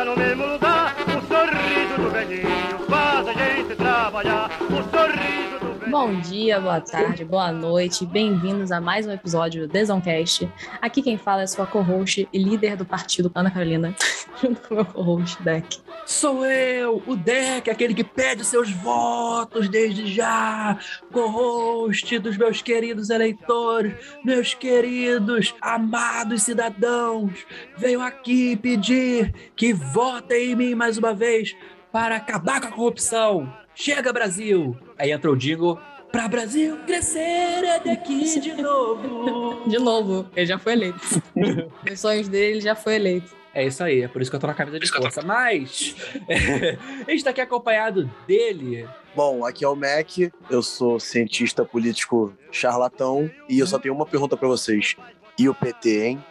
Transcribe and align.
Nunca 0.00 0.04
no 0.04 0.16
mesmo 0.16 0.46
lugar, 0.46 0.59
Bom 6.00 6.18
dia, 6.18 6.58
boa 6.58 6.80
tarde, 6.80 7.26
boa 7.26 7.52
noite, 7.52 8.06
bem-vindos 8.06 8.72
a 8.72 8.80
mais 8.80 9.06
um 9.06 9.12
episódio 9.12 9.68
do 9.68 9.70
Desoncast. 9.70 10.50
Aqui 10.80 11.02
quem 11.02 11.18
fala 11.18 11.42
é 11.42 11.46
sua 11.46 11.66
co-host 11.66 12.26
e 12.32 12.38
líder 12.38 12.74
do 12.74 12.86
partido 12.86 13.30
Ana 13.34 13.50
Carolina, 13.50 13.94
junto 14.40 14.62
com 14.62 14.72
o 14.72 14.76
meu 14.78 14.86
co-host 14.86 15.42
Deck. 15.42 15.78
Sou 16.06 16.46
eu, 16.46 17.02
o 17.06 17.14
Deck, 17.14 17.68
aquele 17.68 17.92
que 17.92 18.02
pede 18.02 18.46
seus 18.46 18.70
votos 18.70 19.68
desde 19.68 20.06
já, 20.06 20.78
co-host 21.12 22.18
dos 22.18 22.38
meus 22.38 22.62
queridos 22.62 23.10
eleitores, 23.10 23.92
meus 24.24 24.54
queridos 24.54 25.54
amados 25.60 26.44
cidadãos. 26.44 27.44
Venho 27.76 28.00
aqui 28.00 28.56
pedir 28.56 29.34
que 29.54 29.74
votem 29.74 30.52
em 30.52 30.56
mim 30.56 30.74
mais 30.74 30.96
uma 30.96 31.12
vez 31.12 31.54
para 31.92 32.16
acabar 32.16 32.58
com 32.58 32.68
a 32.68 32.72
corrupção. 32.72 33.52
Chega, 33.74 34.12
Brasil! 34.12 34.76
Aí 34.98 35.10
entra 35.10 35.30
o 35.30 35.36
jingle. 35.36 35.78
Pra 36.12 36.26
Brasil 36.26 36.76
crescer 36.86 37.20
é 37.64 37.78
daqui 37.78 38.40
de 38.40 38.52
novo. 38.54 39.62
De 39.68 39.78
novo, 39.78 40.28
ele 40.34 40.46
já 40.46 40.58
foi 40.58 40.72
eleito. 40.72 41.00
Nos 41.88 42.00
sonhos 42.00 42.28
dele, 42.28 42.52
ele 42.52 42.60
já 42.60 42.74
foi 42.74 42.96
eleito. 42.96 43.40
É 43.52 43.66
isso 43.66 43.82
aí, 43.82 44.02
é 44.02 44.08
por 44.08 44.22
isso 44.22 44.30
que 44.30 44.36
eu 44.36 44.40
tô 44.40 44.46
na 44.46 44.54
camisa 44.54 44.78
de 44.78 44.88
força. 44.88 45.22
Mas 45.22 45.96
é, 46.28 46.78
a 47.06 47.10
gente 47.10 47.24
tá 47.24 47.30
aqui 47.30 47.40
acompanhado 47.40 48.08
dele. 48.26 48.88
Bom, 49.14 49.44
aqui 49.44 49.64
é 49.64 49.68
o 49.68 49.74
Mac, 49.74 50.08
eu 50.48 50.62
sou 50.62 51.00
cientista 51.00 51.64
político 51.64 52.32
charlatão 52.52 53.28
e 53.48 53.58
eu 53.58 53.66
só 53.66 53.78
tenho 53.78 53.94
uma 53.94 54.06
pergunta 54.06 54.36
pra 54.36 54.46
vocês. 54.46 54.94
E 55.36 55.48
o 55.48 55.54
PT, 55.54 56.04
hein? 56.06 56.24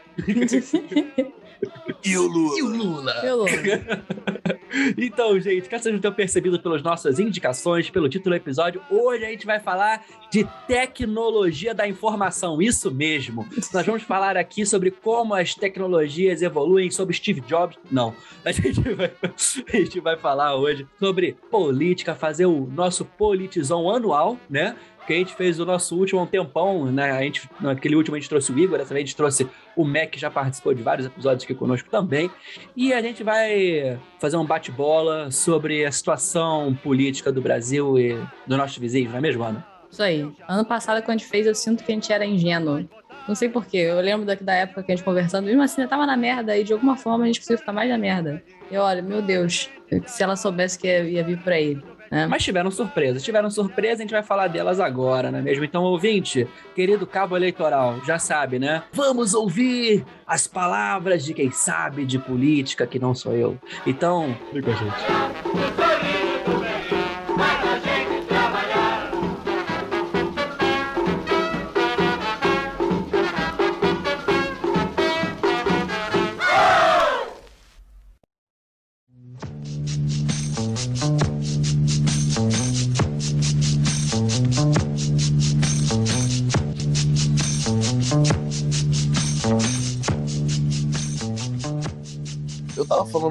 E 2.04 2.18
o 2.18 2.28
Lula? 2.28 2.58
E 2.58 2.62
o 2.62 2.68
Lula? 2.68 3.14
Pelo... 3.22 3.46
Então, 4.98 5.40
gente, 5.40 5.68
caso 5.68 5.84
vocês 5.84 5.94
não 5.94 6.02
tenham 6.02 6.14
percebido 6.14 6.60
pelas 6.60 6.82
nossas 6.84 7.20
indicações, 7.20 7.90
pelo 7.90 8.08
título 8.08 8.36
do 8.36 8.38
episódio, 8.38 8.82
hoje 8.90 9.26
a 9.26 9.30
gente 9.30 9.46
vai 9.46 9.60
falar 9.60 10.06
de 10.32 10.48
tecnologia 10.68 11.74
da 11.74 11.88
informação. 11.88 12.62
Isso 12.62 12.92
mesmo. 12.92 13.48
Nós 13.74 13.86
vamos 13.86 14.04
falar 14.04 14.38
aqui 14.38 14.66
sobre 14.66 14.92
como 14.92 15.34
as 15.34 15.56
tecnologias 15.56 16.42
evoluem, 16.42 16.92
sobre 16.92 17.16
Steve 17.16 17.42
Jobs. 17.42 17.78
Não. 17.92 18.14
A 18.46 18.52
gente 18.52 18.82
vai, 18.94 19.12
a 19.24 19.78
gente 19.78 20.00
vai 20.00 20.18
falar 20.18 20.56
hoje 20.56 20.88
sobre 21.00 21.36
política, 21.50 22.14
fazer 22.14 22.46
o 22.46 22.68
nosso 22.68 23.04
politizão 23.04 23.90
anual, 23.90 24.38
né? 24.50 24.76
Que 25.10 25.14
a 25.16 25.18
gente 25.18 25.34
fez 25.34 25.60
o 25.60 25.66
nosso 25.66 25.98
último 25.98 26.20
há 26.20 26.24
um 26.24 26.28
tempão, 26.28 26.86
né? 26.86 27.10
A 27.10 27.24
gente, 27.24 27.50
naquele 27.60 27.96
último 27.96 28.16
a 28.16 28.20
gente 28.20 28.30
trouxe 28.30 28.52
o 28.52 28.60
Igor, 28.60 28.78
dessa 28.78 28.94
vez 28.94 29.04
a 29.04 29.06
gente 29.08 29.16
trouxe 29.16 29.50
o 29.76 29.84
Mac, 29.84 30.12
que 30.12 30.20
já 30.20 30.30
participou 30.30 30.72
de 30.72 30.84
vários 30.84 31.08
episódios 31.08 31.44
aqui 31.44 31.56
conosco 31.56 31.90
também. 31.90 32.30
E 32.78 32.94
a 32.94 33.02
gente 33.02 33.24
vai 33.24 34.00
fazer 34.20 34.38
um 34.38 34.46
bate-bola 34.46 35.32
sobre 35.32 35.84
a 35.84 35.92
situação 35.92 36.78
política 36.84 37.32
do 37.32 37.42
Brasil 37.42 37.98
e 37.98 38.20
do 38.46 38.56
nosso 38.56 38.80
vizinho, 38.80 39.10
não 39.10 39.18
é 39.18 39.22
mesmo, 39.22 39.44
Ana? 39.44 39.66
Isso 39.90 40.04
aí. 40.04 40.32
Ano 40.48 40.64
passado, 40.64 41.02
quando 41.02 41.16
a 41.16 41.18
gente 41.18 41.28
fez, 41.28 41.48
eu 41.48 41.56
sinto 41.56 41.84
que 41.84 41.92
a 41.92 41.96
gente 41.96 42.14
era 42.14 42.24
ingênuo. 42.24 42.88
Não 43.28 43.34
sei 43.34 43.50
porquê. 43.50 43.78
Eu 43.78 44.00
lembro 44.02 44.28
daqui 44.28 44.44
da 44.44 44.54
época 44.54 44.84
que 44.84 44.92
a 44.92 44.96
gente 44.96 45.04
conversando, 45.04 45.46
mesmo 45.46 45.64
assim, 45.64 45.82
eu 45.82 45.88
tava 45.88 46.06
na 46.06 46.16
merda 46.16 46.56
e 46.56 46.64
de 46.64 46.72
alguma 46.72 46.96
forma 46.96 47.24
a 47.24 47.28
gente 47.28 47.40
conseguiu 47.40 47.58
ficar 47.58 47.74
mais 47.74 47.90
na 47.90 47.98
merda. 47.98 48.44
E 48.70 48.78
olha, 48.78 49.02
meu 49.02 49.24
Deus, 49.24 49.70
se 50.06 50.22
ela 50.22 50.36
soubesse 50.36 50.78
que 50.78 50.88
ia 50.88 51.24
vir 51.24 51.40
por 51.42 51.52
aí. 51.52 51.82
Né? 52.10 52.26
Mas 52.26 52.44
tiveram 52.44 52.72
surpresas, 52.72 53.24
tiveram 53.24 53.50
surpresas, 53.50 54.00
a 54.00 54.04
gente 54.04 54.12
vai 54.12 54.24
falar 54.24 54.48
delas 54.48 54.80
agora, 54.80 55.32
não 55.32 55.40
é 55.40 55.42
mesmo? 55.42 55.64
Então, 55.64 55.84
ouvinte, 55.84 56.48
querido 56.76 57.06
cabo 57.06 57.36
eleitoral, 57.36 58.00
já 58.06 58.18
sabe, 58.18 58.60
né? 58.60 58.84
Vamos 58.92 59.34
ouvir 59.34 60.06
as 60.26 60.48
palavras 60.48 61.24
de 61.24 61.34
quem 61.34 61.52
sabe 61.52 62.06
de 62.06 62.18
política, 62.18 62.88
que 62.88 63.00
não 63.00 63.14
sou 63.14 63.34
eu. 63.34 63.58
Então, 63.86 64.36
vem 64.52 64.62
com 64.62 64.72
a 64.72 64.76
gente. 64.76 66.19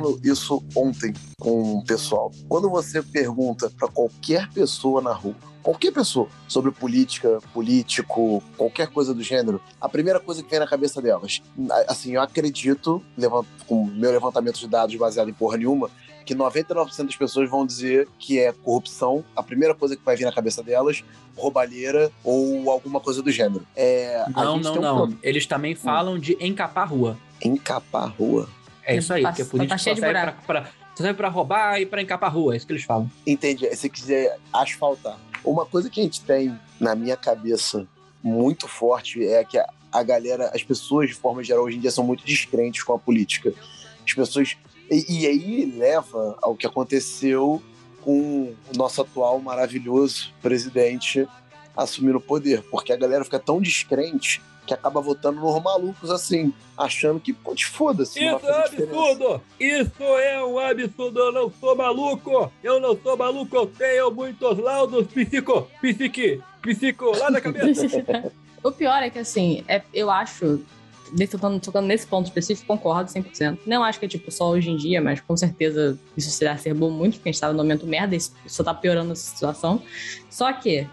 Falando 0.08 0.20
isso 0.24 0.62
ontem 0.74 1.12
com 1.40 1.78
o 1.78 1.84
pessoal. 1.84 2.32
Quando 2.48 2.70
você 2.70 3.02
pergunta 3.02 3.70
pra 3.70 3.88
qualquer 3.88 4.48
pessoa 4.50 5.02
na 5.02 5.12
rua, 5.12 5.34
qualquer 5.62 5.92
pessoa, 5.92 6.28
sobre 6.46 6.70
política, 6.70 7.38
político, 7.52 8.42
qualquer 8.56 8.88
coisa 8.88 9.12
do 9.12 9.22
gênero, 9.22 9.60
a 9.80 9.88
primeira 9.88 10.18
coisa 10.18 10.42
que 10.42 10.50
vem 10.50 10.60
na 10.60 10.66
cabeça 10.66 11.02
delas, 11.02 11.42
assim, 11.86 12.14
eu 12.14 12.22
acredito, 12.22 13.02
com 13.66 13.84
meu 13.84 14.10
levantamento 14.10 14.58
de 14.58 14.68
dados 14.68 14.94
baseado 14.96 15.28
em 15.28 15.34
porra 15.34 15.56
nenhuma, 15.58 15.90
que 16.24 16.34
99% 16.34 17.06
das 17.06 17.16
pessoas 17.16 17.48
vão 17.48 17.64
dizer 17.64 18.06
que 18.18 18.38
é 18.38 18.52
corrupção, 18.52 19.24
a 19.34 19.42
primeira 19.42 19.74
coisa 19.74 19.96
que 19.96 20.04
vai 20.04 20.14
vir 20.14 20.26
na 20.26 20.32
cabeça 20.32 20.62
delas, 20.62 21.02
roubalheira 21.34 22.10
ou 22.22 22.70
alguma 22.70 23.00
coisa 23.00 23.22
do 23.22 23.30
gênero. 23.30 23.66
É, 23.74 24.24
Não, 24.34 24.44
não, 24.44 24.56
um 24.56 24.60
não. 24.60 24.72
problema. 24.96 25.18
Eles 25.22 25.46
também 25.46 25.74
falam 25.74 26.18
de 26.18 26.36
encapar 26.40 26.84
a 26.84 26.86
rua. 26.86 27.16
Encapar 27.42 28.04
a 28.04 28.06
rua. 28.08 28.48
É 28.94 28.96
isso 28.96 29.12
aí, 29.12 29.22
Tá- 29.22 29.28
porque 29.30 29.42
a 29.42 29.44
tá 29.44 29.50
política 29.50 29.78
cheio 29.78 29.96
só 29.96 30.00
de 30.00 30.00
serve 30.00 30.12
pra, 30.20 30.32
buraco. 30.32 30.46
pra, 30.46 30.64
só 30.96 31.02
serve 31.04 31.14
pra 31.16 31.28
roubar 31.28 31.80
e 31.80 31.86
pra 31.86 32.02
encapar 32.02 32.28
a 32.28 32.32
rua, 32.32 32.54
é 32.54 32.56
isso 32.56 32.66
que 32.66 32.72
eles 32.72 32.84
falam. 32.84 33.10
Entendi. 33.26 33.74
Se 33.76 33.88
quiser 33.88 34.36
asfaltar. 34.52 35.18
Uma 35.44 35.64
coisa 35.66 35.88
que 35.88 36.00
a 36.00 36.02
gente 36.04 36.20
tem 36.22 36.58
na 36.80 36.94
minha 36.94 37.16
cabeça 37.16 37.86
muito 38.22 38.66
forte 38.66 39.24
é 39.24 39.44
que 39.44 39.56
a, 39.58 39.68
a 39.92 40.02
galera, 40.02 40.50
as 40.54 40.62
pessoas 40.62 41.08
de 41.08 41.14
forma 41.14 41.44
geral 41.44 41.64
hoje 41.64 41.76
em 41.76 41.80
dia 41.80 41.90
são 41.90 42.02
muito 42.04 42.24
descrentes 42.24 42.82
com 42.82 42.92
a 42.94 42.98
política. 42.98 43.52
As 44.06 44.12
pessoas. 44.14 44.56
E, 44.90 45.20
e 45.22 45.26
aí 45.26 45.66
leva 45.76 46.36
ao 46.42 46.56
que 46.56 46.66
aconteceu 46.66 47.62
com 48.02 48.54
o 48.72 48.76
nosso 48.76 49.02
atual 49.02 49.38
maravilhoso 49.40 50.32
presidente 50.42 51.28
assumindo 51.76 52.18
o 52.18 52.20
poder. 52.20 52.62
Porque 52.70 52.92
a 52.92 52.96
galera 52.96 53.22
fica 53.24 53.38
tão 53.38 53.60
descrente 53.60 54.40
que 54.68 54.74
acaba 54.74 55.00
votando 55.00 55.40
nos 55.40 55.62
malucos 55.62 56.10
assim, 56.10 56.52
achando 56.76 57.18
que, 57.18 57.32
pô, 57.32 57.54
te 57.54 57.66
foda-se. 57.66 58.20
não 58.24 58.38
vai 58.38 58.52
fazer 58.52 58.70
diferença. 58.70 59.40
Isso 59.58 60.02
é 60.02 60.44
um 60.44 60.58
absurdo! 60.58 61.18
Eu 61.20 61.32
não 61.32 61.52
sou 61.58 61.74
maluco! 61.76 62.52
Eu 62.62 62.78
não 62.80 62.96
sou 63.02 63.16
maluco! 63.16 63.56
Eu 63.56 63.66
tenho 63.66 64.10
muitos 64.12 64.58
laudos 64.58 65.06
psico, 65.08 65.68
psique, 65.80 66.40
psico, 66.62 67.16
lá 67.18 67.30
na 67.30 67.40
cabeça! 67.40 67.86
o 68.62 68.70
pior 68.70 69.02
é 69.02 69.10
que, 69.10 69.18
assim, 69.18 69.64
é, 69.66 69.82
eu 69.92 70.10
acho. 70.10 70.60
nesse- 71.12 71.32
Tocando, 71.32 71.58
tocando 71.60 71.86
nesse 71.86 72.06
ponto 72.06 72.26
específico, 72.26 72.66
concordo 72.66 73.10
100%. 73.10 73.60
Não 73.66 73.82
acho 73.82 73.98
que 73.98 74.04
é 74.04 74.08
tipo 74.08 74.30
só 74.30 74.50
hoje 74.50 74.70
em 74.70 74.76
dia, 74.76 75.00
mas 75.00 75.20
com 75.20 75.36
certeza 75.36 75.98
isso 76.16 76.30
se 76.30 76.46
acerbou 76.46 76.90
muito, 76.90 77.14
porque 77.14 77.30
a 77.30 77.32
gente 77.32 77.40
tava 77.40 77.52
no 77.54 77.58
momento 77.62 77.86
merda 77.86 78.14
e 78.14 78.18
isso 78.18 78.32
só 78.46 78.62
tá 78.62 78.74
piorando 78.74 79.12
essa 79.12 79.34
situação. 79.34 79.82
Só 80.30 80.52
que 80.52 80.86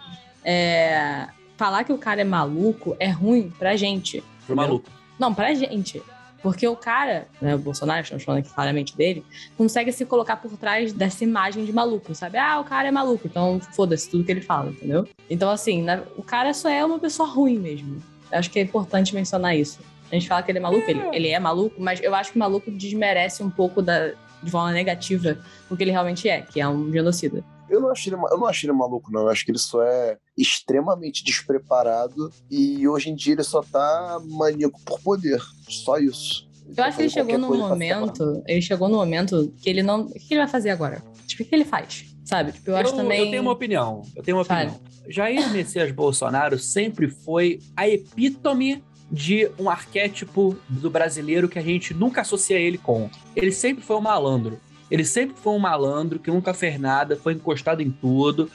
é, 0.44 1.28
falar 1.58 1.84
que 1.84 1.94
o 1.94 1.98
cara 1.98 2.22
é 2.22 2.24
maluco 2.24 2.96
é 3.00 3.10
ruim 3.10 3.52
pra 3.58 3.76
gente. 3.76 4.24
Pro 4.46 4.56
maluco. 4.56 4.90
Não, 5.20 5.34
pra 5.34 5.54
gente. 5.54 6.02
Porque 6.46 6.68
o 6.68 6.76
cara, 6.76 7.28
né, 7.42 7.56
o 7.56 7.58
Bolsonaro, 7.58 8.04
estamos 8.04 8.24
falando 8.24 8.42
aqui 8.42 8.54
claramente 8.54 8.96
dele, 8.96 9.26
consegue 9.58 9.92
se 9.92 10.06
colocar 10.06 10.36
por 10.36 10.56
trás 10.58 10.94
dessa 10.94 11.24
imagem 11.24 11.66
de 11.66 11.74
maluco, 11.74 12.14
sabe? 12.14 12.38
Ah, 12.38 12.59
o 12.59 12.64
cara 12.64 12.88
é 12.88 12.91
maluco, 12.91 13.26
então 13.26 13.59
foda-se 13.76 14.08
tudo 14.08 14.24
que 14.24 14.32
ele 14.32 14.41
fala, 14.41 14.70
entendeu? 14.70 15.08
Então, 15.28 15.50
assim, 15.50 15.82
né, 15.82 16.03
o 16.16 16.22
cara 16.22 16.53
só 16.53 16.70
é 16.70 16.85
uma 16.85 17.00
pessoa 17.00 17.28
ruim 17.28 17.58
mesmo. 17.58 18.00
Eu 18.32 18.38
acho 18.38 18.52
que 18.52 18.59
é 18.59 18.62
importante 18.62 19.16
mencionar 19.16 19.58
isso. 19.58 19.79
A 20.12 20.14
gente 20.14 20.28
fala 20.28 20.44
que 20.44 20.52
ele 20.52 20.59
é 20.59 20.62
maluco, 20.62 20.88
ele, 20.88 21.02
ele 21.14 21.29
é 21.29 21.40
maluco, 21.40 21.82
mas 21.82 22.00
eu 22.03 22.14
acho 22.14 22.32
que 22.32 22.38
o 22.38 22.40
maluco 22.40 22.70
desmerece 22.70 23.41
um 23.41 23.50
pouco 23.50 23.82
da, 23.82 24.09
de 24.44 24.52
forma 24.52 24.72
negativa 24.72 25.40
o 25.68 25.76
que 25.76 25.84
ele 25.84 25.91
realmente 25.91 26.29
é, 26.29 26.41
que 26.41 26.62
é 26.62 26.68
um 26.68 26.91
genocida. 26.91 27.44
Eu 27.70 27.82
não, 27.82 27.90
acho 27.91 28.09
ele, 28.09 28.16
eu 28.16 28.38
não 28.38 28.46
acho 28.46 28.66
ele 28.66 28.73
maluco, 28.73 29.12
não. 29.12 29.22
Eu 29.22 29.29
acho 29.29 29.44
que 29.44 29.52
ele 29.52 29.58
só 29.58 29.82
é 29.84 30.17
extremamente 30.38 31.23
despreparado 31.23 32.32
e 32.50 32.88
hoje 32.88 33.09
em 33.09 33.16
dia 33.16 33.34
ele 33.34 33.44
só 33.44 33.62
tá 33.62 34.20
maníaco 34.23 34.79
por 34.85 35.00
poder. 35.02 35.41
Só 35.67 35.97
isso. 35.97 36.47
Eu 36.76 36.84
acho 36.84 36.97
que 36.97 37.03
ele 37.03 37.09
chegou 37.09 37.38
num 37.38 37.58
momento, 37.58 38.44
ele 38.47 38.62
chegou 38.62 38.88
num 38.90 38.97
momento 38.97 39.53
que 39.62 39.70
ele 39.70 39.84
não. 39.84 40.02
O 40.02 40.14
que 40.14 40.34
ele 40.34 40.41
vai 40.41 40.47
fazer 40.47 40.70
agora? 40.70 41.02
Tipo, 41.28 41.44
o 41.44 41.46
que 41.46 41.56
ele 41.56 41.66
faz? 41.66 42.06
Sabe? 42.23 42.52
Tipo, 42.52 42.72
eu 42.72 42.78
acho 42.78 42.91
eu, 42.91 42.97
também. 42.97 43.20
eu 43.20 43.29
tenho 43.29 43.41
uma 43.41 43.52
opinião. 43.52 44.02
Eu 44.16 44.23
tenho 44.23 44.38
uma 44.38 44.46
Fale. 44.46 44.70
opinião. 44.70 44.96
Jair 45.08 45.52
Messias 45.52 45.91
Bolsonaro 45.91 46.58
sempre 46.58 47.08
foi 47.08 47.59
a 47.76 47.88
epítome 47.88 48.84
de 49.12 49.50
um 49.59 49.70
arquétipo 49.70 50.58
do 50.67 50.90
brasileiro 50.90 51.47
que 51.47 51.59
a 51.59 51.62
gente 51.62 51.94
nunca 51.94 52.22
associa 52.22 52.58
ele 52.58 52.78
com. 52.78 53.09
Ele 53.35 53.52
sempre 53.52 53.84
foi 53.84 53.96
um 53.96 54.02
malandro. 54.02 54.59
Ele 54.90 55.03
sempre 55.03 55.35
foi 55.35 55.53
um 55.53 55.59
malandro 55.59 56.20
que 56.20 56.29
nunca 56.29 56.53
fez 56.53 56.79
nada, 56.79 57.16
foi 57.16 57.34
encostado 57.34 57.82
em 57.82 57.90
tudo 57.90 58.49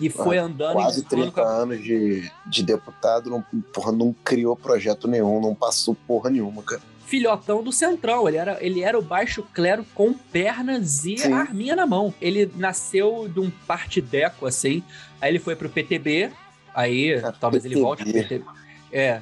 e 0.00 0.10
foi 0.10 0.36
andando 0.36 0.74
Quase 0.74 1.00
empurrando 1.00 1.32
30 1.32 1.42
anos 1.42 1.82
de, 1.82 2.30
de 2.46 2.62
deputado, 2.64 3.30
não, 3.30 3.42
porra, 3.72 3.92
não 3.92 4.12
criou 4.24 4.56
projeto 4.56 5.06
nenhum, 5.06 5.40
não 5.40 5.54
passou 5.54 5.94
porra 6.06 6.28
nenhuma, 6.28 6.62
cara. 6.62 6.82
filhotão 7.06 7.62
do 7.62 7.70
Centrão. 7.72 8.26
Ele 8.26 8.36
era, 8.36 8.58
ele 8.60 8.82
era 8.82 8.98
o 8.98 9.02
baixo 9.02 9.44
clero 9.54 9.86
com 9.94 10.12
pernas 10.12 11.04
e 11.04 11.16
Sim. 11.18 11.32
arminha 11.32 11.76
na 11.76 11.86
mão. 11.86 12.12
Ele 12.20 12.50
nasceu 12.56 13.28
de 13.32 13.38
um 13.38 13.48
partideco, 13.66 14.44
assim. 14.44 14.82
Aí 15.20 15.30
ele 15.30 15.38
foi 15.38 15.54
pro 15.54 15.68
PTB. 15.68 16.32
Aí 16.74 17.14
Ah, 17.24 17.32
talvez 17.32 17.64
ele 17.64 17.80
volte 17.80 18.02
pro 18.02 18.12
PTB. 18.12 18.40
PTB. 18.44 18.58
É. 18.92 19.20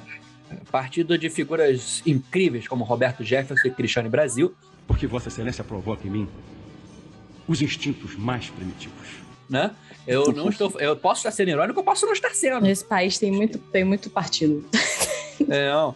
Partido 0.71 1.17
de 1.17 1.29
figuras 1.29 2.01
incríveis 2.05 2.67
como 2.67 2.83
Roberto 2.83 3.23
Jefferson 3.23 3.67
e 3.67 3.71
Cristiano 3.71 4.09
Brasil. 4.09 4.53
Porque 4.87 5.07
Vossa 5.07 5.29
Excelência 5.29 5.63
provoca 5.63 6.07
em 6.07 6.11
mim 6.11 6.27
os 7.47 7.61
instintos 7.61 8.15
mais 8.15 8.49
primitivos. 8.49 9.07
né? 9.49 9.71
Eu 10.07 10.31
não 10.31 10.49
estou. 10.49 10.71
Eu 10.79 10.95
posso 10.95 11.19
estar 11.19 11.31
sendo 11.31 11.49
irônico, 11.49 11.79
eu 11.79 11.83
posso 11.83 12.05
não 12.05 12.13
estar 12.13 12.29
sendo. 12.35 12.61
Nesse 12.61 12.85
país 12.85 13.17
tem 13.17 13.31
muito, 13.31 13.57
tem 13.57 13.83
muito 13.83 14.09
partido. 14.09 14.63
É, 15.49 15.69
não. 15.69 15.93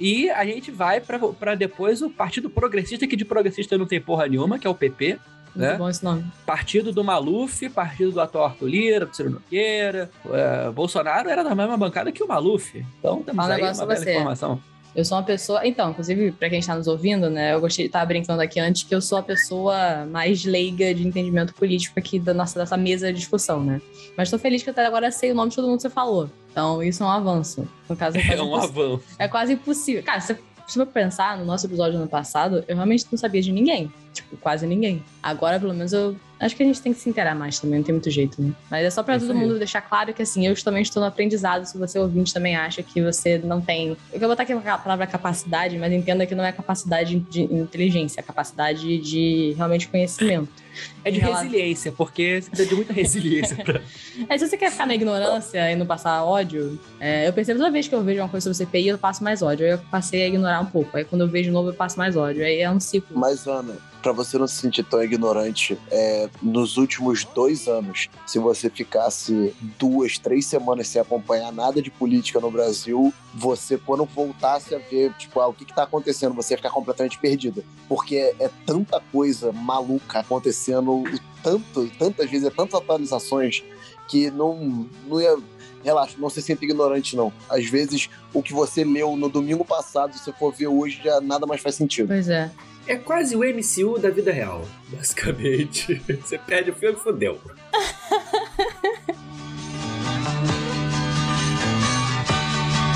E 0.00 0.30
a 0.30 0.44
gente 0.46 0.70
vai 0.70 0.98
pra 0.98 1.54
depois 1.54 2.00
o 2.00 2.08
Partido 2.08 2.48
Progressista, 2.48 3.06
que 3.06 3.14
de 3.14 3.24
progressista 3.24 3.76
não 3.76 3.84
tem 3.84 4.00
porra 4.00 4.26
nenhuma, 4.26 4.58
que 4.58 4.66
é 4.66 4.70
o 4.70 4.74
PP. 4.74 5.18
Muito 5.54 5.70
né? 5.72 5.76
bom 5.76 5.88
esse 5.90 6.02
nome. 6.02 6.24
Partido 6.46 6.90
do 6.90 7.04
Maluf, 7.04 7.68
partido 7.68 8.12
do 8.12 8.20
atual 8.20 8.46
Arthur 8.46 8.66
Lira, 8.66 9.04
do 9.06 9.14
Ciro 9.14 9.30
Nogueira. 9.30 10.10
É, 10.30 10.70
Bolsonaro 10.70 11.28
era 11.28 11.44
da 11.44 11.54
mesma 11.54 11.76
bancada 11.76 12.10
que 12.10 12.22
o 12.22 12.26
Maluf. 12.28 12.78
Então 12.98 13.22
temos 13.22 13.36
Fala 13.44 13.54
aí 13.56 13.62
uma 13.62 13.72
bela 13.74 13.96
você. 13.96 14.10
informação. 14.12 14.60
Eu 14.94 15.04
sou 15.04 15.16
uma 15.16 15.24
pessoa. 15.24 15.66
Então, 15.66 15.90
inclusive, 15.90 16.32
pra 16.32 16.48
quem 16.48 16.58
está 16.58 16.74
nos 16.74 16.86
ouvindo, 16.86 17.30
né? 17.30 17.54
Eu 17.54 17.60
gostei 17.60 17.84
de 17.84 17.88
estar 17.88 18.04
brincando 18.04 18.40
aqui 18.42 18.58
antes 18.58 18.82
que 18.82 18.94
eu 18.94 19.00
sou 19.00 19.18
a 19.18 19.22
pessoa 19.22 20.06
mais 20.06 20.44
leiga 20.44 20.94
de 20.94 21.06
entendimento 21.06 21.54
político 21.54 21.98
aqui 21.98 22.18
da 22.18 22.34
nossa 22.34 22.58
dessa 22.58 22.76
mesa 22.76 23.12
de 23.12 23.18
discussão, 23.18 23.62
né? 23.62 23.80
Mas 24.16 24.30
tô 24.30 24.38
feliz 24.38 24.62
que 24.62 24.70
até 24.70 24.84
agora 24.84 25.10
sei 25.10 25.32
o 25.32 25.34
nome 25.34 25.50
de 25.50 25.56
todo 25.56 25.66
mundo 25.68 25.76
que 25.76 25.82
você 25.82 25.90
falou. 25.90 26.30
Então, 26.50 26.82
isso 26.82 27.02
é 27.02 27.06
um 27.06 27.10
avanço. 27.10 27.68
No 27.88 27.96
caso, 27.96 28.16
é 28.16 28.22
É 28.34 28.42
um 28.42 28.54
avanço. 28.56 29.02
é 29.18 29.28
quase 29.28 29.52
impossível. 29.52 30.02
Cara, 30.02 30.20
se 30.20 30.34
se 30.68 30.74
for 30.74 30.86
pensar 30.86 31.38
no 31.38 31.46
nosso 31.46 31.66
episódio 31.66 31.94
do 31.94 32.02
ano 32.02 32.10
passado, 32.10 32.62
eu 32.68 32.76
realmente 32.76 33.06
não 33.10 33.18
sabia 33.18 33.40
de 33.40 33.50
ninguém. 33.50 33.90
Tipo, 34.12 34.36
quase 34.36 34.66
ninguém. 34.66 35.02
Agora, 35.22 35.58
pelo 35.58 35.72
menos, 35.72 35.94
eu. 35.94 36.14
Acho 36.40 36.54
que 36.54 36.62
a 36.62 36.66
gente 36.66 36.80
tem 36.80 36.92
que 36.92 37.00
se 37.00 37.08
inteirar 37.08 37.34
mais 37.34 37.58
também, 37.58 37.78
não 37.78 37.84
tem 37.84 37.92
muito 37.92 38.10
jeito, 38.10 38.40
né? 38.40 38.52
Mas 38.70 38.84
é 38.84 38.90
só 38.90 39.02
pra 39.02 39.16
Isso 39.16 39.26
todo 39.26 39.36
mundo 39.36 39.58
deixar 39.58 39.80
claro 39.80 40.14
que, 40.14 40.22
assim, 40.22 40.46
eu 40.46 40.54
também 40.62 40.82
estou 40.82 41.00
no 41.00 41.08
aprendizado. 41.08 41.64
Se 41.64 41.76
você 41.76 41.98
ouvinte 41.98 42.32
também 42.32 42.56
acha 42.56 42.82
que 42.82 43.02
você 43.02 43.38
não 43.38 43.60
tem. 43.60 43.96
Eu 44.12 44.20
vou 44.20 44.28
botar 44.28 44.44
aqui 44.44 44.52
a 44.52 44.78
palavra 44.78 45.06
capacidade, 45.06 45.76
mas 45.78 45.92
entenda 45.92 46.26
que 46.26 46.34
não 46.34 46.44
é 46.44 46.52
capacidade 46.52 47.18
de 47.18 47.42
inteligência, 47.42 48.20
é 48.20 48.22
capacidade 48.22 48.98
de 48.98 49.54
realmente 49.56 49.88
conhecimento. 49.88 50.48
É 51.04 51.10
de 51.10 51.18
resiliência, 51.18 51.90
porque 51.90 52.40
você 52.40 52.50
precisa 52.50 52.68
de 52.68 52.74
muita 52.76 52.92
resiliência 52.92 53.56
pra. 53.56 53.80
É, 54.28 54.38
se 54.38 54.48
você 54.48 54.56
quer 54.56 54.70
ficar 54.70 54.86
na 54.86 54.94
ignorância 54.94 55.72
e 55.72 55.74
não 55.74 55.86
passar 55.86 56.24
ódio, 56.24 56.78
é, 57.00 57.26
eu 57.26 57.32
percebo 57.32 57.58
toda 57.58 57.70
vez 57.70 57.88
que 57.88 57.94
eu 57.94 58.02
vejo 58.02 58.20
uma 58.20 58.28
coisa 58.28 58.52
sobre 58.52 58.66
CPI, 58.66 58.88
eu 58.88 58.98
passo 58.98 59.24
mais 59.24 59.42
ódio. 59.42 59.66
Aí 59.66 59.72
eu 59.72 59.78
passei 59.90 60.22
a 60.22 60.28
ignorar 60.28 60.60
um 60.60 60.66
pouco. 60.66 60.96
Aí 60.96 61.04
quando 61.04 61.22
eu 61.22 61.28
vejo 61.28 61.46
de 61.46 61.50
novo, 61.50 61.70
eu 61.70 61.74
passo 61.74 61.98
mais 61.98 62.16
ódio. 62.16 62.44
Aí 62.44 62.60
é 62.60 62.70
um 62.70 62.78
ciclo. 62.78 63.18
Mas, 63.18 63.46
Ana, 63.46 63.76
pra 64.02 64.12
você 64.12 64.38
não 64.38 64.46
se 64.46 64.56
sentir 64.56 64.84
tão 64.84 65.02
ignorante, 65.02 65.78
é, 65.90 66.28
nos 66.40 66.76
últimos 66.76 67.24
dois 67.24 67.66
anos, 67.66 68.08
se 68.26 68.38
você 68.38 68.70
ficasse 68.70 69.54
duas, 69.78 70.18
três 70.18 70.46
semanas 70.46 70.88
sem 70.88 71.00
acompanhar 71.00 71.52
nada 71.52 71.82
de 71.82 71.90
política 71.90 72.40
no 72.40 72.50
Brasil, 72.50 73.12
você, 73.34 73.76
quando 73.76 74.04
voltasse 74.04 74.74
a 74.74 74.78
ver, 74.78 75.12
tipo, 75.14 75.40
ah, 75.40 75.48
o 75.48 75.54
que, 75.54 75.64
que 75.64 75.74
tá 75.74 75.82
acontecendo, 75.82 76.34
você 76.34 76.54
ia 76.54 76.58
ficar 76.58 76.70
completamente 76.70 77.18
perdida. 77.18 77.62
Porque 77.88 78.16
é, 78.16 78.44
é 78.44 78.50
tanta 78.64 79.00
coisa 79.12 79.52
maluca 79.52 80.20
acontecendo, 80.20 81.04
tanto, 81.42 81.88
tantas 81.98 82.30
vezes, 82.30 82.46
é 82.46 82.50
tantas 82.50 82.80
atualizações 82.80 83.62
que 84.08 84.30
não, 84.30 84.88
não 85.06 85.20
ia. 85.20 85.36
Relaxa, 85.84 86.16
não 86.18 86.28
se 86.28 86.42
sinta 86.42 86.64
ignorante, 86.64 87.14
não. 87.14 87.32
Às 87.48 87.66
vezes, 87.66 88.10
o 88.34 88.42
que 88.42 88.52
você 88.52 88.84
leu 88.84 89.16
no 89.16 89.28
domingo 89.28 89.64
passado, 89.64 90.12
se 90.12 90.24
você 90.24 90.32
for 90.32 90.52
ver 90.52 90.66
hoje, 90.66 91.00
já 91.04 91.20
nada 91.20 91.46
mais 91.46 91.60
faz 91.60 91.76
sentido. 91.76 92.08
Pois 92.08 92.28
é. 92.28 92.50
É 92.88 92.96
quase 92.96 93.36
o 93.36 93.40
MCU 93.40 93.98
da 93.98 94.08
vida 94.08 94.32
real, 94.32 94.66
basicamente. 94.88 96.02
Você 96.22 96.38
perde 96.38 96.70
o 96.70 96.74
filme 96.74 96.98
fodeu. 96.98 97.38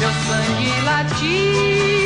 Meu 0.00 0.10
sangue 0.10 0.80
latino, 0.86 2.01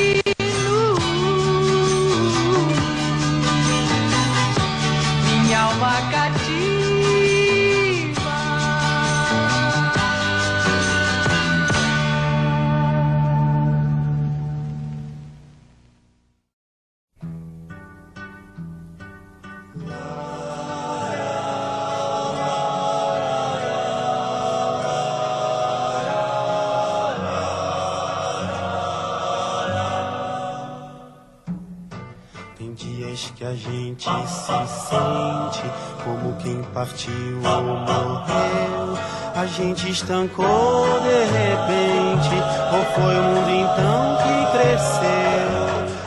quem 36.46 36.62
partiu 36.72 37.42
ou 37.42 37.62
morreu. 37.62 38.96
A 39.34 39.46
gente 39.46 39.90
estancou 39.90 40.86
de 41.00 41.18
repente, 41.34 42.34
ou 42.72 42.84
foi 42.94 43.14
o 43.16 43.22
mundo 43.24 43.50
então 43.50 44.16
que 44.22 44.36
cresceu? 44.56 45.56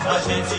A 0.09 0.19
gente 0.19 0.58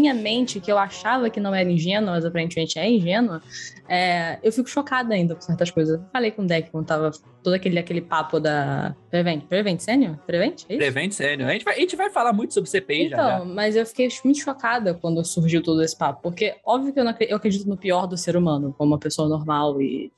minha 0.00 0.14
mente, 0.14 0.60
que 0.60 0.70
eu 0.70 0.78
achava 0.78 1.30
que 1.30 1.38
não 1.38 1.54
era 1.54 1.70
ingênua, 1.70 2.12
mas 2.12 2.24
aparentemente 2.24 2.78
é 2.78 2.90
ingênua, 2.90 3.42
é, 3.88 4.38
eu 4.42 4.52
fico 4.52 4.68
chocada 4.68 5.14
ainda 5.14 5.34
com 5.34 5.40
certas 5.40 5.70
coisas. 5.70 5.98
Eu 5.98 6.06
falei 6.12 6.30
com 6.30 6.42
o 6.42 6.46
Deck 6.46 6.70
quando 6.70 6.86
tava 6.86 7.10
todo 7.42 7.54
aquele, 7.54 7.78
aquele 7.78 8.00
papo 8.00 8.38
da. 8.38 8.94
Prevent? 9.10 9.44
Prevent 9.44 9.80
Sênior? 9.80 10.16
Prevent? 10.26 10.64
É 10.68 10.74
isso? 10.74 10.78
Prevent 10.78 11.12
sério. 11.12 11.46
A 11.46 11.52
gente, 11.52 11.64
vai, 11.64 11.74
a 11.76 11.80
gente 11.80 11.96
vai 11.96 12.10
falar 12.10 12.32
muito 12.32 12.54
sobre 12.54 12.70
CPI 12.70 13.08
já, 13.08 13.16
Então, 13.16 13.38
já. 13.40 13.44
mas 13.44 13.76
eu 13.76 13.84
fiquei 13.86 14.08
muito 14.24 14.40
chocada 14.40 14.94
quando 14.94 15.24
surgiu 15.24 15.62
todo 15.62 15.82
esse 15.82 15.96
papo, 15.96 16.22
porque 16.22 16.56
óbvio 16.64 16.92
que 16.92 17.00
eu, 17.00 17.04
não 17.04 17.14
eu 17.20 17.36
acredito 17.36 17.68
no 17.68 17.76
pior 17.76 18.06
do 18.06 18.16
ser 18.16 18.36
humano, 18.36 18.74
como 18.76 18.92
uma 18.92 18.98
pessoa 18.98 19.28
normal 19.28 19.80
e 19.80 20.12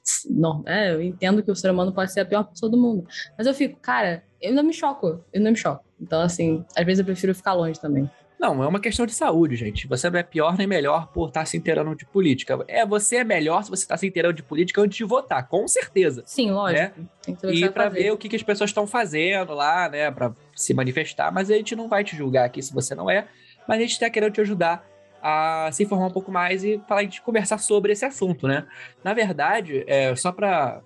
é, 0.67 0.95
eu 0.95 1.03
entendo 1.03 1.43
que 1.43 1.51
o 1.51 1.57
ser 1.57 1.71
humano 1.71 1.93
pode 1.93 2.13
ser 2.13 2.21
a 2.21 2.25
pior 2.25 2.45
pessoa 2.45 2.71
do 2.71 2.77
mundo, 2.77 3.07
mas 3.37 3.47
eu 3.47 3.55
fico, 3.55 3.79
cara, 3.81 4.23
eu 4.41 4.53
não 4.53 4.63
me 4.63 4.73
choco, 4.73 5.25
eu 5.33 5.41
não 5.41 5.53
me 5.53 5.57
choco. 5.57 5.85
Então, 6.01 6.21
assim, 6.21 6.65
às 6.77 6.85
vezes 6.85 6.99
eu 6.99 7.05
prefiro 7.05 7.35
ficar 7.35 7.53
longe 7.55 7.81
também. 7.81 8.11
Não, 8.43 8.61
é 8.61 8.67
uma 8.67 8.81
questão 8.81 9.07
de 9.07 9.15
saúde, 9.15 9.55
gente. 9.55 9.87
Você 9.87 10.11
não 10.11 10.19
é 10.19 10.23
pior 10.25 10.59
nem 10.59 10.67
melhor 10.67 11.07
por 11.07 11.29
estar 11.29 11.47
se 11.47 11.57
inteirando 11.57 11.95
de 11.95 12.05
política. 12.05 12.59
É, 12.67 12.85
você 12.85 13.19
é 13.19 13.25
melhor 13.25 13.63
se 13.63 13.71
você 13.71 13.85
está 13.85 13.97
se 13.97 14.05
inteirando 14.05 14.35
de 14.35 14.43
política 14.43 14.81
antes 14.83 14.99
de 14.99 15.05
votar, 15.05 15.47
com 15.47 15.69
certeza. 15.69 16.25
Sim, 16.27 16.51
lógico. 16.51 17.09
Tem 17.23 17.37
que 17.37 17.47
que 17.47 17.65
E 17.65 17.71
para 17.71 17.89
ver 17.89 18.11
o 18.11 18.17
que, 18.17 18.29
que 18.29 18.35
as 18.35 18.43
pessoas 18.43 18.71
estão 18.71 18.85
fazendo 18.85 19.55
lá, 19.55 19.89
né, 19.89 20.11
Pra 20.11 20.33
se 20.57 20.75
manifestar, 20.75 21.33
mas 21.33 21.53
a 21.53 21.55
gente 21.55 21.77
não 21.77 21.89
vai 21.89 22.03
te 22.03 22.17
julgar 22.17 22.45
aqui 22.45 22.61
se 22.61 22.75
você 22.75 22.97
não 22.97 23.09
é, 23.09 23.29
mas 23.69 23.79
a 23.79 23.81
gente 23.81 23.93
está 23.93 24.11
querendo 24.11 24.33
te 24.33 24.41
ajudar 24.41 24.85
a 25.23 25.71
se 25.71 25.85
informar 25.85 26.07
um 26.07 26.11
pouco 26.11 26.33
mais 26.33 26.65
e 26.65 26.81
falar, 26.89 27.03
gente 27.03 27.23
conversar 27.23 27.59
sobre 27.59 27.93
esse 27.93 28.05
assunto, 28.05 28.49
né? 28.49 28.67
Na 29.05 29.15
verdade, 29.15 29.85
é, 29.87 30.17
só 30.17 30.33
para 30.33 30.83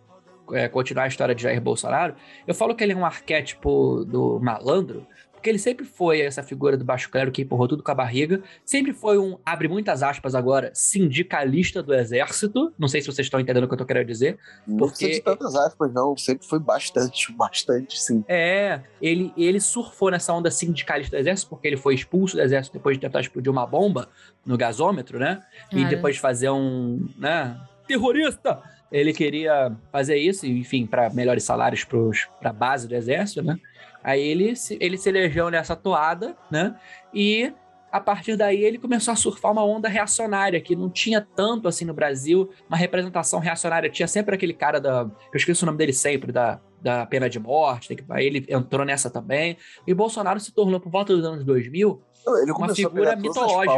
continuar 0.71 1.05
a 1.05 1.09
história 1.09 1.35
de 1.35 1.43
Jair 1.43 1.61
Bolsonaro, 1.61 2.15
eu 2.47 2.55
falo 2.55 2.75
que 2.75 2.85
ele 2.85 2.93
é 2.93 2.97
um 2.97 3.05
arquétipo 3.05 4.05
do 4.05 4.39
malandro, 4.41 5.07
porque 5.37 5.51
ele 5.51 5.59
sempre 5.59 5.85
foi 5.85 6.21
essa 6.23 6.43
figura 6.43 6.77
do 6.77 6.85
baixo 6.85 7.09
clero 7.11 7.31
que 7.31 7.43
empurrou 7.43 7.69
tudo 7.69 7.83
com 7.83 7.91
a 7.91 7.95
barriga, 7.95 8.43
sempre 8.65 8.93
foi 8.93 9.19
um, 9.19 9.39
abre 9.47 9.69
muitas 9.69 10.03
aspas 10.03 10.35
agora, 10.35 10.71
sindicalista 10.75 11.83
do 11.83 11.95
exército, 11.95 12.73
não 12.79 12.89
sei 12.89 13.01
se 13.01 13.07
vocês 13.07 13.27
estão 13.27 13.39
entendendo 13.39 13.65
o 13.65 13.69
que 13.69 13.75
eu 13.75 13.79
tô 13.79 13.87
querendo 13.87 14.07
dizer, 14.07 14.39
Não 14.67 14.77
Porque- 14.79 14.97
precisa 15.07 15.19
de 15.19 15.23
tantas 15.23 15.55
aspas, 15.55 15.93
não. 15.93 16.17
Sempre 16.17 16.47
foi 16.47 16.59
bastante, 16.59 17.31
bastante, 17.37 18.01
sim. 18.01 18.25
É, 18.27 18.81
ele, 19.01 19.33
ele 19.37 19.61
surfou 19.61 20.11
nessa 20.11 20.33
onda 20.33 20.51
sindicalista 20.51 21.17
do 21.17 21.21
exército, 21.21 21.51
porque 21.51 21.69
ele 21.69 21.77
foi 21.77 21.95
expulso 21.95 22.37
do 22.37 22.43
exército 22.43 22.73
depois 22.77 22.97
de 22.97 23.01
tentar 23.03 23.21
explodir 23.21 23.53
uma 23.53 23.67
bomba 23.67 24.09
no 24.45 24.57
gasômetro, 24.57 25.19
né? 25.19 25.43
E 25.71 25.85
depois 25.85 26.17
de 26.17 26.21
fazer 26.21 26.51
um, 26.51 27.09
né, 27.19 27.57
terrorista. 27.87 28.61
Ele 28.91 29.13
queria 29.13 29.77
fazer 29.91 30.17
isso, 30.17 30.47
enfim, 30.47 30.87
para 30.87 31.11
melhores 31.11 31.43
salários 31.43 31.85
para 31.85 32.51
a 32.51 32.53
base 32.53 32.87
do 32.87 32.95
exército, 32.95 33.43
né? 33.43 33.59
Aí 34.03 34.21
ele 34.21 34.55
se, 34.57 34.77
ele 34.81 34.97
se 34.97 35.09
elegeu 35.09 35.51
nessa 35.51 35.75
toada, 35.77 36.37
né? 36.51 36.75
E 37.15 37.53
a 37.91 38.01
partir 38.01 38.37
daí 38.37 38.63
ele 38.63 38.79
começou 38.79 39.13
a 39.13 39.17
surfar 39.17 39.53
uma 39.53 39.65
onda 39.65 39.89
reacionária, 39.89 40.61
que 40.61 40.77
não 40.77 40.91
tinha 40.91 41.27
tanto 41.35 41.67
assim 41.69 41.85
no 41.85 41.95
Brasil, 41.95 42.51
uma 42.69 42.77
representação 42.77 43.39
reacionária. 43.41 43.89
Tinha 43.91 44.07
sempre 44.09 44.35
aquele 44.35 44.53
cara 44.53 44.81
da. 44.81 45.03
Eu 45.03 45.37
esqueço 45.37 45.65
o 45.65 45.67
nome 45.67 45.79
dele 45.79 45.93
sempre, 45.93 46.31
da, 46.33 46.61
da 46.81 47.07
pena 47.07 47.29
de 47.31 47.39
morte, 47.39 47.95
que- 47.95 48.05
aí 48.11 48.27
ele 48.27 48.45
entrou 48.49 48.85
nessa 48.85 49.09
também. 49.09 49.57
E 49.87 49.95
Bolsonaro 49.95 50.39
se 50.41 50.53
tornou, 50.53 50.79
por 50.81 50.91
volta 50.91 51.15
dos 51.17 51.25
anos 51.25 51.45
2000, 51.45 52.03
Ele 52.43 52.53
começou 52.53 52.73
a 52.87 52.91
figura 52.91 53.11
mitológica. 53.17 53.73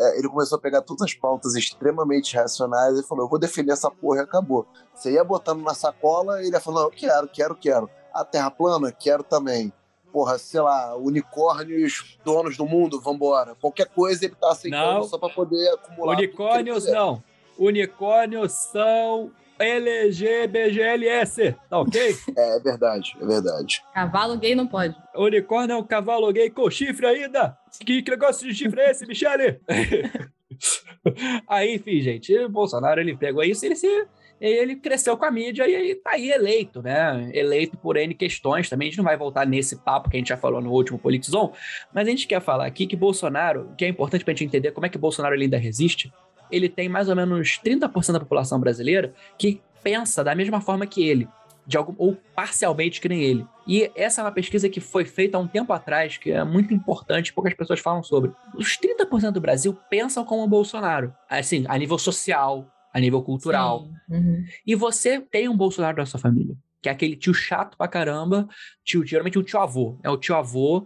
é, 0.00 0.18
ele 0.18 0.28
começou 0.28 0.58
a 0.58 0.60
pegar 0.60 0.80
todas 0.82 1.02
as 1.02 1.14
pautas 1.14 1.54
extremamente 1.54 2.34
racionais 2.36 2.98
e 2.98 3.06
falou: 3.06 3.24
Eu 3.26 3.28
vou 3.28 3.38
defender 3.38 3.72
essa 3.72 3.90
porra 3.90 4.18
e 4.18 4.22
acabou. 4.22 4.66
Você 4.94 5.12
ia 5.12 5.22
botando 5.22 5.62
na 5.62 5.74
sacola, 5.74 6.40
ele 6.42 6.52
ia 6.52 6.60
falando: 6.60 6.86
Eu 6.86 6.90
quero, 6.90 7.28
quero, 7.28 7.54
quero. 7.54 7.90
A 8.20 8.24
terra 8.24 8.50
plana, 8.50 8.90
quero 8.90 9.22
também. 9.22 9.72
Porra, 10.12 10.38
sei 10.38 10.60
lá, 10.60 10.96
unicórnios, 10.96 12.18
donos 12.24 12.56
do 12.56 12.66
mundo, 12.66 13.00
vambora. 13.00 13.54
Qualquer 13.60 13.86
coisa 13.86 14.24
ele 14.24 14.34
tá 14.34 14.50
aceitando 14.50 15.00
Não. 15.00 15.04
só 15.04 15.18
pra 15.18 15.28
poder 15.28 15.68
acumular. 15.74 16.16
Unicórnios 16.16 16.86
não. 16.86 17.22
Unicórnios 17.56 18.52
são 18.52 19.30
LGBGLS, 19.58 21.54
tá 21.68 21.78
ok? 21.78 22.16
É, 22.36 22.56
é 22.56 22.60
verdade, 22.60 23.16
é 23.20 23.26
verdade. 23.26 23.84
Cavalo 23.94 24.36
gay 24.36 24.54
não 24.54 24.66
pode. 24.66 24.96
Unicórnio 25.14 25.74
é 25.74 25.76
um 25.76 25.84
cavalo 25.84 26.32
gay 26.32 26.50
com 26.50 26.68
chifre 26.70 27.06
ainda. 27.06 27.56
Que, 27.84 28.02
que 28.02 28.10
negócio 28.10 28.48
de 28.48 28.54
chifre 28.54 28.80
é 28.80 28.90
esse, 28.90 29.06
Michele? 29.06 29.60
aí, 31.46 31.74
enfim, 31.74 32.00
gente, 32.00 32.36
o 32.38 32.48
Bolsonaro 32.48 33.00
ele 33.00 33.16
pegou 33.16 33.44
isso 33.44 33.64
e 33.64 33.68
ele 33.68 33.76
se. 33.76 34.06
Ele 34.40 34.76
cresceu 34.76 35.16
com 35.16 35.24
a 35.24 35.30
mídia 35.30 35.68
e 35.68 35.74
aí 35.74 35.94
tá 35.94 36.10
aí 36.12 36.30
eleito, 36.30 36.82
né? 36.82 37.30
Eleito 37.34 37.76
por 37.76 37.96
N 37.96 38.14
questões 38.14 38.68
também. 38.68 38.88
A 38.88 38.90
gente 38.90 38.98
não 38.98 39.04
vai 39.04 39.16
voltar 39.16 39.46
nesse 39.46 39.76
papo 39.76 40.08
que 40.08 40.16
a 40.16 40.20
gente 40.20 40.28
já 40.28 40.36
falou 40.36 40.60
no 40.60 40.70
último 40.70 40.98
Politizon, 40.98 41.52
mas 41.92 42.06
a 42.06 42.10
gente 42.10 42.26
quer 42.26 42.40
falar 42.40 42.66
aqui 42.66 42.86
que 42.86 42.96
Bolsonaro, 42.96 43.70
que 43.76 43.84
é 43.84 43.88
importante 43.88 44.24
pra 44.24 44.32
gente 44.32 44.44
entender 44.44 44.72
como 44.72 44.86
é 44.86 44.88
que 44.88 44.98
Bolsonaro 44.98 45.34
ainda 45.34 45.58
resiste, 45.58 46.12
ele 46.50 46.68
tem 46.68 46.88
mais 46.88 47.08
ou 47.08 47.16
menos 47.16 47.60
30% 47.64 48.12
da 48.12 48.20
população 48.20 48.58
brasileira 48.58 49.12
que 49.36 49.60
pensa 49.82 50.24
da 50.24 50.34
mesma 50.34 50.60
forma 50.60 50.86
que 50.86 51.06
ele, 51.06 51.28
de 51.66 51.76
algum, 51.76 51.94
ou 51.98 52.16
parcialmente 52.34 53.00
que 53.00 53.08
nem 53.08 53.22
ele. 53.22 53.46
E 53.66 53.90
essa 53.94 54.20
é 54.20 54.24
uma 54.24 54.32
pesquisa 54.32 54.68
que 54.68 54.80
foi 54.80 55.04
feita 55.04 55.36
há 55.36 55.40
um 55.40 55.46
tempo 55.46 55.72
atrás, 55.72 56.16
que 56.16 56.30
é 56.32 56.42
muito 56.42 56.72
importante, 56.72 57.32
poucas 57.32 57.54
pessoas 57.54 57.80
falam 57.80 58.02
sobre. 58.02 58.32
Os 58.54 58.78
30% 58.78 59.32
do 59.32 59.40
Brasil 59.40 59.76
pensam 59.90 60.24
como 60.24 60.42
o 60.42 60.48
Bolsonaro, 60.48 61.14
assim, 61.28 61.64
a 61.68 61.76
nível 61.76 61.98
social, 61.98 62.66
a 62.92 63.00
nível 63.00 63.22
cultural. 63.22 63.88
Uhum. 64.08 64.44
E 64.66 64.74
você 64.74 65.20
tem 65.20 65.48
um 65.48 65.56
Bolsonaro 65.56 65.98
na 65.98 66.06
sua 66.06 66.20
família, 66.20 66.56
que 66.82 66.88
é 66.88 66.92
aquele 66.92 67.16
tio 67.16 67.34
chato 67.34 67.76
pra 67.76 67.88
caramba, 67.88 68.48
tio, 68.84 69.04
geralmente 69.06 69.38
um 69.38 69.42
tio 69.42 69.58
avô. 69.60 69.98
É 70.02 70.10
o 70.10 70.16
tio 70.16 70.34
avô 70.34 70.80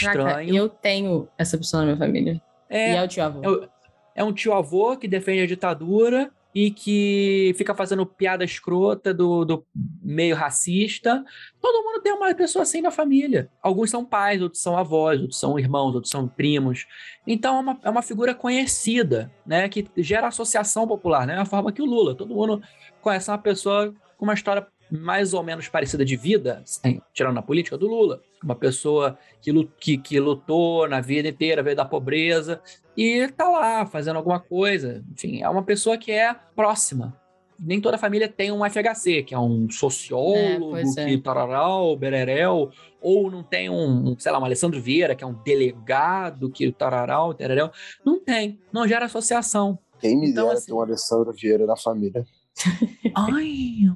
Caraca, 0.00 0.18
estranho. 0.18 0.54
eu 0.56 0.68
tenho 0.68 1.28
essa 1.38 1.56
pessoa 1.56 1.80
na 1.80 1.86
minha 1.86 1.98
família. 1.98 2.40
é, 2.68 2.92
E 2.92 2.96
é 2.96 3.02
o 3.02 3.08
tio 3.08 3.22
avô. 3.24 3.62
é 3.64 3.68
é 4.14 4.24
um 4.24 4.32
tio 4.32 4.52
avô 4.52 4.96
que 4.96 5.06
defende 5.06 5.42
a 5.42 5.46
ditadura 5.46 6.28
e 6.60 6.72
que 6.72 7.54
fica 7.56 7.72
fazendo 7.72 8.04
piada 8.04 8.44
escrota 8.44 9.14
do, 9.14 9.44
do 9.44 9.64
meio 10.02 10.34
racista. 10.34 11.24
Todo 11.60 11.84
mundo 11.84 12.02
tem 12.02 12.12
uma 12.12 12.34
pessoa 12.34 12.64
assim 12.64 12.80
na 12.80 12.90
família. 12.90 13.48
Alguns 13.62 13.90
são 13.90 14.04
pais, 14.04 14.42
outros 14.42 14.60
são 14.60 14.76
avós, 14.76 15.20
outros 15.20 15.38
são 15.38 15.56
irmãos, 15.56 15.94
outros 15.94 16.10
são 16.10 16.26
primos. 16.26 16.84
Então 17.24 17.58
é 17.58 17.60
uma, 17.60 17.80
é 17.84 17.90
uma 17.90 18.02
figura 18.02 18.34
conhecida, 18.34 19.30
né? 19.46 19.68
Que 19.68 19.88
gera 19.98 20.26
associação 20.26 20.84
popular, 20.84 21.28
né? 21.28 21.38
A 21.38 21.44
forma 21.44 21.70
que 21.70 21.80
o 21.80 21.86
Lula. 21.86 22.16
Todo 22.16 22.34
mundo 22.34 22.60
conhece 23.00 23.30
uma 23.30 23.38
pessoa 23.38 23.94
com 24.16 24.24
uma 24.24 24.34
história 24.34 24.66
mais 24.90 25.34
ou 25.34 25.42
menos 25.42 25.68
parecida 25.68 26.04
de 26.04 26.16
vida, 26.16 26.62
sem- 26.64 27.00
tirando 27.12 27.34
na 27.34 27.42
política, 27.42 27.76
do 27.78 27.86
Lula. 27.86 28.20
Uma 28.42 28.54
pessoa 28.54 29.18
que, 29.40 29.52
que, 29.80 29.98
que 29.98 30.20
lutou 30.20 30.88
na 30.88 31.00
vida 31.00 31.28
inteira, 31.28 31.62
veio 31.62 31.76
da 31.76 31.84
pobreza, 31.84 32.60
e 32.96 33.28
tá 33.28 33.48
lá 33.48 33.86
fazendo 33.86 34.16
alguma 34.16 34.40
coisa. 34.40 35.04
Enfim, 35.12 35.42
é 35.42 35.48
uma 35.48 35.62
pessoa 35.62 35.96
que 35.98 36.10
é 36.12 36.34
próxima. 36.56 37.16
Nem 37.60 37.80
toda 37.80 37.98
família 37.98 38.28
tem 38.28 38.52
um 38.52 38.64
FHC, 38.64 39.24
que 39.24 39.34
é 39.34 39.38
um 39.38 39.68
sociólogo, 39.68 40.76
É, 40.76 40.82
é. 40.82 41.04
que 41.06 41.18
tararau, 41.18 41.96
bererel, 41.96 42.70
ou 43.00 43.28
não 43.30 43.42
tem 43.42 43.68
um, 43.68 44.10
um, 44.12 44.16
sei 44.18 44.30
lá, 44.30 44.38
um 44.38 44.44
Alessandro 44.44 44.80
Vieira, 44.80 45.16
que 45.16 45.24
é 45.24 45.26
um 45.26 45.34
delegado, 45.42 46.50
que 46.50 46.70
tararau, 46.70 47.34
tererel. 47.34 47.70
Não 48.04 48.20
tem, 48.20 48.60
não 48.72 48.86
gera 48.86 49.06
associação. 49.06 49.76
Quem 50.00 50.16
me 50.16 50.30
Então, 50.30 50.44
dera 50.46 50.56
assim- 50.56 50.66
ter 50.66 50.72
um 50.72 50.80
Alessandro 50.80 51.32
Vieira 51.32 51.66
na 51.66 51.76
família. 51.76 52.24
Ai! 53.14 53.90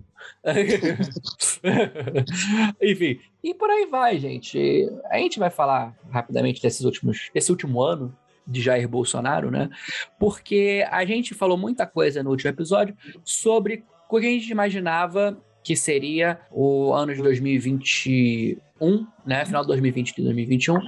Enfim, 2.82 3.20
e 3.42 3.54
por 3.54 3.70
aí 3.70 3.86
vai, 3.86 4.18
gente. 4.18 4.88
A 5.10 5.18
gente 5.18 5.38
vai 5.38 5.50
falar 5.50 5.96
rapidamente 6.10 6.60
desses 6.60 6.84
últimos, 6.84 7.30
desse 7.32 7.50
último 7.50 7.82
ano 7.82 8.14
de 8.46 8.60
Jair 8.60 8.88
Bolsonaro, 8.88 9.50
né? 9.50 9.70
Porque 10.18 10.84
a 10.90 11.04
gente 11.04 11.34
falou 11.34 11.56
muita 11.56 11.86
coisa 11.86 12.22
no 12.22 12.30
último 12.30 12.50
episódio 12.50 12.96
sobre 13.24 13.84
o 14.08 14.20
que 14.20 14.26
a 14.26 14.30
gente 14.30 14.50
imaginava 14.50 15.40
que 15.62 15.76
seria 15.76 16.40
o 16.50 16.92
ano 16.92 17.14
de 17.14 17.22
2021, 17.22 19.06
né? 19.24 19.44
Final 19.44 19.62
de 19.62 19.68
2020 19.68 20.18
e 20.18 20.22
2021 20.22 20.80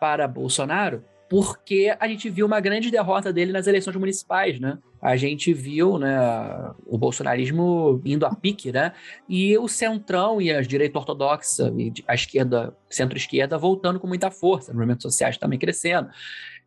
para 0.00 0.26
Bolsonaro. 0.26 1.04
Porque 1.32 1.96
a 1.98 2.06
gente 2.06 2.28
viu 2.28 2.44
uma 2.44 2.60
grande 2.60 2.90
derrota 2.90 3.32
dele 3.32 3.52
nas 3.52 3.66
eleições 3.66 3.96
municipais, 3.96 4.60
né? 4.60 4.76
A 5.00 5.16
gente 5.16 5.50
viu, 5.50 5.96
né, 5.96 6.14
o 6.84 6.98
bolsonarismo 6.98 8.02
indo 8.04 8.26
a 8.26 8.34
pique, 8.34 8.70
né? 8.70 8.92
E 9.26 9.56
o 9.56 9.66
centrão 9.66 10.42
e 10.42 10.52
a 10.52 10.60
direita 10.60 10.98
ortodoxa 10.98 11.72
e 11.74 11.90
a 12.06 12.14
esquerda, 12.14 12.76
centro-esquerda 12.90 13.56
voltando 13.56 13.98
com 13.98 14.06
muita 14.06 14.30
força, 14.30 14.74
movimentos 14.74 15.04
sociais 15.04 15.38
também 15.38 15.58
crescendo. 15.58 16.10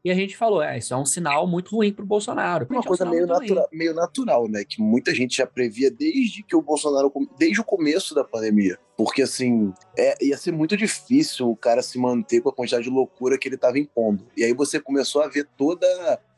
E 0.06 0.12
a 0.12 0.14
gente 0.14 0.38
falou, 0.38 0.62
é, 0.62 0.78
isso 0.78 0.94
é 0.94 0.98
um 0.98 1.04
sinal 1.04 1.48
muito 1.48 1.76
ruim 1.76 1.92
pro 1.92 2.06
Bolsonaro. 2.06 2.68
Uma 2.70 2.76
é 2.78 2.80
um 2.80 2.84
coisa 2.84 3.06
meio, 3.06 3.26
natura, 3.26 3.68
meio 3.74 3.92
natural, 3.96 4.48
né? 4.48 4.64
Que 4.64 4.80
muita 4.80 5.12
gente 5.16 5.38
já 5.38 5.48
previa 5.48 5.90
desde 5.90 6.44
que 6.44 6.56
o 6.56 6.62
Bolsonaro, 6.62 7.12
desde 7.40 7.60
o 7.60 7.64
começo 7.64 8.14
da 8.14 8.24
pandemia. 8.24 8.78
Porque, 8.96 9.24
assim, 9.24 9.74
é, 9.98 10.16
ia 10.24 10.38
ser 10.38 10.52
muito 10.52 10.78
difícil 10.78 11.50
o 11.50 11.56
cara 11.58 11.82
se 11.82 11.98
manter 11.98 12.40
com 12.40 12.50
a 12.50 12.54
quantidade 12.54 12.84
de 12.84 12.90
loucura 12.92 13.36
que 13.36 13.48
ele 13.48 13.56
estava 13.56 13.80
impondo. 13.80 14.28
E 14.38 14.44
aí 14.44 14.54
você 14.54 14.80
começou 14.80 15.24
a 15.24 15.28
ver 15.28 15.50
toda, 15.58 15.88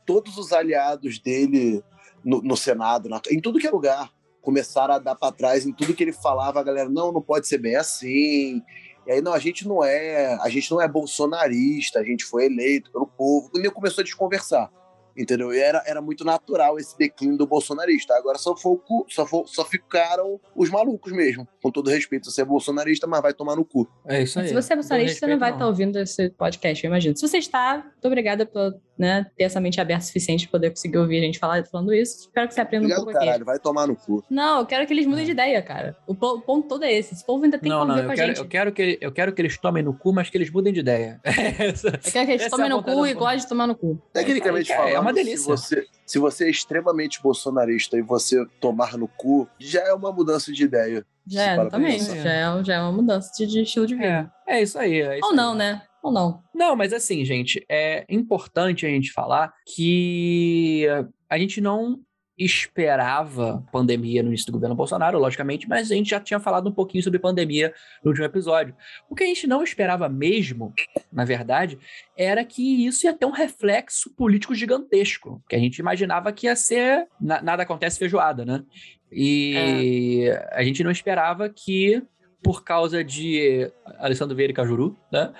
todos 0.06 0.38
os 0.38 0.50
aliados 0.50 1.18
dele 1.18 1.84
no, 2.24 2.40
no 2.40 2.56
Senado, 2.56 3.06
na- 3.10 3.20
em 3.30 3.38
tudo 3.38 3.58
que 3.58 3.66
é 3.66 3.70
lugar. 3.70 4.10
Começaram 4.40 4.94
a 4.94 4.98
dar 4.98 5.14
para 5.14 5.30
trás 5.30 5.66
em 5.66 5.72
tudo 5.74 5.92
que 5.92 6.02
ele 6.02 6.12
falava, 6.14 6.58
a 6.58 6.62
galera, 6.62 6.88
não, 6.88 7.12
não 7.12 7.20
pode 7.20 7.46
ser 7.46 7.58
bem 7.58 7.76
assim. 7.76 8.62
E 9.08 9.12
aí, 9.12 9.22
não, 9.22 9.32
a 9.32 9.38
gente 9.38 9.66
não 9.66 9.82
é, 9.82 10.34
a 10.34 10.50
gente 10.50 10.70
não 10.70 10.82
é 10.82 10.86
bolsonarista, 10.86 11.98
a 11.98 12.04
gente 12.04 12.26
foi 12.26 12.44
eleito 12.44 12.92
pelo 12.92 13.06
povo. 13.06 13.50
E 13.54 13.60
ele 13.60 13.70
começou 13.70 14.02
a 14.02 14.04
desconversar. 14.04 14.70
Entendeu? 15.18 15.52
E 15.52 15.58
era, 15.58 15.82
era 15.86 16.00
muito 16.00 16.24
natural 16.24 16.78
esse 16.78 16.96
declínio 16.96 17.36
do 17.36 17.46
bolsonarista. 17.46 18.14
Agora 18.14 18.38
só, 18.38 18.56
foi 18.56 18.72
o 18.72 18.76
cu- 18.76 19.04
só, 19.08 19.26
foi- 19.26 19.42
só 19.46 19.64
ficaram 19.64 20.40
os 20.54 20.70
malucos 20.70 21.12
mesmo. 21.12 21.46
Com 21.60 21.70
todo 21.70 21.90
respeito, 21.90 22.30
você 22.30 22.42
é 22.42 22.44
bolsonarista, 22.44 23.06
mas 23.06 23.20
vai 23.20 23.34
tomar 23.34 23.56
no 23.56 23.64
cu. 23.64 23.88
É 24.06 24.22
isso 24.22 24.38
aí. 24.38 24.48
Se 24.48 24.54
você 24.54 24.72
é 24.72 24.76
bolsonarista, 24.76 25.18
você 25.18 25.26
não 25.26 25.38
vai 25.38 25.52
estar 25.52 25.66
ouvindo 25.66 25.98
esse 25.98 26.30
podcast, 26.30 26.84
eu 26.84 26.88
imagino. 26.88 27.16
Se 27.16 27.26
você 27.26 27.38
está, 27.38 27.82
muito 27.84 28.04
obrigada 28.06 28.46
por 28.46 28.74
né, 28.96 29.26
ter 29.36 29.44
essa 29.44 29.60
mente 29.60 29.80
aberta 29.80 30.02
o 30.04 30.06
suficiente 30.06 30.46
para 30.48 30.58
poder 30.58 30.70
conseguir 30.70 30.98
ouvir 30.98 31.18
a 31.18 31.22
gente 31.22 31.38
falar, 31.38 31.64
falando 31.66 31.92
isso. 31.94 32.20
Espero 32.22 32.48
que 32.48 32.54
você 32.54 32.60
aprenda 32.60 32.82
um 32.84 32.86
Obrigado, 32.86 33.04
pouco 33.04 33.16
aqui. 33.16 33.26
caralho, 33.26 33.44
vai 33.44 33.58
tomar 33.58 33.86
no 33.86 33.94
cu. 33.96 34.24
Não, 34.28 34.60
eu 34.60 34.66
quero 34.66 34.86
que 34.86 34.92
eles 34.92 35.06
mudem 35.06 35.24
de 35.24 35.30
ideia, 35.30 35.62
cara. 35.62 35.96
O 36.06 36.14
po- 36.14 36.34
o 36.36 36.40
ponto 36.40 36.66
todo 36.68 36.84
é 36.84 36.92
esse. 36.92 37.14
Esse 37.14 37.24
povo 37.24 37.44
ainda 37.44 37.58
tem 37.58 37.68
Não, 37.70 37.82
que 37.82 37.86
não, 37.86 37.94
conviver 37.94 38.04
eu 38.04 38.06
com 38.08 38.12
a 38.12 38.16
quero, 38.16 38.28
gente. 38.28 38.38
eu, 38.38 38.48
quero 38.48 38.72
que, 38.72 38.98
eu 39.00 39.12
quero 39.12 39.32
que 39.32 39.40
eles 39.42 39.56
tomem 39.58 39.82
no 39.84 39.94
cu, 39.94 40.12
mas 40.12 40.28
que 40.30 40.36
eles 40.36 40.50
mudem 40.50 40.72
de 40.72 40.80
ideia. 40.80 41.20
Eu 41.58 42.12
quero 42.12 42.26
que 42.26 42.32
eles 42.32 42.42
essa 42.42 42.50
tomem 42.50 42.68
é 42.70 42.72
a 42.72 42.76
no 42.76 42.82
cu 42.82 43.06
e 43.06 43.14
gostem 43.14 43.38
de 43.38 43.48
tomar 43.48 43.66
no 43.66 43.74
cu. 43.76 44.00
Tecnicamente 44.12 44.70
É, 44.72 44.74
é 44.74 44.76
falando, 44.78 44.94
uma 45.08 45.14
delícia. 45.14 45.38
Se, 45.38 45.46
você, 45.46 45.86
se 46.06 46.18
você 46.18 46.44
é 46.46 46.50
extremamente 46.50 47.22
bolsonarista 47.22 47.96
e 47.96 48.02
você 48.02 48.44
tomar 48.60 48.96
no 48.96 49.08
cu, 49.08 49.48
já 49.58 49.80
é 49.80 49.92
uma 49.92 50.12
mudança 50.12 50.52
de 50.52 50.64
ideia. 50.64 51.04
Já 51.26 51.42
é, 51.42 51.56
pensar. 51.70 52.16
Já 52.16 52.32
é, 52.32 52.64
já 52.64 52.74
é 52.74 52.80
uma 52.80 52.92
mudança 52.92 53.30
de, 53.36 53.46
de 53.46 53.62
estilo 53.62 53.86
de 53.86 53.94
vida. 53.94 54.32
É, 54.46 54.58
é 54.58 54.62
isso 54.62 54.78
aí. 54.78 55.00
é 55.00 55.18
isso 55.18 55.24
Ou 55.26 55.30
aí. 55.32 55.36
não, 55.36 55.54
né? 55.54 55.82
Ou 56.02 56.12
não. 56.12 56.42
Não, 56.54 56.76
mas 56.76 56.92
assim, 56.92 57.24
gente, 57.24 57.64
é 57.68 58.04
importante 58.08 58.86
a 58.86 58.88
gente 58.88 59.12
falar 59.12 59.52
que 59.66 60.86
a 61.28 61.38
gente 61.38 61.60
não 61.60 62.00
esperava 62.38 63.64
pandemia 63.72 64.22
no 64.22 64.28
início 64.28 64.46
do 64.46 64.52
governo 64.52 64.74
Bolsonaro, 64.74 65.18
logicamente, 65.18 65.68
mas 65.68 65.90
a 65.90 65.94
gente 65.94 66.10
já 66.10 66.20
tinha 66.20 66.38
falado 66.38 66.68
um 66.68 66.72
pouquinho 66.72 67.02
sobre 67.02 67.18
pandemia 67.18 67.74
no 68.02 68.10
último 68.10 68.24
episódio. 68.26 68.74
O 69.10 69.14
que 69.14 69.24
a 69.24 69.26
gente 69.26 69.46
não 69.46 69.62
esperava 69.62 70.08
mesmo, 70.08 70.72
na 71.12 71.24
verdade, 71.24 71.78
era 72.16 72.44
que 72.44 72.86
isso 72.86 73.06
ia 73.06 73.12
ter 73.14 73.26
um 73.26 73.30
reflexo 73.30 74.14
político 74.14 74.54
gigantesco, 74.54 75.42
que 75.48 75.56
a 75.56 75.58
gente 75.58 75.78
imaginava 75.78 76.32
que 76.32 76.46
ia 76.46 76.54
ser 76.56 77.06
na- 77.20 77.42
nada 77.42 77.62
acontece 77.64 77.98
feijoada, 77.98 78.44
né? 78.44 78.62
E 79.10 80.30
a 80.52 80.62
gente 80.62 80.84
não 80.84 80.90
esperava 80.90 81.48
que 81.48 82.02
por 82.40 82.62
causa 82.62 83.02
de 83.02 83.68
Alessandro 83.98 84.36
Vieira 84.36 84.52
e 84.52 84.54
Cajuru, 84.54 84.96
né? 85.10 85.32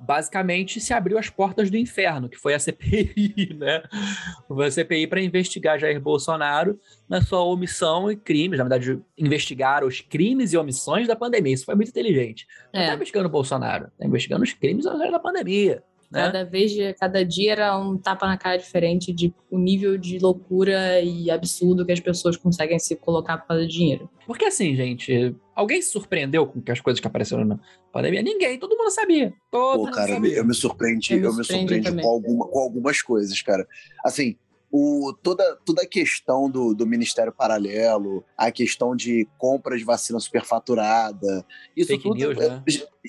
Basicamente 0.00 0.80
se 0.80 0.92
abriu 0.92 1.18
as 1.18 1.28
portas 1.28 1.70
do 1.70 1.76
inferno, 1.76 2.28
que 2.28 2.36
foi 2.38 2.54
a 2.54 2.58
CPI, 2.58 3.54
né? 3.58 3.82
Foi 4.48 4.66
a 4.66 4.70
CPI 4.70 5.06
para 5.06 5.20
investigar 5.20 5.78
Jair 5.78 6.00
Bolsonaro 6.00 6.78
na 7.08 7.20
sua 7.20 7.42
omissão 7.44 8.10
e 8.10 8.16
crimes, 8.16 8.58
na 8.58 8.64
verdade, 8.64 9.00
investigar 9.16 9.84
os 9.84 10.00
crimes 10.00 10.52
e 10.52 10.56
omissões 10.56 11.06
da 11.06 11.14
pandemia. 11.16 11.54
Isso 11.54 11.64
foi 11.64 11.74
muito 11.74 11.88
inteligente. 11.90 12.46
Não 12.72 12.80
É. 12.80 12.84
está 12.84 12.94
investigando 12.94 13.28
o 13.28 13.32
Bolsonaro, 13.32 13.86
está 13.88 14.06
investigando 14.06 14.42
os 14.42 14.52
crimes 14.52 14.84
e 14.84 14.88
omissões 14.88 15.12
da 15.12 15.18
pandemia. 15.18 15.82
Né? 16.10 16.22
Cada 16.24 16.44
vez, 16.44 16.72
cada 16.98 17.24
dia 17.24 17.52
era 17.52 17.78
um 17.78 17.96
tapa 17.96 18.26
na 18.26 18.36
cara 18.36 18.56
diferente 18.56 19.12
de 19.12 19.32
o 19.50 19.58
nível 19.58 19.96
de 19.96 20.18
loucura 20.18 21.00
e 21.00 21.30
absurdo 21.30 21.86
que 21.86 21.92
as 21.92 22.00
pessoas 22.00 22.36
conseguem 22.36 22.78
se 22.78 22.96
colocar 22.96 23.38
por 23.38 23.48
causa 23.48 23.66
de 23.66 23.72
dinheiro. 23.72 24.10
Porque 24.26 24.44
assim, 24.44 24.74
gente, 24.76 25.34
alguém 25.54 25.80
se 25.80 25.90
surpreendeu 25.90 26.46
com 26.46 26.60
que 26.60 26.70
as 26.72 26.80
coisas 26.80 27.00
que 27.00 27.06
apareceram 27.06 27.44
na 27.44 27.58
pandemia? 27.92 28.22
Ninguém, 28.22 28.58
todo 28.58 28.76
mundo 28.76 28.90
sabia. 28.90 29.32
Todo 29.50 29.78
Pô, 29.78 29.84
mundo 29.86 29.94
cara, 29.94 30.14
sabia. 30.14 30.34
eu 30.36 30.44
me 30.44 30.54
surpreendi, 30.54 31.14
Eu 31.14 31.18
eu 31.24 31.32
me 31.32 31.38
me, 31.38 31.44
surpreendi 31.44 31.60
surpreendi 31.62 31.88
também. 31.90 32.04
com, 32.04 32.10
alguma- 32.10 32.48
com 32.48 32.58
algumas 32.58 33.00
coisas, 33.02 33.40
cara. 33.42 33.66
Assim, 34.04 34.36
o, 34.72 35.12
toda, 35.22 35.56
toda 35.64 35.82
a 35.82 35.86
questão 35.86 36.48
do, 36.48 36.72
do 36.74 36.86
Ministério 36.86 37.32
Paralelo, 37.32 38.24
a 38.36 38.50
questão 38.52 38.94
de 38.94 39.28
compra 39.36 39.76
de 39.76 39.84
vacina 39.84 40.20
superfaturada, 40.20 41.44
isso 41.76 41.88
Fake 41.88 42.02
tudo 42.04 42.14
news, 42.14 42.38
é, 42.38 42.48
né? 42.48 42.62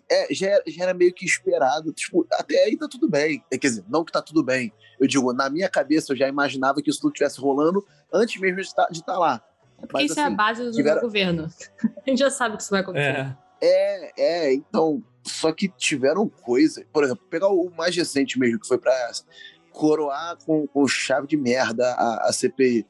é, 0.10 0.34
já, 0.34 0.48
era, 0.48 0.64
já 0.68 0.84
era 0.84 0.94
meio 0.94 1.14
que 1.14 1.26
esperado. 1.26 1.94
Tipo, 1.94 2.26
até 2.34 2.64
aí 2.64 2.76
tá 2.78 2.88
tudo 2.88 3.08
bem. 3.10 3.44
É, 3.52 3.58
Quer 3.58 3.68
dizer, 3.68 3.86
não 3.88 4.04
que 4.04 4.12
tá 4.12 4.22
tudo 4.22 4.44
bem. 4.44 4.74
Eu 5.00 5.08
digo, 5.08 5.32
na 5.34 5.50
minha 5.50 5.70
cabeça 5.70 6.14
eu 6.14 6.18
já 6.18 6.28
imaginava 6.28 6.82
que 6.82 6.90
isso 6.90 7.00
tudo 7.02 7.12
estivesse 7.12 7.40
rolando 7.40 7.86
antes 8.12 8.40
mesmo 8.42 8.58
de 8.58 8.62
estar 8.68 8.88
de 8.88 9.04
tá 9.04 9.18
lá. 9.18 9.44
É 9.78 9.82
porque 9.82 9.94
Mas, 10.04 10.12
isso 10.12 10.20
é 10.20 10.24
a 10.24 10.28
assim, 10.28 10.36
base 10.36 10.64
do 10.64 10.72
tiveram- 10.72 11.02
governo. 11.02 11.48
A 12.06 12.10
gente 12.10 12.20
já 12.20 12.30
sabe 12.30 12.56
que 12.58 12.64
isso 12.64 12.72
vai 12.72 12.82
acontecer. 12.82 13.06
É. 13.08 13.38
É, 13.64 14.12
é, 14.18 14.54
então. 14.54 15.04
Só 15.24 15.52
que 15.52 15.70
tiveram 15.70 16.28
coisas. 16.28 16.84
Por 16.92 17.04
exemplo, 17.04 17.24
pegar 17.30 17.48
o 17.50 17.70
mais 17.70 17.96
recente 17.96 18.40
mesmo, 18.40 18.60
que 18.60 18.68
foi 18.68 18.80
pra 18.80 18.92
coroar 19.72 20.38
com, 20.46 20.68
com 20.68 20.88
chave 20.88 21.28
de 21.28 21.38
merda 21.38 21.94
a, 21.94 22.30
a 22.30 22.34
CPI, 22.34 22.86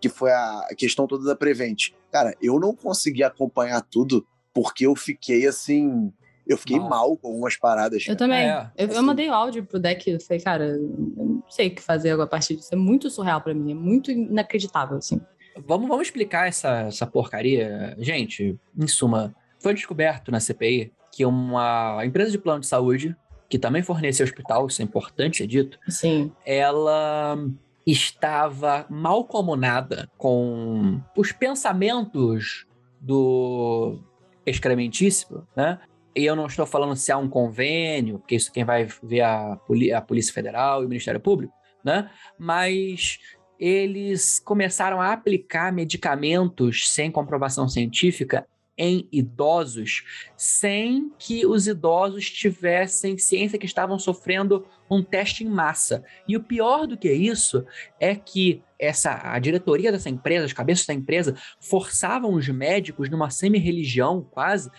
que 0.00 0.08
foi 0.08 0.30
a 0.30 0.68
questão 0.76 1.06
toda 1.06 1.24
da 1.24 1.36
Prevent. 1.36 1.90
Cara, 2.12 2.34
eu 2.40 2.58
não 2.60 2.74
consegui 2.74 3.22
acompanhar 3.22 3.82
tudo 3.82 4.26
porque 4.54 4.86
eu 4.86 4.94
fiquei 4.94 5.46
assim. 5.46 6.12
Eu 6.46 6.56
fiquei 6.56 6.78
Mal. 6.78 6.88
mal, 6.88 7.16
com 7.16 7.28
algumas 7.28 7.56
paradas. 7.56 8.02
Eu 8.02 8.06
cara. 8.06 8.18
também. 8.18 8.48
É, 8.48 8.70
eu, 8.76 8.86
eu 8.86 8.92
assim. 8.92 9.02
mandei 9.02 9.28
o 9.28 9.34
áudio 9.34 9.64
pro 9.64 9.80
deck 9.80 10.08
eu 10.08 10.20
falei, 10.20 10.40
cara, 10.40 10.66
eu 10.66 10.80
não 11.16 11.42
sei 11.48 11.68
o 11.68 11.74
que 11.74 11.82
fazer 11.82 12.10
agora 12.10 12.26
a 12.26 12.30
partir 12.30 12.54
disso. 12.54 12.68
É 12.72 12.76
muito 12.76 13.10
surreal 13.10 13.40
pra 13.40 13.52
mim, 13.52 13.72
é 13.72 13.74
muito 13.74 14.10
inacreditável, 14.12 14.96
assim. 14.96 15.20
Vamos, 15.66 15.88
vamos 15.88 16.06
explicar 16.06 16.46
essa, 16.46 16.82
essa 16.82 17.06
porcaria. 17.06 17.96
Gente, 17.98 18.56
em 18.78 18.86
suma, 18.86 19.34
foi 19.58 19.74
descoberto 19.74 20.30
na 20.30 20.38
CPI 20.38 20.92
que 21.10 21.24
uma 21.24 22.04
empresa 22.04 22.30
de 22.30 22.38
plano 22.38 22.60
de 22.60 22.66
saúde, 22.66 23.16
que 23.48 23.58
também 23.58 23.82
fornece 23.82 24.22
hospital, 24.22 24.66
isso 24.66 24.82
é 24.82 24.84
importante 24.84 25.38
ser 25.38 25.46
dito, 25.46 25.78
Sim. 25.88 26.32
ela 26.44 27.38
estava 27.86 28.84
mal 28.90 29.24
comunada 29.24 30.10
com 30.18 31.00
os 31.16 31.30
pensamentos 31.30 32.66
do 33.00 33.98
excrementíssimo, 34.44 35.46
né? 35.54 35.78
E 36.14 36.24
eu 36.24 36.34
não 36.34 36.46
estou 36.46 36.64
falando 36.64 36.96
se 36.96 37.12
há 37.12 37.18
um 37.18 37.28
convênio, 37.28 38.18
porque 38.18 38.36
isso 38.36 38.50
quem 38.50 38.64
vai 38.64 38.88
ver 39.02 39.20
a, 39.20 39.56
Poli- 39.66 39.92
a 39.92 40.00
Polícia 40.00 40.32
Federal 40.32 40.82
e 40.82 40.86
o 40.86 40.88
Ministério 40.88 41.20
Público, 41.20 41.52
né? 41.84 42.10
Mas 42.38 43.18
eles 43.60 44.38
começaram 44.40 45.00
a 45.00 45.12
aplicar 45.12 45.72
medicamentos 45.72 46.90
sem 46.90 47.10
comprovação 47.10 47.68
científica 47.68 48.46
em 48.78 49.08
idosos, 49.10 50.02
sem 50.36 51.10
que 51.18 51.46
os 51.46 51.66
idosos 51.66 52.30
tivessem 52.30 53.16
ciência 53.18 53.58
que 53.58 53.66
estavam 53.66 53.98
sofrendo 53.98 54.66
um 54.90 55.02
teste 55.02 55.42
em 55.44 55.48
massa. 55.48 56.04
E 56.28 56.36
o 56.36 56.42
pior 56.42 56.86
do 56.86 56.96
que 56.96 57.10
isso 57.12 57.64
é 57.98 58.14
que 58.14 58.62
essa 58.78 59.18
a 59.32 59.38
diretoria 59.38 59.90
dessa 59.90 60.10
empresa, 60.10 60.44
os 60.46 60.52
cabeças 60.52 60.84
da 60.86 60.92
empresa, 60.94 61.34
forçavam 61.58 62.34
os 62.34 62.46
médicos 62.48 63.08
numa 63.08 63.30
semi-religião 63.30 64.22
quase 64.30 64.70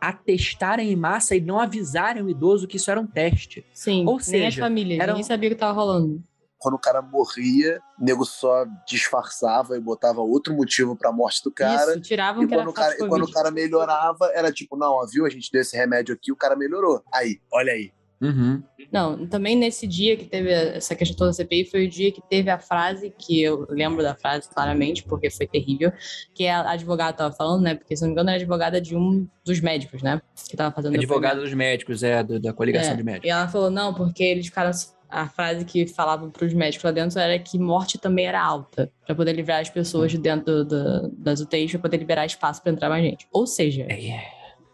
a 0.00 0.12
testarem 0.12 0.90
em 0.90 0.96
massa 0.96 1.34
e 1.36 1.40
não 1.40 1.58
avisarem 1.58 2.22
o 2.22 2.28
idoso 2.28 2.66
que 2.66 2.76
isso 2.76 2.90
era 2.90 3.00
um 3.00 3.06
teste. 3.06 3.64
Sim. 3.72 4.00
Ou 4.00 4.14
nem 4.14 4.16
as 4.18 4.24
seja, 4.26 4.62
famílias, 4.62 4.98
era 5.00 5.12
ninguém 5.12 5.24
um- 5.24 5.26
sabia 5.28 5.48
o 5.48 5.52
que 5.52 5.58
tava 5.58 5.72
rolando. 5.72 6.22
Quando 6.64 6.76
o 6.76 6.78
cara 6.78 7.02
morria, 7.02 7.78
o 8.00 8.02
nego 8.02 8.24
só 8.24 8.64
disfarçava 8.88 9.76
e 9.76 9.80
botava 9.80 10.22
outro 10.22 10.54
motivo 10.54 10.96
pra 10.96 11.12
morte 11.12 11.42
do 11.44 11.50
cara. 11.52 11.92
Isso, 11.92 12.00
tiravam 12.00 12.42
E 12.42 12.46
que 12.48 12.54
quando, 12.54 12.68
o 12.68 12.72
cara, 12.72 12.94
e 12.94 13.06
quando 13.06 13.24
o 13.24 13.30
cara 13.30 13.50
melhorava, 13.50 14.30
era 14.34 14.50
tipo, 14.50 14.74
não, 14.74 14.92
ó, 14.92 15.06
viu? 15.06 15.26
A 15.26 15.28
gente 15.28 15.52
deu 15.52 15.60
esse 15.60 15.76
remédio 15.76 16.14
aqui, 16.14 16.32
o 16.32 16.36
cara 16.36 16.56
melhorou. 16.56 17.02
Aí, 17.12 17.38
olha 17.52 17.74
aí. 17.74 17.92
Uhum. 18.22 18.62
Não, 18.90 19.26
também 19.26 19.54
nesse 19.54 19.86
dia 19.86 20.16
que 20.16 20.24
teve 20.24 20.50
essa 20.50 20.94
questão 20.94 21.14
toda 21.18 21.30
da 21.30 21.34
CPI, 21.34 21.66
foi 21.66 21.84
o 21.84 21.90
dia 21.90 22.10
que 22.10 22.22
teve 22.30 22.48
a 22.48 22.58
frase, 22.58 23.12
que 23.18 23.42
eu 23.42 23.66
lembro 23.68 24.02
da 24.02 24.14
frase 24.14 24.48
claramente, 24.48 25.02
porque 25.04 25.28
foi 25.28 25.46
terrível, 25.46 25.92
que 26.34 26.46
a 26.46 26.70
advogada 26.70 27.12
tava 27.14 27.34
falando, 27.34 27.62
né? 27.62 27.74
Porque, 27.74 27.94
se 27.94 28.00
não 28.02 28.08
me 28.08 28.12
engano, 28.12 28.30
era 28.30 28.38
advogada 28.38 28.80
de 28.80 28.96
um 28.96 29.28
dos 29.44 29.60
médicos, 29.60 30.00
né? 30.02 30.22
Que 30.48 30.56
tava 30.56 30.74
fazendo 30.74 30.94
Advogado 30.94 31.40
dos 31.42 31.52
médicos, 31.52 32.02
é, 32.02 32.22
do- 32.22 32.40
da 32.40 32.54
coligação 32.54 32.92
É, 32.92 32.96
de 32.96 33.02
médicos. 33.02 33.26
E 33.28 33.30
ela 33.30 33.46
falou, 33.48 33.68
não, 33.68 33.92
porque 33.92 34.22
eles 34.22 34.46
ficaram. 34.46 34.70
A 35.14 35.28
frase 35.28 35.64
que 35.64 35.86
falavam 35.86 36.30
para 36.30 36.44
os 36.44 36.52
médicos 36.52 36.84
lá 36.84 36.90
dentro 36.90 37.18
era 37.20 37.38
que 37.38 37.58
morte 37.58 37.98
também 37.98 38.26
era 38.26 38.42
alta, 38.42 38.90
para 39.06 39.14
poder 39.14 39.32
livrar 39.32 39.60
as 39.60 39.70
pessoas 39.70 40.10
de 40.10 40.18
dentro 40.18 40.64
do- 40.64 41.08
das 41.16 41.40
UTIs, 41.40 41.70
para 41.70 41.80
poder 41.80 41.96
liberar 41.98 42.26
espaço 42.26 42.60
para 42.62 42.72
entrar 42.72 42.88
mais 42.88 43.04
gente. 43.04 43.26
Ou 43.32 43.46
seja, 43.46 43.86
É. 43.88 44.20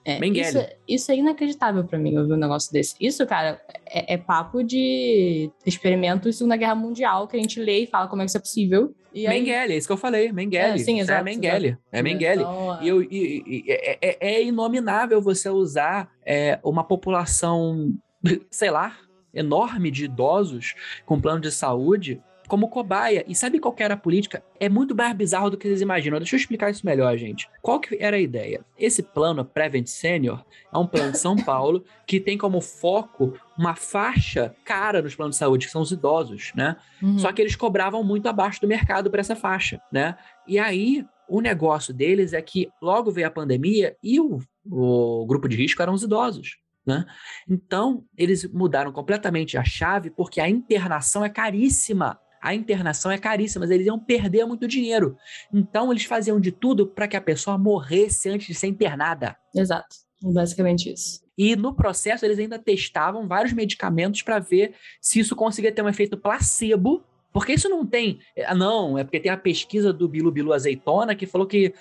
é, 0.04 0.18
Mengele. 0.18 0.46
isso, 0.48 0.66
isso 0.88 1.12
é 1.12 1.16
inacreditável 1.16 1.84
para 1.84 1.98
mim 1.98 2.16
ouvir 2.16 2.32
um 2.32 2.36
negócio 2.36 2.72
desse. 2.72 2.94
Isso, 2.98 3.26
cara, 3.26 3.60
é, 3.86 4.14
é 4.14 4.16
papo 4.16 4.62
de 4.64 5.50
experimento 5.66 6.30
de 6.30 6.34
Segunda 6.34 6.56
Guerra 6.56 6.74
Mundial, 6.74 7.28
que 7.28 7.36
a 7.36 7.40
gente 7.40 7.60
lê 7.60 7.80
e 7.80 7.86
fala 7.86 8.08
como 8.08 8.22
é 8.22 8.24
que 8.24 8.30
isso 8.30 8.38
é 8.38 8.40
possível. 8.40 8.94
E 9.12 9.26
aí, 9.26 9.38
Mengele, 9.40 9.74
é 9.74 9.76
isso 9.76 9.88
que 9.88 9.92
eu 9.92 9.96
falei, 9.96 10.30
Mengele. 10.32 10.74
É, 10.74 10.78
sim, 10.78 11.00
exato, 11.00 11.20
é 11.20 11.24
Mengele. 11.24 11.76
É 11.92 12.00
Mengele. 12.02 12.42
Então, 12.42 12.78
E, 12.80 12.88
eu- 12.88 13.02
e- 13.02 13.42
e- 13.46 13.64
é, 13.68 13.98
é- 14.00 14.16
é 14.20 14.42
inominável 14.44 15.20
você 15.20 15.50
usar 15.50 16.08
é, 16.24 16.58
uma 16.64 16.84
população, 16.84 17.92
sei 18.50 18.70
lá, 18.70 18.96
enorme 19.32 19.90
de 19.90 20.04
idosos 20.04 20.74
com 21.04 21.20
plano 21.20 21.40
de 21.40 21.50
saúde 21.50 22.20
como 22.50 22.68
cobaia. 22.68 23.24
E 23.28 23.34
sabe 23.34 23.60
qual 23.60 23.74
era 23.78 23.94
a 23.94 23.96
política? 23.96 24.42
É 24.58 24.68
muito 24.68 24.94
mais 24.94 25.14
bizarro 25.14 25.50
do 25.50 25.56
que 25.56 25.68
vocês 25.68 25.80
imaginam. 25.80 26.18
Deixa 26.18 26.34
eu 26.34 26.40
explicar 26.40 26.68
isso 26.68 26.84
melhor, 26.84 27.16
gente. 27.16 27.48
Qual 27.62 27.78
que 27.78 27.96
era 28.00 28.16
a 28.16 28.20
ideia? 28.20 28.64
Esse 28.76 29.04
plano 29.04 29.44
Prevent 29.44 29.86
Senior 29.86 30.44
é 30.72 30.76
um 30.76 30.86
plano 30.86 31.12
de 31.12 31.18
São 31.18 31.36
Paulo 31.44 31.84
que 32.04 32.18
tem 32.18 32.36
como 32.36 32.60
foco 32.60 33.34
uma 33.56 33.76
faixa 33.76 34.54
cara 34.64 35.00
nos 35.00 35.14
planos 35.14 35.36
de 35.36 35.38
saúde, 35.38 35.66
que 35.66 35.72
são 35.72 35.80
os 35.80 35.92
idosos, 35.92 36.50
né? 36.56 36.76
uhum. 37.00 37.18
Só 37.18 37.32
que 37.32 37.40
eles 37.40 37.54
cobravam 37.54 38.02
muito 38.02 38.28
abaixo 38.28 38.60
do 38.60 38.66
mercado 38.66 39.10
para 39.10 39.20
essa 39.20 39.36
faixa, 39.36 39.80
né? 39.92 40.16
E 40.44 40.58
aí, 40.58 41.06
o 41.28 41.40
negócio 41.40 41.94
deles 41.94 42.32
é 42.32 42.42
que 42.42 42.68
logo 42.82 43.12
veio 43.12 43.28
a 43.28 43.30
pandemia 43.30 43.96
e 44.02 44.18
o, 44.18 44.40
o 44.68 45.24
grupo 45.26 45.48
de 45.48 45.56
risco 45.56 45.80
eram 45.80 45.92
os 45.92 46.02
idosos, 46.02 46.56
né? 46.86 47.04
Então, 47.48 48.04
eles 48.16 48.44
mudaram 48.52 48.92
completamente 48.92 49.56
a 49.56 49.64
chave 49.64 50.10
porque 50.10 50.40
a 50.40 50.48
internação 50.48 51.24
é 51.24 51.28
caríssima. 51.28 52.18
A 52.42 52.54
internação 52.54 53.10
é 53.10 53.18
caríssima, 53.18 53.64
mas 53.64 53.70
eles 53.70 53.86
iam 53.86 53.98
perder 53.98 54.46
muito 54.46 54.66
dinheiro. 54.66 55.16
Então, 55.52 55.90
eles 55.90 56.04
faziam 56.04 56.40
de 56.40 56.50
tudo 56.50 56.86
para 56.86 57.06
que 57.06 57.16
a 57.16 57.20
pessoa 57.20 57.58
morresse 57.58 58.30
antes 58.30 58.46
de 58.46 58.54
ser 58.54 58.66
internada. 58.66 59.36
Exato. 59.54 59.96
É 60.24 60.32
Basicamente 60.32 60.92
isso. 60.92 61.22
E 61.36 61.56
no 61.56 61.74
processo 61.74 62.24
eles 62.24 62.38
ainda 62.38 62.58
testavam 62.58 63.26
vários 63.26 63.52
medicamentos 63.52 64.20
para 64.22 64.38
ver 64.38 64.74
se 65.00 65.18
isso 65.18 65.34
conseguia 65.34 65.72
ter 65.72 65.82
um 65.82 65.88
efeito 65.88 66.18
placebo. 66.18 67.02
Porque 67.32 67.52
isso 67.52 67.68
não 67.68 67.86
tem. 67.86 68.18
ah, 68.44 68.54
Não, 68.54 68.98
é 68.98 69.04
porque 69.04 69.20
tem 69.20 69.30
a 69.30 69.36
pesquisa 69.36 69.92
do 69.92 70.08
Bilu 70.08 70.32
Bilu 70.32 70.52
Azeitona 70.52 71.14
que 71.14 71.26
falou 71.26 71.46
que 71.46 71.72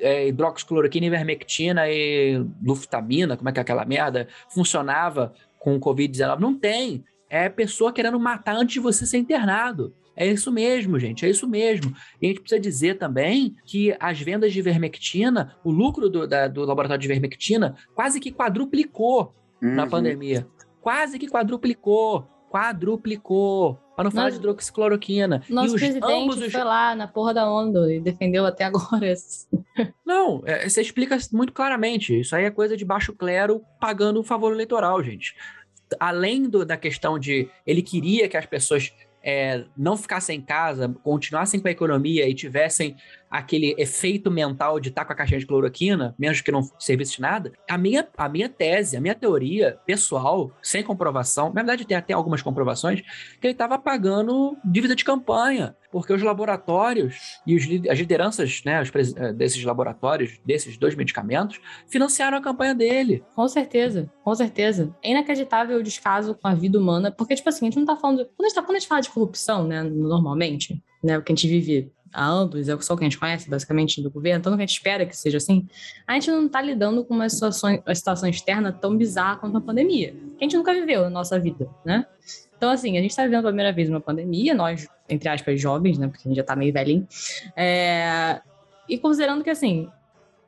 é, 0.00 0.28
hidroxicloroquina, 0.28 1.06
ivermectina 1.06 1.88
e 1.88 2.44
luftamina, 2.62 3.36
como 3.36 3.48
é 3.48 3.52
que 3.52 3.58
é 3.58 3.62
aquela 3.62 3.84
merda, 3.84 4.28
funcionava 4.52 5.32
com 5.58 5.74
o 5.76 5.80
Covid-19. 5.80 6.38
Não 6.38 6.54
tem. 6.54 7.02
É 7.28 7.48
pessoa 7.48 7.92
querendo 7.92 8.18
matar 8.20 8.56
antes 8.56 8.74
de 8.74 8.80
você 8.80 9.06
ser 9.06 9.18
internado. 9.18 9.94
É 10.16 10.26
isso 10.26 10.52
mesmo, 10.52 10.98
gente, 10.98 11.24
é 11.24 11.30
isso 11.30 11.48
mesmo. 11.48 11.94
E 12.20 12.26
a 12.26 12.28
gente 12.28 12.40
precisa 12.40 12.60
dizer 12.60 12.98
também 12.98 13.54
que 13.64 13.96
as 13.98 14.20
vendas 14.20 14.52
de 14.52 14.58
ivermectina, 14.58 15.56
o 15.64 15.70
lucro 15.70 16.10
do, 16.10 16.26
da- 16.26 16.48
do 16.48 16.62
laboratório 16.64 17.00
de 17.00 17.06
ivermectina 17.06 17.74
quase 17.94 18.20
que 18.20 18.30
quadruplicou 18.30 19.32
na 19.62 19.84
Uhum. 19.84 19.88
pandemia. 19.90 20.46
Quase 20.82 21.18
que 21.18 21.26
quadruplicou. 21.28 22.26
Quadruplicou. 22.50 23.78
Para 23.94 24.04
não 24.04 24.10
falar 24.10 24.24
Nossa- 24.24 24.38
de 24.38 24.38
hidroxicloroquina. 24.46 25.42
Nosso 25.48 25.72
e 25.72 25.74
os, 25.76 25.80
presidente 25.80 26.28
os. 26.46 26.52
foi 26.52 26.64
lá 26.64 26.94
na 26.96 27.06
porra 27.06 27.34
da 27.34 27.50
onda 27.50 27.92
e 27.92 28.00
defendeu 28.00 28.46
até 28.46 28.64
agora. 28.64 29.06
esse- 29.10 29.46
Não, 30.04 30.42
é, 30.46 30.68
você 30.68 30.80
explica 30.80 31.16
muito 31.32 31.52
claramente. 31.52 32.18
Isso 32.20 32.34
aí 32.34 32.44
é 32.44 32.50
coisa 32.50 32.76
de 32.76 32.84
baixo 32.84 33.12
clero 33.12 33.62
pagando 33.78 34.18
um 34.20 34.24
favor 34.24 34.52
eleitoral, 34.52 35.02
gente. 35.02 35.34
Além 35.98 36.48
do- 36.48 36.64
da 36.64 36.76
questão 36.76 37.18
de 37.18 37.48
ele 37.66 37.82
queria 37.82 38.28
que 38.28 38.36
as 38.36 38.46
pessoas 38.46 38.92
é, 39.22 39.64
não 39.76 39.98
ficassem 39.98 40.38
em 40.38 40.40
casa, 40.40 40.88
continuassem 41.02 41.60
com 41.60 41.68
a 41.68 41.70
economia 41.70 42.26
e 42.26 42.34
tivessem 42.34 42.96
aquele 43.30 43.74
efeito 43.78 44.30
mental 44.30 44.80
de 44.80 44.88
estar 44.88 45.04
com 45.04 45.12
a 45.12 45.16
caixinha 45.16 45.38
de 45.38 45.46
cloroquina, 45.46 46.14
mesmo 46.18 46.42
que 46.42 46.50
não 46.50 46.62
servisse 46.78 47.16
de 47.16 47.20
nada, 47.20 47.52
a 47.68 47.78
minha, 47.78 48.06
a 48.16 48.28
minha 48.28 48.48
tese, 48.48 48.96
a 48.96 49.00
minha 49.00 49.14
teoria 49.14 49.78
pessoal, 49.86 50.50
sem 50.62 50.82
comprovação, 50.82 51.48
na 51.48 51.62
verdade 51.62 51.86
tem 51.86 51.96
até 51.96 52.12
algumas 52.12 52.42
comprovações, 52.42 53.00
que 53.40 53.46
ele 53.46 53.52
estava 53.52 53.78
pagando 53.78 54.56
dívida 54.64 54.96
de 54.96 55.04
campanha 55.04 55.76
porque 55.90 56.12
os 56.12 56.22
laboratórios 56.22 57.40
e 57.46 57.56
os, 57.56 57.64
as 57.88 57.98
lideranças 57.98 58.62
né, 58.64 58.80
os 58.80 58.90
eh, 59.16 59.32
desses 59.32 59.62
laboratórios, 59.64 60.40
desses 60.44 60.76
dois 60.76 60.94
medicamentos, 60.94 61.60
financiaram 61.88 62.38
a 62.38 62.40
campanha 62.40 62.74
dele. 62.74 63.24
Com 63.34 63.48
certeza, 63.48 64.10
com 64.22 64.34
certeza. 64.34 64.94
É 65.02 65.10
inacreditável 65.10 65.78
o 65.78 65.82
descaso 65.82 66.34
com 66.34 66.48
a 66.48 66.54
vida 66.54 66.78
humana, 66.78 67.10
porque, 67.10 67.34
tipo 67.34 67.48
assim, 67.48 67.66
a 67.66 67.70
gente 67.70 67.78
não 67.78 67.86
tá 67.86 67.96
falando. 67.96 68.24
Quando 68.36 68.46
a 68.46 68.48
gente, 68.48 68.54
tá, 68.54 68.62
quando 68.62 68.76
a 68.76 68.78
gente 68.78 68.88
fala 68.88 69.00
de 69.00 69.10
corrupção, 69.10 69.66
né, 69.66 69.82
normalmente, 69.82 70.82
né, 71.02 71.18
o 71.18 71.22
que 71.22 71.32
a 71.32 71.34
gente 71.34 71.48
vive 71.48 71.92
há 72.12 72.26
anos, 72.26 72.68
é 72.68 72.80
só 72.80 72.94
o 72.94 72.96
que 72.96 73.04
a 73.04 73.08
gente 73.08 73.18
conhece, 73.18 73.48
basicamente, 73.48 74.02
do 74.02 74.10
governo, 74.10 74.40
então 74.40 74.52
que 74.52 74.62
a 74.62 74.66
gente 74.66 74.76
espera 74.76 75.06
que 75.06 75.16
seja 75.16 75.36
assim, 75.36 75.66
a 76.06 76.14
gente 76.14 76.30
não 76.30 76.48
tá 76.48 76.60
lidando 76.60 77.04
com 77.04 77.14
uma 77.14 77.28
situação, 77.28 77.82
uma 77.84 77.94
situação 77.94 78.28
externa 78.28 78.72
tão 78.72 78.96
bizarra 78.96 79.36
quanto 79.36 79.52
uma 79.52 79.60
pandemia, 79.60 80.12
que 80.12 80.36
a 80.40 80.44
gente 80.44 80.56
nunca 80.56 80.72
viveu 80.72 81.02
na 81.02 81.10
nossa 81.10 81.38
vida, 81.38 81.68
né? 81.84 82.06
Então, 82.56 82.70
assim, 82.70 82.98
a 82.98 83.00
gente 83.00 83.16
tá 83.16 83.22
vivendo 83.22 83.40
pela 83.40 83.52
primeira 83.52 83.72
vez 83.72 83.88
uma 83.88 84.00
pandemia, 84.00 84.54
nós, 84.54 84.86
entre 85.08 85.28
aspas, 85.28 85.60
jovens, 85.60 85.96
né, 85.98 86.08
porque 86.08 86.26
a 86.26 86.28
gente 86.28 86.36
já 86.36 86.44
tá 86.44 86.54
meio 86.54 86.72
velhinho, 86.72 87.06
é... 87.56 88.40
e 88.88 88.98
considerando 88.98 89.42
que, 89.42 89.50
assim, 89.50 89.88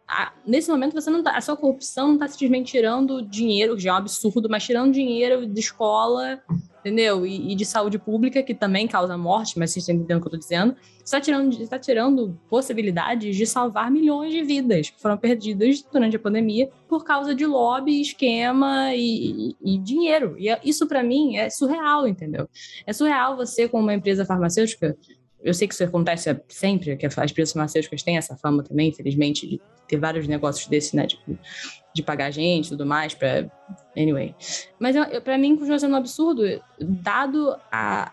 a- 0.06 0.32
nesse 0.46 0.70
momento 0.70 0.94
você 0.94 1.10
não 1.10 1.22
tá, 1.22 1.36
a 1.36 1.40
sua 1.40 1.56
corrupção 1.56 2.08
não 2.08 2.18
tá 2.18 2.28
simplesmente 2.28 2.72
tirando 2.72 3.22
dinheiro, 3.22 3.76
que 3.76 3.82
já 3.82 3.90
é 3.90 3.92
um 3.94 3.96
absurdo, 3.96 4.48
mas 4.48 4.64
tirando 4.64 4.92
dinheiro 4.92 5.46
de 5.46 5.60
escola, 5.60 6.42
entendeu? 6.80 7.24
E, 7.24 7.52
e 7.52 7.54
de 7.54 7.64
saúde 7.64 7.98
pública, 7.98 8.42
que 8.42 8.54
também 8.54 8.86
causa 8.88 9.16
morte, 9.16 9.58
mas 9.58 9.70
vocês 9.70 9.82
estão 9.84 9.94
entendendo 9.94 10.18
o 10.18 10.20
que 10.20 10.26
eu 10.26 10.32
tô 10.32 10.36
dizendo. 10.38 10.74
Você 11.04 11.16
tá 11.16 11.20
tirando, 11.20 11.68
tá 11.68 11.78
tirando 11.78 12.38
possibilidades 12.48 13.36
de 13.36 13.46
salvar 13.46 13.90
milhões 13.90 14.32
de 14.32 14.42
vidas 14.42 14.90
que 14.90 15.00
foram 15.00 15.16
perdidas 15.16 15.82
durante 15.92 16.16
a 16.16 16.18
pandemia 16.18 16.68
por 16.88 17.04
causa 17.04 17.34
de 17.34 17.46
lobby, 17.46 18.00
esquema 18.00 18.94
e, 18.94 19.50
e- 19.62 19.74
e 19.74 19.78
dinheiro. 19.78 20.36
E 20.38 20.48
é- 20.48 20.60
isso 20.64 20.86
para 20.86 21.02
mim 21.02 21.36
é 21.36 21.48
surreal, 21.50 22.06
entendeu? 22.06 22.48
É 22.86 22.92
surreal 22.92 23.36
você, 23.36 23.68
como 23.68 23.82
uma 23.84 23.94
empresa 23.94 24.24
farmacêutica, 24.24 24.96
eu 25.42 25.52
sei 25.52 25.66
que 25.68 25.74
isso 25.74 25.84
acontece 25.84 26.40
sempre, 26.48 26.96
que 26.96 27.06
as 27.06 27.16
empresas 27.30 27.52
farmacêuticas 27.52 28.02
têm 28.02 28.16
essa 28.16 28.36
fama 28.36 28.62
também, 28.62 28.88
infelizmente, 28.88 29.48
de 29.48 29.60
ter 29.88 29.98
vários 29.98 30.26
negócios 30.28 30.66
desse, 30.68 30.94
né? 30.96 31.06
Tipo, 31.06 31.38
de 31.94 32.02
pagar 32.02 32.30
gente 32.30 32.66
e 32.66 32.70
tudo 32.70 32.86
mais, 32.86 33.12
pra. 33.14 33.44
Anyway. 33.96 34.34
Mas 34.78 34.96
pra 35.22 35.36
mim 35.36 35.56
continua 35.56 35.78
sendo 35.78 35.92
um 35.92 35.96
absurdo, 35.98 36.42
dado 36.80 37.54
a- 37.70 38.12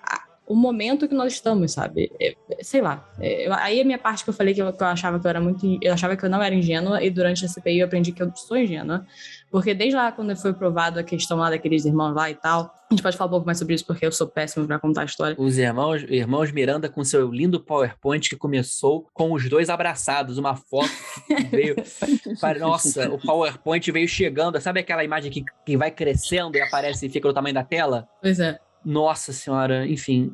o 0.49 0.55
momento 0.55 1.07
que 1.07 1.13
nós 1.13 1.33
estamos, 1.33 1.73
sabe? 1.73 2.11
É, 2.19 2.35
é, 2.49 2.63
sei 2.63 2.81
lá. 2.81 3.07
É, 3.21 3.47
aí 3.51 3.79
a 3.79 3.85
minha 3.85 3.99
parte 3.99 4.23
que 4.23 4.31
eu 4.31 4.33
falei 4.33 4.51
que 4.51 4.59
eu, 4.59 4.73
que 4.73 4.81
eu 4.81 4.87
achava 4.87 5.19
que 5.19 5.27
eu 5.27 5.29
era 5.29 5.39
muito. 5.39 5.77
Eu 5.79 5.93
achava 5.93 6.17
que 6.17 6.25
eu 6.25 6.29
não 6.29 6.41
era 6.41 6.55
ingênua, 6.55 7.03
e 7.03 7.11
durante 7.11 7.45
a 7.45 7.47
CPI 7.47 7.79
eu 7.79 7.85
aprendi 7.85 8.11
que 8.11 8.23
eu 8.23 8.35
sou 8.35 8.57
ingênua. 8.57 9.05
Porque 9.51 9.75
desde 9.75 9.95
lá, 9.95 10.11
quando 10.11 10.35
foi 10.35 10.51
provado 10.51 10.99
a 10.99 11.03
questão 11.03 11.37
lá 11.37 11.51
daqueles 11.51 11.85
irmãos 11.85 12.15
lá 12.15 12.31
e 12.31 12.35
tal, 12.35 12.73
a 12.89 12.93
gente 12.93 13.03
pode 13.03 13.15
falar 13.15 13.27
um 13.27 13.31
pouco 13.31 13.45
mais 13.45 13.59
sobre 13.59 13.75
isso, 13.75 13.85
porque 13.85 14.03
eu 14.03 14.11
sou 14.11 14.27
péssimo 14.27 14.65
pra 14.65 14.79
contar 14.79 15.03
a 15.03 15.05
história. 15.05 15.35
Os 15.37 15.59
irmãos, 15.59 16.01
irmãos 16.03 16.51
Miranda 16.51 16.89
com 16.89 17.03
seu 17.03 17.31
lindo 17.31 17.59
PowerPoint 17.59 18.27
que 18.27 18.35
começou 18.35 19.07
com 19.13 19.31
os 19.31 19.47
dois 19.47 19.69
abraçados, 19.69 20.39
uma 20.39 20.55
foto 20.55 20.89
que 21.27 21.43
veio. 21.45 21.75
Nossa, 22.59 23.07
o 23.07 23.19
PowerPoint 23.19 23.91
veio 23.91 24.07
chegando. 24.07 24.59
Sabe 24.59 24.79
aquela 24.79 25.03
imagem 25.03 25.31
que, 25.31 25.43
que 25.63 25.77
vai 25.77 25.91
crescendo 25.91 26.57
e 26.57 26.61
aparece 26.61 27.05
e 27.05 27.09
fica 27.09 27.27
no 27.27 27.33
tamanho 27.35 27.53
da 27.53 27.63
tela? 27.63 28.07
Pois 28.19 28.39
é. 28.39 28.59
Nossa 28.83 29.33
senhora, 29.33 29.85
enfim, 29.87 30.33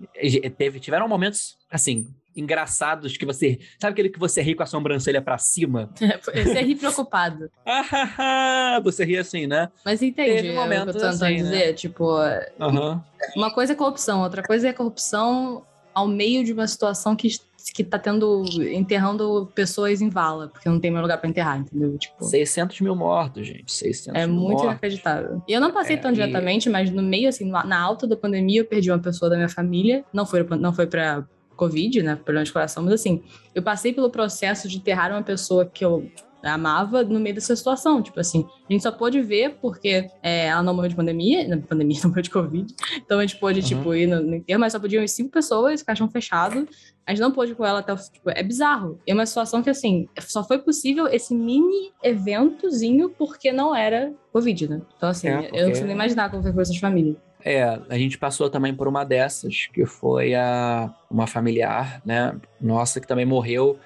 teve, 0.57 0.79
tiveram 0.79 1.07
momentos 1.07 1.57
assim 1.69 2.07
engraçados 2.35 3.15
que 3.17 3.25
você 3.25 3.59
sabe 3.79 3.93
aquele 3.93 4.09
que 4.09 4.19
você 4.19 4.41
ri 4.41 4.55
com 4.55 4.63
a 4.63 4.65
sobrancelha 4.65 5.21
pra 5.21 5.37
cima? 5.37 5.89
Você 6.21 6.61
ri 6.61 6.75
preocupado. 6.75 7.49
você 8.83 9.05
ri 9.05 9.17
assim, 9.17 9.47
né? 9.47 9.69
Mas 9.85 10.01
entende 10.01 10.41
Teve 10.41 10.47
é, 10.49 10.65
o 10.65 10.67
que 10.67 10.73
eu 10.73 10.85
tô 10.85 10.91
tentando 10.91 11.05
assim, 11.05 11.23
né? 11.23 11.33
dizer? 11.37 11.73
Tipo, 11.75 12.17
Aham. 12.59 13.01
uma 13.37 13.51
coisa 13.51 13.71
é 13.73 13.75
corrupção, 13.75 14.21
outra 14.21 14.43
coisa 14.43 14.67
é 14.67 14.73
corrupção 14.73 15.65
ao 15.93 16.07
meio 16.07 16.43
de 16.43 16.51
uma 16.51 16.67
situação 16.67 17.15
que, 17.15 17.29
que 17.73 17.83
tá 17.83 17.97
tendo, 17.97 18.43
enterrando 18.71 19.49
pessoas 19.55 20.01
em 20.01 20.09
vala, 20.09 20.49
porque 20.49 20.69
não 20.69 20.79
tem 20.79 20.91
mais 20.91 21.01
lugar 21.01 21.17
pra 21.17 21.29
enterrar, 21.29 21.59
entendeu? 21.59 21.97
Tipo, 21.97 22.23
600 22.23 22.79
mil 22.81 22.95
mortos, 22.95 23.47
gente. 23.47 23.71
600 23.71 24.21
é 24.21 24.25
mil 24.27 24.35
muito 24.35 24.49
mortos. 24.51 24.63
inacreditável. 24.65 25.41
E 25.47 25.53
eu 25.53 25.59
não 25.61 25.71
passei 25.71 25.95
É, 25.95 25.99
tão 25.99 26.11
e- 26.11 26.13
diretamente, 26.13 26.69
mas 26.69 26.91
no 26.91 27.01
meio, 27.01 27.27
assim, 27.29 27.45
na 27.49 27.65
na 27.65 27.79
alta 27.81 28.05
da 28.07 28.15
pandemia, 28.15 28.61
eu 28.61 28.65
perdi 28.65 28.91
uma 28.91 28.99
pessoa 28.99 29.29
da 29.29 29.35
minha 29.35 29.49
família. 29.49 30.05
Não 30.13 30.25
foi, 30.25 30.43
não 30.43 30.71
foi 30.73 30.85
pra 30.87 31.25
Covid, 31.55 32.03
né? 32.03 32.15
Problema 32.15 32.43
de 32.45 32.51
coração, 32.53 32.83
mas 32.83 32.93
assim, 32.93 33.23
eu 33.53 33.63
passei 33.63 33.93
pelo 33.93 34.09
processo 34.09 34.67
de 34.67 34.77
enterrar 34.77 35.11
uma 35.11 35.23
pessoa 35.23 35.65
que 35.65 35.83
eu 35.83 36.09
amava 36.43 37.03
no 37.03 37.19
meio 37.19 37.33
dessa 37.33 37.55
situação. 37.55 38.01
Tipo 38.03 38.19
assim, 38.19 38.45
a 38.69 38.71
gente 38.73 38.83
só 38.83 38.91
pôde 38.91 39.19
ver 39.21 39.57
porque 39.59 40.07
é, 40.21 40.45
ela 40.47 40.61
não 40.61 40.75
morreu 40.75 40.89
de 40.89 40.95
pandemia, 40.95 41.47
na 41.47 41.57
pandemia 41.57 41.97
não 42.03 42.09
morreu 42.09 42.21
de 42.23 42.29
Covid. 42.29 42.73
Então 42.97 43.17
a 43.19 43.21
gente 43.25 43.39
pôde, 43.39 43.61
Uhum. 43.61 43.65
tipo, 43.65 43.95
ir 43.95 44.05
no, 44.05 44.21
no 44.21 44.35
enterro, 44.35 44.59
mas 44.59 44.73
só 44.73 44.79
podiam 44.79 45.03
ir 45.03 45.07
cinco 45.07 45.31
pessoas, 45.31 45.81
caixão 45.81 46.07
fechado. 46.09 46.67
A 47.07 47.11
gente 47.11 47.21
não 47.21 47.31
pôde 47.31 47.51
ir 47.51 47.55
com 47.55 47.63
ela 47.65 47.79
até 47.79 47.93
o. 47.93 47.95
Tipo, 47.97 48.31
é 48.31 48.41
bizarro. 48.41 48.99
É 49.05 49.13
uma 49.13 49.25
situação 49.25 49.61
que, 49.61 49.69
assim, 49.69 50.07
só 50.21 50.43
foi 50.43 50.57
possível 50.57 51.07
esse 51.07 51.35
mini 51.35 51.91
eventozinho 52.01 53.09
porque 53.09 53.51
não 53.51 53.75
era 53.75 54.11
Covid, 54.33 54.67
né? 54.69 54.81
Então, 54.97 55.09
assim, 55.09 55.27
É, 55.27 55.31
eu 55.35 55.41
porque- 55.43 55.61
não 55.61 55.67
consigo 55.69 55.85
nem 55.87 55.95
imaginar 55.95 56.29
como 56.31 56.41
foi 56.43 56.51
com 56.51 56.61
essas 56.61 56.77
famílias. 56.77 57.15
É, 57.43 57.63
a 57.89 57.97
gente 57.97 58.17
passou 58.17 58.49
também 58.49 58.73
por 58.73 58.87
uma 58.87 59.03
dessas, 59.03 59.67
que 59.71 59.85
foi 59.85 60.33
a 60.33 60.91
uma 61.11 61.27
familiar, 61.27 62.01
né? 62.03 62.35
Nossa, 62.59 62.99
que 62.99 63.05
também 63.07 63.25
morreu. 63.25 63.77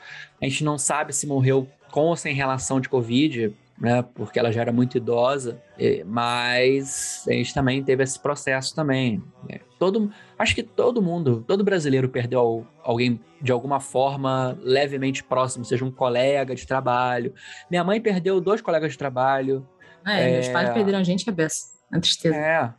A 0.42 0.46
gente 0.46 0.64
não 0.64 0.78
sabe 0.78 1.12
se 1.14 1.28
morreu 1.28 1.68
com 1.92 2.06
ou 2.06 2.16
sem 2.16 2.34
relação 2.34 2.80
de 2.80 2.88
Covid, 2.88 3.54
né? 3.80 4.02
Porque 4.14 4.38
ela 4.40 4.52
já 4.52 4.62
era 4.62 4.72
muito 4.72 4.98
idosa. 4.98 5.62
Mas 6.06 7.24
a 7.28 7.32
gente 7.32 7.54
também 7.54 7.84
teve 7.84 8.04
esse 8.04 8.20
processo 8.20 8.76
também. 8.76 9.24
né? 9.50 9.60
Todo, 9.78 10.12
acho 10.38 10.54
que 10.54 10.62
todo 10.64 11.02
mundo, 11.02 11.44
todo 11.48 11.64
brasileiro 11.64 12.10
perdeu 12.10 12.40
al- 12.40 12.68
alguém 12.84 13.20
de 13.42 13.52
alguma 13.52 13.80
forma 13.80 14.58
levemente 14.62 15.24
próximo, 15.24 15.64
seja 15.64 15.86
um 15.86 15.92
colega 15.92 16.54
de 16.54 16.68
trabalho. 16.68 17.34
Minha 17.72 17.84
mãe 17.84 18.02
perdeu 18.02 18.42
dois 18.42 18.60
colegas 18.62 18.92
de 18.92 18.98
trabalho. 18.98 19.66
É, 20.06 20.30
É. 20.30 20.34
meus 20.34 20.50
pais 20.50 20.70
perderam 20.74 21.00
a 21.00 21.04
gente, 21.04 21.30
é 21.30 21.32
beça. 21.32 21.68
É 21.94 22.00
tristeza. 22.00 22.36
É. 22.36 22.74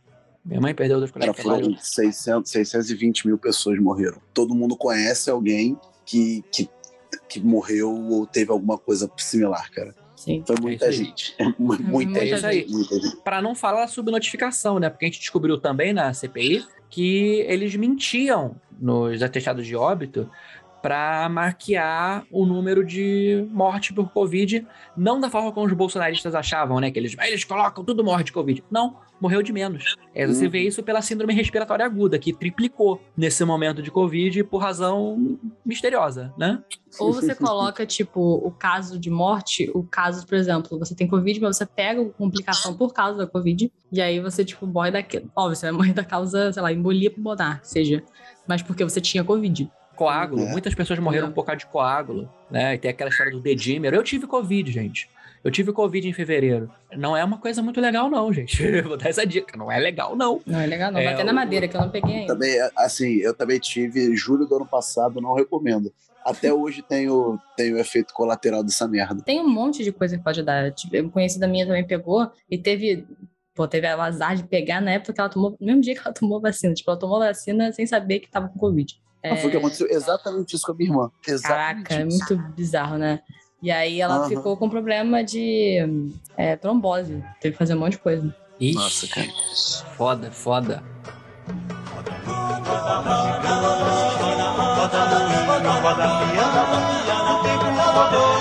Minha 0.45 0.61
mãe 0.61 0.73
perdeu 0.75 0.99
dois 0.99 1.09
colegas 1.11 1.35
de 1.35 1.41
trabalho. 1.41 1.65
foram 1.65 1.77
600, 1.79 2.51
620 2.51 3.27
mil 3.27 3.37
pessoas 3.37 3.79
morreram. 3.79 4.19
Todo 4.33 4.53
mundo 4.53 4.75
conhece 4.77 5.29
alguém 5.29 5.77
que, 6.05 6.43
que, 6.51 6.69
que 7.27 7.39
morreu 7.39 7.91
ou 7.91 8.25
teve 8.27 8.51
alguma 8.51 8.77
coisa 8.77 9.09
similar, 9.17 9.69
cara. 9.71 9.95
Sim. 10.21 10.43
Foi 10.45 10.55
muita 10.61 10.87
isso 10.87 11.01
aí. 11.01 11.07
gente. 11.07 11.35
Muita, 11.57 11.83
muita 11.83 12.19
gente. 12.19 12.41
gente. 12.41 12.71
Muita 12.71 12.99
gente. 12.99 13.17
Para 13.23 13.41
não 13.41 13.55
falar 13.55 13.87
sobre 13.87 14.11
notificação, 14.11 14.77
né? 14.77 14.87
Porque 14.87 15.05
a 15.05 15.07
gente 15.07 15.19
descobriu 15.19 15.57
também 15.57 15.93
na 15.93 16.13
CPI 16.13 16.63
que 16.91 17.43
eles 17.47 17.75
mentiam 17.75 18.55
nos 18.79 19.23
atestados 19.23 19.65
de 19.65 19.75
óbito 19.75 20.29
para 20.81 21.29
marquear 21.29 22.25
o 22.31 22.45
número 22.45 22.83
de 22.85 23.47
morte 23.51 23.93
por 23.93 24.09
Covid, 24.11 24.65
não 24.97 25.19
da 25.19 25.29
forma 25.29 25.51
como 25.51 25.67
os 25.67 25.73
bolsonaristas 25.73 26.33
achavam, 26.33 26.79
né? 26.79 26.89
Que 26.91 26.97
eles, 26.99 27.15
"Ah, 27.19 27.27
eles 27.27 27.43
colocam 27.43 27.83
tudo 27.83 28.03
morre 28.03 28.23
de 28.23 28.31
Covid. 28.31 28.63
Não, 28.71 28.95
morreu 29.19 29.43
de 29.43 29.53
menos. 29.53 29.95
É, 30.15 30.25
você 30.25 30.45
Uhum. 30.45 30.51
vê 30.51 30.59
isso 30.61 30.81
pela 30.81 31.01
síndrome 31.01 31.33
respiratória 31.33 31.85
aguda, 31.85 32.17
que 32.17 32.33
triplicou 32.33 32.99
nesse 33.15 33.45
momento 33.45 33.81
de 33.81 33.91
Covid 33.91 34.43
por 34.45 34.57
razão 34.57 35.37
misteriosa, 35.65 36.33
né? 36.37 36.61
Ou 36.99 37.13
você 37.13 37.33
coloca, 37.35 37.85
tipo, 37.85 38.19
o 38.19 38.51
caso 38.51 38.99
de 38.99 39.09
morte, 39.09 39.69
o 39.73 39.83
caso, 39.83 40.25
por 40.25 40.35
exemplo, 40.35 40.77
você 40.77 40.93
tem 40.95 41.07
Covid, 41.07 41.39
mas 41.39 41.57
você 41.57 41.65
pega 41.65 42.01
a 42.01 42.09
complicação 42.09 42.75
por 42.75 42.93
causa 42.93 43.19
da 43.19 43.27
Covid, 43.27 43.71
e 43.91 44.01
aí 44.01 44.19
você, 44.19 44.43
tipo, 44.43 44.65
morre 44.67 44.91
daquilo. 44.91 45.31
Óbvio, 45.35 45.55
você 45.55 45.67
vai 45.67 45.71
morrer 45.71 45.93
da 45.93 46.03
causa, 46.03 46.51
sei 46.51 46.61
lá, 46.61 46.73
embolia 46.73 47.11
pulmonar, 47.11 47.59
seja. 47.63 48.03
Mas 48.47 48.61
porque 48.61 48.83
você 48.83 48.99
tinha 48.99 49.23
Covid. 49.23 49.69
Coágulo. 50.05 50.43
É. 50.45 50.51
Muitas 50.51 50.73
pessoas 50.73 50.97
morreram 50.99 51.27
É. 51.27 51.31
por 51.31 51.45
causa 51.45 51.59
de 51.59 51.65
coágulo, 51.67 52.29
né? 52.49 52.73
E 52.73 52.77
tem 52.77 52.89
aquela 52.91 53.09
história 53.09 53.31
do 53.31 53.39
dedímero. 53.39 53.95
Eu 53.95 54.03
tive 54.03 54.25
Covid, 54.25 54.71
gente. 54.71 55.07
Eu 55.43 55.49
tive 55.51 55.71
Covid 55.71 56.07
em 56.07 56.13
fevereiro. 56.13 56.71
Não 56.95 57.15
é 57.17 57.23
uma 57.23 57.37
coisa 57.37 57.61
muito 57.61 57.79
legal, 57.81 58.09
não, 58.09 58.31
gente. 58.33 58.57
Vou 58.81 58.97
dar 58.97 59.09
essa 59.09 59.25
dica. 59.25 59.57
Não 59.57 59.71
é 59.71 59.79
legal, 59.79 60.15
não. 60.15 60.41
Não 60.45 60.59
é 60.59 60.65
legal, 60.65 60.91
não. 60.91 60.99
É, 60.99 61.11
Bater 61.11 61.25
na 61.25 61.31
o- 61.31 61.35
madeira, 61.35 61.67
que 61.67 61.75
eu 61.77 61.81
não 61.81 61.89
peguei 61.89 62.15
ainda. 62.15 62.33
Também, 62.33 62.55
assim, 62.77 63.17
eu 63.17 63.33
também 63.33 63.59
tive, 63.59 64.15
julho 64.15 64.45
do 64.45 64.55
ano 64.55 64.65
passado, 64.67 65.19
não 65.21 65.33
recomendo. 65.35 65.91
Até 66.25 66.51
hoje 66.53 66.81
tenho, 66.83 67.39
tenho 67.57 67.77
efeito 67.77 68.13
colateral 68.13 68.63
dessa 68.63 68.87
merda. 68.87 69.21
Tem 69.23 69.39
um 69.41 69.49
monte 69.49 69.83
de 69.83 69.91
coisa 69.91 70.17
que 70.17 70.23
pode 70.23 70.43
dar. 70.43 70.71
Tipo, 70.71 70.95
uma 70.99 71.09
conhecida 71.09 71.47
minha 71.47 71.65
também 71.65 71.85
pegou 71.85 72.29
e 72.49 72.57
teve. 72.57 73.05
Pô, 73.53 73.67
teve 73.67 73.85
o 73.93 74.01
azar 74.01 74.35
de 74.35 74.43
pegar 74.45 74.79
na 74.79 74.91
época 74.91 75.11
que 75.13 75.19
ela 75.19 75.29
tomou. 75.29 75.57
No 75.59 75.65
mesmo 75.67 75.81
dia 75.81 75.93
que 75.93 75.99
ela 76.05 76.13
tomou 76.13 76.39
vacina. 76.39 76.73
Tipo, 76.73 76.91
ela 76.91 76.99
tomou 76.99 77.19
vacina 77.19 77.71
sem 77.73 77.85
saber 77.85 78.19
que 78.19 78.29
tava 78.29 78.47
com 78.47 78.57
Covid. 78.59 78.95
Não, 79.23 79.37
Foi 79.37 79.47
o 79.47 79.51
que 79.51 79.57
aconteceu 79.57 79.87
exatamente 79.89 80.55
isso 80.55 80.65
com 80.65 80.71
a 80.71 80.75
minha 80.75 80.89
irmã. 80.89 81.11
Exatamente 81.27 81.87
Caraca, 81.87 81.95
é 81.95 82.07
isso. 82.07 82.17
muito 82.35 82.53
bizarro, 82.55 82.97
né? 82.97 83.19
E 83.61 83.69
aí 83.69 84.01
ela 84.01 84.15
Aham. 84.15 84.29
ficou 84.29 84.57
com 84.57 84.67
problema 84.69 85.23
de 85.23 85.77
é, 86.35 86.55
trombose. 86.55 87.23
Teve 87.39 87.53
que 87.53 87.59
fazer 87.59 87.75
um 87.75 87.79
monte 87.79 87.93
de 87.93 87.99
coisa. 87.99 88.35
Ixi, 88.59 88.75
Nossa, 88.75 89.07
cara. 89.07 89.27
foda, 89.95 90.31
foda. 90.31 90.83
Roda 97.93 98.40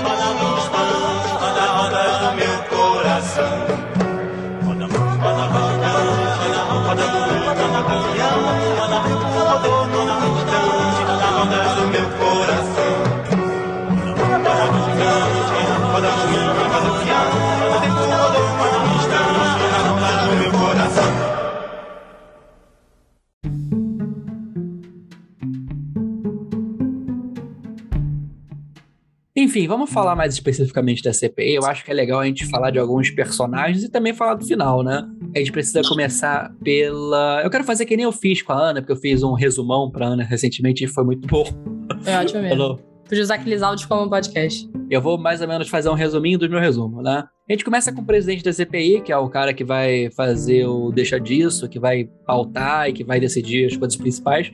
Enfim, 29.51 29.67
vamos 29.67 29.91
falar 29.91 30.15
mais 30.15 30.33
especificamente 30.33 31.03
da 31.03 31.13
CPI. 31.13 31.57
Eu 31.57 31.65
acho 31.67 31.85
que 31.85 31.91
é 31.91 31.95
legal 31.95 32.21
a 32.21 32.25
gente 32.25 32.47
falar 32.47 32.71
de 32.71 32.79
alguns 32.79 33.11
personagens 33.11 33.83
e 33.83 33.91
também 33.91 34.15
falar 34.15 34.35
do 34.35 34.47
final, 34.47 34.85
né? 34.85 35.05
A 35.35 35.39
gente 35.41 35.51
precisa 35.51 35.83
começar 35.83 36.55
pela. 36.63 37.43
Eu 37.43 37.51
quero 37.51 37.65
fazer 37.65 37.85
que 37.85 37.97
nem 37.97 38.05
eu 38.05 38.13
fiz 38.13 38.43
com 38.43 38.53
a 38.53 38.71
Ana, 38.71 38.81
porque 38.81 38.93
eu 38.93 38.97
fiz 38.97 39.25
um 39.25 39.33
resumão 39.33 39.91
pra 39.91 40.07
Ana 40.07 40.23
recentemente 40.23 40.85
e 40.85 40.87
foi 40.87 41.03
muito 41.03 41.27
bom. 41.27 41.43
É 42.07 42.17
ótimo 42.21 42.43
mesmo. 42.43 42.59
Falou. 42.59 42.79
Podia 43.09 43.25
usar 43.25 43.35
aqueles 43.35 43.61
áudios 43.61 43.87
como 43.87 44.09
podcast. 44.09 44.71
Eu 44.89 45.03
vou 45.03 45.19
mais 45.19 45.41
ou 45.41 45.49
menos 45.49 45.69
fazer 45.69 45.89
um 45.89 45.95
resuminho 45.95 46.39
do 46.39 46.49
meu 46.49 46.61
resumo, 46.61 47.03
né? 47.03 47.25
A 47.49 47.53
gente 47.53 47.65
começa 47.65 47.93
com 47.93 48.03
o 48.03 48.07
presidente 48.07 48.45
da 48.45 48.53
CPI, 48.53 49.01
que 49.01 49.11
é 49.11 49.17
o 49.17 49.29
cara 49.29 49.53
que 49.53 49.65
vai 49.65 50.13
fazer 50.13 50.65
o 50.67 50.93
deixa 50.93 51.19
disso, 51.19 51.69
que 51.69 51.81
vai 51.81 52.09
pautar 52.25 52.89
e 52.89 52.93
que 52.93 53.03
vai 53.03 53.19
decidir 53.19 53.67
as 53.67 53.77
coisas 53.77 53.97
principais. 53.97 54.53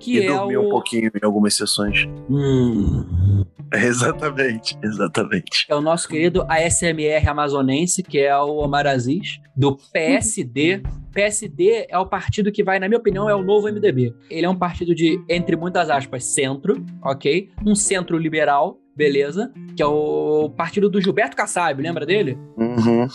Que 0.00 0.18
E 0.18 0.26
é 0.26 0.26
dormir 0.26 0.56
o... 0.56 0.66
um 0.66 0.70
pouquinho 0.70 1.10
em 1.14 1.24
algumas 1.24 1.54
sessões. 1.54 2.08
Hum, 2.28 3.44
Exatamente, 3.72 4.76
exatamente. 4.82 5.66
é 5.68 5.74
o 5.76 5.80
nosso 5.80 6.08
querido 6.08 6.44
ASMR 6.48 7.28
amazonense, 7.28 8.02
que 8.02 8.18
é 8.18 8.36
o 8.36 8.56
Omar 8.56 8.86
Aziz, 8.86 9.38
do 9.56 9.76
PSD. 9.92 10.82
PSD 11.12 11.86
é 11.88 11.98
o 11.98 12.06
partido 12.06 12.50
que 12.50 12.64
vai, 12.64 12.80
na 12.80 12.88
minha 12.88 12.98
opinião, 12.98 13.28
é 13.30 13.34
o 13.34 13.42
novo 13.42 13.68
MDB. 13.68 14.12
Ele 14.28 14.46
é 14.46 14.48
um 14.48 14.56
partido 14.56 14.92
de, 14.94 15.22
entre 15.28 15.54
muitas 15.56 15.88
aspas, 15.88 16.24
centro, 16.24 16.84
ok? 17.04 17.48
Um 17.64 17.76
centro 17.76 18.18
liberal, 18.18 18.78
beleza? 18.96 19.52
Que 19.76 19.82
é 19.82 19.86
o 19.86 20.50
partido 20.56 20.88
do 20.90 21.00
Gilberto 21.00 21.36
Kassab, 21.36 21.80
lembra 21.80 22.04
dele? 22.04 22.36
Uhum. 22.56 23.06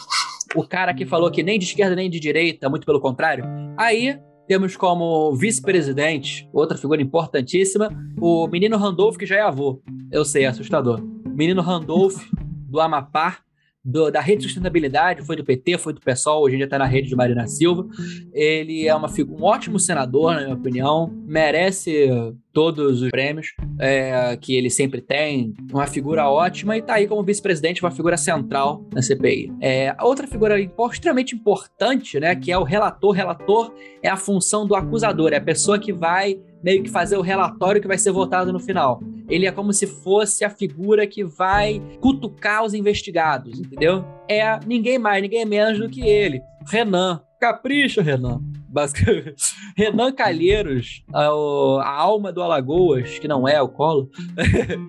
o 0.55 0.65
cara 0.65 0.93
que 0.93 1.05
falou 1.05 1.29
que 1.29 1.43
nem 1.43 1.59
de 1.59 1.65
esquerda 1.65 1.95
nem 1.95 2.09
de 2.09 2.19
direita, 2.19 2.69
muito 2.69 2.85
pelo 2.85 3.01
contrário. 3.01 3.43
Aí 3.77 4.17
temos 4.47 4.77
como 4.77 5.33
vice-presidente, 5.35 6.47
outra 6.53 6.77
figura 6.77 7.01
importantíssima, 7.01 7.89
o 8.19 8.47
menino 8.47 8.77
Randolph, 8.77 9.17
que 9.17 9.25
já 9.25 9.35
é 9.35 9.41
avô. 9.41 9.81
Eu 10.11 10.23
sei, 10.23 10.43
é 10.43 10.47
assustador. 10.47 11.01
Menino 11.25 11.61
Randolph, 11.61 12.23
do 12.69 12.79
Amapá, 12.79 13.39
do- 13.85 14.09
da 14.09 14.19
rede 14.19 14.39
de 14.39 14.43
sustentabilidade, 14.47 15.21
foi 15.21 15.35
do 15.35 15.43
PT, 15.45 15.77
foi 15.77 15.93
do 15.93 16.01
PSOL, 16.01 16.41
hoje 16.43 16.55
em 16.55 16.57
dia 16.57 16.65
está 16.65 16.79
na 16.79 16.85
rede 16.85 17.07
de 17.07 17.15
Marina 17.15 17.45
Silva. 17.47 17.85
Ele 18.33 18.87
é 18.87 18.95
uma 18.95 19.05
um 19.29 19.43
ótimo 19.43 19.79
senador, 19.79 20.33
na 20.33 20.41
minha 20.41 20.55
opinião, 20.55 21.13
merece 21.25 22.09
todos 22.51 23.01
os 23.01 23.09
prêmios 23.11 23.47
é, 23.79 24.37
que 24.37 24.55
ele 24.55 24.69
sempre 24.69 25.01
tem, 25.01 25.53
uma 25.71 25.85
figura 25.87 26.27
ótima 26.29 26.77
e 26.77 26.81
tá 26.81 26.95
aí 26.95 27.05
como 27.07 27.21
vice-presidente, 27.23 27.83
uma 27.83 27.91
figura 27.91 28.17
central 28.17 28.83
na 28.93 29.01
CPI. 29.01 29.51
É, 29.61 29.95
outra 30.01 30.25
figura 30.25 30.55
extremamente 30.91 31.35
importante, 31.35 32.19
né, 32.19 32.35
que 32.35 32.51
é 32.51 32.57
o 32.57 32.63
relator. 32.63 33.11
Relator 33.13 33.73
é 34.01 34.09
a 34.09 34.15
função 34.17 34.65
do 34.65 34.73
acusador, 34.75 35.33
é 35.33 35.37
a 35.37 35.41
pessoa 35.41 35.77
que 35.77 35.91
vai 35.93 36.39
meio 36.65 36.81
que 36.81 36.89
fazer 36.89 37.15
o 37.15 37.21
relatório 37.21 37.79
que 37.79 37.87
vai 37.87 37.97
ser 37.99 38.11
votado 38.11 38.51
no 38.51 38.59
final. 38.59 38.99
Ele 39.29 39.45
é 39.45 39.51
como 39.51 39.71
se 39.71 39.85
fosse 39.85 40.43
a 40.43 40.49
figura 40.49 41.05
que 41.05 41.23
vai 41.23 41.79
cutucar 42.01 42.63
os 42.63 42.73
investigados, 42.73 43.59
entendeu? 43.59 44.03
É 44.27 44.59
ninguém 44.65 44.97
mais, 44.97 45.21
ninguém 45.21 45.45
menos 45.45 45.77
do 45.77 45.87
que 45.87 46.01
ele, 46.01 46.41
Renan. 46.67 47.21
Capricha, 47.39 48.01
Renan. 48.01 48.41
Basicamente. 48.75 49.55
Renan 49.77 50.11
Calheiros, 50.11 51.01
a, 51.13 51.27
a 51.27 51.89
alma 51.89 52.29
do 52.33 52.43
Alagoas, 52.43 53.17
que 53.17 53.25
não 53.27 53.47
é 53.47 53.61
o 53.61 53.69
Colo, 53.69 54.09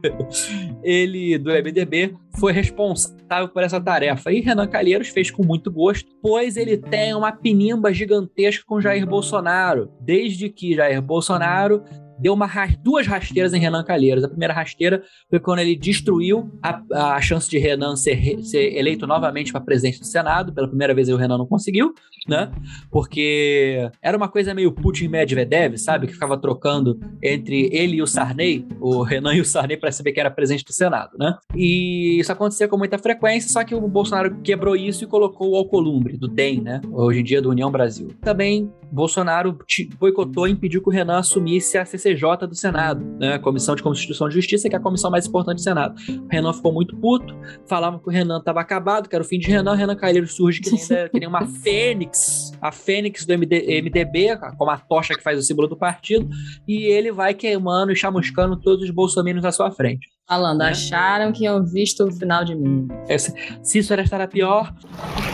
ele, 0.82 1.38
do 1.38 1.52
MDB, 1.52 2.16
foi 2.36 2.52
responsável 2.52 3.48
por 3.48 3.62
essa 3.62 3.80
tarefa. 3.80 4.32
E 4.32 4.40
Renan 4.40 4.66
Calheiros 4.66 5.10
fez 5.10 5.30
com 5.30 5.44
muito 5.44 5.70
gosto, 5.70 6.10
pois 6.20 6.56
ele 6.56 6.76
tem 6.76 7.14
uma 7.14 7.30
pinimba 7.30 7.94
gigantesca 7.94 8.64
com 8.66 8.80
Jair 8.80 9.06
Bolsonaro. 9.06 9.88
Desde 10.00 10.48
que 10.48 10.74
Jair 10.74 11.00
Bolsonaro 11.00 11.84
deu 12.18 12.32
uma 12.32 12.46
duas 12.82 13.06
rasteiras 13.06 13.52
em 13.52 13.58
Renan 13.58 13.84
Calheiros. 13.84 14.24
A 14.24 14.28
primeira 14.28 14.54
rasteira 14.54 15.02
foi 15.28 15.38
quando 15.40 15.60
ele 15.60 15.76
destruiu 15.76 16.50
a, 16.62 16.80
a 17.16 17.20
chance 17.20 17.48
de 17.48 17.58
Renan 17.58 17.96
ser, 17.96 18.42
ser 18.42 18.76
eleito 18.76 19.06
novamente 19.06 19.52
para 19.52 19.60
presidente 19.60 20.00
do 20.00 20.06
Senado. 20.06 20.52
Pela 20.52 20.68
primeira 20.68 20.94
vez 20.94 21.08
o 21.08 21.16
Renan 21.16 21.38
não 21.38 21.46
conseguiu, 21.46 21.92
né? 22.28 22.50
Porque 22.90 23.90
era 24.02 24.16
uma 24.16 24.28
coisa 24.28 24.54
meio 24.54 24.72
Putin 24.72 25.08
Medvedev, 25.08 25.76
sabe? 25.76 26.06
Que 26.06 26.14
ficava 26.14 26.38
trocando 26.38 26.98
entre 27.22 27.68
ele 27.72 27.96
e 27.96 28.02
o 28.02 28.06
Sarney, 28.06 28.66
o 28.80 29.02
Renan 29.02 29.34
e 29.34 29.40
o 29.40 29.44
Sarney, 29.44 29.76
para 29.76 29.92
saber 29.92 30.12
quem 30.12 30.20
era 30.20 30.30
presidente 30.30 30.64
do 30.64 30.72
Senado, 30.72 31.16
né? 31.18 31.36
E 31.54 32.18
isso 32.18 32.32
acontecia 32.32 32.68
com 32.68 32.76
muita 32.76 32.98
frequência, 32.98 33.50
só 33.50 33.64
que 33.64 33.74
o 33.74 33.88
Bolsonaro 33.88 34.40
quebrou 34.42 34.76
isso 34.76 35.04
e 35.04 35.06
colocou 35.06 35.52
o 35.52 35.56
Alcolumbre, 35.56 36.16
do 36.16 36.28
DEM, 36.28 36.62
né? 36.62 36.80
Hoje 36.90 37.20
em 37.20 37.24
dia 37.24 37.42
do 37.42 37.50
União 37.50 37.70
Brasil. 37.70 38.08
Também 38.20 38.70
Bolsonaro 38.92 39.58
boicotou 39.98 40.46
e 40.48 40.52
impediu 40.52 40.82
que 40.82 40.88
o 40.88 40.92
Renan 40.92 41.18
assumisse 41.18 41.76
a 41.78 41.84
CCJ 41.84 42.46
do 42.48 42.54
Senado, 42.54 43.04
né? 43.18 43.34
A 43.34 43.38
Comissão 43.38 43.74
de 43.74 43.82
Constituição 43.82 44.28
e 44.28 44.30
Justiça, 44.32 44.68
que 44.68 44.74
é 44.74 44.78
a 44.78 44.82
comissão 44.82 45.10
mais 45.10 45.26
importante 45.26 45.56
do 45.56 45.62
Senado. 45.62 45.94
O 46.08 46.28
Renan 46.30 46.52
ficou 46.52 46.72
muito 46.72 46.96
puto, 46.96 47.34
falavam 47.66 47.98
que 47.98 48.08
o 48.08 48.10
Renan 48.10 48.38
estava 48.38 48.60
acabado, 48.60 49.08
que 49.08 49.14
era 49.14 49.22
o 49.24 49.26
fim 49.26 49.38
de 49.38 49.48
Renan. 49.48 49.72
O 49.72 49.76
Renan 49.76 49.96
Calheiros 49.96 50.34
surge 50.34 50.60
que 50.60 50.70
nem, 50.70 50.80
que 50.80 51.20
nem 51.20 51.28
uma 51.28 51.46
fênix, 51.62 52.52
a 52.60 52.70
fênix 52.72 53.24
do 53.26 53.32
MD, 53.32 53.82
MDB, 53.82 54.36
como 54.56 54.70
a 54.70 54.78
tocha 54.78 55.14
que 55.14 55.22
faz 55.22 55.38
o 55.38 55.42
símbolo 55.42 55.68
do 55.68 55.76
partido, 55.76 56.28
e 56.66 56.84
ele 56.84 57.12
vai 57.12 57.34
queimando 57.34 57.92
e 57.92 57.96
chamuscando 57.96 58.56
todos 58.56 58.84
os 58.84 58.90
bolsominions 58.90 59.44
à 59.44 59.52
sua 59.52 59.70
frente. 59.70 60.08
Falando, 60.28 60.58
Né? 60.58 60.70
acharam 60.70 61.30
que 61.32 61.44
iam 61.44 61.64
visto 61.64 62.04
o 62.04 62.10
final 62.12 62.44
de 62.44 62.54
mim. 62.54 62.88
Esse- 63.08 63.32
Se 63.62 63.78
isso 63.78 63.92
era 63.92 64.02
estar 64.02 64.26
pior, 64.28 64.74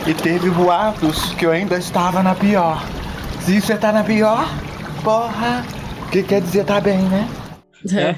E 0.07 0.13
teve 0.13 0.49
boatos 0.51 1.33
que 1.35 1.45
eu 1.45 1.51
ainda 1.51 1.77
estava 1.77 2.21
na 2.21 2.35
pior. 2.35 2.83
Se 3.45 3.59
você 3.59 3.77
tá 3.77 3.91
na 3.91 4.05
pior, 4.05 4.45
porra, 5.03 5.65
o 6.07 6.11
que 6.11 6.23
quer 6.23 6.39
dizer 6.39 6.63
tá 6.63 6.79
bem, 6.79 7.01
né? 7.09 7.27
É. 7.91 8.15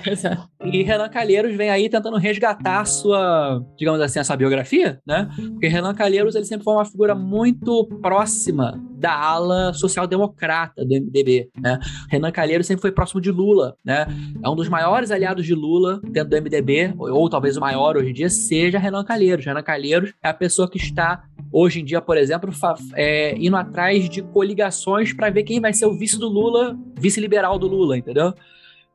E 0.71 0.83
Renan 0.83 1.09
Calheiros 1.09 1.55
vem 1.55 1.71
aí 1.71 1.89
tentando 1.89 2.17
resgatar 2.17 2.81
a 2.81 2.85
sua, 2.85 3.65
digamos 3.75 3.99
assim, 3.99 4.19
a 4.19 4.23
sua 4.23 4.35
biografia, 4.35 4.99
né? 5.05 5.27
Porque 5.35 5.67
Renan 5.67 5.95
Calheiros 5.95 6.35
ele 6.35 6.45
sempre 6.45 6.63
foi 6.63 6.75
uma 6.75 6.85
figura 6.85 7.15
muito 7.15 7.85
próxima 8.03 8.79
da 8.91 9.11
ala 9.11 9.73
social-democrata 9.73 10.85
do 10.85 10.93
MDB, 10.93 11.49
né? 11.59 11.79
Renan 12.07 12.31
Calheiros 12.31 12.67
sempre 12.67 12.81
foi 12.81 12.91
próximo 12.91 13.19
de 13.19 13.31
Lula, 13.31 13.75
né? 13.83 14.05
É 14.43 14.47
um 14.47 14.55
dos 14.55 14.69
maiores 14.69 15.09
aliados 15.09 15.43
de 15.43 15.55
Lula 15.55 15.99
dentro 16.03 16.29
do 16.29 16.37
MDB, 16.37 16.93
ou, 16.99 17.11
ou 17.11 17.29
talvez 17.29 17.57
o 17.57 17.61
maior 17.61 17.97
hoje 17.97 18.11
em 18.11 18.13
dia, 18.13 18.29
seja 18.29 18.77
Renan 18.77 19.03
Calheiros. 19.03 19.43
Renan 19.43 19.63
Calheiros 19.63 20.13
é 20.23 20.29
a 20.29 20.33
pessoa 20.33 20.69
que 20.69 20.77
está 20.77 21.23
hoje 21.51 21.81
em 21.81 21.85
dia, 21.85 22.01
por 22.01 22.17
exemplo, 22.17 22.51
é, 22.93 23.35
indo 23.37 23.55
atrás 23.55 24.09
de 24.09 24.21
coligações 24.21 25.13
para 25.13 25.29
ver 25.29 25.43
quem 25.43 25.59
vai 25.59 25.73
ser 25.73 25.85
o 25.85 25.97
vice 25.97 26.19
do 26.19 26.27
Lula, 26.27 26.77
vice-liberal 26.99 27.57
do 27.57 27.67
Lula, 27.67 27.97
entendeu? 27.97 28.33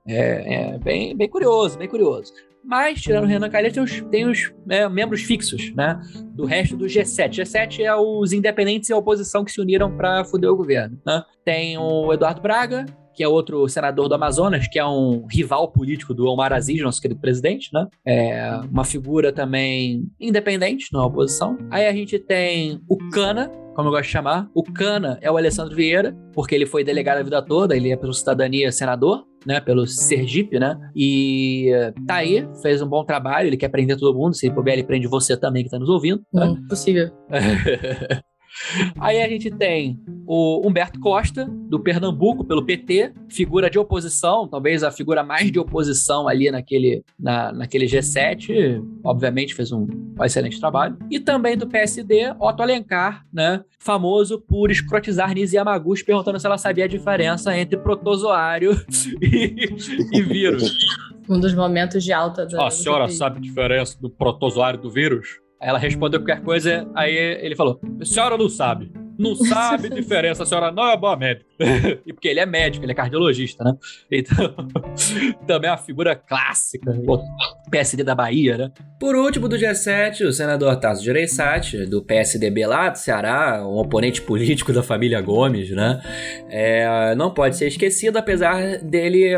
É, 0.07 0.75
é 0.75 0.79
bem, 0.79 1.17
bem 1.17 1.29
curioso, 1.29 1.79
bem 1.79 1.89
curioso. 1.89 2.33
Mas, 2.63 3.01
tirando 3.01 3.25
o 3.25 3.27
Renan 3.27 3.49
Calheiros, 3.49 3.75
tem 3.75 3.83
os, 3.83 4.11
tem 4.11 4.27
os 4.27 4.53
é, 4.69 4.89
membros 4.89 5.23
fixos, 5.23 5.75
né? 5.75 5.99
Do 6.35 6.45
resto 6.45 6.77
do 6.77 6.85
G7. 6.85 7.31
G7 7.31 7.81
é 7.81 7.95
os 7.95 8.33
independentes 8.33 8.91
e 8.91 8.93
a 8.93 8.97
oposição 8.97 9.45
que 9.45 9.51
se 9.51 9.61
uniram 9.61 9.97
para 9.97 10.25
foder 10.25 10.51
o 10.51 10.57
governo, 10.57 11.01
né? 11.05 11.23
Tem 11.45 11.79
o 11.79 12.13
Eduardo 12.13 12.43
Braga, 12.43 12.85
que 13.15 13.23
é 13.23 13.29
outro 13.29 13.69
senador 13.69 14.09
do 14.09 14.15
Amazonas, 14.15 14.67
que 14.69 14.79
é 14.79 14.87
um 14.87 15.27
rival 15.31 15.71
político 15.71 16.15
do 16.15 16.27
Omar 16.27 16.53
Aziz, 16.53 16.81
nosso 16.83 17.01
querido 17.01 17.21
presidente, 17.21 17.71
né? 17.73 17.87
É 18.07 18.61
uma 18.71 18.85
figura 18.85 19.33
também 19.33 20.05
independente 20.19 20.93
na 20.93 21.05
oposição. 21.05 21.59
Aí 21.71 21.87
a 21.87 21.93
gente 21.93 22.19
tem 22.19 22.81
o 22.89 22.97
Cana, 23.11 23.51
como 23.75 23.89
eu 23.89 23.93
gosto 23.93 24.05
de 24.05 24.11
chamar. 24.11 24.49
O 24.55 24.63
Cana 24.63 25.19
é 25.21 25.31
o 25.31 25.37
Alessandro 25.37 25.75
Vieira, 25.75 26.17
porque 26.33 26.55
ele 26.55 26.67
foi 26.67 26.85
delegado 26.85 27.19
a 27.19 27.23
vida 27.23 27.43
toda, 27.43 27.77
ele 27.77 27.91
é 27.91 27.97
pelo 27.97 28.13
cidadania 28.13 28.71
senador, 28.71 29.25
né, 29.47 29.59
pelo 29.61 29.87
Sergipe, 29.87 30.59
né? 30.59 30.79
E 30.95 31.71
tá 32.07 32.17
aí, 32.17 32.47
fez 32.63 32.83
um 32.83 32.87
bom 32.87 33.05
trabalho, 33.05 33.49
ele 33.49 33.57
quer 33.57 33.69
prender 33.69 33.97
todo 33.97 34.17
mundo, 34.17 34.35
se 34.35 34.47
ele 34.47 34.55
puder, 34.55 34.75
ele 34.75 34.85
prende 34.85 35.07
você 35.07 35.37
também 35.37 35.65
que 35.65 35.71
tá 35.71 35.79
nos 35.79 35.89
ouvindo. 35.89 36.23
né? 36.33 36.45
Hum, 36.47 36.67
possível. 36.69 37.11
Aí 38.99 39.23
a 39.23 39.29
gente 39.29 39.51
tem 39.51 39.99
o 40.27 40.67
Humberto 40.67 41.01
Costa, 41.01 41.47
do 41.47 41.81
Pernambuco, 41.81 42.45
pelo 42.45 42.65
PT, 42.65 43.13
figura 43.29 43.69
de 43.69 43.79
oposição, 43.79 44.47
talvez 44.47 44.83
a 44.83 44.91
figura 44.91 45.25
mais 45.25 45.51
de 45.51 45.59
oposição 45.59 46.29
ali 46.29 46.51
naquele, 46.51 47.03
na, 47.19 47.53
naquele 47.53 47.87
G7, 47.87 48.81
obviamente 49.05 49.55
fez 49.55 49.73
um, 49.73 49.87
um 50.19 50.25
excelente 50.25 50.61
trabalho. 50.61 50.97
E 51.11 51.19
também 51.19 51.57
do 51.57 51.67
PSD, 51.67 52.33
Otto 52.39 52.63
Alencar, 52.63 53.25
né, 53.33 53.65
famoso 53.79 54.41
por 54.41 54.71
escrotizar 54.71 55.35
Nise 55.35 55.57
Yamaguchi, 55.57 56.05
perguntando 56.05 56.39
se 56.39 56.47
ela 56.47 56.59
sabia 56.59 56.85
a 56.85 56.89
diferença 56.89 57.57
entre 57.57 57.79
protozoário 57.79 58.73
e, 59.21 59.69
e 60.13 60.23
vírus. 60.23 60.73
Um 61.29 61.39
dos 61.39 61.55
momentos 61.55 62.03
de 62.03 62.13
alta 62.13 62.47
da. 62.47 62.67
a 62.67 62.71
senhora 62.71 63.09
sabe 63.09 63.39
a 63.39 63.41
diferença 63.41 63.97
do 64.01 64.11
protozoário 64.11 64.81
do 64.81 64.91
vírus? 64.91 65.41
Aí 65.61 65.69
ela 65.69 65.79
respondeu 65.79 66.21
qualquer 66.21 66.43
coisa, 66.43 66.89
aí 66.95 67.15
ele 67.15 67.55
falou: 67.55 67.81
a 68.01 68.05
senhora 68.05 68.37
não 68.39 68.49
sabe. 68.49 68.91
Não 69.21 69.35
sabe 69.35 69.89
a 69.89 69.91
diferença, 69.95 70.45
a 70.45 70.47
senhora 70.47 70.73
não 70.73 70.89
é 70.89 70.97
boa 70.97 71.15
médica. 71.15 71.45
e 72.07 72.13
porque 72.13 72.27
ele 72.27 72.41
é 72.41 72.47
médico, 72.47 72.83
ele 72.87 72.93
é 72.93 72.95
cardiologista, 72.95 73.63
né? 73.63 73.75
Então, 74.11 74.55
também 75.47 75.69
é 75.69 75.73
uma 75.73 75.79
figura 75.79 76.17
clássica. 76.17 76.91
o 76.91 77.23
PSD 77.71 78.03
da 78.03 78.15
Bahia, 78.15 78.57
né? 78.57 78.73
Por 78.99 79.15
último, 79.15 79.47
do 79.47 79.59
dia 79.59 79.75
7, 79.75 80.25
o 80.25 80.33
senador 80.33 80.75
Tasso 80.77 81.05
Gereissati, 81.05 81.85
do 81.85 82.03
PSDB 82.03 82.67
lá 82.67 82.89
do 82.89 82.97
Ceará, 82.97 83.63
um 83.63 83.77
oponente 83.77 84.23
político 84.23 84.73
da 84.73 84.83
família 84.83 85.21
Gomes, 85.21 85.71
né? 85.71 86.01
É, 86.49 87.15
não 87.15 87.31
pode 87.35 87.57
ser 87.57 87.67
esquecido, 87.67 88.17
apesar 88.17 88.79
dele 88.79 89.37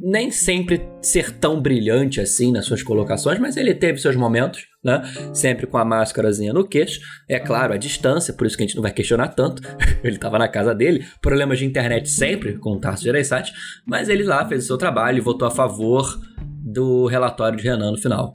nem 0.00 0.30
sempre 0.30 0.86
ser 1.02 1.30
tão 1.32 1.60
brilhante 1.60 2.20
assim 2.20 2.52
nas 2.52 2.64
suas 2.64 2.82
colocações, 2.82 3.38
mas 3.38 3.56
ele 3.56 3.74
teve 3.74 3.98
seus 3.98 4.16
momentos, 4.16 4.66
né? 4.82 5.02
Sempre 5.32 5.66
com 5.66 5.76
a 5.76 5.84
máscarazinha 5.84 6.52
no 6.52 6.66
queixo. 6.66 7.00
É 7.28 7.38
claro, 7.38 7.72
a 7.72 7.76
distância, 7.76 8.32
por 8.32 8.46
isso 8.46 8.56
que 8.56 8.62
a 8.62 8.66
gente 8.66 8.76
não 8.76 8.82
vai 8.82 8.92
questionar 8.92 9.28
tanto. 9.28 9.62
ele 10.02 10.16
estava 10.16 10.38
na 10.38 10.48
casa 10.48 10.74
dele, 10.74 11.04
problemas 11.20 11.58
de 11.58 11.64
internet 11.64 12.08
sempre 12.08 12.58
com 12.58 12.72
o 12.72 12.80
Tarso 12.80 13.04
Gereissati, 13.04 13.52
mas 13.86 14.08
ele 14.08 14.24
lá 14.24 14.46
fez 14.48 14.64
o 14.64 14.66
seu 14.66 14.78
trabalho 14.78 15.18
e 15.18 15.22
votou 15.22 15.46
a 15.46 15.50
favor 15.50 16.18
do 16.38 17.06
relatório 17.06 17.58
de 17.58 17.64
Renan 17.64 17.92
no 17.92 17.98
final. 17.98 18.34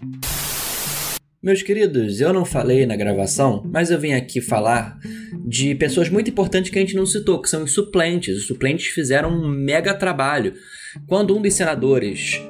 Meus 1.42 1.62
queridos, 1.62 2.20
eu 2.20 2.34
não 2.34 2.44
falei 2.44 2.86
na 2.86 2.98
gravação, 2.98 3.64
mas 3.72 3.90
eu 3.90 3.98
vim 3.98 4.12
aqui 4.12 4.42
falar 4.42 5.00
de 5.48 5.74
pessoas 5.74 6.10
muito 6.10 6.30
importantes 6.30 6.70
que 6.70 6.78
a 6.78 6.82
gente 6.82 6.98
não 6.98 7.06
citou, 7.06 7.42
que 7.42 7.50
são 7.50 7.64
os 7.64 7.72
suplentes. 7.72 8.38
Os 8.38 8.46
suplentes 8.46 8.88
fizeram 8.88 9.32
um 9.32 9.48
mega 9.48 9.94
trabalho. 9.94 10.54
Quando 11.08 11.36
um 11.38 11.42
dos 11.42 11.54
senadores 11.54 12.42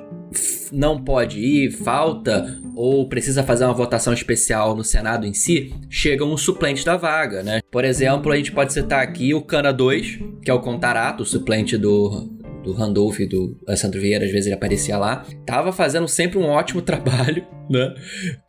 não 0.72 1.04
pode 1.04 1.40
ir, 1.40 1.72
falta 1.72 2.60
ou 2.76 3.08
precisa 3.10 3.44
fazer 3.44 3.66
uma 3.66 3.74
votação 3.74 4.14
especial 4.14 4.76
no 4.76 4.84
Senado 4.84 5.26
em 5.26 5.34
si, 5.34 5.74
chega 5.90 6.24
um 6.24 6.38
suplente 6.38 6.86
da 6.86 6.96
vaga, 6.96 7.44
né? 7.44 7.62
Por 7.72 7.84
exemplo, 7.84 8.32
a 8.32 8.38
gente 8.38 8.52
pode 8.52 8.72
citar 8.72 9.02
aqui 9.02 9.34
o 9.34 9.42
Cana 9.42 9.74
2, 9.74 10.20
que 10.42 10.50
é 10.50 10.54
o 10.54 10.62
Contarato, 10.62 11.24
o 11.24 11.26
suplente 11.26 11.78
do 11.78 12.39
do 12.64 12.74
Randolph 12.74 13.20
e 13.20 13.26
do 13.26 13.58
Alessandro 13.68 14.00
Vieira, 14.00 14.26
às 14.26 14.32
vezes 14.32 14.48
ele 14.48 14.56
aparecia 14.56 14.98
lá, 14.98 15.26
tava 15.46 15.72
fazendo 15.72 16.08
sempre 16.08 16.38
um 16.38 16.46
ótimo 16.46 16.82
trabalho, 16.84 17.46
né? 17.70 17.94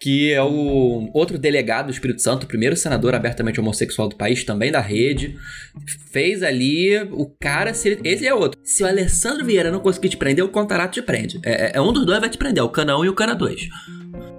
Que 0.01 0.33
é 0.33 0.43
o 0.43 1.11
outro 1.13 1.39
delegado 1.39 1.87
do 1.87 1.93
Espírito 1.93 2.23
Santo, 2.23 2.45
o 2.45 2.47
primeiro 2.47 2.77
senador 2.77 3.15
abertamente 3.15 3.61
homossexual 3.61 4.09
do 4.09 4.17
país, 4.17 4.45
também 4.45 4.73
da 4.73 4.81
rede, 4.81 5.37
fez 6.13 6.43
ali 6.43 6.97
o 7.13 7.27
cara, 7.41 7.75
se 7.75 7.91
ele, 7.91 8.01
esse 8.05 8.27
é 8.27 8.35
outro. 8.35 8.59
Se 8.65 8.83
o 8.83 8.87
Alessandro 8.87 9.45
Vieira 9.45 9.71
não 9.71 9.81
conseguir 9.81 10.09
te 10.09 10.17
prender, 10.17 10.45
o 10.45 10.49
Contarato 10.49 10.95
te 10.95 11.03
prende. 11.03 11.41
É, 11.45 11.77
é 11.77 11.81
um 11.81 11.93
dos 11.93 12.07
dois 12.07 12.21
vai 12.21 12.31
te 12.31 12.39
prender, 12.39 12.63
o 12.63 12.69
Cana 12.69 12.99
1 12.99 13.05
e 13.05 13.09
o 13.09 13.15
Cana 13.15 13.35
2. 13.35 13.69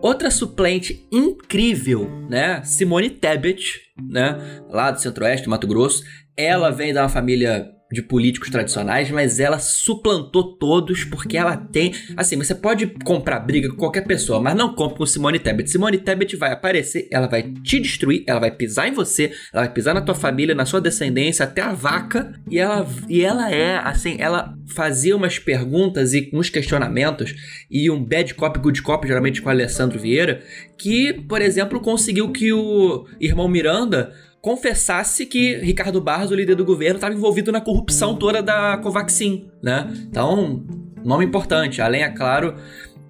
Outra 0.02 0.32
suplente 0.32 1.08
incrível, 1.12 2.10
né? 2.28 2.64
Simone 2.64 3.10
Tebet, 3.10 3.80
né? 4.10 4.36
Lá 4.68 4.90
do 4.90 5.00
Centro-Oeste, 5.00 5.48
Mato 5.48 5.68
Grosso. 5.68 6.04
Ela 6.36 6.72
vem 6.72 6.92
uma 6.92 7.08
família 7.08 7.70
de 7.92 8.02
políticos 8.02 8.50
tradicionais, 8.50 9.12
mas 9.12 9.40
ela 9.40 9.60
suplantou 9.60 10.56
todos 10.56 11.04
porque 11.04 11.38
ela 11.38 11.58
tem. 11.58 11.94
Assim, 12.16 12.38
você 12.38 12.56
pode 12.56 12.88
comprar 13.04 13.40
briga 13.40 13.70
com 13.70 13.76
qualquer 13.76 14.02
pessoa, 14.02 14.40
mas 14.40 14.56
não 14.56 14.74
compre 14.74 14.98
com 14.98 15.06
Simone 15.06 15.40
Tebet. 15.40 15.70
Simone 15.70 15.98
Tebet 15.98 16.36
vai 16.36 16.52
aparecer, 16.52 17.08
ela 17.12 17.28
vai 17.28 17.44
te 17.44 17.80
destruir, 17.80 18.24
ela 18.26 18.40
vai 18.40 18.52
pisar 18.52 18.88
em 18.88 18.94
você, 18.94 19.32
ela 19.54 19.66
vai 19.66 19.74
pisar 19.74 19.94
na 19.94 20.02
tua 20.02 20.16
família, 20.16 20.56
na 20.56 20.66
sua 20.66 20.80
descendência, 20.80 21.44
até 21.44 21.62
a 21.62 21.74
vaca. 21.74 22.34
E 22.50 22.58
ela, 22.58 22.88
e 23.10 23.22
ela 23.22 23.52
é, 23.52 23.78
assim, 23.78 24.16
ela 24.20 24.56
fazia 24.68 25.16
umas 25.16 25.38
perguntas 25.38 26.14
e 26.14 26.30
uns 26.34 26.50
questionamentos 26.50 27.36
e 27.70 27.90
um 27.90 28.04
bad 28.04 28.34
cop, 28.36 28.58
good 28.60 28.82
cop, 28.82 29.06
geralmente 29.06 29.42
com 29.42 29.50
o 29.50 29.52
Alessandro 29.52 30.00
Vieira, 30.00 30.42
que, 30.78 31.14
por 31.14 31.42
exemplo, 31.42 31.80
conseguiu 31.80 32.32
que 32.32 32.54
o 32.54 33.06
irmão 33.20 33.48
Miranda 33.48 34.14
confessasse 34.42 35.26
que 35.26 35.58
Ricardo 35.58 36.02
Barros, 36.02 36.32
o 36.32 36.36
líder 36.36 36.56
do 36.56 36.66
governo, 36.66 36.96
estava 36.96 37.14
envolvido 37.14 37.52
na 37.52 37.62
corrupção 37.62 38.16
toda 38.16 38.42
da 38.42 38.78
Covaxin, 38.78 39.50
né? 39.62 39.92
Então, 40.10 40.66
nome 41.04 41.26
importante. 41.26 41.82
Além, 41.82 42.04
é 42.04 42.10
claro, 42.10 42.56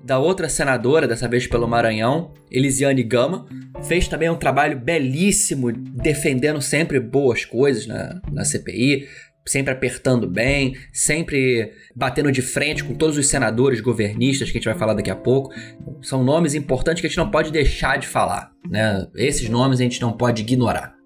da 0.03 0.19
outra 0.19 0.49
senadora, 0.49 1.07
dessa 1.07 1.27
vez 1.27 1.47
pelo 1.47 1.67
Maranhão, 1.67 2.33
Elisiane 2.51 3.03
Gama, 3.03 3.45
fez 3.83 4.07
também 4.07 4.29
um 4.29 4.35
trabalho 4.35 4.77
belíssimo, 4.77 5.71
defendendo 5.71 6.61
sempre 6.61 6.99
boas 6.99 7.45
coisas 7.45 7.87
na, 7.87 8.19
na 8.31 8.43
CPI, 8.43 9.07
sempre 9.45 9.73
apertando 9.73 10.27
bem, 10.27 10.75
sempre 10.91 11.71
batendo 11.95 12.31
de 12.31 12.41
frente 12.41 12.83
com 12.83 12.93
todos 12.93 13.17
os 13.17 13.27
senadores 13.27 13.79
governistas 13.79 14.51
que 14.51 14.57
a 14.57 14.59
gente 14.59 14.69
vai 14.69 14.77
falar 14.77 14.93
daqui 14.93 15.09
a 15.09 15.15
pouco. 15.15 15.53
São 16.01 16.23
nomes 16.23 16.55
importantes 16.55 17.01
que 17.01 17.07
a 17.07 17.09
gente 17.09 17.17
não 17.17 17.31
pode 17.31 17.51
deixar 17.51 17.97
de 17.97 18.07
falar, 18.07 18.51
né? 18.69 19.07
Esses 19.15 19.49
nomes 19.49 19.79
a 19.79 19.83
gente 19.83 20.01
não 20.01 20.11
pode 20.11 20.41
ignorar. 20.41 21.00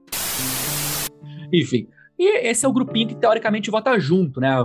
Enfim. 1.62 1.88
E 2.18 2.48
esse 2.48 2.65
é 2.65 2.70
o 2.70 2.74
grupinho 2.74 3.08
que 3.08 3.15
teoricamente 3.15 3.70
vota 3.70 3.98
junto, 4.00 4.39
né? 4.39 4.56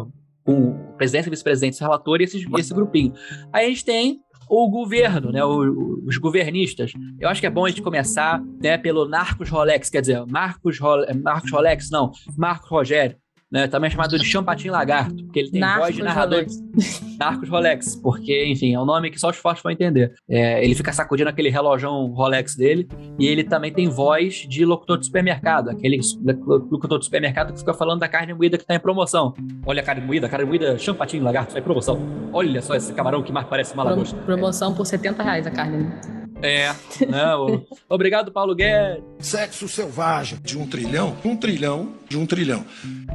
Com 0.45 0.71
o 0.71 0.93
presidente, 0.97 1.31
vice-presidente, 1.31 1.81
relator 1.81 2.21
e 2.21 2.25
esse, 2.25 2.47
esse 2.59 2.75
grupinho. 2.75 3.13
Aí 3.53 3.67
a 3.67 3.69
gente 3.69 3.85
tem 3.85 4.21
o 4.49 4.69
governo, 4.69 5.31
né, 5.31 5.45
os 5.45 6.19
governistas. 6.19 6.93
Eu 7.21 7.29
acho 7.29 7.41
que 7.41 7.47
é 7.47 7.51
bom 7.51 7.65
a 7.65 7.69
gente 7.69 7.83
começar 7.83 8.43
né, 8.61 8.77
pelo 8.77 9.09
Narcos 9.09 9.49
Rolex, 9.49 9.89
quer 9.89 10.01
dizer, 10.01 10.27
Marcos, 10.27 10.77
Role, 10.81 11.07
Marcos 11.23 11.53
Rolex, 11.53 11.89
não, 11.89 12.11
Marcos 12.37 12.69
Rogério 12.69 13.17
né? 13.51 13.67
Também 13.67 13.89
é 13.89 13.91
chamado 13.91 14.19
de 14.19 14.25
Champatin 14.25 14.69
Lagarto, 14.69 15.25
porque 15.25 15.39
ele 15.39 15.51
tem 15.51 15.61
Narcos 15.61 15.83
voz 15.83 15.97
de 15.97 16.03
narrador. 16.03 16.39
Rolex. 16.41 17.17
Narcos 17.19 17.49
Rolex, 17.49 17.97
porque, 17.97 18.47
enfim, 18.47 18.75
é 18.75 18.81
um 18.81 18.85
nome 18.85 19.11
que 19.11 19.19
só 19.19 19.31
os 19.31 19.37
fortes 19.37 19.63
vão 19.63 19.73
entender. 19.73 20.15
É, 20.29 20.65
ele 20.65 20.75
fica 20.75 20.93
sacudindo 20.93 21.29
aquele 21.29 21.51
relojão 21.51 22.07
Rolex 22.07 22.55
dele, 22.55 22.89
e 23.19 23.27
ele 23.27 23.45
também 23.45 23.73
tem 23.73 23.89
voz 23.89 24.47
de 24.49 24.65
locutor 24.65 24.99
de 24.99 25.07
supermercado, 25.07 25.71
aquele 25.71 26.01
locutor 26.47 26.99
de 26.99 27.05
supermercado 27.05 27.53
que 27.53 27.59
fica 27.59 27.75
falando 27.75 28.01
da 28.01 28.09
carne 28.09 28.33
moída 28.33 28.57
que 28.57 28.65
tá 28.65 28.75
em 28.75 28.81
promoção. 28.81 29.35
Olha 29.67 29.83
a 29.83 29.85
carne 29.85 30.05
moída, 30.05 30.27
a 30.27 30.31
carne 30.31 30.47
moída 30.47 30.79
Champatin 30.79 31.21
Lagarto, 31.21 31.53
tá 31.53 31.59
em 31.59 31.63
promoção. 31.63 32.01
Olha 32.33 32.63
só 32.63 32.75
esse 32.75 32.93
camarão 32.93 33.23
que 33.23 33.33
mais 33.33 33.47
parece 33.47 33.75
uma 33.75 33.83
lagosta. 33.83 34.17
promoção 34.23 34.75
por 34.75 34.87
70 34.87 35.23
reais 35.23 35.47
a 35.47 35.51
carne. 35.51 36.20
Né? 36.41 36.67
É, 36.67 37.07
não. 37.07 37.65
Obrigado, 37.89 38.33
Paulo 38.33 38.55
Guedes. 38.55 39.03
Sexo 39.19 39.69
selvagem 39.69 40.39
de 40.43 40.59
um 40.59 40.67
trilhão, 40.67 41.17
um 41.25 41.37
trilhão 41.37 41.95
de 42.09 42.17
um 42.17 42.27
trilhão. 42.27 42.65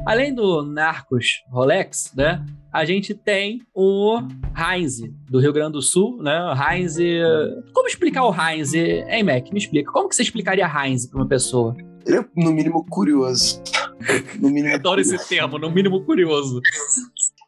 Além 0.04 0.34
do 0.34 0.62
Narcos 0.62 1.42
Rolex, 1.50 2.12
né? 2.16 2.44
A 2.72 2.84
gente 2.84 3.14
tem 3.14 3.62
o 3.74 4.20
Heinz, 4.54 5.00
do 5.30 5.40
Rio 5.40 5.52
Grande 5.52 5.72
do 5.72 5.82
Sul, 5.82 6.22
né? 6.22 6.38
Heinz. 6.54 6.96
Como 7.72 7.88
explicar 7.88 8.24
o 8.24 8.34
Heinz? 8.34 8.74
Hein, 8.74 9.22
Mac? 9.22 9.50
Me 9.50 9.58
explica. 9.58 9.90
Como 9.90 10.08
que 10.08 10.14
você 10.14 10.22
explicaria 10.22 10.66
Heinz 10.66 11.06
pra 11.06 11.18
uma 11.18 11.28
pessoa? 11.28 11.74
Ele 12.06 12.18
é, 12.18 12.24
no 12.36 12.52
mínimo, 12.52 12.84
curioso. 12.88 13.60
No 14.38 14.48
mínimo, 14.48 14.74
Adoro 14.76 15.00
esse 15.00 15.18
termo, 15.28 15.58
no 15.58 15.70
mínimo 15.70 16.04
curioso. 16.04 16.60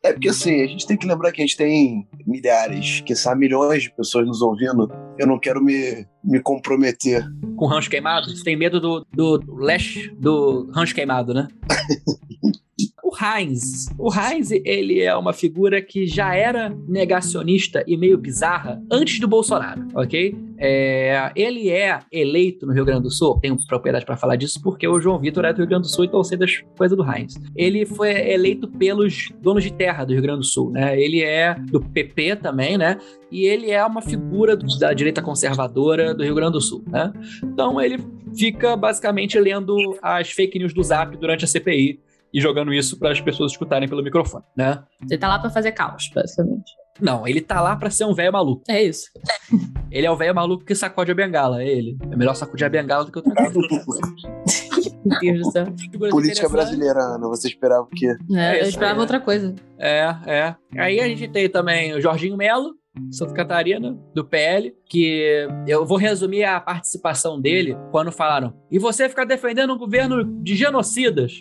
É 0.02 0.12
porque 0.12 0.28
assim, 0.28 0.62
a 0.62 0.66
gente 0.66 0.86
tem 0.86 0.96
que 0.96 1.06
lembrar 1.06 1.30
que 1.30 1.40
a 1.40 1.46
gente 1.46 1.56
tem 1.56 2.08
milhares, 2.26 3.00
que 3.02 3.14
são 3.14 3.36
milhões 3.36 3.84
de 3.84 3.90
pessoas 3.94 4.26
nos 4.26 4.42
ouvindo. 4.42 4.90
Eu 5.18 5.26
não 5.26 5.38
quero 5.38 5.62
me, 5.62 6.06
me 6.22 6.40
comprometer. 6.40 7.24
Com 7.56 7.66
rancho 7.66 7.90
queimado? 7.90 8.30
Você 8.30 8.44
tem 8.44 8.56
medo 8.56 8.80
do, 8.80 9.06
do, 9.12 9.38
do 9.38 9.56
leste 9.56 10.08
do 10.18 10.70
rancho 10.72 10.94
queimado, 10.94 11.34
né? 11.34 11.48
O 13.08 13.16
Heinz. 13.16 13.88
O 13.98 14.12
Heinz, 14.12 14.50
ele 14.50 15.00
é 15.00 15.16
uma 15.16 15.32
figura 15.32 15.80
que 15.80 16.06
já 16.06 16.34
era 16.34 16.68
negacionista 16.86 17.82
e 17.86 17.96
meio 17.96 18.18
bizarra 18.18 18.82
antes 18.92 19.18
do 19.18 19.26
Bolsonaro, 19.26 19.88
ok? 19.94 20.36
É, 20.58 21.32
ele 21.34 21.70
é 21.70 22.00
eleito 22.12 22.66
no 22.66 22.74
Rio 22.74 22.84
Grande 22.84 23.04
do 23.04 23.10
Sul, 23.10 23.40
tenho 23.40 23.56
propriedade 23.66 24.04
para 24.04 24.14
falar 24.14 24.36
disso, 24.36 24.60
porque 24.62 24.86
o 24.86 25.00
João 25.00 25.18
Vitor 25.18 25.46
é 25.46 25.54
do 25.54 25.56
Rio 25.56 25.66
Grande 25.66 25.84
do 25.84 25.88
Sul, 25.88 26.04
então 26.04 26.20
eu 26.20 26.24
sei 26.24 26.36
das 26.36 26.62
coisas 26.76 26.98
do 26.98 27.02
Heinz. 27.02 27.40
Ele 27.56 27.86
foi 27.86 28.10
eleito 28.30 28.68
pelos 28.68 29.30
donos 29.40 29.64
de 29.64 29.72
terra 29.72 30.04
do 30.04 30.12
Rio 30.12 30.20
Grande 30.20 30.40
do 30.40 30.46
Sul, 30.46 30.70
né? 30.70 31.00
Ele 31.00 31.22
é 31.22 31.54
do 31.54 31.80
PP 31.80 32.36
também, 32.36 32.76
né? 32.76 32.98
E 33.32 33.46
ele 33.46 33.70
é 33.70 33.82
uma 33.86 34.02
figura 34.02 34.54
da 34.54 34.92
direita 34.92 35.22
conservadora 35.22 36.12
do 36.14 36.22
Rio 36.22 36.34
Grande 36.34 36.52
do 36.52 36.60
Sul, 36.60 36.84
né? 36.86 37.10
Então 37.42 37.80
ele 37.80 38.04
fica 38.36 38.76
basicamente 38.76 39.40
lendo 39.40 39.96
as 40.02 40.30
fake 40.30 40.58
news 40.58 40.74
do 40.74 40.82
Zap 40.82 41.16
durante 41.16 41.46
a 41.46 41.48
CPI 41.48 42.00
e 42.32 42.40
jogando 42.40 42.72
isso 42.72 42.98
para 42.98 43.12
as 43.12 43.20
pessoas 43.20 43.52
escutarem 43.52 43.88
pelo 43.88 44.02
microfone, 44.02 44.44
né? 44.56 44.82
Você 45.06 45.16
tá 45.16 45.28
lá 45.28 45.38
pra 45.38 45.50
fazer 45.50 45.72
caos, 45.72 46.10
basicamente. 46.14 46.72
Não, 47.00 47.26
ele 47.26 47.40
tá 47.40 47.60
lá 47.60 47.76
para 47.76 47.90
ser 47.90 48.04
um 48.04 48.14
velho 48.14 48.32
maluco. 48.32 48.62
É 48.68 48.82
isso. 48.82 49.06
Ele 49.90 50.06
é 50.06 50.10
o 50.10 50.16
velho 50.16 50.34
maluco 50.34 50.64
que 50.66 50.74
sacode 50.74 51.10
a 51.10 51.14
bengala, 51.14 51.62
é 51.62 51.66
ele. 51.66 51.96
É 52.10 52.14
melhor 52.14 52.34
sacudir 52.34 52.66
a 52.66 52.68
bengala 52.68 53.06
do 53.06 53.10
que 53.10 53.18
outra 53.18 53.34
coisa. 53.34 53.62
Meu 55.02 55.18
Deus 55.18 55.38
do 55.46 55.50
céu. 55.50 55.66
Política 56.10 56.46
brasileira, 56.46 57.00
Ana. 57.00 57.26
Você 57.28 57.48
esperava 57.48 57.84
o 57.84 57.88
quê? 57.88 58.14
É, 58.34 58.58
É 58.58 58.62
eu 58.62 58.68
esperava 58.68 58.96
né? 58.96 59.00
outra 59.00 59.18
coisa. 59.18 59.54
É, 59.78 60.14
é. 60.26 60.56
Aí 60.76 61.00
a 61.00 61.08
gente 61.08 61.26
tem 61.28 61.48
também 61.48 61.94
o 61.94 62.00
Jorginho 62.02 62.36
Melo, 62.36 62.74
Santa 63.10 63.32
Catarina, 63.32 63.96
do 64.14 64.24
PL, 64.24 64.74
que 64.84 65.48
eu 65.66 65.86
vou 65.86 65.96
resumir 65.96 66.44
a 66.44 66.60
participação 66.60 67.40
dele 67.40 67.74
quando 67.90 68.12
falaram: 68.12 68.52
e 68.70 68.78
você 68.78 69.08
fica 69.08 69.24
defendendo 69.24 69.72
um 69.72 69.78
governo 69.78 70.42
de 70.42 70.54
genocidas? 70.54 71.32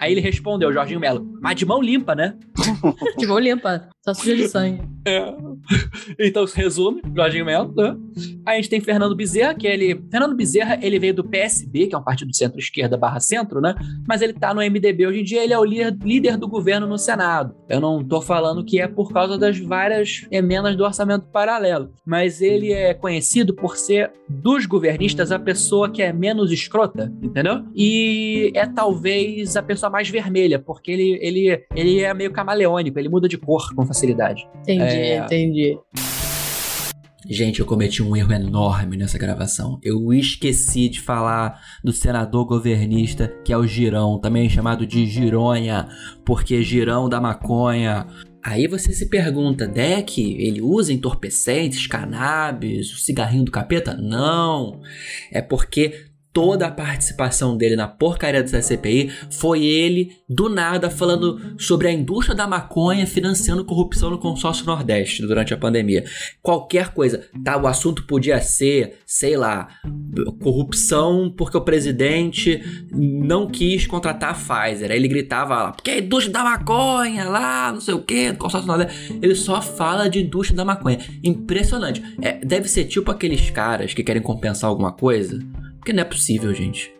Aí 0.00 0.12
ele 0.12 0.20
respondeu, 0.22 0.72
Jorginho 0.72 0.98
Melo, 0.98 1.38
mas 1.42 1.54
de 1.56 1.66
mão 1.66 1.82
limpa, 1.82 2.14
né? 2.14 2.34
De 3.18 3.26
mão 3.26 3.38
limpa. 3.38 3.90
Só 4.02 4.14
suja 4.14 4.34
de 4.34 4.48
sangue. 4.48 4.82
É. 5.06 5.34
Então, 6.18 6.44
resume, 6.44 7.02
Jorginho 7.14 7.44
Melo, 7.44 7.72
né? 7.74 7.96
A 8.46 8.54
gente 8.56 8.68
tem 8.68 8.80
Fernando 8.80 9.14
Bezerra, 9.14 9.54
que 9.54 9.66
ele... 9.66 10.02
Fernando 10.10 10.34
Bezerra, 10.34 10.78
ele 10.82 10.98
veio 10.98 11.14
do 11.14 11.24
PSB, 11.24 11.86
que 11.86 11.94
é 11.94 11.98
um 11.98 12.02
partido 12.02 12.34
centro-esquerda 12.34 12.96
barra 12.96 13.20
centro, 13.20 13.60
né? 13.60 13.74
Mas 14.06 14.22
ele 14.22 14.32
tá 14.32 14.54
no 14.54 14.60
MDB 14.60 15.06
hoje 15.06 15.20
em 15.20 15.24
dia, 15.24 15.42
ele 15.42 15.52
é 15.52 15.58
o 15.58 15.64
líder, 15.64 16.36
do 16.36 16.48
governo 16.48 16.86
no 16.86 16.98
Senado. 16.98 17.54
Eu 17.68 17.80
não 17.80 18.02
tô 18.02 18.20
falando 18.20 18.64
que 18.64 18.80
é 18.80 18.88
por 18.88 19.12
causa 19.12 19.36
das 19.38 19.58
várias 19.58 20.26
emendas 20.30 20.76
do 20.76 20.84
orçamento 20.84 21.26
paralelo, 21.26 21.92
mas 22.04 22.40
ele 22.40 22.72
é 22.72 22.94
conhecido 22.94 23.54
por 23.54 23.76
ser, 23.76 24.12
dos 24.28 24.66
governistas, 24.66 25.32
a 25.32 25.38
pessoa 25.38 25.90
que 25.90 26.02
é 26.02 26.12
menos 26.12 26.52
escrota, 26.52 27.12
entendeu? 27.22 27.64
E 27.74 28.52
é 28.54 28.66
talvez 28.66 29.56
a 29.56 29.62
pessoa 29.62 29.90
mais 29.90 30.08
vermelha, 30.08 30.58
porque 30.58 30.90
ele, 30.90 31.18
ele, 31.20 31.64
ele 31.74 32.00
é 32.00 32.12
meio 32.14 32.30
camaleônico, 32.30 32.98
ele 32.98 33.08
muda 33.08 33.28
de 33.28 33.38
cor 33.38 33.72
facilidade. 33.90 34.46
Entendi, 34.62 34.82
É. 34.82 35.18
entendi. 35.18 35.78
Gente, 37.28 37.60
eu 37.60 37.66
cometi 37.66 38.02
um 38.02 38.16
erro 38.16 38.32
enorme 38.32 38.96
nessa 38.96 39.18
gravação. 39.18 39.78
Eu 39.82 40.12
esqueci 40.12 40.88
de 40.88 41.00
falar 41.00 41.60
do 41.84 41.92
senador 41.92 42.46
governista, 42.46 43.28
que 43.44 43.52
é 43.52 43.56
o 43.56 43.66
Girão, 43.66 44.18
também 44.18 44.48
chamado 44.48 44.86
de 44.86 45.06
Gironha, 45.06 45.86
porque 46.24 46.62
Girão 46.62 47.08
da 47.08 47.20
maconha. 47.20 48.06
Aí 48.42 48.66
você 48.66 48.92
se 48.92 49.08
pergunta, 49.10 49.66
Deck, 49.68 50.18
ele 50.40 50.62
usa 50.62 50.92
entorpecentes, 50.94 51.86
cannabis, 51.86 52.90
o 52.90 52.96
cigarrinho 52.98 53.44
do 53.44 53.50
capeta? 53.52 53.94
Não. 53.94 54.80
É 55.30 55.42
porque 55.42 56.09
toda 56.32 56.66
a 56.66 56.70
participação 56.70 57.56
dele 57.56 57.74
na 57.74 57.88
porcaria 57.88 58.42
dessa 58.42 58.62
CPI 58.62 59.10
foi 59.30 59.64
ele, 59.64 60.16
do 60.28 60.48
nada, 60.48 60.88
falando 60.88 61.56
sobre 61.58 61.88
a 61.88 61.92
indústria 61.92 62.36
da 62.36 62.46
maconha 62.46 63.06
financiando 63.06 63.64
corrupção 63.64 64.10
no 64.10 64.18
consórcio 64.18 64.64
Nordeste 64.64 65.22
durante 65.22 65.52
a 65.52 65.56
pandemia. 65.56 66.04
Qualquer 66.40 66.90
coisa, 66.90 67.26
tá? 67.44 67.56
O 67.56 67.66
assunto 67.66 68.04
podia 68.04 68.40
ser, 68.40 69.00
sei 69.04 69.36
lá, 69.36 69.68
corrupção 70.40 71.32
porque 71.36 71.56
o 71.56 71.62
presidente 71.62 72.62
não 72.92 73.46
quis 73.48 73.86
contratar 73.86 74.30
a 74.30 74.34
Pfizer. 74.34 74.90
Aí 74.90 74.96
ele 74.96 75.08
gritava 75.08 75.62
lá, 75.62 75.72
porque 75.72 75.90
a 75.90 75.98
indústria 75.98 76.32
da 76.32 76.44
maconha 76.44 77.28
lá, 77.28 77.72
não 77.72 77.80
sei 77.80 77.94
o 77.94 78.02
que, 78.02 78.32
consórcio 78.34 78.68
Nordeste. 78.68 79.18
Ele 79.20 79.34
só 79.34 79.60
fala 79.60 80.08
de 80.08 80.20
indústria 80.20 80.56
da 80.56 80.64
maconha. 80.64 80.98
Impressionante. 81.24 82.02
É, 82.22 82.44
deve 82.44 82.68
ser 82.68 82.84
tipo 82.84 83.10
aqueles 83.10 83.50
caras 83.50 83.92
que 83.92 84.04
querem 84.04 84.22
compensar 84.22 84.70
alguma 84.70 84.92
coisa. 84.92 85.40
Porque 85.80 85.94
não 85.94 86.02
é 86.02 86.04
possível, 86.04 86.52
gente. 86.54 86.94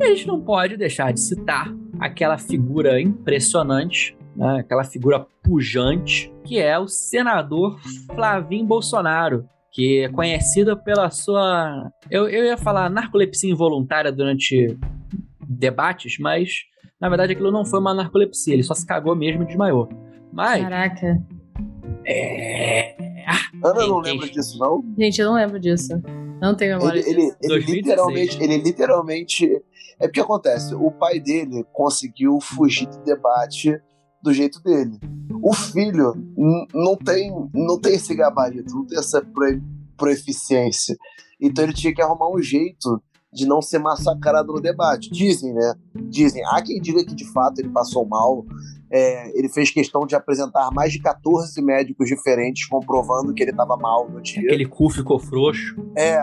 A 0.00 0.04
gente 0.06 0.26
não 0.26 0.40
pode 0.40 0.76
deixar 0.76 1.12
de 1.12 1.20
citar 1.20 1.72
aquela 2.00 2.36
figura 2.36 3.00
impressionante, 3.00 4.16
né, 4.36 4.58
aquela 4.58 4.82
figura 4.82 5.24
pujante, 5.40 6.32
que 6.44 6.58
é 6.58 6.76
o 6.76 6.88
senador 6.88 7.80
Flavinho 8.12 8.66
Bolsonaro, 8.66 9.48
que 9.70 10.00
é 10.00 10.08
conhecido 10.08 10.76
pela 10.76 11.08
sua. 11.10 11.88
Eu, 12.10 12.28
eu 12.28 12.44
ia 12.44 12.56
falar 12.56 12.90
narcolepsia 12.90 13.50
involuntária 13.50 14.10
durante 14.10 14.76
debates, 15.48 16.18
mas 16.18 16.64
na 17.00 17.08
verdade 17.08 17.32
aquilo 17.32 17.52
não 17.52 17.64
foi 17.64 17.78
uma 17.78 17.94
narcolepsia, 17.94 18.54
ele 18.54 18.64
só 18.64 18.74
se 18.74 18.84
cagou 18.84 19.14
mesmo 19.14 19.44
e 19.44 19.46
desmaiou. 19.46 19.88
Mas. 20.32 20.62
Caraca. 20.62 21.22
É. 22.04 23.13
Ana 23.62 23.86
não 23.86 23.98
lembra 23.98 24.28
disso, 24.28 24.58
não? 24.58 24.84
Gente, 24.98 25.20
eu 25.20 25.26
não 25.28 25.34
lembro 25.34 25.58
disso. 25.60 25.88
Não 26.40 26.54
tenho 26.54 26.76
memória 26.78 26.98
Ele, 27.00 27.08
ele, 27.10 27.20
disso. 27.22 27.36
ele 27.42 27.48
2016. 27.48 27.76
literalmente, 27.76 28.42
ele 28.42 28.56
literalmente. 28.58 29.62
É 30.00 30.08
porque 30.08 30.20
acontece, 30.20 30.74
o 30.74 30.90
pai 30.90 31.20
dele 31.20 31.64
conseguiu 31.72 32.38
fugir 32.40 32.86
do 32.88 32.98
debate 33.04 33.80
do 34.20 34.32
jeito 34.32 34.60
dele. 34.62 34.98
O 35.42 35.54
filho 35.54 36.14
não 36.74 36.96
tem, 36.96 37.30
não 37.54 37.78
tem 37.78 37.94
esse 37.94 38.14
gabarito, 38.14 38.74
não 38.74 38.84
tem 38.86 38.98
essa 38.98 39.22
pro- 39.22 39.60
proeficiência. 39.96 40.96
Então 41.40 41.64
ele 41.64 41.72
tinha 41.72 41.94
que 41.94 42.02
arrumar 42.02 42.28
um 42.30 42.40
jeito 42.42 43.00
de 43.34 43.46
não 43.46 43.60
ser 43.60 43.78
massacrado 43.80 44.52
no 44.52 44.60
debate. 44.60 45.10
Dizem, 45.10 45.52
né? 45.52 45.74
Dizem. 46.08 46.42
Há 46.46 46.62
quem 46.62 46.80
diga 46.80 47.04
que 47.04 47.14
de 47.14 47.24
fato 47.32 47.58
ele 47.58 47.68
passou 47.68 48.06
mal. 48.06 48.44
É, 48.90 49.36
ele 49.36 49.48
fez 49.48 49.70
questão 49.70 50.06
de 50.06 50.14
apresentar 50.14 50.70
mais 50.70 50.92
de 50.92 51.00
14 51.00 51.60
médicos 51.60 52.06
diferentes 52.08 52.66
comprovando 52.68 53.34
que 53.34 53.42
ele 53.42 53.50
estava 53.50 53.76
mal 53.76 54.08
no 54.08 54.22
dia. 54.22 54.42
Aquele 54.42 54.66
cu 54.66 54.88
ficou 54.88 55.18
frouxo. 55.18 55.74
É, 55.96 56.16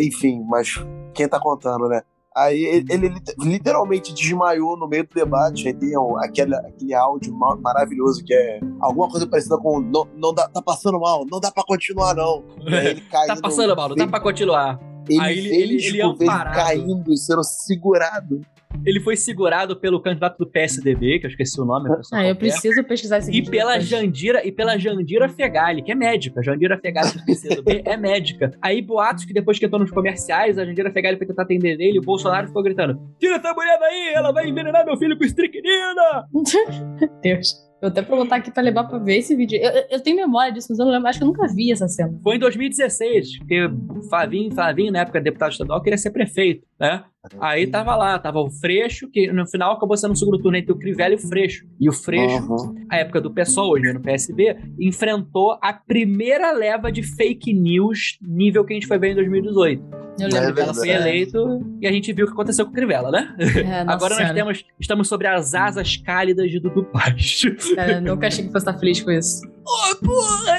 enfim, 0.00 0.42
mas 0.48 0.74
quem 1.14 1.28
tá 1.28 1.38
contando, 1.38 1.88
né? 1.88 2.02
Aí 2.36 2.62
ele, 2.64 2.86
ele 2.92 3.08
lit- 3.08 3.34
literalmente 3.38 4.12
desmaiou 4.12 4.76
no 4.76 4.86
meio 4.88 5.06
do 5.06 5.14
debate. 5.14 5.68
Aí 5.68 5.72
tem 5.74 5.96
um- 5.96 6.18
aquele, 6.18 6.54
aquele 6.54 6.92
áudio 6.94 7.32
ma- 7.32 7.56
maravilhoso 7.56 8.22
que 8.24 8.34
é 8.34 8.60
alguma 8.80 9.08
coisa 9.08 9.26
parecida 9.26 9.56
com 9.56 9.80
não, 9.80 10.06
não 10.16 10.34
dá, 10.34 10.46
tá 10.48 10.60
passando 10.60 10.98
mal, 11.00 11.24
não 11.30 11.38
dá 11.40 11.50
pra 11.52 11.64
continuar, 11.64 12.14
não. 12.14 12.42
Aí 12.66 12.86
ele 12.88 13.00
caindo, 13.02 13.28
Tá 13.28 13.40
passando 13.40 13.74
mal, 13.76 13.88
não 13.88 13.96
dá 13.96 14.06
pra 14.08 14.20
continuar. 14.20 14.78
Ele 15.08 15.20
Aí 15.20 15.38
ele- 15.38 15.48
ele- 15.48 15.74
ele 15.74 15.78
tipo, 15.78 15.96
é 15.98 16.02
amparado. 16.24 16.54
caindo 16.56 17.12
e 17.12 17.16
sendo 17.16 17.42
segurado. 17.44 18.40
Ele 18.84 19.00
foi 19.00 19.16
segurado 19.16 19.74
pelo 19.80 20.02
candidato 20.02 20.36
do 20.36 20.46
PSDB, 20.46 21.18
que 21.18 21.24
eu 21.26 21.30
esqueci 21.30 21.58
o 21.58 21.64
nome. 21.64 21.90
a 21.90 21.96
pessoa 21.96 22.20
Ah, 22.20 22.24
eu 22.24 22.34
qualquer. 22.34 22.38
preciso 22.50 22.84
pesquisar 22.84 23.18
esse 23.18 23.30
E 23.30 23.34
vídeo 23.34 23.50
pela 23.50 23.70
depois. 23.72 23.88
Jandira, 23.88 24.46
e 24.46 24.52
pela 24.52 24.76
Jandira 24.76 25.28
Fegali, 25.30 25.82
que 25.82 25.90
é 25.90 25.94
médica. 25.94 26.42
Jandira 26.42 26.78
Fegali 26.78 27.10
do 27.12 27.24
PCdoB 27.24 27.82
é 27.86 27.96
médica. 27.96 28.50
Aí 28.60 28.82
boatos 28.82 29.24
que 29.24 29.32
depois 29.32 29.58
que 29.58 29.64
entrou 29.64 29.80
nos 29.80 29.90
comerciais, 29.90 30.58
a 30.58 30.64
Jandira 30.66 30.92
Fegali 30.92 31.16
foi 31.16 31.26
tentar 31.26 31.44
atender 31.44 31.80
ele 31.80 31.96
e 31.96 31.98
o 31.98 32.02
Bolsonaro 32.02 32.48
ficou 32.48 32.62
gritando: 32.62 33.00
Tira 33.18 33.36
essa 33.36 33.54
mulher 33.54 33.78
daí, 33.78 34.12
ela 34.14 34.30
vai 34.30 34.46
envenenar 34.46 34.84
meu 34.84 34.96
filho 34.98 35.16
com 35.16 35.24
estricnina! 35.24 36.26
Deus. 37.22 37.65
Eu 37.82 37.88
até 37.88 38.00
vou 38.00 38.16
botar 38.18 38.36
aqui 38.36 38.50
pra 38.50 38.62
levar 38.62 38.84
pra 38.84 38.98
ver 38.98 39.18
esse 39.18 39.36
vídeo. 39.36 39.58
Eu, 39.60 39.84
eu- 39.90 40.00
tenho 40.02 40.16
memória 40.16 40.50
disso, 40.52 40.68
mas 40.70 40.78
eu 40.78 40.86
não 40.86 40.92
lembro. 40.92 41.08
Acho 41.08 41.18
que 41.18 41.24
eu 41.24 41.28
nunca 41.28 41.46
vi 41.46 41.70
essa 41.70 41.86
cena. 41.86 42.18
Foi 42.22 42.36
em 42.36 42.38
2016, 42.38 43.38
porque 43.38 43.64
o 43.66 44.02
Flavinho, 44.08 44.50
Flavinho, 44.54 44.90
na 44.92 45.00
época 45.00 45.20
deputado 45.20 45.52
estadual, 45.52 45.82
queria 45.82 45.98
ser 45.98 46.10
prefeito, 46.10 46.66
né? 46.80 47.04
Aí 47.40 47.66
tava 47.66 47.94
lá, 47.96 48.18
tava 48.18 48.40
o 48.40 48.50
Freixo, 48.50 49.08
que 49.10 49.30
no 49.32 49.46
final 49.46 49.72
acabou 49.72 49.96
sendo 49.96 50.12
um 50.12 50.16
segundo 50.16 50.38
turno 50.38 50.56
entre 50.56 50.72
o 50.72 50.78
Crivella 50.78 51.14
e 51.14 51.16
o 51.16 51.18
Freixo. 51.28 51.64
E 51.80 51.88
o 51.88 51.92
Freixo, 51.92 52.46
Uhum. 52.52 52.86
a 52.90 52.96
época 52.98 53.20
do 53.20 53.30
PSOL, 53.32 53.72
hoje 53.72 53.84
né, 53.86 53.92
no 53.92 54.00
PSB, 54.00 54.56
enfrentou 54.78 55.58
a 55.62 55.72
primeira 55.72 56.52
leva 56.52 56.90
de 56.90 57.02
fake 57.02 57.52
news 57.52 58.18
nível 58.22 58.64
que 58.64 58.72
a 58.72 58.76
gente 58.76 58.86
foi 58.86 58.98
ver 58.98 59.12
em 59.12 59.14
2018. 59.14 59.82
Eu 60.18 60.28
É 60.28 60.30
lembro 60.30 60.36
Ela 60.38 60.52
verdade. 60.52 60.78
foi 60.78 60.88
eleito 60.88 61.38
e 61.80 61.86
a 61.86 61.92
gente 61.92 62.10
viu 62.12 62.24
o 62.24 62.28
que 62.28 62.32
aconteceu 62.32 62.64
com 62.64 62.70
o 62.70 62.74
Crivella, 62.74 63.10
né? 63.10 63.36
É, 63.38 63.80
Agora 63.86 64.18
nós 64.18 64.32
temos, 64.32 64.64
estamos 64.80 65.08
sobre 65.08 65.26
as 65.26 65.52
asas 65.54 65.96
cálidas 65.98 66.50
de 66.50 66.58
Dudu 66.58 66.84
Paz. 66.84 67.42
É, 67.76 68.00
nunca 68.00 68.26
achei 68.28 68.46
que 68.46 68.50
fosse 68.52 68.66
estar 68.66 68.78
feliz 68.78 69.00
com 69.02 69.10
isso. 69.10 69.42
Ô, 69.66 69.96
porra, 69.96 70.56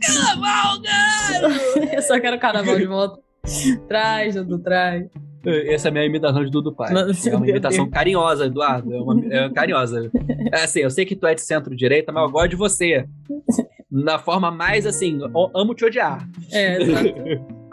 carnaval, 0.00 0.82
cara! 0.82 1.94
eu 1.94 2.02
só 2.02 2.18
quero 2.18 2.36
o 2.36 2.40
carnaval 2.40 2.76
de 2.76 2.86
volta. 2.86 3.20
Traz, 3.88 4.34
Dudu, 4.34 4.58
traz. 4.58 5.06
Essa 5.44 5.88
é 5.88 5.90
a 5.90 5.92
minha 5.92 6.04
imitação 6.04 6.44
de 6.44 6.50
Dudu 6.50 6.74
Paz. 6.74 6.90
Nossa, 6.92 7.30
é 7.30 7.36
uma 7.36 7.48
imitação 7.48 7.84
Deus. 7.84 7.94
carinhosa, 7.94 8.46
Eduardo. 8.46 8.94
É 8.94 9.00
uma, 9.00 9.34
é 9.34 9.50
carinhosa. 9.50 10.10
É 10.52 10.64
assim, 10.64 10.80
eu 10.80 10.90
sei 10.90 11.04
que 11.04 11.16
tu 11.16 11.26
é 11.26 11.34
de 11.34 11.40
centro-direita, 11.40 12.12
mas 12.12 12.24
eu 12.24 12.30
gosto 12.30 12.50
de 12.50 12.56
você. 12.56 13.06
Na 13.90 14.18
forma 14.18 14.50
mais 14.50 14.86
assim, 14.86 15.18
amo 15.54 15.74
te 15.74 15.84
odiar. 15.84 16.28
É. 16.52 16.78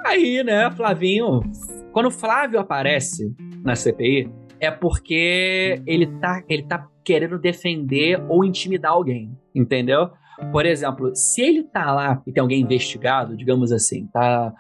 Aí, 0.06 0.44
né, 0.44 0.70
Flavinho. 0.72 1.42
Quando 1.92 2.08
o 2.08 2.12
Flávio 2.12 2.60
aparece 2.60 3.34
na 3.64 3.76
CPI, 3.76 4.30
é 4.60 4.70
porque 4.70 5.82
ele 5.86 6.08
tá, 6.20 6.44
ele 6.48 6.64
tá 6.64 6.88
querendo 7.04 7.40
defender 7.40 8.22
ou 8.28 8.44
intimidar 8.44 8.92
alguém, 8.92 9.32
entendeu? 9.56 10.10
Por 10.52 10.66
exemplo, 10.66 11.12
se 11.16 11.42
ele 11.42 11.64
tá 11.64 11.92
lá 11.92 12.22
e 12.26 12.32
tem 12.32 12.42
alguém 12.42 12.62
investigado, 12.62 13.36
digamos 13.36 13.72
assim, 13.72 14.08
tá. 14.08 14.54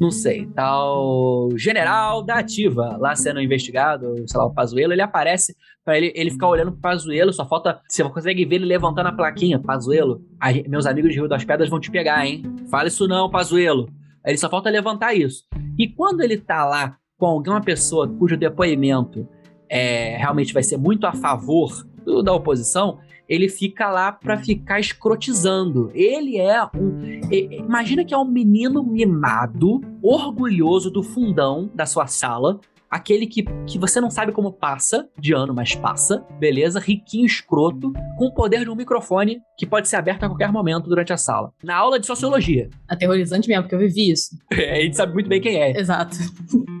Não 0.00 0.10
sei, 0.10 0.46
tá 0.46 0.76
o 0.82 1.50
general 1.56 2.22
da 2.22 2.38
ativa 2.38 2.96
lá 2.98 3.14
sendo 3.14 3.40
investigado, 3.40 4.14
sei 4.26 4.38
lá, 4.38 4.46
o 4.46 4.52
Pazuello, 4.52 4.92
ele 4.92 5.02
aparece 5.02 5.54
pra 5.84 5.96
ele, 5.96 6.12
ele 6.14 6.30
ficar 6.30 6.48
olhando 6.48 6.72
pro 6.72 6.80
Pazuello, 6.80 7.32
só 7.32 7.46
falta. 7.46 7.80
Você 7.88 8.02
consegue 8.04 8.44
ver 8.44 8.56
ele 8.56 8.64
levantando 8.64 9.08
a 9.08 9.12
plaquinha, 9.12 9.58
Pazuello. 9.58 10.22
Meus 10.68 10.86
amigos 10.86 11.12
de 11.12 11.18
Rio 11.18 11.28
das 11.28 11.44
Pedras 11.44 11.68
vão 11.68 11.78
te 11.78 11.90
pegar, 11.90 12.26
hein? 12.26 12.42
Fala 12.70 12.88
isso 12.88 13.06
não, 13.06 13.30
Pazuello. 13.30 13.88
Ele 14.24 14.38
só 14.38 14.48
falta 14.48 14.70
levantar 14.70 15.14
isso. 15.14 15.44
E 15.78 15.86
quando 15.86 16.22
ele 16.22 16.38
tá 16.38 16.64
lá 16.64 16.96
com 17.18 17.26
alguma 17.26 17.60
pessoa 17.60 18.08
cujo 18.08 18.36
depoimento 18.36 19.28
é, 19.68 20.16
realmente 20.16 20.52
vai 20.52 20.62
ser 20.62 20.76
muito 20.76 21.06
a 21.06 21.12
favor 21.12 21.86
da 22.22 22.32
oposição, 22.32 22.98
ele 23.28 23.48
fica 23.48 23.90
lá 23.90 24.12
pra 24.12 24.36
ficar 24.38 24.80
escrotizando. 24.80 25.90
Ele 25.94 26.38
é 26.38 26.62
um. 26.64 26.98
Imagina 27.30 28.04
que 28.04 28.14
é 28.14 28.18
um 28.18 28.24
menino 28.24 28.82
mimado, 28.82 29.80
orgulhoso 30.02 30.90
do 30.90 31.02
fundão 31.02 31.70
da 31.74 31.86
sua 31.86 32.06
sala. 32.06 32.60
Aquele 32.90 33.26
que, 33.26 33.42
que 33.66 33.76
você 33.76 34.00
não 34.00 34.08
sabe 34.08 34.30
como 34.30 34.52
passa 34.52 35.08
de 35.18 35.32
ano, 35.32 35.52
mas 35.52 35.74
passa, 35.74 36.24
beleza? 36.38 36.78
Riquinho, 36.78 37.26
escroto, 37.26 37.92
com 38.16 38.26
o 38.26 38.32
poder 38.32 38.62
de 38.62 38.70
um 38.70 38.76
microfone 38.76 39.40
que 39.58 39.66
pode 39.66 39.88
ser 39.88 39.96
aberto 39.96 40.22
a 40.22 40.28
qualquer 40.28 40.52
momento 40.52 40.88
durante 40.88 41.12
a 41.12 41.16
sala. 41.16 41.52
Na 41.60 41.74
aula 41.74 41.98
de 41.98 42.06
sociologia. 42.06 42.70
Aterrorizante 42.86 43.48
mesmo, 43.48 43.64
porque 43.64 43.74
eu 43.74 43.80
vivi 43.80 44.12
isso. 44.12 44.38
a 44.52 44.76
gente 44.76 44.94
sabe 44.94 45.12
muito 45.12 45.28
bem 45.28 45.40
quem 45.40 45.60
é. 45.60 45.76
Exato. 45.76 46.16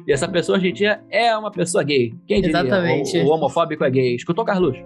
E 0.06 0.12
essa 0.12 0.28
pessoa 0.28 0.56
hoje 0.56 0.68
em 0.68 0.72
dia 0.72 1.02
é 1.10 1.36
uma 1.36 1.50
pessoa 1.50 1.82
gay. 1.82 2.14
Quem 2.28 2.40
diria? 2.40 2.60
Exatamente. 2.60 3.18
O, 3.18 3.26
o 3.26 3.30
homofóbico 3.30 3.82
é 3.82 3.90
gay. 3.90 4.14
Escutou, 4.14 4.44
Carlos? 4.44 4.76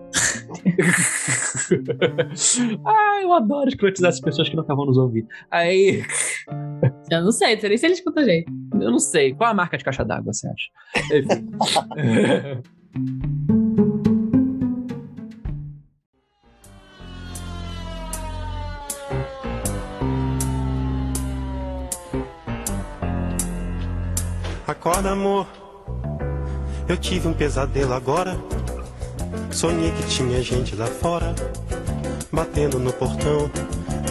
ah, 2.85 3.21
eu 3.23 3.33
adoro 3.33 3.69
escrotizar 3.69 4.09
essas 4.11 4.21
pessoas 4.21 4.49
que 4.49 4.57
nunca 4.57 4.75
vão 4.75 4.87
nos 4.87 4.99
ouvir. 4.99 5.25
Aí, 5.51 6.03
Eu 7.11 7.23
não 7.23 7.33
sei, 7.33 7.55
não 7.55 7.61
sei 7.61 7.69
nem 7.69 7.79
se 7.79 7.87
ele 7.87 7.95
escuta 7.95 8.21
a 8.21 8.25
gente. 8.25 8.47
eu 8.75 8.91
não 8.91 8.99
sei. 8.99 9.35
Qual 9.35 9.51
a 9.51 9.55
marca 9.55 9.79
de 9.79 9.85
caixa 9.85 10.05
d'água, 10.05 10.33
você 10.33 10.49
acha? 10.49 10.69
Enfim. 11.15 11.49
Acorda, 24.67 25.13
amor. 25.13 25.47
Eu 26.87 26.97
tive 26.99 27.27
um 27.27 27.33
pesadelo 27.33 27.95
agora. 27.95 28.37
Sonhei 29.51 29.91
que 29.93 30.07
tinha 30.09 30.43
gente 30.43 30.77
lá 30.77 30.87
fora, 30.87 31.35
batendo 32.31 32.79
no 32.79 32.93
portão. 32.93 33.51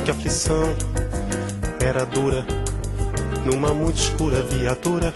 Que 0.04 0.12
aflição 0.12 0.76
era 1.80 2.06
dura. 2.06 2.46
Numa 3.46 3.74
muito 3.74 3.98
escura 3.98 4.42
viatura. 4.42 5.14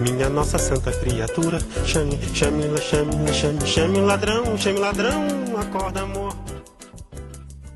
Minha 0.00 0.28
nossa 0.28 0.58
santa 0.58 0.92
criatura. 0.92 1.58
Chame, 1.84 2.18
chame, 2.34 2.62
chame, 2.78 3.32
chame, 3.32 3.66
chame 3.66 4.00
ladrão, 4.00 4.56
chame 4.58 4.78
ladrão. 4.78 5.26
Acorda, 5.58 6.02
amor. 6.02 6.34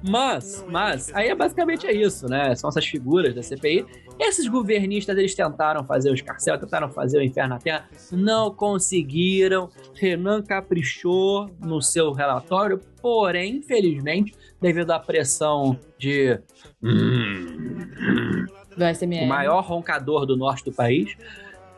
Mas, 0.03 0.64
mas, 0.68 1.12
aí 1.12 1.28
é 1.28 1.34
basicamente 1.34 1.86
é 1.86 1.92
isso, 1.92 2.28
né? 2.28 2.55
São 2.55 2.70
essas 2.70 2.86
figuras 2.86 3.34
da 3.34 3.42
CPI. 3.42 3.84
Esses 4.18 4.48
governistas, 4.48 5.16
eles 5.16 5.34
tentaram 5.34 5.84
fazer 5.84 6.10
o 6.10 6.14
escarcel, 6.14 6.58
tentaram 6.58 6.90
fazer 6.90 7.18
o 7.18 7.22
inferno 7.22 7.50
na 7.50 7.60
Terra, 7.60 7.88
não 8.10 8.52
conseguiram. 8.52 9.70
Renan 9.94 10.42
caprichou 10.42 11.48
no 11.60 11.80
seu 11.80 12.12
relatório, 12.12 12.80
porém, 13.00 13.56
infelizmente, 13.56 14.34
devido 14.60 14.90
à 14.90 14.98
pressão 14.98 15.78
de 15.96 16.40
Do 18.76 18.84
SMR. 18.92 19.24
o 19.24 19.26
maior 19.28 19.64
roncador 19.64 20.26
do 20.26 20.36
norte 20.36 20.64
do 20.64 20.72
país, 20.72 21.16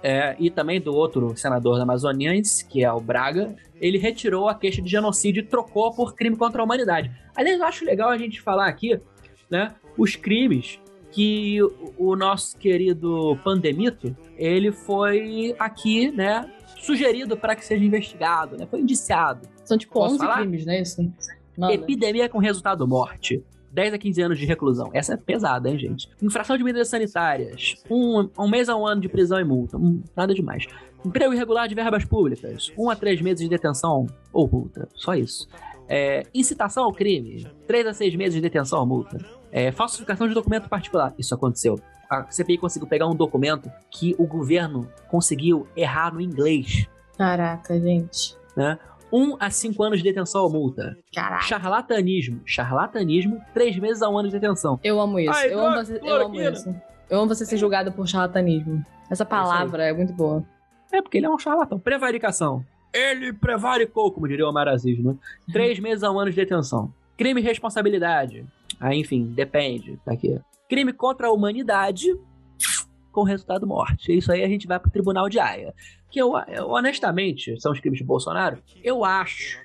é, 0.03 0.35
e 0.39 0.51
também 0.51 0.81
do 0.81 0.95
outro 0.95 1.37
senador 1.37 1.77
da 1.77 1.83
Amazoniense, 1.83 2.65
que 2.65 2.83
é 2.83 2.91
o 2.91 3.01
Braga, 3.01 3.55
ele 3.79 3.99
retirou 3.99 4.49
a 4.49 4.55
queixa 4.55 4.81
de 4.81 4.91
genocídio 4.91 5.43
e 5.43 5.47
trocou 5.47 5.93
por 5.95 6.15
crime 6.15 6.37
contra 6.37 6.63
a 6.63 6.65
humanidade. 6.65 7.11
Aliás, 7.37 7.61
eu 7.61 7.67
acho 7.67 7.85
legal 7.85 8.09
a 8.09 8.17
gente 8.17 8.41
falar 8.41 8.67
aqui, 8.67 8.99
né, 9.51 9.75
os 9.99 10.17
crimes 10.17 10.81
que 11.13 11.59
o- 11.99 12.15
nosso 12.17 12.57
querido 12.57 13.39
Pandemito, 13.43 14.17
ele 14.37 14.71
foi 14.73 15.55
aqui, 15.59 16.11
né, 16.11 16.49
sugerido 16.81 17.37
para 17.37 17.55
que 17.57 17.65
seja 17.65 17.85
investigado, 17.85 18.57
né, 18.57 18.67
foi 18.71 18.81
indiciado. 18.81 19.49
São 19.65 19.77
tipo 19.77 19.93
Posso 19.95 20.15
11 20.15 20.19
falar? 20.25 20.39
crimes, 20.41 20.65
não 20.67 20.73
é 20.73 20.81
isso? 20.83 21.13
Epidemia 21.71 22.29
com 22.29 22.39
resultado 22.39 22.87
morte. 22.87 23.43
10 23.73 23.95
a 23.95 23.99
15 23.99 24.21
anos 24.23 24.39
de 24.39 24.47
reclusão. 24.47 24.91
Essa 24.93 25.15
é 25.15 25.17
pesada, 25.17 25.71
hein, 25.71 25.79
gente? 25.79 26.09
Infração 26.21 26.57
de 26.59 26.65
medidas 26.65 26.89
sanitárias. 26.89 27.77
Um, 27.89 28.29
um 28.37 28.49
mês 28.49 28.69
a 28.69 28.75
um 28.77 28.85
ano 28.85 29.01
de 29.01 29.09
prisão 29.09 29.39
e 29.39 29.45
multa. 29.45 29.77
Hum, 29.77 30.03
nada 30.17 30.35
demais. 30.35 30.67
Emprego 31.05 31.33
irregular 31.33 31.69
de 31.69 31.75
verbas 31.77 32.05
públicas. 32.05 32.73
Um 32.77 32.91
a 32.91 32.97
três 32.97 33.21
meses 33.21 33.41
de 33.45 33.49
detenção 33.49 34.07
ou 34.33 34.49
multa. 34.51 34.89
Só 34.95 35.15
isso. 35.15 35.47
É, 35.89 36.25
incitação 36.35 36.85
ao 36.85 36.93
crime. 36.93 37.47
Três 37.69 37.87
a 37.87 37.93
seis 37.95 38.15
meses 38.17 38.35
de 38.35 38.41
detenção 38.41 38.81
ou 38.81 38.87
multa. 38.87 39.19
É, 39.53 39.73
falsificação 39.73 40.29
de 40.29 40.35
documento 40.35 40.69
particular. 40.69 41.15
Isso 41.19 41.35
aconteceu. 41.35 41.81
A 42.09 42.29
CPI 42.31 42.59
conseguiu 42.59 42.89
pegar 42.89 43.07
um 43.07 43.15
documento 43.15 43.71
que 43.91 44.15
o 44.19 44.27
governo 44.27 44.89
conseguiu 45.09 45.67
errar 45.77 46.13
no 46.13 46.21
inglês. 46.21 46.89
Caraca, 47.17 47.79
gente. 47.79 48.37
Né? 48.57 48.79
Um 49.13 49.37
a 49.41 49.51
cinco 49.51 49.83
anos 49.83 49.99
de 49.99 50.05
detenção 50.05 50.43
ou 50.43 50.51
multa. 50.51 50.97
Caraca. 51.15 51.43
Charlatanismo. 51.43 52.41
Charlatanismo, 52.45 53.41
três 53.53 53.77
meses 53.79 54.03
a 54.03 54.09
um 54.09 54.19
ano 54.19 54.29
de 54.29 54.39
detenção. 54.39 54.79
Eu 54.83 55.01
amo 55.01 55.19
isso. 55.19 55.33
Ai, 55.33 55.53
eu, 55.53 55.61
amo 55.61 55.77
você, 55.77 56.01
eu 56.03 56.27
amo 56.27 56.41
isso. 56.41 56.75
Eu 57.09 57.19
amo 57.19 57.29
você 57.29 57.45
ser 57.45 57.57
julgado 57.57 57.93
por 57.93 58.07
charlatanismo. 58.07 58.85
Essa 59.11 59.25
palavra 59.25 59.85
é 59.85 59.93
muito 59.93 60.13
boa. 60.13 60.45
É, 60.93 61.03
porque 61.03 61.19
ele 61.19 61.27
é 61.27 61.31
um 61.31 61.39
charlatão. 61.39 61.79
Prevaricação. 61.79 62.65
Ele 62.93 63.33
prevaricou, 63.33 64.11
como 64.11 64.27
diria 64.27 64.47
o 64.47 64.49
Omar 64.49 64.67
Aziz, 64.69 64.99
né? 64.99 65.15
Três 65.53 65.79
meses 65.79 66.03
a 66.03 66.11
um 66.11 66.19
ano 66.19 66.31
de 66.31 66.37
detenção. 66.37 66.93
Crime 67.17 67.41
e 67.41 67.45
responsabilidade. 67.45 68.45
Aí, 68.81 68.99
enfim, 68.99 69.27
depende. 69.27 69.99
Tá 70.05 70.13
aqui. 70.13 70.41
Crime 70.69 70.93
contra 70.93 71.29
a 71.29 71.33
humanidade 71.33 72.09
com 73.13 73.23
resultado 73.23 73.67
morte. 73.67 74.17
Isso 74.17 74.33
aí 74.33 74.43
a 74.43 74.49
gente 74.49 74.67
vai 74.67 74.79
pro 74.79 74.91
tribunal 74.91 75.29
de 75.29 75.39
Haia. 75.39 75.75
Que 76.11 76.21
eu, 76.21 76.33
eu, 76.49 76.71
honestamente, 76.71 77.61
são 77.61 77.73
os 77.73 77.81
crimes 77.81 77.99
de 77.99 78.05
Bolsonaro. 78.05 78.63
Eu 78.83 79.05
acho, 79.05 79.61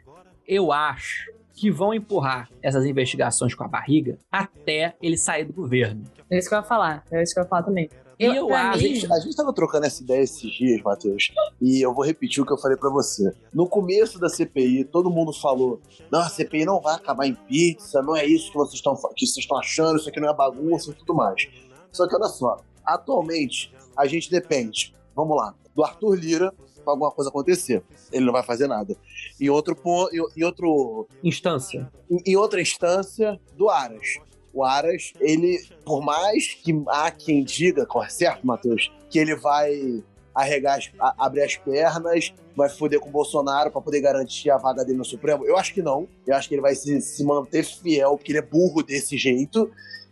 eu 0.47 0.71
acho 0.71 1.31
que 1.53 1.71
vão 1.71 1.93
empurrar 1.93 2.49
essas 2.61 2.85
investigações 2.85 3.55
com 3.55 3.63
a 3.63 3.67
barriga 3.67 4.17
até 4.31 4.95
ele 5.01 5.17
sair 5.17 5.45
do 5.45 5.53
governo. 5.53 6.03
É 6.29 6.37
isso 6.37 6.49
que 6.49 6.55
eu 6.55 6.59
ia 6.59 6.63
falar. 6.63 7.03
É 7.09 7.23
isso 7.23 7.33
que 7.33 7.39
eu 7.39 7.43
ia 7.43 7.49
falar 7.49 7.63
também. 7.63 7.89
E 8.19 8.25
eu 8.25 8.47
pra 8.47 8.69
acho- 8.71 8.79
A 8.79 8.81
gente, 8.81 9.13
a 9.13 9.19
gente 9.19 9.35
tava 9.35 9.53
trocando 9.53 9.85
essa 9.85 10.01
ideia 10.03 10.21
esses 10.21 10.51
dias, 10.51 10.81
Matheus, 10.81 11.31
e 11.61 11.81
eu 11.85 11.93
vou 11.93 12.03
repetir 12.05 12.41
o 12.41 12.45
que 12.45 12.53
eu 12.53 12.57
falei 12.57 12.77
pra 12.77 12.89
você. 12.89 13.33
No 13.53 13.67
começo 13.67 14.19
da 14.19 14.29
CPI, 14.29 14.85
todo 14.85 15.09
mundo 15.09 15.33
falou: 15.33 15.79
não, 16.11 16.19
a 16.19 16.29
CPI 16.29 16.65
não 16.65 16.79
vai 16.81 16.95
acabar 16.95 17.25
em 17.27 17.35
pizza, 17.35 18.01
não 18.01 18.15
é 18.15 18.25
isso 18.25 18.51
que 18.51 18.57
vocês 18.57 18.75
estão 18.75 18.95
que 19.15 19.25
vocês 19.25 19.37
estão 19.37 19.57
achando, 19.57 19.97
isso 19.97 20.09
aqui 20.09 20.19
não 20.19 20.29
é 20.29 20.33
bagunça 20.33 20.91
e 20.91 20.93
tudo 20.93 21.13
mais. 21.13 21.47
Só 21.91 22.07
que 22.07 22.15
olha 22.15 22.27
só, 22.27 22.57
atualmente 22.85 23.73
a 23.95 24.05
gente 24.07 24.29
depende, 24.29 24.93
vamos 25.15 25.35
lá, 25.37 25.53
do 25.75 25.83
Arthur 25.83 26.15
Lira 26.15 26.53
pra 26.83 26.93
alguma 26.93 27.11
coisa 27.11 27.29
acontecer. 27.29 27.83
Ele 28.11 28.25
não 28.25 28.31
vai 28.33 28.43
fazer 28.43 28.67
nada. 28.67 28.95
Em 29.41 29.49
outro 29.49 29.75
ponto, 29.75 30.09
em 30.37 30.43
outro 30.43 31.07
Instância. 31.23 31.91
em, 32.09 32.21
em 32.25 32.35
outra 32.35 32.61
instância, 32.61 33.39
do 33.57 33.69
Aras. 33.69 34.19
O 34.55 34.63
Aras, 34.63 35.11
ele, 35.19 35.59
por 35.85 36.01
mais 36.01 36.53
que 36.53 36.73
há 36.87 37.11
quem 37.11 37.43
diga, 37.43 37.85
corre 37.85 38.09
certo, 38.09 38.47
Matheus, 38.47 38.89
que 39.09 39.19
ele 39.19 39.35
vai 39.35 40.01
arregar, 40.33 40.77
as- 40.77 40.89
a- 40.99 41.25
abrir 41.25 41.43
as 41.43 41.55
pernas, 41.57 42.33
vai 42.55 42.69
foder 42.69 42.99
com 43.01 43.09
o 43.09 43.11
Bolsonaro 43.11 43.69
pra 43.69 43.81
poder 43.81 43.99
garantir 43.99 44.49
a 44.49 44.57
vaga 44.57 44.83
dele 44.85 44.97
no 44.97 45.03
Supremo, 45.05 45.45
eu 45.45 45.57
acho 45.57 45.73
que 45.73 45.81
não. 45.81 46.07
Eu 46.25 46.35
acho 46.35 46.47
que 46.47 46.55
ele 46.55 46.61
vai 46.61 46.73
se, 46.73 47.01
se 47.01 47.23
manter 47.23 47.63
fiel, 47.65 48.17
porque 48.17 48.31
ele 48.31 48.39
é 48.39 48.41
burro 48.41 48.81
desse 48.81 49.17
jeito. 49.17 49.69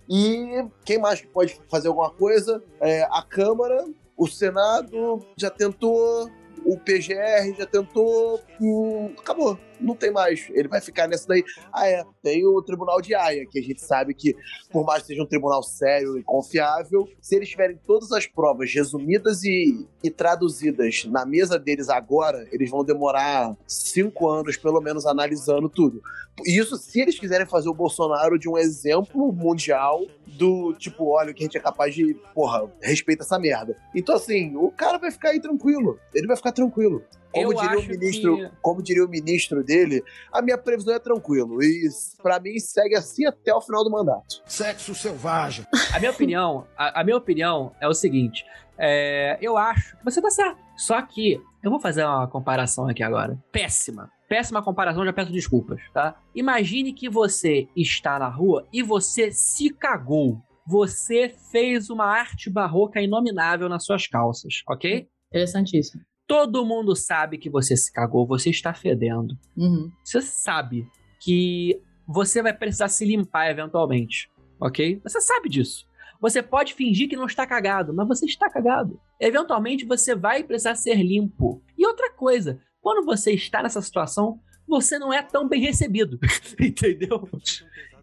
E 0.09 0.65
quem 0.83 0.97
mais 0.99 1.21
que 1.21 1.27
pode 1.27 1.57
fazer 1.69 1.87
alguma 1.87 2.09
coisa? 2.09 2.61
É, 2.81 3.03
a 3.03 3.21
Câmara, 3.21 3.85
o 4.17 4.27
Senado 4.27 5.25
já 5.37 5.49
tentou, 5.49 6.29
o 6.65 6.77
PGR 6.77 7.55
já 7.57 7.65
tentou, 7.65 8.41
hum, 8.59 9.13
acabou. 9.17 9.57
Não 9.79 9.95
tem 9.95 10.11
mais. 10.11 10.49
Ele 10.51 10.67
vai 10.67 10.81
ficar 10.81 11.07
nessa 11.07 11.27
daí. 11.27 11.43
Ah, 11.71 11.87
é. 11.87 12.03
Tem 12.21 12.45
o 12.45 12.61
Tribunal 12.61 13.01
de 13.01 13.13
Haia, 13.13 13.45
que 13.45 13.59
a 13.59 13.61
gente 13.61 13.81
sabe 13.81 14.13
que, 14.13 14.35
por 14.71 14.85
mais 14.85 15.01
que 15.01 15.07
seja 15.07 15.23
um 15.23 15.27
tribunal 15.27 15.61
sério 15.63 16.17
e 16.17 16.23
confiável, 16.23 17.07
se 17.21 17.35
eles 17.35 17.49
tiverem 17.49 17.77
todas 17.85 18.11
as 18.11 18.25
provas 18.25 18.73
resumidas 18.73 19.43
e, 19.43 19.87
e 20.03 20.09
traduzidas 20.09 21.05
na 21.05 21.25
mesa 21.25 21.59
deles 21.59 21.89
agora, 21.89 22.47
eles 22.51 22.69
vão 22.69 22.83
demorar 22.83 23.55
cinco 23.67 24.29
anos, 24.29 24.57
pelo 24.57 24.81
menos, 24.81 25.05
analisando 25.05 25.69
tudo. 25.69 26.01
Isso 26.45 26.77
se 26.77 26.99
eles 26.99 27.19
quiserem 27.19 27.45
fazer 27.45 27.69
o 27.69 27.73
Bolsonaro 27.73 28.39
de 28.39 28.49
um 28.49 28.57
exemplo 28.57 29.31
mundial 29.31 30.01
do 30.25 30.73
tipo, 30.73 31.05
olha 31.11 31.31
o 31.31 31.33
que 31.33 31.43
a 31.43 31.45
gente 31.45 31.57
é 31.57 31.61
capaz 31.61 31.93
de. 31.93 32.15
Porra, 32.33 32.71
respeita 32.81 33.23
essa 33.23 33.37
merda. 33.37 33.75
Então, 33.93 34.15
assim, 34.15 34.55
o 34.55 34.71
cara 34.71 34.97
vai 34.97 35.11
ficar 35.11 35.29
aí 35.29 35.39
tranquilo. 35.39 35.99
Ele 36.13 36.27
vai 36.27 36.35
ficar 36.35 36.51
tranquilo. 36.51 37.03
Como 37.33 37.51
Eu 37.51 37.57
diria 37.57 37.79
o 37.79 37.83
ministro, 37.87 38.37
que- 38.37 38.51
como 38.61 38.81
diria 38.83 39.05
o 39.05 39.09
ministro 39.09 39.63
dele, 39.63 40.03
a 40.31 40.41
minha 40.41 40.57
previsão 40.57 40.93
é 40.93 40.99
tranquilo. 40.99 41.61
E 41.63 41.89
pra 42.21 42.39
mim 42.39 42.59
segue 42.59 42.95
assim 42.95 43.25
até 43.25 43.53
o 43.53 43.61
final 43.61 43.83
do 43.83 43.89
mandato. 43.89 44.41
Sexo 44.45 44.93
selvagem. 44.93 45.65
A 45.93 45.99
minha 45.99 46.11
opinião, 46.11 46.67
a, 46.77 47.01
a 47.01 47.03
minha 47.03 47.17
opinião 47.17 47.71
é 47.81 47.87
o 47.87 47.93
seguinte: 47.93 48.45
é, 48.77 49.37
eu 49.41 49.57
acho 49.57 49.97
que 49.97 50.05
você 50.05 50.21
tá 50.21 50.29
certo. 50.29 50.57
Só 50.77 51.01
que 51.01 51.39
eu 51.63 51.69
vou 51.71 51.79
fazer 51.79 52.03
uma 52.03 52.27
comparação 52.27 52.87
aqui 52.87 53.01
agora. 53.03 53.37
Péssima. 53.51 54.09
Péssima 54.29 54.63
comparação, 54.63 55.05
já 55.05 55.13
peço 55.13 55.31
desculpas, 55.31 55.79
tá? 55.93 56.15
Imagine 56.33 56.91
que 56.93 57.07
você 57.09 57.67
está 57.75 58.17
na 58.17 58.27
rua 58.29 58.67
e 58.73 58.81
você 58.81 59.31
se 59.31 59.69
cagou. 59.69 60.41
Você 60.65 61.35
fez 61.51 61.89
uma 61.89 62.05
arte 62.05 62.49
barroca 62.49 62.99
inominável 63.01 63.67
nas 63.69 63.85
suas 63.85 64.07
calças, 64.07 64.63
ok? 64.67 65.07
Interessantíssimo. 65.29 66.01
Todo 66.33 66.65
mundo 66.65 66.95
sabe 66.95 67.37
que 67.37 67.47
você 67.47 67.77
se 67.77 67.93
cagou, 67.93 68.25
você 68.25 68.49
está 68.49 68.73
fedendo. 68.73 69.37
Uhum. 69.55 69.91
Você 70.03 70.19
sabe 70.19 70.87
que 71.19 71.79
você 72.07 72.41
vai 72.41 72.51
precisar 72.51 72.87
se 72.87 73.05
limpar 73.05 73.51
eventualmente, 73.51 74.31
ok? 74.59 74.99
Você 75.03 75.21
sabe 75.21 75.47
disso. 75.47 75.85
Você 76.19 76.41
pode 76.41 76.73
fingir 76.73 77.07
que 77.07 77.15
não 77.15 77.27
está 77.27 77.45
cagado, 77.45 77.93
mas 77.93 78.07
você 78.07 78.25
está 78.25 78.49
cagado. 78.49 78.99
Eventualmente 79.19 79.85
você 79.85 80.15
vai 80.15 80.43
precisar 80.43 80.73
ser 80.73 80.95
limpo. 81.03 81.61
E 81.77 81.85
outra 81.85 82.11
coisa, 82.11 82.59
quando 82.81 83.05
você 83.05 83.33
está 83.33 83.61
nessa 83.61 83.79
situação, 83.83 84.39
você 84.67 84.97
não 84.97 85.13
é 85.13 85.21
tão 85.21 85.47
bem 85.47 85.61
recebido, 85.61 86.17
entendeu? 86.59 87.29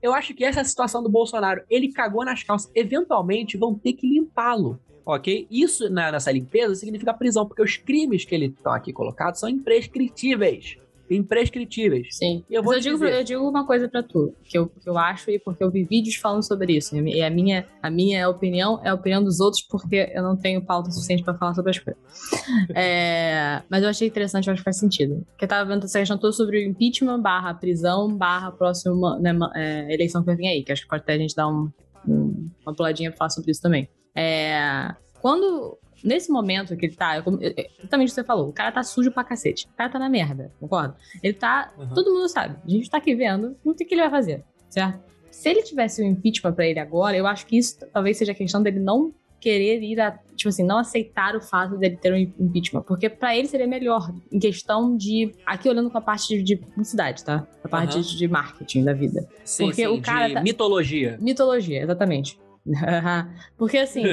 Eu 0.00 0.14
acho 0.14 0.34
que 0.34 0.44
essa 0.44 0.60
é 0.60 0.62
a 0.62 0.64
situação 0.64 1.02
do 1.02 1.10
Bolsonaro. 1.10 1.64
Ele 1.68 1.92
cagou 1.92 2.24
nas 2.24 2.44
calças. 2.44 2.70
Eventualmente 2.76 3.58
vão 3.58 3.76
ter 3.76 3.94
que 3.94 4.08
limpá-lo. 4.08 4.78
Ok? 5.04 5.46
Isso 5.50 5.88
na- 5.90 6.12
nessa 6.12 6.30
limpeza 6.30 6.74
significa 6.74 7.12
prisão, 7.14 7.46
porque 7.46 7.62
os 7.62 7.76
crimes 7.76 8.24
que 8.24 8.34
ele 8.34 8.46
estão 8.46 8.72
aqui 8.72 8.92
colocados 8.92 9.40
são 9.40 9.48
imprescritíveis. 9.48 10.76
imprescritíveis. 11.12 12.06
Sim. 12.12 12.44
E 12.48 12.54
eu 12.54 12.62
vou 12.62 12.72
eu 12.74 12.78
digo, 12.78 13.04
eu 13.04 13.24
digo 13.24 13.42
uma 13.48 13.66
coisa 13.66 13.88
pra 13.88 14.00
tu, 14.00 14.32
que 14.44 14.56
eu, 14.56 14.68
que 14.68 14.88
eu 14.88 14.96
acho 14.96 15.28
e 15.28 15.40
porque 15.40 15.64
eu 15.64 15.68
vi 15.68 15.82
vídeos 15.82 16.14
falando 16.14 16.46
sobre 16.46 16.76
isso. 16.76 16.96
E 16.96 17.20
a 17.20 17.28
minha, 17.28 17.66
a 17.82 17.90
minha 17.90 18.28
opinião 18.28 18.80
é 18.84 18.90
a 18.90 18.94
opinião 18.94 19.20
dos 19.20 19.40
outros, 19.40 19.60
porque 19.60 20.08
eu 20.14 20.22
não 20.22 20.36
tenho 20.36 20.64
pauta 20.64 20.88
suficiente 20.92 21.24
pra 21.24 21.34
falar 21.34 21.54
sobre 21.54 21.70
as 21.70 21.80
coisas. 21.80 22.00
É, 22.76 23.60
mas 23.68 23.82
eu 23.82 23.88
achei 23.88 24.06
interessante, 24.06 24.46
eu 24.46 24.52
acho 24.52 24.60
que 24.60 24.64
faz 24.64 24.78
sentido. 24.78 25.26
Porque 25.30 25.46
eu 25.46 25.48
tava 25.48 25.68
vendo 25.68 25.84
essa 25.84 25.98
questão 25.98 26.16
toda 26.16 26.32
sobre 26.32 26.58
o 26.64 26.68
impeachment, 26.68 27.20
barra 27.20 27.54
prisão, 27.54 28.14
barra 28.16 28.52
próxima 28.52 29.18
né, 29.18 29.36
é, 29.56 29.92
eleição 29.92 30.22
que 30.22 30.32
vir 30.36 30.46
aí, 30.46 30.62
que 30.62 30.70
acho 30.70 30.82
que 30.82 30.88
pode 30.88 31.02
até 31.02 31.14
a 31.14 31.18
gente 31.18 31.34
dar 31.34 31.48
um, 31.48 31.68
um- 32.06 32.48
uma 32.64 32.72
puladinha 32.74 33.10
pra 33.10 33.18
falar 33.18 33.30
sobre 33.30 33.50
isso 33.50 33.60
também. 33.60 33.88
É, 34.14 34.94
quando. 35.20 35.78
Nesse 36.02 36.32
momento 36.32 36.74
que 36.78 36.86
ele 36.86 36.96
tá, 36.96 37.20
como- 37.20 37.38
exatamente 37.42 38.08
o 38.08 38.10
que 38.10 38.14
você 38.14 38.24
falou, 38.24 38.48
o 38.48 38.52
cara 38.54 38.72
tá 38.72 38.82
sujo 38.82 39.10
pra 39.12 39.22
cacete. 39.22 39.66
O 39.70 39.76
cara 39.76 39.90
tá 39.90 39.98
na 39.98 40.08
merda, 40.08 40.50
concorda? 40.58 40.96
Ele 41.22 41.34
tá. 41.34 41.70
Uhum. 41.78 41.92
Todo 41.92 42.10
mundo 42.10 42.26
sabe. 42.26 42.56
A 42.66 42.70
gente 42.70 42.88
tá 42.88 42.96
aqui 42.96 43.14
vendo, 43.14 43.54
não 43.62 43.74
tem 43.74 43.84
o 43.84 43.88
que 43.88 43.94
ele 43.94 44.00
vai 44.00 44.10
fazer, 44.10 44.42
certo? 44.70 44.98
Se 45.30 45.50
ele 45.50 45.62
tivesse 45.62 46.02
um 46.02 46.06
impeachment 46.06 46.54
pra 46.54 46.66
ele 46.66 46.78
agora, 46.78 47.14
eu 47.18 47.26
acho 47.26 47.44
que 47.46 47.58
isso 47.58 47.78
talvez 47.92 48.16
seja 48.16 48.32
a 48.32 48.34
questão 48.34 48.62
dele 48.62 48.80
não 48.80 49.12
querer 49.38 49.82
ir 49.82 50.00
a. 50.00 50.12
Tipo 50.34 50.48
assim, 50.48 50.64
não 50.64 50.78
aceitar 50.78 51.36
o 51.36 51.40
fato 51.42 51.76
dele 51.76 51.98
ter 51.98 52.14
um 52.14 52.16
impeachment. 52.16 52.80
Porque 52.84 53.10
pra 53.10 53.36
ele 53.36 53.46
seria 53.46 53.66
melhor, 53.66 54.10
em 54.32 54.38
questão 54.38 54.96
de. 54.96 55.34
Aqui 55.44 55.68
olhando 55.68 55.90
com 55.90 55.98
a 55.98 56.00
parte 56.00 56.28
de, 56.28 56.42
de 56.42 56.56
publicidade, 56.56 57.22
tá? 57.22 57.46
A 57.62 57.68
parte 57.68 57.96
Aham. 57.96 58.00
de, 58.00 58.16
de 58.16 58.26
marketing 58.26 58.84
da 58.84 58.94
vida. 58.94 59.28
Sim, 59.44 59.66
Porque 59.66 59.82
sim, 59.82 59.86
o 59.86 60.00
cara 60.00 60.28
de 60.28 60.34
tá- 60.34 60.42
mitologia. 60.42 61.18
Mitologia, 61.20 61.82
exatamente. 61.82 62.40
Porque 63.56 63.78
assim, 63.78 64.04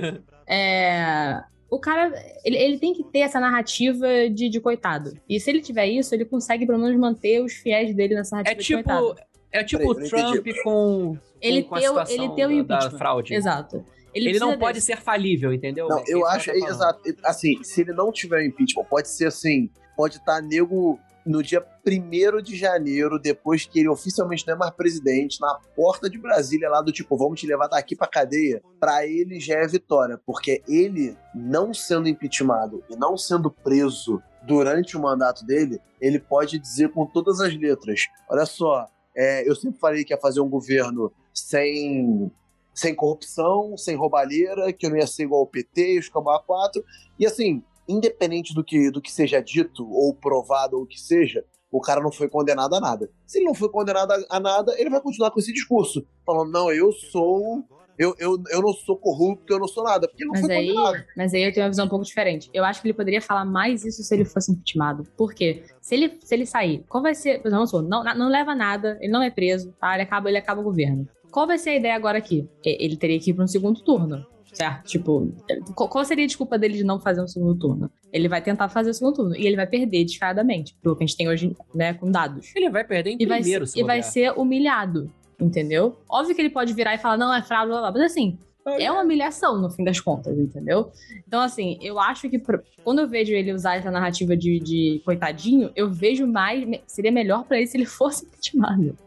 é, 0.48 1.42
o 1.70 1.80
cara, 1.80 2.12
ele, 2.46 2.58
ele 2.58 2.80
tem 2.80 2.94
que 2.94 3.04
ter 3.04 3.20
essa 3.20 3.40
narrativa 3.40 4.08
de, 4.30 4.50
de 4.50 4.60
coitado. 4.60 5.12
E 5.30 5.40
se 5.40 5.50
ele 5.50 5.62
tiver 5.62 5.88
isso, 5.88 6.14
ele 6.16 6.26
consegue 6.26 6.66
pelo 6.66 6.80
menos 6.80 6.98
manter 6.98 7.42
os 7.44 7.54
fiéis 7.54 7.94
dele 7.96 8.16
nessa 8.16 8.38
É 8.38 8.44
narrativa 8.44 8.60
de 8.62 8.66
tipo, 8.66 8.84
coitado. 8.84 9.16
é 9.52 9.64
tipo 9.64 9.94
Peraí, 9.96 10.06
o. 10.08 10.10
Trump 10.10 10.48
com, 10.64 11.18
Ele 11.42 11.64
com 11.64 11.76
situação 11.78 12.16
ele 12.16 12.30
tem 12.36 12.46
o 12.46 12.50
da- 12.50 12.54
da 12.56 12.76
impeachment. 12.80 12.98
fraude. 12.98 13.34
Exato. 13.34 13.86
Ele, 14.14 14.30
precisa 14.30 14.46
não 14.46 14.58
pode 14.58 14.76
desse. 14.76 14.88
ser 14.88 14.98
falível, 14.98 15.54
entendeu? 15.54 15.88
Não, 15.88 16.00
É 16.00 16.04
eu 16.08 16.26
acho, 16.26 16.50
exato. 16.50 17.00
Assim, 17.24 17.62
se 17.64 17.82
ele 17.82 17.94
não 17.94 18.12
tiver 18.12 18.44
impeachment, 18.46 18.86
pode 18.86 19.10
ser 19.10 19.28
assim, 19.28 19.70
pode 19.96 20.18
estar 20.18 20.42
nego 20.42 20.98
no 21.28 21.44
dia 21.44 21.66
1 21.86 22.42
de 22.42 22.56
janeiro, 22.56 23.20
depois 23.20 23.66
que 23.66 23.80
ele 23.80 23.90
oficialmente 23.90 24.48
não 24.48 24.56
é 24.56 24.58
mais 24.58 24.72
presidente, 24.72 25.40
na 25.42 25.60
porta 25.76 26.10
de 26.10 26.18
Brasília, 26.18 26.70
lá 26.70 26.82
do 26.82 26.92
tipo, 26.92 27.18
vamos 27.18 27.40
te 27.40 27.46
levar 27.46 27.68
daqui 27.68 27.96
pra 27.96 28.08
cadeia, 28.08 28.62
pra 28.80 29.06
ele 29.06 29.40
já 29.40 29.56
é 29.56 29.68
vitória, 29.68 30.20
porque 30.26 30.64
ele, 30.68 31.16
não 31.36 31.74
sendo 31.74 32.08
impeachmentado 32.08 32.84
e 32.90 32.96
não 32.96 33.18
sendo 33.18 33.52
preso 33.52 34.22
durante 34.44 34.96
o 34.96 35.02
mandato 35.02 35.46
dele, 35.46 35.80
ele 36.00 36.20
pode 36.20 36.58
dizer 36.58 36.90
com 36.90 37.06
todas 37.06 37.42
as 37.42 37.54
letras: 37.56 38.06
olha 38.30 38.46
só, 38.46 38.88
é, 39.16 39.48
eu 39.48 39.56
sempre 39.56 39.80
falei 39.80 40.04
que 40.04 40.14
ia 40.14 40.20
fazer 40.20 40.40
um 40.40 40.50
governo 40.50 41.12
sem 41.34 42.32
sem 42.78 42.94
corrupção, 42.94 43.76
sem 43.76 43.96
roubalheira, 43.96 44.72
que 44.72 44.86
eu 44.86 44.92
não 44.92 44.98
ia 44.98 45.08
ser 45.08 45.24
igual 45.24 45.42
ao 45.42 45.48
PT 45.48 45.98
os 45.98 46.10
Cambá 46.10 46.40
4. 46.46 46.84
E 47.18 47.26
assim, 47.26 47.64
independente 47.88 48.54
do 48.54 48.64
que, 48.64 48.92
do 48.92 49.02
que 49.02 49.12
seja 49.12 49.42
dito, 49.42 49.90
ou 49.90 50.14
provado, 50.14 50.78
ou 50.78 50.84
o 50.84 50.88
que 50.88 51.00
seja, 51.00 51.44
o 51.72 51.82
cara 51.82 52.02
não 52.02 52.12
foi 52.12 52.30
condenado 52.30 52.76
a 52.76 52.80
nada. 52.80 53.10
Se 53.26 53.40
ele 53.40 53.46
não 53.46 53.54
foi 53.54 53.70
condenado 53.70 54.14
a, 54.30 54.40
nada, 54.40 54.74
ele 54.80 54.90
vai 54.90 55.02
continuar 55.02 55.32
com 55.32 55.40
esse 55.40 55.54
discurso, 55.54 56.06
falando, 56.26 56.52
não, 56.52 56.72
eu 56.72 56.92
sou. 56.92 57.64
Eu, 57.98 58.14
eu, 58.20 58.38
eu 58.52 58.62
não 58.62 58.74
sou 58.74 58.96
corrupto, 58.96 59.52
eu 59.52 59.58
não 59.58 59.68
sou 59.68 59.84
nada, 59.84 60.08
porque 60.08 60.24
não 60.24 60.34
Mas 60.34 60.42
foi 60.42 60.56
aí, 60.56 60.68
condenado. 60.68 61.04
mas 61.18 61.34
aí 61.34 61.42
eu 61.42 61.52
tenho 61.52 61.66
uma 61.66 61.72
visão 61.72 61.88
um 61.88 61.90
pouco 61.90 62.06
diferente. 62.06 62.48
Eu 62.54 62.64
acho 62.64 62.80
que 62.80 62.88
ele 62.88 62.94
poderia 62.94 63.20
falar 63.20 63.44
mais 63.44 63.84
isso 63.84 64.04
se 64.04 64.14
ele 64.14 64.24
fosse 64.24 64.52
impeachmentado. 64.52 65.04
Por 65.18 65.34
quê? 65.34 65.64
Se 65.82 65.96
ele, 65.96 66.16
se 66.22 66.36
ele 66.36 66.46
sair, 66.46 66.86
qual 66.88 67.02
vai 67.02 67.16
ser. 67.16 67.42
Supor, 67.66 67.82
não, 67.82 68.04
não 68.04 68.30
leva 68.30 68.54
nada, 68.54 69.00
ele 69.02 69.12
não 69.12 69.24
é 69.24 69.32
preso, 69.32 69.74
tá? 69.80 69.96
Ele 69.96 70.04
acaba, 70.04 70.30
ele 70.30 70.38
acaba 70.38 70.62
o 70.62 70.64
governo. 70.64 71.08
Qual 71.32 71.48
vai 71.48 71.58
ser 71.58 71.72
a 71.72 71.76
ideia 71.76 71.96
agora 71.96 72.20
aqui? 72.20 72.48
Ele 72.64 72.96
teria 72.98 73.20
que 73.20 73.32
ir 73.32 73.34
para 73.34 73.46
um 73.46 73.48
segundo 73.48 73.82
turno. 73.84 74.24
Certo? 74.54 74.86
Tipo, 74.86 75.32
qual 75.76 75.88
qual 75.90 76.04
seria 76.06 76.24
a 76.24 76.28
desculpa 76.28 76.58
dele 76.58 76.76
de 76.78 76.84
não 76.84 77.00
fazer 77.00 77.22
um 77.22 77.28
segundo 77.28 77.56
turno? 77.56 77.92
Ele 78.12 78.28
vai 78.28 78.42
tentar 78.42 78.70
fazer 78.70 78.90
o 78.90 78.94
segundo 78.94 79.16
turno 79.16 79.36
e 79.36 79.46
ele 79.46 79.56
vai 79.56 79.68
perder 79.68 80.04
descaradamente, 80.06 80.76
pelo 80.82 80.96
que 80.96 81.04
a 81.04 81.08
gente 81.08 81.16
tem 81.18 81.30
hoje, 81.30 81.56
né, 81.76 81.94
com 81.94 82.10
dados. 82.10 82.52
Ele 82.56 82.70
vai 82.70 82.84
perder 82.84 83.12
em 83.12 83.18
E 83.20 83.26
vai, 83.26 83.40
primeiro, 83.42 83.68
se 83.68 83.80
e 83.80 83.84
vai 83.84 84.02
ser 84.02 84.32
humilhado, 84.38 85.12
entendeu? 85.40 85.98
Óbvio 86.10 86.34
que 86.36 86.42
ele 86.42 86.50
pode 86.50 86.74
virar 86.74 86.96
e 86.96 86.98
falar, 86.98 87.18
não, 87.18 87.34
é 87.34 87.42
fraude, 87.44 87.68
blá, 87.70 87.82
blá, 87.82 87.92
blá, 87.92 88.02
mas 88.02 88.12
assim, 88.12 88.38
é 88.80 88.92
uma 88.92 89.04
humilhação 89.04 89.62
no 89.62 89.70
fim 89.70 89.84
das 89.84 90.00
contas, 90.00 90.38
entendeu? 90.38 90.92
Então, 91.28 91.40
assim, 91.42 91.78
eu 91.82 92.00
acho 92.00 92.30
que 92.30 92.40
pra- 92.40 92.62
quando 92.84 93.00
eu 93.00 93.08
vejo 93.08 93.32
ele 93.34 93.54
usar 93.54 93.76
essa 93.76 93.92
narrativa 93.92 94.36
de, 94.36 94.60
de 94.60 95.02
coitadinho, 95.06 95.72
eu 95.76 95.90
vejo 95.90 96.26
mais. 96.28 96.66
Seria 96.88 97.12
melhor 97.12 97.46
pra 97.46 97.58
ele 97.58 97.68
se 97.68 97.78
ele 97.78 97.86
fosse 97.88 98.26
impeachmentado. 98.28 98.98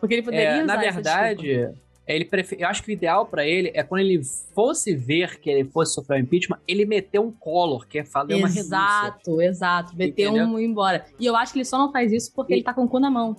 Porque 0.00 0.14
ele 0.14 0.22
poderia 0.22 0.46
É, 0.48 0.64
usar 0.64 0.66
na 0.76 0.84
essa 0.84 0.94
verdade, 0.96 1.42
desculpa. 1.42 1.78
Ele 2.14 2.24
prefe- 2.24 2.56
eu 2.58 2.66
acho 2.68 2.82
que 2.82 2.90
o 2.90 2.92
ideal 2.92 3.26
pra 3.26 3.46
ele 3.46 3.70
é 3.74 3.82
quando 3.82 4.00
ele 4.00 4.20
fosse 4.54 4.94
ver 4.94 5.38
que 5.40 5.48
ele 5.50 5.64
fosse 5.68 5.94
sofrer 5.94 6.16
um 6.18 6.22
impeachment, 6.24 6.58
ele 6.66 6.84
meter 6.84 7.18
um 7.20 7.30
collar, 7.30 7.86
que 7.86 7.98
é 7.98 8.04
fazer 8.04 8.34
uma 8.34 8.48
renúncia. 8.48 8.60
Exato, 8.60 9.40
exato. 9.42 9.92
Entendeu? 10.02 10.44
um 10.44 10.58
embora. 10.58 11.04
E 11.20 11.26
eu 11.26 11.36
acho 11.36 11.52
que 11.52 11.58
ele 11.58 11.64
só 11.64 11.76
não 11.78 11.92
faz 11.92 12.12
isso 12.12 12.32
porque 12.34 12.52
E- 12.54 12.56
ele 12.56 12.62
tá 12.64 12.72
com 12.74 12.84
o 12.84 12.88
cu 12.88 12.98
na 12.98 13.10
mão. 13.10 13.36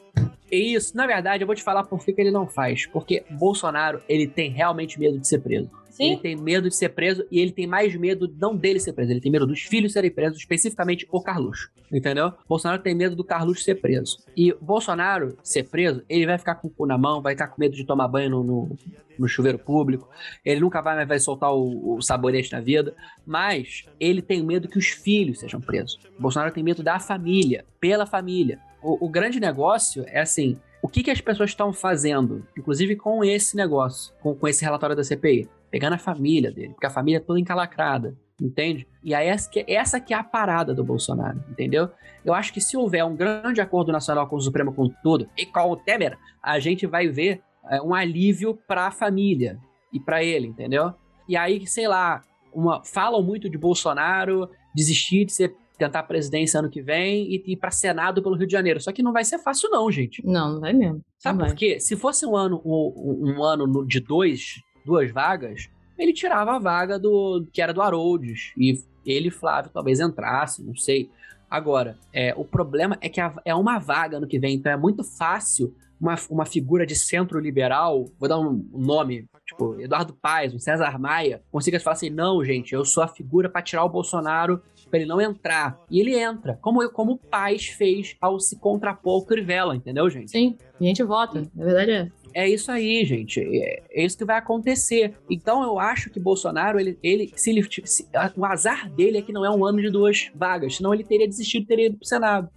Isso, 0.51 0.97
na 0.97 1.05
verdade, 1.05 1.43
eu 1.43 1.47
vou 1.47 1.55
te 1.55 1.61
falar 1.61 1.83
por 1.83 2.03
que, 2.03 2.11
que 2.11 2.19
ele 2.21 2.31
não 2.31 2.47
faz. 2.47 2.87
Porque 2.87 3.23
Bolsonaro, 3.29 4.01
ele 4.09 4.25
tem 4.27 4.49
realmente 4.49 4.99
medo 4.99 5.19
de 5.19 5.27
ser 5.27 5.39
preso. 5.39 5.69
Ele 5.99 6.15
Sim? 6.15 6.21
tem 6.21 6.35
medo 6.35 6.69
de 6.69 6.75
ser 6.75 6.89
preso 6.89 7.25
e 7.29 7.39
ele 7.39 7.51
tem 7.51 7.67
mais 7.67 7.93
medo 7.95 8.33
não 8.39 8.55
dele 8.55 8.79
ser 8.79 8.93
preso, 8.93 9.11
ele 9.11 9.19
tem 9.19 9.31
medo 9.31 9.45
dos 9.45 9.61
filhos 9.61 9.91
serem 9.91 10.09
presos, 10.09 10.37
especificamente 10.37 11.05
o 11.11 11.21
Carluxo. 11.21 11.69
Entendeu? 11.91 12.31
Bolsonaro 12.47 12.81
tem 12.81 12.95
medo 12.95 13.15
do 13.15 13.23
Carluxo 13.23 13.63
ser 13.63 13.75
preso. 13.75 14.19
E 14.35 14.53
Bolsonaro 14.61 15.37
ser 15.43 15.63
preso, 15.63 16.01
ele 16.07 16.25
vai 16.25 16.37
ficar 16.37 16.55
com 16.55 16.69
o 16.69 16.71
cu 16.71 16.85
na 16.85 16.97
mão, 16.97 17.21
vai 17.21 17.33
ficar 17.33 17.47
com 17.47 17.59
medo 17.59 17.75
de 17.75 17.83
tomar 17.83 18.07
banho 18.07 18.29
no, 18.29 18.43
no, 18.43 18.77
no 19.17 19.27
chuveiro 19.27 19.59
público, 19.59 20.07
ele 20.45 20.61
nunca 20.61 20.81
vai 20.81 20.95
mais 20.95 21.07
vai 21.07 21.19
soltar 21.19 21.51
o, 21.53 21.95
o 21.95 22.01
sabonete 22.01 22.53
na 22.53 22.61
vida, 22.61 22.95
mas 23.25 23.85
ele 23.99 24.21
tem 24.21 24.41
medo 24.41 24.69
que 24.69 24.77
os 24.77 24.87
filhos 24.87 25.39
sejam 25.39 25.59
presos. 25.59 25.99
Bolsonaro 26.17 26.53
tem 26.53 26.63
medo 26.63 26.81
da 26.81 26.99
família, 26.99 27.65
pela 27.79 28.05
família. 28.05 28.59
O, 28.81 29.05
o 29.05 29.09
grande 29.09 29.39
negócio 29.39 30.05
é 30.07 30.21
assim. 30.21 30.57
O 30.81 30.87
que, 30.87 31.03
que 31.03 31.11
as 31.11 31.19
pessoas 31.19 31.49
estão 31.49 31.73
fazendo, 31.73 32.47
inclusive 32.57 32.95
com 32.95 33.21
esse 33.23 33.57
negócio, 33.57 34.13
com, 34.21 34.33
com 34.33 34.47
esse 34.47 34.63
relatório 34.63 34.95
da 34.95 35.03
CPI? 35.03 35.49
Pegando 35.71 35.93
a 35.93 35.97
família 35.99 36.51
dele, 36.51 36.69
porque 36.73 36.85
a 36.87 36.89
família 36.89 37.17
é 37.17 37.21
toda 37.21 37.39
encalacrada, 37.39 38.15
entende? 38.41 38.87
E 39.03 39.13
aí 39.13 39.27
essa 39.27 39.49
que, 39.49 39.63
essa 39.67 39.99
que 39.99 40.13
é 40.13 40.17
a 40.17 40.23
parada 40.23 40.73
do 40.73 40.83
Bolsonaro, 40.83 41.43
entendeu? 41.49 41.89
Eu 42.25 42.33
acho 42.33 42.51
que 42.53 42.59
se 42.61 42.75
houver 42.75 43.03
um 43.05 43.15
grande 43.15 43.61
acordo 43.61 43.91
nacional 43.91 44.27
com 44.27 44.35
o 44.35 44.41
Supremo 44.41 44.73
com 44.73 44.89
tudo, 45.03 45.27
e 45.37 45.45
com 45.45 45.69
o 45.71 45.75
Temer, 45.77 46.17
a 46.41 46.59
gente 46.59 46.85
vai 46.87 47.07
ver 47.07 47.41
é, 47.69 47.81
um 47.81 47.93
alívio 47.93 48.57
para 48.67 48.87
a 48.87 48.91
família 48.91 49.59
e 49.93 49.99
para 49.99 50.23
ele, 50.23 50.47
entendeu? 50.47 50.93
E 51.27 51.37
aí, 51.37 51.65
sei 51.67 51.87
lá, 51.87 52.21
uma, 52.53 52.83
falam 52.83 53.21
muito 53.21 53.49
de 53.49 53.57
Bolsonaro 53.57 54.49
desistir 54.73 55.25
de 55.25 55.31
ser 55.33 55.55
tentar 55.77 55.99
a 55.99 56.03
presidência 56.03 56.59
ano 56.59 56.69
que 56.69 56.81
vem 56.81 57.31
e 57.31 57.41
ir 57.53 57.55
para 57.55 57.71
Senado 57.71 58.21
pelo 58.21 58.35
Rio 58.35 58.45
de 58.45 58.51
Janeiro. 58.51 58.81
Só 58.81 58.91
que 58.91 59.01
não 59.01 59.13
vai 59.13 59.23
ser 59.23 59.39
fácil 59.39 59.69
não, 59.69 59.89
gente. 59.89 60.21
Não, 60.25 60.53
não 60.53 60.59
vai 60.59 60.73
mesmo. 60.73 61.01
Sabe 61.17 61.37
Não 61.37 61.45
por 61.45 61.49
vai. 61.51 61.55
quê? 61.57 61.79
Se 61.79 61.95
fosse 61.95 62.25
um 62.25 62.35
ano, 62.35 62.61
um, 62.65 63.37
um 63.37 63.43
ano 63.43 63.65
no- 63.65 63.87
de 63.87 64.01
dois, 64.01 64.55
duas 64.89 65.11
vagas, 65.11 65.69
ele 65.97 66.11
tirava 66.13 66.55
a 66.55 66.59
vaga 66.59 66.97
do 66.99 67.45
que 67.53 67.61
era 67.61 67.73
do 67.73 67.81
Haroldes. 67.81 68.51
E 68.57 68.81
ele 69.05 69.29
Flávio 69.31 69.71
talvez 69.73 69.99
entrassem, 69.99 70.65
não 70.65 70.75
sei. 70.75 71.09
Agora, 71.49 71.97
é, 72.13 72.33
o 72.37 72.43
problema 72.45 72.97
é 73.01 73.09
que 73.09 73.19
a- 73.19 73.33
é 73.43 73.55
uma 73.55 73.79
vaga 73.79 74.19
no 74.19 74.27
que 74.27 74.37
vem, 74.39 74.55
então 74.55 74.71
é 74.71 74.77
muito 74.77 75.03
fácil 75.03 75.73
uma, 75.99 76.15
uma 76.29 76.45
figura 76.45 76.85
de 76.85 76.95
centro 76.95 77.39
liberal, 77.39 78.05
vou 78.19 78.29
dar 78.29 78.39
um, 78.39 78.65
nome, 78.71 79.25
tipo, 79.45 79.77
Eduardo 79.81 80.13
Paes, 80.13 80.53
um 80.53 80.59
César 80.59 80.97
Maia, 80.99 81.41
consiga 81.51 81.79
falar 81.79 81.95
assim: 81.95 82.09
não, 82.09 82.43
gente, 82.45 82.73
eu 82.73 82.85
sou 82.85 83.03
a 83.03 83.07
figura 83.07 83.49
para 83.49 83.61
tirar 83.61 83.83
o 83.83 83.89
Bolsonaro 83.89 84.61
pra 84.89 84.97
ele 84.99 85.07
não 85.09 85.19
entrar. 85.19 85.77
E 85.89 85.99
ele 85.99 86.15
entra, 86.17 86.57
como, 86.61 86.87
como 86.91 87.13
o 87.13 87.17
Paes 87.17 87.67
fez 87.67 88.15
ao 88.21 88.39
se 88.39 88.57
contrapor 88.57 89.15
ao 89.15 89.25
Crivella, 89.25 89.75
entendeu, 89.75 90.09
gente? 90.09 90.31
Sim, 90.31 90.55
a 90.79 90.83
gente 90.83 91.03
vota. 91.03 91.41
Na 91.53 91.65
verdade 91.65 91.91
é. 91.91 92.11
É 92.39 92.47
isso 92.47 92.71
aí, 92.71 93.03
gente. 93.05 93.39
É, 93.41 93.83
é 93.91 94.05
isso 94.05 94.17
que 94.17 94.23
vai 94.25 94.37
acontecer. 94.37 95.13
Então 95.29 95.61
eu 95.63 95.77
acho 95.77 96.09
que 96.09 96.19
Bolsonaro, 96.19 96.79
ele, 96.79 96.97
ele 97.03 97.31
se 97.35 97.49
ele 97.49 97.67
se- 97.85 98.07
o 98.37 98.45
azar 98.45 98.89
dele 98.93 99.17
é 99.17 99.21
que 99.21 99.33
não 99.33 99.43
é 99.45 99.49
um 99.49 99.65
ano 99.65 99.81
de 99.81 99.89
duas 99.89 100.29
vagas, 100.33 100.77
senão 100.77 100.93
ele 100.93 101.03
teria 101.03 101.27
desistido, 101.27 101.65
teria 101.67 101.87
ido 101.87 101.97
pro 101.97 102.07
Senado. 102.07 102.49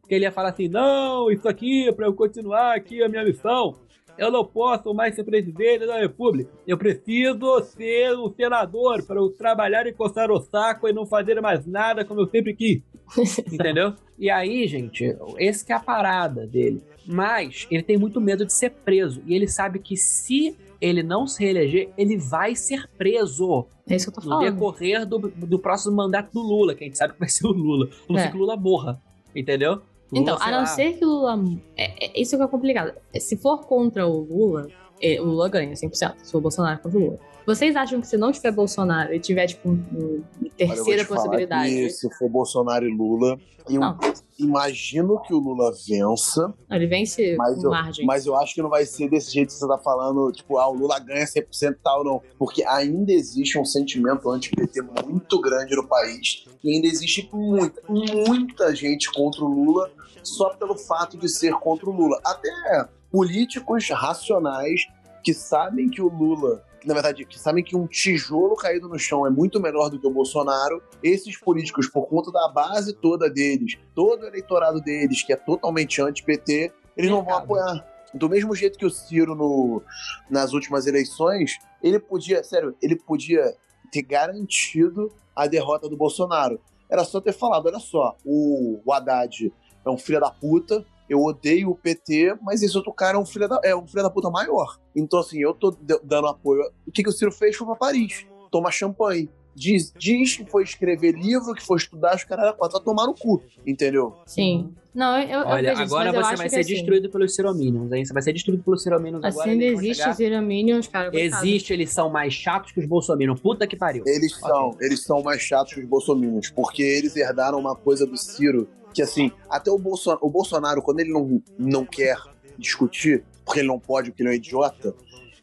Porque 0.00 0.14
ele 0.14 0.24
ia 0.24 0.32
falar 0.32 0.50
assim: 0.50 0.68
não, 0.68 1.30
isso 1.30 1.48
aqui 1.48 1.88
é 1.88 1.92
pra 1.92 2.06
eu 2.06 2.14
continuar 2.14 2.74
aqui 2.76 3.02
a 3.02 3.08
minha 3.08 3.24
missão. 3.24 3.76
Eu 4.18 4.30
não 4.30 4.44
posso 4.44 4.92
mais 4.94 5.14
ser 5.14 5.24
presidente 5.24 5.86
da 5.86 5.98
República. 5.98 6.50
Eu 6.66 6.78
preciso 6.78 7.62
ser 7.64 8.16
um 8.16 8.32
senador 8.34 9.02
para 9.04 9.16
eu 9.16 9.28
trabalhar 9.30 9.86
e 9.86 9.92
coçar 9.92 10.30
o 10.30 10.40
saco 10.40 10.88
e 10.88 10.92
não 10.92 11.06
fazer 11.06 11.40
mais 11.40 11.66
nada 11.66 12.04
como 12.04 12.20
eu 12.20 12.28
sempre 12.28 12.54
quis. 12.54 12.82
Entendeu? 13.52 13.94
E 14.18 14.30
aí, 14.30 14.66
gente, 14.66 15.16
esse 15.38 15.64
que 15.64 15.72
é 15.72 15.76
a 15.76 15.80
parada 15.80 16.46
dele. 16.46 16.82
Mas 17.06 17.66
ele 17.70 17.82
tem 17.82 17.96
muito 17.96 18.20
medo 18.20 18.44
de 18.44 18.52
ser 18.52 18.70
preso. 18.70 19.22
E 19.26 19.34
ele 19.34 19.46
sabe 19.46 19.78
que 19.78 19.96
se 19.96 20.56
ele 20.80 21.02
não 21.02 21.26
se 21.26 21.42
reeleger, 21.42 21.90
ele 21.96 22.16
vai 22.16 22.54
ser 22.54 22.88
preso 22.98 23.66
É 23.88 23.94
isso 23.96 24.10
que 24.10 24.18
eu 24.18 24.22
tô 24.22 24.28
no 24.28 24.36
falando. 24.36 24.52
decorrer 24.52 25.06
do, 25.06 25.18
do 25.18 25.58
próximo 25.58 25.94
mandato 25.94 26.32
do 26.32 26.40
Lula, 26.42 26.74
que 26.74 26.84
a 26.84 26.86
gente 26.86 26.98
sabe 26.98 27.14
que 27.14 27.20
vai 27.20 27.28
ser 27.28 27.46
o 27.46 27.52
Lula. 27.52 27.88
Não 28.08 28.18
É. 28.18 28.28
que 28.28 28.36
o 28.36 28.40
Lula 28.40 28.56
morra. 28.56 29.00
Entendeu? 29.34 29.80
Então, 30.12 30.38
a 30.40 30.50
não 30.50 30.58
lá. 30.60 30.66
ser 30.66 30.94
que 30.94 31.04
o 31.04 31.08
Lula. 31.08 31.44
É, 31.76 32.06
é- 32.06 32.20
isso 32.20 32.36
que 32.36 32.42
é 32.42 32.46
complicado. 32.46 32.92
Se 33.18 33.36
for 33.36 33.66
contra 33.66 34.06
o 34.06 34.20
Lula, 34.20 34.68
é, 35.00 35.20
o 35.20 35.24
Lula 35.24 35.48
ganha 35.48 35.74
100%. 35.74 36.14
Se 36.22 36.32
for 36.32 36.38
o 36.38 36.40
Bolsonaro 36.42 36.80
contra 36.80 36.98
o 36.98 37.02
Lula. 37.02 37.18
Vocês 37.46 37.76
acham 37.76 38.00
que 38.00 38.06
se 38.08 38.16
não 38.16 38.32
tiver 38.32 38.50
Bolsonaro 38.50 39.14
e 39.14 39.20
tiver, 39.20 39.46
tipo, 39.46 39.68
um- 39.68 39.72
um- 39.94 40.24
Olha, 40.42 40.50
terceira 40.56 41.02
te 41.04 41.08
falar 41.08 41.20
possibilidade. 41.22 41.70
que 41.70 41.90
se 41.90 42.12
for 42.16 42.28
Bolsonaro 42.28 42.84
e 42.86 42.92
Lula, 42.94 43.38
eu 43.70 43.80
Não. 43.80 43.96
imagino 44.38 45.20
que 45.22 45.32
o 45.32 45.38
Lula 45.38 45.72
vença, 45.88 46.52
Não, 46.68 46.76
ele 46.76 46.86
vence 46.86 47.36
mas 47.36 47.54
com 47.56 47.62
eu, 47.66 47.70
margem. 47.70 48.04
mas 48.06 48.26
eu 48.26 48.34
acho 48.36 48.54
que 48.54 48.62
não 48.62 48.68
vai 48.68 48.84
ser 48.84 49.08
desse 49.08 49.32
jeito 49.32 49.48
que 49.48 49.54
você 49.54 49.66
tá 49.68 49.78
falando, 49.78 50.30
tipo, 50.32 50.58
ah, 50.58 50.68
o 50.68 50.74
Lula 50.74 50.98
ganha 50.98 51.26
100% 51.26 51.72
e 51.78 51.82
tal, 51.82 52.04
não. 52.04 52.20
Porque 52.38 52.64
ainda 52.64 53.12
existe 53.12 53.58
um 53.58 53.64
sentimento 53.64 54.28
anti-PT 54.30 54.82
muito 55.06 55.40
grande 55.40 55.74
no 55.76 55.86
país 55.86 56.44
e 56.64 56.74
ainda 56.74 56.86
existe 56.88 57.28
muita, 57.32 57.80
muita 57.88 58.74
gente 58.74 59.10
contra 59.12 59.44
o 59.44 59.48
Lula 59.48 59.90
só 60.22 60.50
pelo 60.56 60.76
fato 60.76 61.16
de 61.16 61.28
ser 61.28 61.52
contra 61.54 61.88
o 61.88 61.92
Lula. 61.92 62.20
Até 62.24 62.88
políticos 63.10 63.88
racionais 63.90 64.80
que 65.22 65.32
sabem 65.32 65.88
que 65.88 66.00
o 66.02 66.08
Lula, 66.08 66.62
na 66.86 66.94
verdade, 66.94 67.24
que 67.24 67.36
sabem 67.36 67.64
que 67.64 67.76
um 67.76 67.84
tijolo 67.86 68.54
caído 68.54 68.88
no 68.88 68.96
chão 68.96 69.26
é 69.26 69.30
muito 69.30 69.60
melhor 69.60 69.90
do 69.90 69.98
que 69.98 70.06
o 70.06 70.10
Bolsonaro, 70.10 70.80
esses 71.02 71.36
políticos, 71.36 71.88
por 71.88 72.06
conta 72.06 72.30
da 72.30 72.48
base 72.48 72.94
toda 72.94 73.28
deles, 73.28 73.76
todo 73.92 74.22
o 74.22 74.26
eleitorado 74.26 74.80
deles, 74.80 75.24
que 75.24 75.32
é 75.32 75.36
totalmente 75.36 76.00
anti-PT, 76.00 76.72
eles 76.96 77.10
não 77.10 77.24
vão 77.24 77.34
apoiar. 77.34 77.84
Do 78.14 78.28
mesmo 78.28 78.54
jeito 78.54 78.78
que 78.78 78.86
o 78.86 78.90
Ciro 78.90 79.34
no, 79.34 79.82
nas 80.30 80.52
últimas 80.52 80.86
eleições, 80.86 81.58
ele 81.82 81.98
podia, 81.98 82.44
sério, 82.44 82.76
ele 82.80 82.94
podia 82.94 83.52
ter 83.90 84.02
garantido 84.02 85.12
a 85.34 85.48
derrota 85.48 85.88
do 85.88 85.96
Bolsonaro. 85.96 86.60
Era 86.88 87.04
só 87.04 87.20
ter 87.20 87.32
falado, 87.32 87.66
olha 87.66 87.80
só, 87.80 88.16
o, 88.24 88.80
o 88.84 88.92
Haddad 88.92 89.52
é 89.84 89.90
um 89.90 89.98
filho 89.98 90.20
da 90.20 90.30
puta, 90.30 90.86
eu 91.08 91.22
odeio 91.22 91.70
o 91.70 91.76
PT, 91.76 92.36
mas 92.42 92.62
esse 92.62 92.76
outro 92.76 92.92
cara 92.92 93.16
é 93.16 93.20
um 93.20 93.26
filho 93.26 93.48
da, 93.48 93.60
é 93.62 93.74
um 93.74 93.86
filho 93.86 94.02
da 94.02 94.10
puta 94.10 94.30
maior. 94.30 94.78
Então, 94.94 95.20
assim, 95.20 95.38
eu 95.38 95.54
tô 95.54 95.76
dando 96.02 96.26
apoio. 96.26 96.62
O 96.86 96.90
que, 96.90 97.02
que 97.02 97.08
o 97.08 97.12
Ciro 97.12 97.32
fez 97.32 97.56
foi 97.56 97.66
pra 97.66 97.76
Paris, 97.76 98.26
tomar 98.50 98.70
champanhe. 98.70 99.30
Diz, 99.56 99.90
diz 99.96 100.36
que 100.36 100.44
foi 100.44 100.64
escrever 100.64 101.12
livro, 101.12 101.54
que 101.54 101.62
foi 101.64 101.78
estudar, 101.78 102.14
os 102.14 102.24
caras 102.24 102.54
quatro 102.56 102.76
a 102.76 102.80
tomar 102.80 103.06
no 103.06 103.14
cu, 103.14 103.42
entendeu? 103.66 104.14
Sim. 104.26 104.74
Não, 104.94 105.18
eu, 105.18 105.40
eu 105.40 105.46
Olha, 105.46 105.72
isso, 105.72 105.82
agora 105.82 106.12
mas 106.12 106.14
eu 106.14 106.24
você 106.24 106.36
vai 106.36 106.48
ser 106.50 106.60
assim, 106.60 106.74
destruído 106.74 107.10
pelos 107.10 107.34
Cirominions, 107.34 107.90
hein? 107.90 108.04
Você 108.04 108.12
vai 108.12 108.22
ser 108.22 108.34
destruído 108.34 108.62
pelos 108.62 108.82
Cirominions 108.82 109.24
Assim 109.24 109.36
agora. 109.38 109.50
ainda 109.50 109.64
existe 109.64 109.94
chegar- 109.96 110.12
os 110.12 110.20
Iraminions, 110.20 110.88
cara. 110.88 111.10
Existe, 111.18 111.72
eles 111.72 111.90
são 111.90 112.10
mais 112.10 112.34
chatos 112.34 112.72
que 112.72 112.80
os 112.80 112.86
Bolsominions. 112.86 113.40
Puta 113.40 113.66
que 113.66 113.76
pariu. 113.76 114.04
Eles 114.06 114.38
são, 114.38 114.76
eles 114.78 115.02
são 115.02 115.22
mais 115.22 115.40
chatos 115.40 115.72
que 115.72 115.80
os 115.80 115.86
bolsominions, 115.86 116.50
porque 116.50 116.82
eles 116.82 117.16
herdaram 117.16 117.58
uma 117.58 117.74
coisa 117.74 118.06
do 118.06 118.16
Ciro, 118.16 118.68
que 118.92 119.00
assim, 119.00 119.32
até 119.48 119.70
o, 119.70 119.78
Bolso, 119.78 120.18
o 120.20 120.28
Bolsonaro, 120.30 120.82
quando 120.82 121.00
ele 121.00 121.12
não, 121.12 121.42
não 121.58 121.84
quer 121.86 122.16
discutir, 122.58 123.24
porque 123.44 123.60
ele 123.60 123.68
não 123.68 123.78
pode, 123.78 124.10
porque 124.10 124.22
ele 124.22 124.30
é 124.30 124.32
um 124.32 124.36
idiota, 124.36 124.94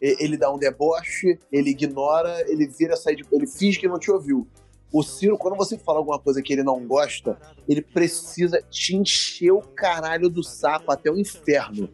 ele 0.03 0.37
dá 0.37 0.53
um 0.53 0.57
deboche, 0.57 1.39
ele 1.51 1.69
ignora, 1.69 2.43
ele 2.49 2.67
vira 2.67 2.95
sair 2.97 3.15
de, 3.15 3.25
ele 3.31 3.47
finge 3.47 3.79
que 3.79 3.87
não 3.87 3.97
te 3.97 4.11
ouviu. 4.11 4.45
O 4.91 5.01
Ciro, 5.01 5.37
quando 5.37 5.55
você 5.55 5.77
fala 5.77 5.97
alguma 5.99 6.19
coisa 6.19 6.41
que 6.41 6.53
ele 6.53 6.61
não 6.61 6.85
gosta, 6.85 7.37
ele 7.67 7.81
precisa 7.81 8.61
te 8.69 8.95
encher 8.95 9.51
o 9.51 9.61
caralho 9.61 10.29
do 10.29 10.43
saco 10.43 10.91
até 10.91 11.09
o 11.09 11.17
inferno. 11.17 11.89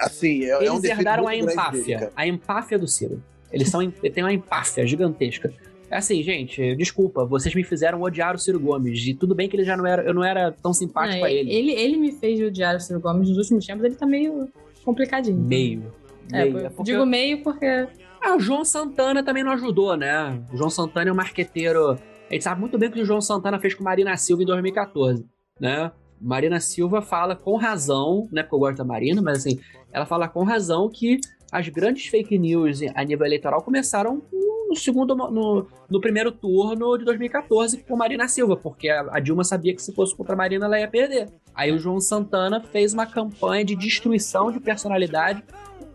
Assim, 0.00 0.44
é, 0.44 0.50
é 0.50 0.72
um 0.72 0.76
Eles 0.76 0.84
herdaram 0.84 1.28
a 1.28 1.32
dele, 1.32 1.52
empáfia. 1.52 1.98
cara. 1.98 2.12
a 2.16 2.26
empáfia 2.26 2.78
do 2.78 2.88
Ciro. 2.88 3.22
Eles 3.52 3.68
são, 3.68 3.82
ele 3.82 4.10
tem 4.10 4.24
uma 4.24 4.32
empáfia 4.32 4.86
gigantesca. 4.86 5.52
É 5.90 5.98
assim, 5.98 6.22
gente, 6.22 6.74
desculpa, 6.76 7.24
vocês 7.24 7.54
me 7.54 7.62
fizeram 7.62 8.00
odiar 8.00 8.34
o 8.34 8.38
Ciro 8.38 8.58
Gomes. 8.58 9.06
E 9.06 9.14
tudo 9.14 9.34
bem 9.34 9.48
que 9.48 9.56
ele 9.56 9.64
já 9.64 9.76
não 9.76 9.86
era, 9.86 10.02
eu 10.02 10.14
não 10.14 10.24
era 10.24 10.50
tão 10.50 10.72
simpático 10.72 11.18
Não, 11.18 11.26
a 11.26 11.30
ele. 11.30 11.52
ele. 11.52 11.72
Ele 11.72 11.96
me 11.96 12.12
fez 12.12 12.40
odiar 12.40 12.74
o 12.76 12.80
Ciro 12.80 13.00
Gomes 13.00 13.28
nos 13.28 13.38
últimos 13.38 13.66
tempos, 13.66 13.84
ele 13.84 13.94
tá 13.94 14.06
meio 14.06 14.48
complicadinho. 14.84 15.38
Meio. 15.38 15.84
É, 16.32 16.44
meio. 16.44 16.58
eu 16.58 16.66
É 16.66 16.70
porque- 16.70 16.92
digo 16.92 17.06
meio 17.06 17.42
porque. 17.42 17.86
Ah, 18.22 18.36
o 18.36 18.40
João 18.40 18.64
Santana 18.64 19.22
também 19.22 19.44
não 19.44 19.52
ajudou, 19.52 19.96
né? 19.96 20.40
O 20.52 20.56
João 20.56 20.70
Santana 20.70 21.10
é 21.10 21.12
um 21.12 21.16
marqueteiro. 21.16 21.90
A 21.92 22.32
gente 22.32 22.42
sabe 22.44 22.60
muito 22.60 22.78
bem 22.78 22.88
o 22.88 22.92
que 22.92 23.00
o 23.02 23.04
João 23.04 23.20
Santana 23.20 23.58
fez 23.58 23.74
com 23.74 23.84
Marina 23.84 24.16
Silva 24.16 24.42
em 24.42 24.46
2014, 24.46 25.26
né? 25.60 25.92
Marina 26.20 26.58
Silva 26.58 27.02
fala 27.02 27.36
com 27.36 27.56
razão, 27.56 28.28
né? 28.32 28.42
Porque 28.42 28.54
eu 28.54 28.58
gosto 28.60 28.78
da 28.78 28.84
Marina, 28.84 29.20
mas 29.20 29.38
assim, 29.38 29.60
ela 29.92 30.06
fala 30.06 30.26
com 30.26 30.42
razão 30.42 30.88
que 30.88 31.18
as 31.52 31.68
grandes 31.68 32.06
fake 32.06 32.38
news 32.38 32.80
a 32.94 33.04
nível 33.04 33.26
eleitoral 33.26 33.60
começaram 33.62 34.22
no 34.68 34.74
segundo, 34.74 35.14
no, 35.14 35.66
no 35.90 36.00
primeiro 36.00 36.32
turno 36.32 36.96
de 36.96 37.04
2014 37.04 37.84
com 37.84 37.94
Marina 37.94 38.26
Silva, 38.26 38.56
porque 38.56 38.88
a, 38.88 39.02
a 39.12 39.20
Dilma 39.20 39.44
sabia 39.44 39.74
que 39.74 39.82
se 39.82 39.94
fosse 39.94 40.16
contra 40.16 40.32
a 40.32 40.36
Marina 40.36 40.64
ela 40.64 40.80
ia 40.80 40.88
perder. 40.88 41.28
Aí 41.54 41.70
o 41.70 41.78
João 41.78 42.00
Santana 42.00 42.60
fez 42.72 42.94
uma 42.94 43.06
campanha 43.06 43.64
de 43.64 43.76
destruição 43.76 44.50
de 44.50 44.58
personalidade 44.58 45.44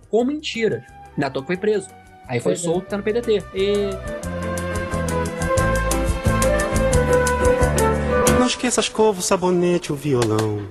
com 0.09 0.23
mentiras. 0.23 0.83
Nato 1.17 1.43
foi 1.43 1.57
preso. 1.57 1.89
Aí 2.27 2.39
foi 2.39 2.53
Pois 2.53 2.59
é. 2.59 2.63
solto 2.63 2.87
tá 2.87 2.97
no 2.97 3.03
PDT. 3.03 3.43
E 3.53 3.89
Não 8.39 8.47
esqueça 8.47 8.79
escova, 8.81 9.19
o 9.19 9.21
sabonete, 9.21 9.91
o 9.91 9.95
violão. 9.95 10.67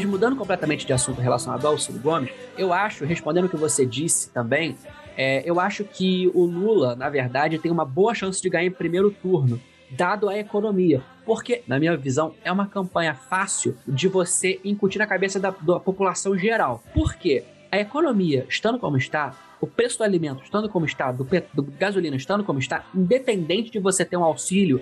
Mas 0.00 0.08
mudando 0.08 0.34
completamente 0.34 0.86
de 0.86 0.94
assunto 0.94 1.20
relacionado 1.20 1.66
ao 1.66 1.76
Ciro 1.76 1.98
Gomes, 1.98 2.32
eu 2.56 2.72
acho, 2.72 3.04
respondendo 3.04 3.44
o 3.44 3.48
que 3.50 3.56
você 3.58 3.84
disse 3.84 4.30
também, 4.30 4.74
é, 5.14 5.42
eu 5.44 5.60
acho 5.60 5.84
que 5.84 6.30
o 6.32 6.46
Lula, 6.46 6.96
na 6.96 7.10
verdade, 7.10 7.58
tem 7.58 7.70
uma 7.70 7.84
boa 7.84 8.14
chance 8.14 8.40
de 8.40 8.48
ganhar 8.48 8.64
em 8.64 8.70
primeiro 8.70 9.10
turno, 9.10 9.60
dado 9.90 10.30
a 10.30 10.38
economia. 10.38 11.02
Porque, 11.26 11.62
na 11.66 11.78
minha 11.78 11.94
visão, 11.98 12.32
é 12.42 12.50
uma 12.50 12.66
campanha 12.66 13.14
fácil 13.14 13.76
de 13.86 14.08
você 14.08 14.58
incutir 14.64 14.98
na 14.98 15.06
cabeça 15.06 15.38
da, 15.38 15.50
da 15.50 15.78
população 15.78 16.34
geral. 16.38 16.82
Por 16.94 17.14
quê? 17.16 17.44
A 17.70 17.78
economia, 17.78 18.46
estando 18.48 18.78
como 18.78 18.96
está, 18.96 19.34
o 19.60 19.66
preço 19.66 19.98
do 19.98 20.04
alimento 20.04 20.42
estando 20.42 20.70
como 20.70 20.86
está, 20.86 21.12
do, 21.12 21.28
do 21.52 21.62
gasolina 21.78 22.16
estando 22.16 22.42
como 22.42 22.58
está, 22.58 22.86
independente 22.94 23.70
de 23.70 23.78
você 23.78 24.02
ter 24.02 24.16
um 24.16 24.24
auxílio 24.24 24.80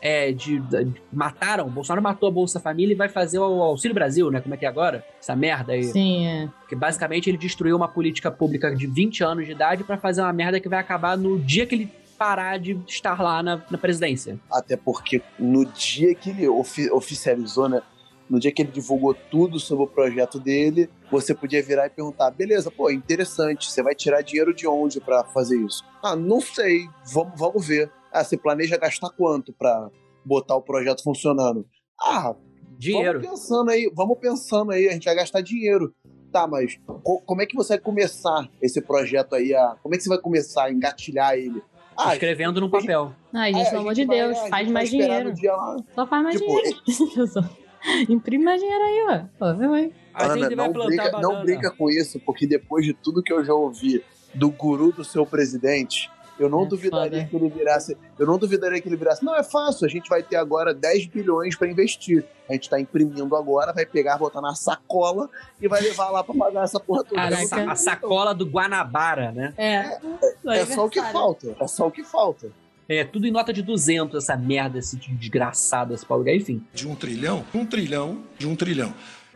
é, 0.00 0.30
de, 0.32 0.58
de- 0.60 0.92
mataram, 1.12 1.68
Bolsonaro 1.68 2.02
matou 2.02 2.28
a 2.28 2.32
Bolsa 2.32 2.60
Família 2.60 2.92
e 2.92 2.96
vai 2.96 3.08
fazer 3.08 3.38
o 3.38 3.62
Auxílio 3.62 3.94
Brasil, 3.94 4.30
né? 4.30 4.40
Como 4.40 4.54
é 4.54 4.58
que 4.58 4.64
é 4.66 4.68
agora? 4.68 5.04
Essa 5.20 5.34
merda 5.34 5.72
aí. 5.72 5.84
Sim, 5.84 6.26
é. 6.26 6.48
Que 6.68 6.76
basicamente 6.76 7.28
ele 7.30 7.38
destruiu 7.38 7.76
uma 7.76 7.88
política 7.88 8.30
pública 8.30 8.74
de 8.74 8.86
20 8.86 9.22
anos 9.24 9.46
de 9.46 9.52
idade 9.52 9.84
pra 9.84 9.96
fazer 9.98 10.20
uma 10.22 10.32
merda 10.32 10.60
que 10.60 10.68
vai 10.68 10.78
acabar 10.78 11.16
no 11.16 11.38
dia 11.38 11.66
que 11.66 11.74
ele 11.74 11.90
parar 12.18 12.58
de 12.58 12.80
estar 12.88 13.20
lá 13.22 13.42
na, 13.42 13.62
na 13.70 13.76
presidência. 13.78 14.38
Até 14.50 14.76
porque 14.76 15.20
no 15.38 15.64
dia 15.66 16.14
que 16.14 16.30
ele 16.30 16.48
ofi- 16.48 16.90
oficializou, 16.90 17.68
né? 17.68 17.82
No 18.28 18.40
dia 18.40 18.50
que 18.50 18.60
ele 18.62 18.72
divulgou 18.72 19.14
tudo 19.14 19.60
sobre 19.60 19.84
o 19.84 19.86
projeto 19.86 20.40
dele, 20.40 20.90
você 21.12 21.32
podia 21.34 21.62
virar 21.62 21.86
e 21.86 21.90
perguntar: 21.90 22.30
beleza, 22.32 22.70
pô, 22.72 22.90
interessante, 22.90 23.70
você 23.70 23.82
vai 23.82 23.94
tirar 23.94 24.20
dinheiro 24.22 24.52
de 24.52 24.66
onde 24.66 24.98
pra 25.00 25.22
fazer 25.24 25.56
isso? 25.60 25.84
Ah, 26.02 26.16
não 26.16 26.40
sei, 26.40 26.88
vamos, 27.12 27.38
vamos 27.38 27.66
ver. 27.66 27.88
Ah, 28.16 28.24
você 28.24 28.36
planeja 28.36 28.76
gastar 28.76 29.10
quanto 29.10 29.52
pra 29.52 29.90
botar 30.24 30.56
o 30.56 30.62
projeto 30.62 31.02
funcionando? 31.02 31.66
Ah, 32.00 32.34
Dinheiro. 32.78 33.20
Vamos 33.20 33.30
pensando 33.30 33.70
aí, 33.70 33.90
vamos 33.94 34.18
pensando 34.18 34.70
aí, 34.72 34.88
a 34.88 34.92
gente 34.92 35.04
vai 35.04 35.14
gastar 35.14 35.40
dinheiro. 35.40 35.94
Tá, 36.30 36.46
mas 36.46 36.78
co- 37.02 37.20
como 37.24 37.40
é 37.40 37.46
que 37.46 37.56
você 37.56 37.74
vai 37.74 37.78
começar 37.78 38.46
esse 38.60 38.82
projeto 38.82 39.34
aí? 39.34 39.54
A, 39.54 39.76
como 39.82 39.94
é 39.94 39.98
que 39.98 40.02
você 40.04 40.10
vai 40.10 40.18
começar 40.18 40.64
a 40.64 40.70
engatilhar 40.72 41.34
ele? 41.34 41.62
Ah, 41.96 42.12
Escrevendo 42.12 42.60
num 42.60 42.68
papel. 42.68 43.12
Ai, 43.32 43.50
É, 43.50 43.54
gente, 43.54 43.66
a 43.66 43.70
pelo 43.70 43.80
amor 43.82 43.94
de 43.94 44.04
vai- 44.04 44.16
Deus, 44.18 44.36
a 44.36 44.40
gente 44.40 44.50
faz 44.50 44.64
vai 44.66 44.72
mais 44.74 44.90
dinheiro. 44.90 45.28
no 45.30 45.34
dia 45.34 45.52
lá. 45.54 45.76
Só 45.94 46.06
faz 46.06 46.22
mais 46.22 46.38
Tipo, 46.38 46.54
dinheiro. 46.54 46.78
Imprime 48.12 48.44
mais 48.44 48.60
dinheiro 48.60 48.84
aí. 48.84 49.24
Pô, 49.38 49.54
vai, 49.54 49.68
vai. 49.68 49.92
Ana, 50.14 50.50
não 50.50 50.72
brinca, 50.72 51.10
não 51.20 51.42
brinca 51.42 51.70
com 51.70 51.88
isso, 51.88 52.20
porque 52.20 52.46
depois 52.46 52.84
de 52.84 52.92
tudo 52.92 53.22
que 53.22 53.32
eu 53.32 53.42
já 53.44 53.54
ouvi 53.54 54.02
do 54.34 54.50
guru 54.50 54.92
do 54.92 55.04
seu 55.04 55.24
presidente, 55.24 56.10
Eu 56.38 56.48
não 56.50 56.64
É 56.64 56.66
duvidaria 56.66 57.18
foda. 57.20 57.30
que 57.30 57.36
ele 57.36 57.48
virasse. 57.48 57.96
Eu 58.18 58.26
não 58.26 58.38
duvidaria 58.38 58.80
que 58.80 58.88
ele 58.88 58.96
virasse. 58.96 59.24
Não, 59.24 59.34
é 59.34 59.42
fácil. 59.42 59.86
A 59.86 59.88
gente 59.88 60.08
vai 60.08 60.22
ter 60.22 60.36
agora 60.36 60.74
10 60.74 61.06
bilhões 61.06 61.56
para 61.56 61.66
investir. 61.68 62.24
A 62.48 62.52
gente 62.52 62.68
tá 62.70 62.78
imprimindo 62.78 63.34
agora, 63.34 63.72
vai 63.72 63.86
pegar, 63.86 64.18
botar 64.18 64.40
na 64.40 64.54
sacola 64.54 65.28
e 65.60 65.66
vai 65.66 65.80
levar 65.80 66.10
lá 66.10 66.22
para 66.22 66.34
pagar 66.34 66.64
essa 66.64 66.78
porra 66.78 67.02
toda. 67.04 67.20
Caraca. 67.20 67.70
A 67.72 67.74
sacola 67.74 68.34
do 68.34 68.44
Guanabara, 68.46 69.32
né? 69.32 69.54
É. 69.56 69.98
É 70.46 70.66
só 70.66 70.86
o 70.86 70.90
que 70.90 71.00
falta. 71.02 71.56
É 71.58 71.66
só 71.66 71.86
o 71.86 71.90
que 71.90 72.04
falta. 72.04 72.50
É 72.88 73.02
tudo 73.02 73.26
em 73.26 73.32
nota 73.32 73.52
de 73.52 73.62
200, 73.62 74.22
essa 74.22 74.36
merda, 74.36 74.78
esse 74.78 74.96
desgraçado, 74.96 75.92
esse 75.92 76.06
Paulo 76.06 76.22
Guedes, 76.22 76.42
enfim. 76.42 76.64
De 76.72 76.86
um 76.86 76.94
trilhão, 76.94 77.44
um 77.52 77.66
trilhão, 77.66 78.22
de 78.38 78.46
um 78.46 78.54
trilhão. 78.54 78.94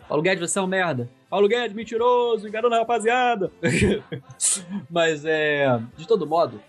Paulo 0.08 0.22
Guedes, 0.22 0.48
você 0.48 0.58
é 0.58 0.62
um 0.62 0.68
merda. 0.68 1.10
Paulo 1.28 1.48
Guedes, 1.48 1.74
mentiroso, 1.74 2.46
enganando 2.46 2.76
a 2.76 2.78
rapaziada. 2.78 3.50
Mas, 4.88 5.24
é, 5.24 5.80
de 5.96 6.06
todo 6.06 6.26
modo, 6.26 6.60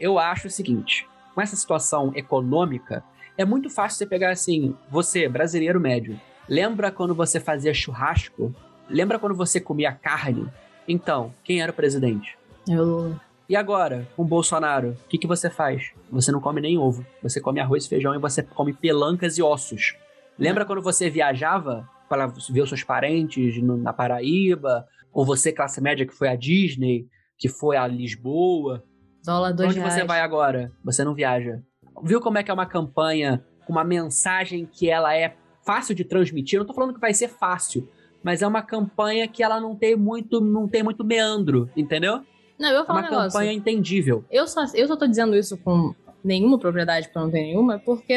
eu 0.00 0.18
acho 0.18 0.48
o 0.48 0.50
seguinte: 0.50 1.06
com 1.34 1.40
essa 1.40 1.54
situação 1.54 2.12
econômica, 2.14 3.04
é 3.36 3.44
muito 3.44 3.70
fácil 3.70 3.98
você 3.98 4.06
pegar 4.06 4.30
assim, 4.30 4.74
você, 4.90 5.28
brasileiro 5.28 5.80
médio, 5.80 6.18
lembra 6.48 6.90
quando 6.90 7.14
você 7.14 7.38
fazia 7.38 7.72
churrasco? 7.72 8.54
Lembra 8.88 9.18
quando 9.18 9.34
você 9.36 9.60
comia 9.60 9.92
carne? 9.92 10.48
Então, 10.88 11.32
quem 11.44 11.62
era 11.62 11.70
o 11.70 11.74
presidente? 11.74 12.36
Eu... 12.68 13.14
E 13.48 13.56
agora, 13.56 14.06
com 14.14 14.22
o 14.22 14.26
Bolsonaro, 14.26 14.90
o 14.90 15.08
que, 15.08 15.18
que 15.18 15.26
você 15.26 15.50
faz? 15.50 15.90
Você 16.10 16.30
não 16.30 16.40
come 16.40 16.60
nem 16.60 16.78
ovo. 16.78 17.04
Você 17.22 17.40
come 17.40 17.60
arroz, 17.60 17.86
feijão 17.86 18.14
e 18.14 18.18
você 18.18 18.42
come 18.42 18.72
pelancas 18.72 19.38
e 19.38 19.42
ossos. 19.42 19.96
Lembra 20.38 20.64
quando 20.64 20.80
você 20.80 21.10
viajava 21.10 21.88
para 22.08 22.26
ver 22.26 22.62
os 22.62 22.68
seus 22.68 22.84
parentes 22.84 23.60
na 23.62 23.92
Paraíba? 23.92 24.86
Ou 25.12 25.24
você, 25.24 25.52
classe 25.52 25.80
média, 25.80 26.06
que 26.06 26.14
foi 26.14 26.28
à 26.28 26.36
Disney, 26.36 27.06
que 27.36 27.48
foi 27.48 27.76
a 27.76 27.86
Lisboa? 27.86 28.84
Dólar 29.24 29.52
dois 29.52 29.70
onde 29.70 29.78
reais. 29.80 29.94
você 29.94 30.04
vai 30.04 30.20
agora? 30.20 30.72
Você 30.84 31.04
não 31.04 31.14
viaja. 31.14 31.60
Viu 32.02 32.20
como 32.20 32.38
é 32.38 32.42
que 32.42 32.50
é 32.50 32.54
uma 32.54 32.66
campanha 32.66 33.44
com 33.66 33.72
uma 33.72 33.84
mensagem 33.84 34.66
que 34.70 34.88
ela 34.88 35.14
é 35.14 35.34
fácil 35.64 35.94
de 35.94 36.04
transmitir? 36.04 36.56
Eu 36.56 36.60
não 36.60 36.66
tô 36.66 36.74
falando 36.74 36.94
que 36.94 37.00
vai 37.00 37.12
ser 37.12 37.28
fácil, 37.28 37.88
mas 38.22 38.42
é 38.42 38.46
uma 38.46 38.62
campanha 38.62 39.28
que 39.28 39.42
ela 39.42 39.60
não 39.60 39.76
tem 39.76 39.96
muito, 39.96 40.40
não 40.40 40.66
tem 40.66 40.82
muito 40.82 41.04
meandro, 41.04 41.68
entendeu? 41.76 42.22
Não, 42.58 42.68
eu 42.68 42.74
vou 42.74 42.82
É 42.84 42.86
falar 42.86 43.00
uma 43.00 43.08
um 43.08 43.28
campanha 43.28 43.52
entendível. 43.52 44.24
Eu 44.30 44.46
só, 44.46 44.64
eu 44.74 44.86
só 44.86 44.96
tô 44.96 45.06
dizendo 45.06 45.36
isso 45.36 45.56
com 45.58 45.94
nenhuma 46.22 46.58
propriedade, 46.58 47.06
porque 47.06 47.18
eu 47.18 47.22
não 47.22 47.30
tenho 47.30 47.46
nenhuma, 47.46 47.78
porque 47.78 48.12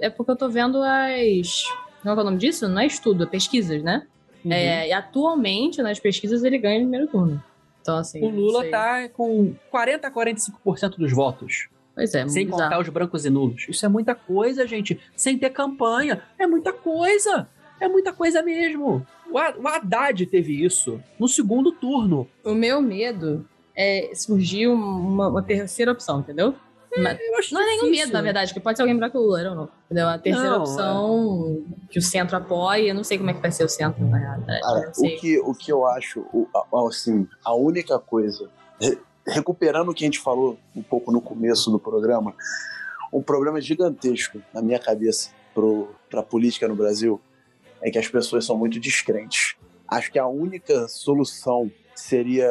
é 0.00 0.10
porque 0.10 0.30
eu 0.30 0.36
tô 0.36 0.48
vendo 0.48 0.82
as. 0.82 1.64
Como 2.02 2.14
é 2.14 2.18
é 2.18 2.20
o 2.20 2.24
nome 2.24 2.38
disso? 2.38 2.68
Não 2.68 2.80
é 2.80 2.86
estudo, 2.86 3.24
é 3.24 3.26
pesquisas, 3.26 3.82
né? 3.82 4.06
Uhum. 4.44 4.52
É, 4.52 4.88
e 4.88 4.92
atualmente, 4.92 5.80
nas 5.82 6.00
pesquisas, 6.00 6.42
ele 6.42 6.58
ganha 6.58 6.80
no 6.80 6.86
primeiro 6.88 7.06
turno. 7.06 7.42
Então, 7.82 7.98
assim. 7.98 8.24
O 8.24 8.30
Lula 8.30 8.70
tá 8.70 9.08
com 9.08 9.54
40 9.70 10.06
a 10.06 10.10
45% 10.10 10.96
dos 10.96 11.12
votos. 11.12 11.68
Pois 11.94 12.14
é, 12.14 12.26
sem 12.26 12.46
bizarro. 12.46 12.62
contar 12.62 12.80
os 12.80 12.88
brancos 12.88 13.26
e 13.26 13.30
nulos. 13.30 13.66
Isso 13.68 13.84
é 13.84 13.88
muita 13.88 14.14
coisa, 14.14 14.66
gente. 14.66 14.98
Sem 15.14 15.36
ter 15.36 15.50
campanha. 15.50 16.22
É 16.38 16.46
muita 16.46 16.72
coisa. 16.72 17.46
É 17.78 17.88
muita 17.88 18.12
coisa 18.12 18.42
mesmo. 18.42 19.06
O 19.30 19.68
Haddad 19.68 20.24
teve 20.26 20.64
isso 20.64 21.02
no 21.18 21.28
segundo 21.28 21.72
turno. 21.72 22.28
O 22.44 22.54
meu 22.54 22.80
medo 22.80 23.44
é 23.74 24.12
surgir 24.14 24.68
uma, 24.68 25.28
uma 25.28 25.42
terceira 25.42 25.92
opção, 25.92 26.20
entendeu? 26.20 26.54
Mas- 26.98 27.18
acho 27.38 27.54
não 27.54 27.62
é 27.62 27.66
nenhum 27.66 27.90
medo, 27.90 28.12
na 28.12 28.20
verdade, 28.20 28.52
que 28.52 28.60
pode 28.60 28.76
ser 28.76 28.82
alguém 28.82 28.96
Lula, 29.18 29.48
ou 29.50 29.54
não. 29.56 29.68
Entendeu? 29.86 30.08
A 30.08 30.18
terceira 30.18 30.50
Não, 30.50 30.56
é. 30.56 30.58
opção 30.60 31.64
que 31.90 31.98
o 31.98 32.02
centro 32.02 32.36
apoia, 32.36 32.88
eu 32.88 32.94
não 32.94 33.04
sei 33.04 33.16
como 33.18 33.30
é 33.30 33.34
que 33.34 33.40
vai 33.40 33.50
ser 33.50 33.64
o 33.64 33.68
centro, 33.68 34.04
na. 34.04 34.60
Cara, 34.60 34.94
sei. 34.94 35.16
o 35.16 35.20
que, 35.20 35.38
o 35.40 35.54
que 35.54 35.72
eu 35.72 35.86
acho, 35.86 36.24
assim, 36.88 37.26
a 37.44 37.54
única 37.54 37.98
coisa, 37.98 38.50
re- 38.80 38.98
recuperando 39.26 39.88
o 39.90 39.94
que 39.94 40.04
a 40.04 40.06
gente 40.06 40.18
falou 40.18 40.58
um 40.76 40.82
pouco 40.82 41.10
no 41.10 41.20
começo 41.20 41.70
do 41.70 41.78
programa, 41.78 42.34
um 43.12 43.22
problema 43.22 43.60
gigantesco 43.60 44.42
na 44.52 44.60
minha 44.62 44.78
cabeça 44.78 45.30
para 46.10 46.20
a 46.20 46.22
política 46.22 46.66
no 46.68 46.74
Brasil 46.74 47.20
é 47.80 47.90
que 47.90 47.98
as 47.98 48.08
pessoas 48.08 48.44
são 48.44 48.56
muito 48.56 48.78
descrentes. 48.80 49.54
Acho 49.88 50.10
que 50.10 50.18
a 50.18 50.26
única 50.26 50.88
solução 50.88 51.70
seria 51.94 52.50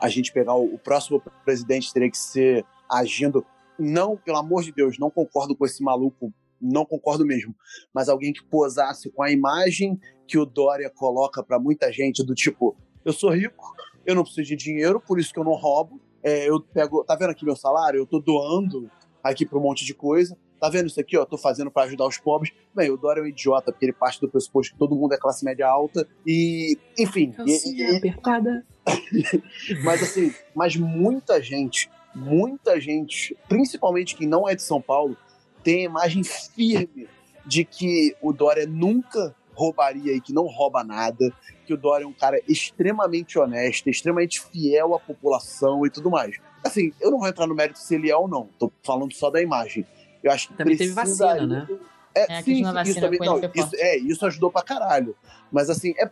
a 0.00 0.08
gente 0.08 0.32
pegar 0.32 0.54
o, 0.54 0.74
o 0.74 0.78
próximo 0.78 1.20
presidente 1.44 1.92
teria 1.92 2.10
que 2.10 2.18
ser 2.18 2.64
agindo 2.88 3.44
não, 3.78 4.16
pelo 4.16 4.38
amor 4.38 4.62
de 4.62 4.72
Deus, 4.72 4.98
não 4.98 5.10
concordo 5.10 5.54
com 5.56 5.64
esse 5.64 5.82
maluco, 5.82 6.32
não 6.60 6.84
concordo 6.84 7.24
mesmo, 7.24 7.54
mas 7.94 8.08
alguém 8.08 8.32
que 8.32 8.44
posasse 8.44 9.10
com 9.10 9.22
a 9.22 9.30
imagem 9.30 9.98
que 10.26 10.36
o 10.38 10.44
Dória 10.44 10.90
coloca 10.90 11.42
pra 11.42 11.58
muita 11.58 11.92
gente 11.92 12.24
do 12.24 12.34
tipo, 12.34 12.76
eu 13.04 13.12
sou 13.12 13.30
rico, 13.30 13.74
eu 14.04 14.14
não 14.14 14.22
preciso 14.24 14.48
de 14.48 14.56
dinheiro, 14.56 15.00
por 15.00 15.18
isso 15.20 15.32
que 15.32 15.38
eu 15.38 15.44
não 15.44 15.52
roubo. 15.52 16.00
É, 16.22 16.48
eu 16.48 16.60
pego, 16.60 17.04
tá 17.04 17.14
vendo 17.14 17.30
aqui 17.30 17.44
meu 17.44 17.54
salário? 17.54 18.00
Eu 18.00 18.06
tô 18.06 18.18
doando 18.18 18.90
aqui 19.22 19.46
pra 19.46 19.58
um 19.58 19.62
monte 19.62 19.84
de 19.84 19.94
coisa. 19.94 20.36
Tá 20.60 20.68
vendo 20.68 20.88
isso 20.88 20.98
aqui, 21.00 21.16
ó? 21.16 21.24
Tô 21.24 21.38
fazendo 21.38 21.70
pra 21.70 21.84
ajudar 21.84 22.06
os 22.06 22.18
pobres. 22.18 22.52
Bem, 22.74 22.90
o 22.90 22.96
Dória 22.96 23.20
é 23.20 23.22
um 23.22 23.26
idiota, 23.26 23.70
porque 23.70 23.84
ele 23.86 23.92
parte 23.92 24.20
do 24.20 24.28
pressuposto 24.28 24.72
que 24.72 24.78
todo 24.78 24.96
mundo 24.96 25.14
é 25.14 25.16
classe 25.18 25.44
média 25.44 25.68
alta. 25.68 26.06
E, 26.26 26.76
enfim. 26.98 27.32
e- 27.46 27.76
e- 27.82 27.96
apertada. 27.96 28.66
mas 29.84 30.02
assim, 30.02 30.32
mas 30.54 30.74
muita 30.76 31.40
gente, 31.40 31.88
muita 32.14 32.80
gente, 32.80 33.36
principalmente 33.48 34.16
quem 34.16 34.26
não 34.26 34.48
é 34.48 34.54
de 34.54 34.62
São 34.62 34.80
Paulo, 34.80 35.16
tem 35.62 35.80
a 35.80 35.90
imagem 35.90 36.22
firme 36.24 37.08
de 37.44 37.64
que 37.64 38.14
o 38.20 38.32
Dória 38.32 38.66
nunca 38.66 39.34
roubaria 39.54 40.12
e 40.12 40.20
que 40.20 40.32
não 40.32 40.46
rouba 40.46 40.84
nada, 40.84 41.32
que 41.66 41.74
o 41.74 41.76
Dória 41.76 42.04
é 42.04 42.06
um 42.06 42.12
cara 42.12 42.40
extremamente 42.48 43.38
honesto, 43.38 43.90
extremamente 43.90 44.40
fiel 44.40 44.94
à 44.94 45.00
população 45.00 45.84
e 45.84 45.90
tudo 45.90 46.10
mais. 46.10 46.36
Assim, 46.64 46.92
eu 47.00 47.10
não 47.10 47.18
vou 47.18 47.28
entrar 47.28 47.46
no 47.46 47.54
mérito 47.54 47.78
se 47.78 47.94
ele 47.94 48.10
é 48.10 48.16
ou 48.16 48.28
não, 48.28 48.48
tô 48.58 48.70
falando 48.82 49.12
só 49.14 49.30
da 49.30 49.42
imagem. 49.42 49.84
Eu 50.22 50.30
acho 50.30 50.48
que 50.48 50.54
Também 50.54 50.76
teve 50.76 50.92
vacina, 50.92 51.46
né? 51.46 51.66
É, 52.14 52.32
É, 52.32 52.42
sim, 52.42 52.62
isso 52.84 53.00
também, 53.00 53.20
não, 53.20 53.38
isso, 53.54 53.70
é, 53.74 53.96
isso 53.96 54.26
ajudou 54.26 54.50
pra 54.50 54.62
caralho. 54.62 55.14
Mas 55.52 55.70
assim, 55.70 55.94
é, 55.96 56.10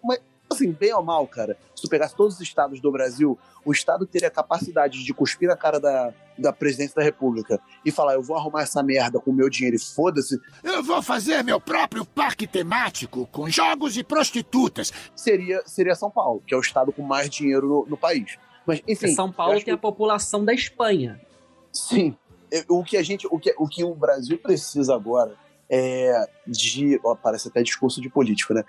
assim, 0.51 0.70
bem 0.72 0.92
ou 0.94 1.03
mal, 1.03 1.26
cara, 1.26 1.57
se 1.74 1.82
tu 1.82 1.88
pegasse 1.88 2.14
todos 2.14 2.34
os 2.36 2.40
estados 2.40 2.80
do 2.80 2.90
Brasil, 2.92 3.38
o 3.64 3.72
estado 3.72 4.07
teria 4.07 4.28
a 4.28 4.30
capacidade 4.30 5.03
de 5.05 5.12
cuspir 5.14 5.49
na 5.49 5.57
cara 5.57 5.80
da, 5.80 6.12
da 6.38 6.53
presidência 6.53 6.94
da 6.97 7.03
república 7.03 7.61
e 7.84 7.90
falar, 7.90 8.14
eu 8.14 8.22
vou 8.22 8.36
arrumar 8.36 8.62
essa 8.62 8.82
merda 8.82 9.18
com 9.18 9.30
o 9.30 9.34
meu 9.34 9.49
dinheiro 9.51 9.76
e 9.76 9.78
foda-se, 9.78 10.38
Eu 10.62 10.82
vou 10.82 11.03
fazer 11.03 11.42
meu 11.42 11.61
próprio 11.61 12.05
parque 12.05 12.47
temático 12.47 13.26
com 13.32 13.49
jogos 13.51 13.97
e 13.97 14.05
prostitutas. 14.05 14.92
seria, 15.14 15.62
seria 15.66 15.94
São 15.94 16.11
Paulo, 16.11 16.42
que 16.47 16.55
é 16.55 16.57
o 16.57 16.61
estado 16.61 16.92
com 16.92 17.03
mais 17.03 17.28
dinheiro 17.28 17.66
no, 17.66 17.86
no 17.86 17.97
país. 17.97 18.38
Mas, 18.66 18.82
enfim, 18.86 19.14
São 19.14 19.30
Paulo 19.32 19.62
tem 19.62 19.74
a 19.74 19.78
população 19.78 20.44
da 20.44 20.53
Espanha. 20.53 21.20
Sim. 21.72 22.16
Eu- 22.51 22.64
O 22.68 22.84
que 22.84 22.97
a 22.97 23.03
gente, 23.03 23.26
o 23.30 23.38
que, 23.38 23.55
o 23.59 23.66
que 23.68 23.82
o 23.84 23.94
Brasil 23.94 24.38
precisa 24.38 24.94
agora 24.94 25.34
é 25.71 26.29
de, 26.47 27.01
ó, 27.05 27.14
parece 27.14 27.49
até 27.49 27.62
discurso 27.62 28.01
de 28.01 28.09
político, 28.09 28.55
né? 28.55 28.64